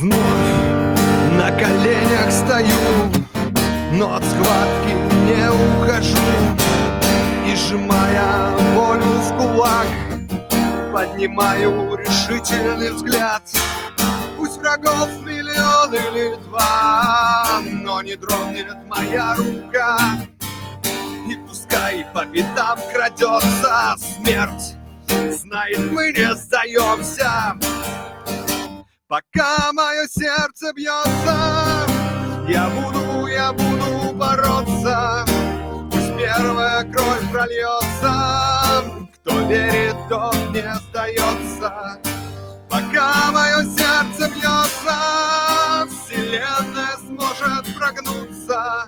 Вновь 0.00 0.18
на 1.32 1.50
коленях 1.50 2.32
стою, 2.32 3.12
но 3.92 4.14
от 4.14 4.24
схватки 4.24 4.94
не 5.26 5.50
ухожу. 5.50 6.16
И 7.46 7.54
сжимая 7.54 8.56
волю 8.74 9.02
в 9.02 9.36
кулак, 9.36 9.86
поднимаю 10.90 11.96
решительный 11.96 12.92
взгляд. 12.92 13.42
Пусть 14.38 14.56
врагов 14.56 15.10
миллион 15.22 15.92
или 15.92 16.34
два, 16.46 17.60
но 17.70 18.00
не 18.00 18.16
дрогнет 18.16 18.78
моя 18.88 19.34
рука. 19.34 19.98
И 21.28 21.36
пускай 21.46 22.06
по 22.14 22.24
пятам 22.24 22.78
крадется 22.90 23.96
смерть, 23.98 24.76
знает, 25.30 25.92
мы 25.92 26.10
не 26.10 26.34
сдаемся. 26.34 27.58
Пока 29.10 29.72
мое 29.72 30.06
сердце 30.06 30.72
бьется, 30.72 31.84
я 32.48 32.70
буду, 32.70 33.26
я 33.26 33.52
буду 33.52 34.14
бороться. 34.14 35.24
Пусть 35.90 36.16
первая 36.16 36.84
кровь 36.84 37.28
прольется, 37.32 38.84
кто 39.14 39.40
верит, 39.48 39.96
тот 40.08 40.36
не 40.52 40.62
сдается. 40.76 41.98
Пока 42.70 43.32
мое 43.32 43.64
сердце 43.64 44.28
бьется, 44.32 45.88
вселенная 45.88 46.96
сможет 47.04 47.76
прогнуться. 47.76 48.86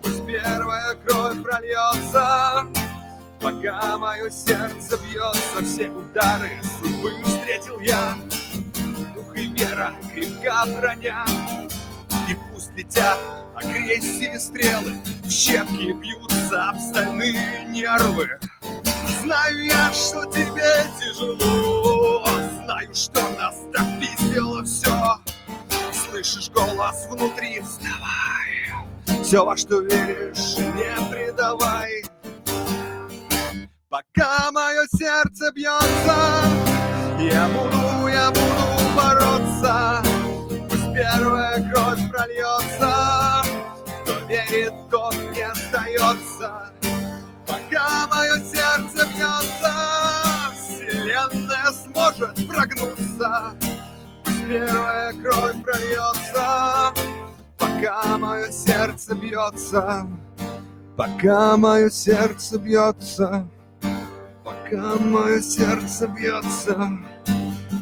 Пусть 0.00 0.24
первая 0.24 0.94
кровь 1.04 1.42
прольется, 1.42 2.64
пока 3.40 3.98
мое 3.98 4.30
сердце 4.30 4.96
бьется, 4.98 5.64
все 5.64 5.88
удары 5.88 6.60
судьбы 6.80 7.10
встретил 7.24 7.80
я 7.80 8.14
и 9.38 9.46
вера, 9.46 9.94
крепка 10.12 10.64
броня. 10.66 11.24
И 12.28 12.36
пусть 12.50 12.72
летят 12.76 13.18
агрессии 13.54 14.36
стрелы, 14.36 14.94
в 15.24 15.30
щепки 15.30 15.92
бьются 15.92 16.68
об 16.70 16.78
стальные 16.78 17.64
нервы. 17.68 18.38
Знаю 19.22 19.64
я, 19.64 19.92
что 19.92 20.24
тебе 20.26 20.86
тяжело, 20.98 22.26
знаю, 22.64 22.94
что 22.94 23.20
нас 23.38 23.56
так 23.72 23.88
все. 24.68 25.18
Слышишь 25.92 26.50
голос 26.50 27.06
внутри, 27.10 27.60
вставай, 27.60 29.22
все, 29.22 29.44
во 29.44 29.56
что 29.56 29.80
веришь, 29.80 30.56
не 30.58 31.10
предавай. 31.10 32.04
Пока 33.90 34.52
мое 34.52 34.84
сердце 34.98 35.50
бьется, 35.52 36.14
я 37.18 37.48
буду, 37.48 38.06
я 38.08 38.30
буду 38.30 38.94
бороться. 38.94 40.02
Пусть 40.68 40.92
первая 40.92 41.72
кровь 41.72 42.10
прольется, 42.10 43.42
кто 44.02 44.26
верит, 44.26 44.74
тот 44.90 45.14
не 45.34 45.40
остается. 45.40 46.70
Пока 47.46 48.06
мое 48.08 48.38
сердце 48.40 49.06
бьется, 49.06 49.72
вселенная 50.52 51.72
сможет 51.72 52.46
прогнуться. 52.46 53.54
Пусть 54.22 54.46
первая 54.46 55.14
кровь 55.14 55.62
прольется, 55.64 56.92
пока 57.56 58.18
мое 58.18 58.50
сердце 58.50 59.14
бьется. 59.14 60.06
Пока 60.94 61.56
мое 61.56 61.88
сердце 61.88 62.58
бьется 62.58 63.48
пока 64.48 64.96
мое 64.96 65.40
сердце 65.42 66.06
бьется, 66.06 66.90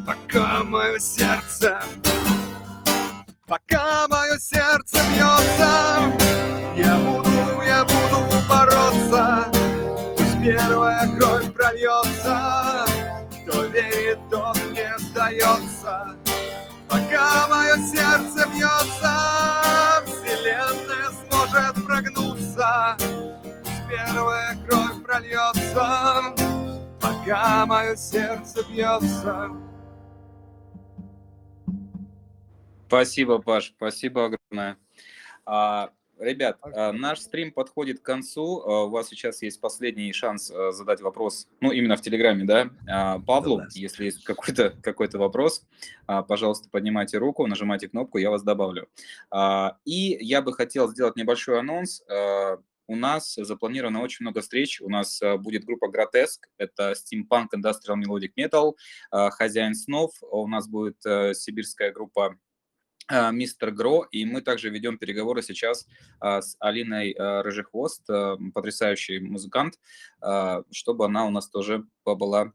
пока 0.05 0.65
мое 0.65 0.99
сердце, 0.99 1.81
пока 3.47 4.09
мое 4.09 4.37
сердце 4.39 4.99
бьется, 5.11 6.13
я 6.77 6.97
буду, 6.97 7.63
я 7.65 7.85
буду 7.85 8.49
бороться, 8.49 9.49
пусть 10.17 10.43
первая 10.43 11.09
кровь 11.17 11.53
прольется, 11.53 12.85
кто 13.43 13.65
верит, 13.67 14.19
тот 14.29 14.59
не 14.73 14.99
сдается. 14.99 16.17
Пока 16.89 17.47
мое 17.49 17.77
сердце 17.77 18.49
бьется, 18.49 19.15
вселенная 20.07 21.11
сможет 21.29 21.87
прогнуться, 21.87 22.97
пусть 22.99 23.89
первая 23.89 24.57
кровь 24.69 25.03
прольется, 25.05 26.36
пока 27.27 27.67
мое 27.67 27.97
сердце 27.97 28.65
бьется. 28.71 29.51
Спасибо, 32.87 33.39
Паш, 33.39 33.73
спасибо 33.77 34.27
огромное. 34.27 34.79
А, 35.45 35.91
ребят, 36.21 36.57
а, 36.63 36.93
наш 36.93 37.19
стрим 37.19 37.51
подходит 37.51 37.99
к 37.99 38.05
концу. 38.05 38.61
А, 38.61 38.85
у 38.85 38.91
вас 38.91 39.09
сейчас 39.09 39.43
есть 39.43 39.61
последний 39.61 40.13
шанс 40.13 40.53
а, 40.53 40.71
задать 40.71 41.01
вопрос, 41.01 41.49
ну, 41.61 41.73
именно 41.73 41.97
в 41.97 42.01
Телеграме, 42.01 42.45
да, 42.45 42.71
а, 42.89 43.19
Павлу, 43.19 43.59
Да. 43.59 43.67
если 43.73 44.05
есть 44.05 44.23
какой-то 44.23 44.71
какой 44.83 45.09
вопрос, 45.15 45.67
а, 46.07 46.23
пожалуйста, 46.23 46.69
поднимайте 46.71 47.19
руку, 47.19 47.45
нажимайте 47.49 47.89
кнопку, 47.89 48.19
я 48.19 48.31
вас 48.31 48.45
добавлю. 48.45 48.89
А, 49.33 49.79
и 49.85 50.17
я 50.21 50.43
бы 50.43 50.53
хотел 50.53 50.89
сделать 50.89 51.17
небольшой 51.17 51.59
анонс. 51.59 52.05
А, 52.09 52.59
у 52.87 52.97
нас 52.97 53.35
запланировано 53.37 54.01
очень 54.03 54.25
много 54.25 54.41
встреч. 54.41 54.81
У 54.81 54.89
нас 54.89 55.21
а, 55.23 55.37
будет 55.37 55.65
группа 55.65 55.87
Grotesque, 55.87 56.47
это 56.57 56.93
Steampunk 56.93 57.49
Industrial 57.55 57.97
Melodic 57.97 58.33
Metal, 58.39 58.75
а, 59.11 59.31
Хозяин 59.31 59.75
снов. 59.75 60.13
У 60.23 60.47
нас 60.47 60.69
будет 60.69 61.05
а, 61.05 61.35
сибирская 61.35 61.93
группа 61.93 62.39
Мистер 63.09 63.71
Гро, 63.71 64.05
и 64.11 64.25
мы 64.25 64.41
также 64.41 64.69
ведем 64.69 64.99
переговоры 64.99 65.41
сейчас 65.41 65.87
с 66.21 66.57
Алиной 66.59 67.15
Рыжехвост, 67.17 68.05
потрясающий 68.53 69.21
музыкант, 69.21 69.79
чтобы 70.73 71.05
она 71.05 71.25
у 71.25 71.31
нас 71.31 71.49
тоже 71.49 71.87
побыла 72.03 72.53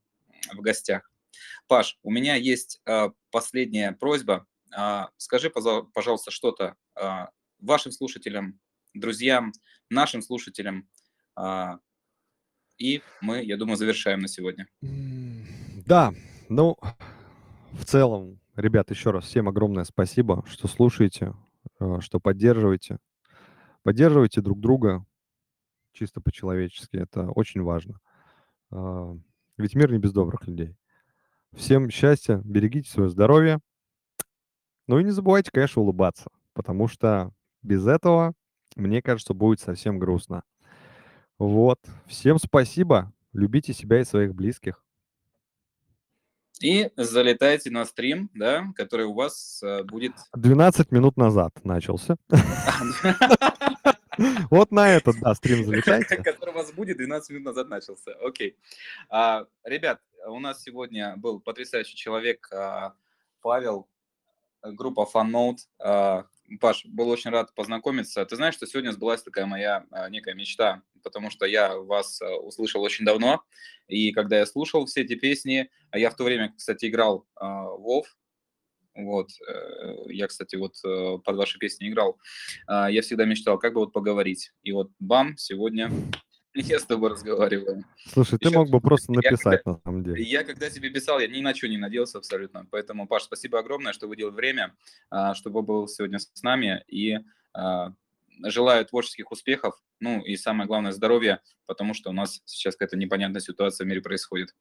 в 0.52 0.60
гостях. 0.60 1.10
Паш, 1.68 1.98
у 2.03 2.12
меня 2.12 2.36
есть 2.36 2.82
последняя 3.32 3.94
просьба. 3.94 4.45
Скажи, 5.16 5.49
пожалуйста, 5.49 6.32
что-то 6.32 6.76
вашим 7.62 7.94
слушателям, 7.94 8.60
друзьям, 8.94 9.53
нашим 9.91 10.22
слушателям, 10.22 10.88
а, 11.35 11.80
и 12.77 13.01
мы, 13.22 13.43
я 13.43 13.57
думаю, 13.57 13.77
завершаем 13.77 14.22
на 14.22 14.27
сегодня. 14.27 14.68
Да, 15.85 16.13
ну, 16.49 16.77
в 17.73 17.85
целом, 17.85 18.39
ребят, 18.55 18.89
еще 18.89 19.11
раз 19.11 19.26
всем 19.26 19.47
огромное 19.47 19.84
спасибо, 19.84 20.43
что 20.47 20.68
слушаете, 20.68 21.34
э, 21.80 21.99
что 22.01 22.19
поддерживаете. 22.19 22.97
Поддерживайте 23.84 24.41
друг 24.41 24.59
друга 24.59 25.05
чисто 25.93 26.22
по-человечески, 26.22 26.97
это 26.97 27.30
очень 27.31 27.61
важно. 27.61 27.99
А, 28.72 29.15
Ведь 29.57 29.76
мир 29.76 29.91
не 29.91 29.99
без 29.99 30.13
добрых 30.13 30.47
людей. 30.47 30.76
Всем 31.53 31.89
счастья, 31.89 32.41
берегите 32.43 32.89
свое 32.89 33.09
здоровье. 33.09 33.59
Ну 34.88 34.99
и 34.99 35.03
не 35.03 35.11
забывайте, 35.11 35.51
конечно, 35.51 35.81
улыбаться, 35.81 36.30
потому 36.53 36.88
что 36.88 37.31
без 37.61 37.85
этого, 37.85 38.34
мне 38.76 39.02
кажется, 39.02 39.34
будет 39.34 39.60
совсем 39.60 39.99
грустно. 39.99 40.43
Вот. 41.38 41.80
Всем 42.07 42.38
спасибо. 42.38 43.11
Любите 43.34 43.73
себя 43.73 44.02
и 44.02 44.06
своих 44.06 44.35
близких. 44.35 44.84
И 46.61 46.91
залетайте 46.95 47.72
на 47.72 47.85
стрим, 47.85 48.30
да, 48.35 48.65
который 48.76 49.07
у 49.07 49.14
вас 49.14 49.64
а, 49.64 49.84
будет 49.84 50.14
12 50.35 50.91
минут 50.91 51.18
назад 51.18 51.53
начался. 51.64 52.15
Вот 54.52 54.72
на 54.72 54.89
этот, 54.89 55.15
да, 55.22 55.34
стрим 55.34 55.65
залетайте. 55.65 56.18
который 56.18 56.52
у 56.52 56.53
вас 56.53 56.72
будет 56.73 56.98
12 56.98 57.30
минут 57.31 57.45
назад 57.45 57.69
начался. 57.69 58.11
Окей. 58.22 58.57
А, 59.10 59.48
ребят, 59.64 60.02
у 60.27 60.39
нас 60.39 60.61
сегодня 60.61 61.15
был 61.18 61.39
потрясающий 61.39 61.95
человек 61.95 62.48
а, 62.52 62.93
Павел, 63.41 63.88
э, 64.61 64.72
группа 64.72 65.07
FunNote. 65.11 66.26
Паш, 66.60 66.86
был 66.86 67.10
очень 67.10 67.32
рад 67.32 67.53
познакомиться. 67.56 68.26
Ты 68.26 68.36
знаешь, 68.36 68.56
что 68.56 68.68
сегодня 68.68 68.91
сбылась 68.91 69.23
такая 69.23 69.45
моя 69.45 69.86
а, 69.91 70.10
некая 70.10 70.34
мечта, 70.34 70.82
потому 71.03 71.30
что 71.30 71.45
я 71.45 71.78
вас 71.78 72.22
а, 72.22 72.36
услышал 72.38 72.82
очень 72.82 73.06
давно, 73.06 73.44
и 73.88 74.11
когда 74.11 74.38
я 74.40 74.45
слушал 74.45 74.86
все 74.86 75.02
эти 75.02 75.15
песни, 75.15 75.69
а 75.91 75.98
я 75.98 76.10
в 76.10 76.15
то 76.15 76.23
время, 76.23 76.53
кстати, 76.56 76.86
играл 76.88 77.26
а, 77.36 77.65
в 77.65 77.88
WoW, 77.88 78.03
вот, 78.94 79.30
э, 79.48 79.95
я, 80.10 80.28
кстати, 80.28 80.57
вот 80.57 80.76
э, 80.84 81.18
под 81.23 81.38
ваши 81.38 81.57
песни 81.57 81.88
играл. 81.88 82.19
Я 82.68 83.02
всегда 83.02 83.23
мечтал, 83.23 83.57
как 83.57 83.73
бы 83.73 83.80
вот 83.80 83.94
поговорить. 83.94 84.52
И 84.64 84.73
вот 84.73 84.91
бам, 84.99 85.38
сегодня 85.38 85.90
я 86.53 86.80
с 86.80 86.86
тобой 86.86 87.11
разговариваю. 87.11 87.84
Слушай, 88.07 88.40
ты 88.40 88.49
мог 88.49 88.69
бы 88.69 88.82
просто 88.82 89.11
я 89.14 89.22
когда- 89.22 89.30
написать 89.32 89.65
на 89.65 89.80
самом 89.84 90.03
деле. 90.03 90.23
Я 90.23 90.44
когда 90.44 90.69
тебе 90.69 90.90
писал, 90.90 91.19
я 91.19 91.28
ни 91.28 91.41
на 91.41 91.56
что 91.56 91.68
не 91.68 91.78
надеялся 91.78 92.18
абсолютно. 92.18 92.65
Поэтому, 92.69 93.07
Паш, 93.07 93.23
спасибо 93.23 93.60
огромное, 93.60 93.94
что 93.94 94.07
выделил 94.07 94.32
время, 94.32 94.76
а, 95.10 95.34
чтобы 95.34 95.61
был 95.61 95.88
сегодня 95.88 96.19
с 96.19 96.44
нами. 96.44 96.84
И 96.88 97.19
а, 97.53 97.94
желаю 98.44 98.86
творческих 98.86 99.32
успехов, 99.32 99.82
ну 99.99 100.22
и 100.22 100.36
самое 100.36 100.68
главное 100.68 100.91
здоровья, 100.91 101.41
потому 101.68 101.94
что 101.94 102.10
у 102.10 102.14
нас 102.14 102.41
сейчас 102.45 102.76
какая-то 102.76 102.98
непонятная 102.98 103.41
ситуация 103.41 103.86
в 103.86 103.88
мире 103.88 104.02
происходит. 104.02 104.56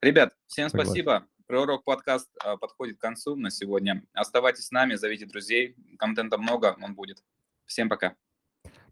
Ребят, 0.00 0.34
всем 0.46 0.68
Согласен. 0.68 0.90
спасибо. 0.90 1.26
Пророк 1.46 1.84
подкаст 1.84 2.28
а, 2.42 2.56
подходит 2.56 2.98
к 2.98 3.00
концу 3.00 3.36
на 3.36 3.50
сегодня. 3.50 4.02
Оставайтесь 4.14 4.66
с 4.66 4.70
нами, 4.70 4.94
зовите 4.94 5.26
друзей. 5.26 5.76
Контента 5.98 6.38
много, 6.38 6.76
он 6.80 6.94
будет. 6.94 7.22
Всем 7.66 7.88
пока. 7.88 8.16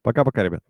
Пока-пока, 0.03 0.43
ребят. 0.43 0.62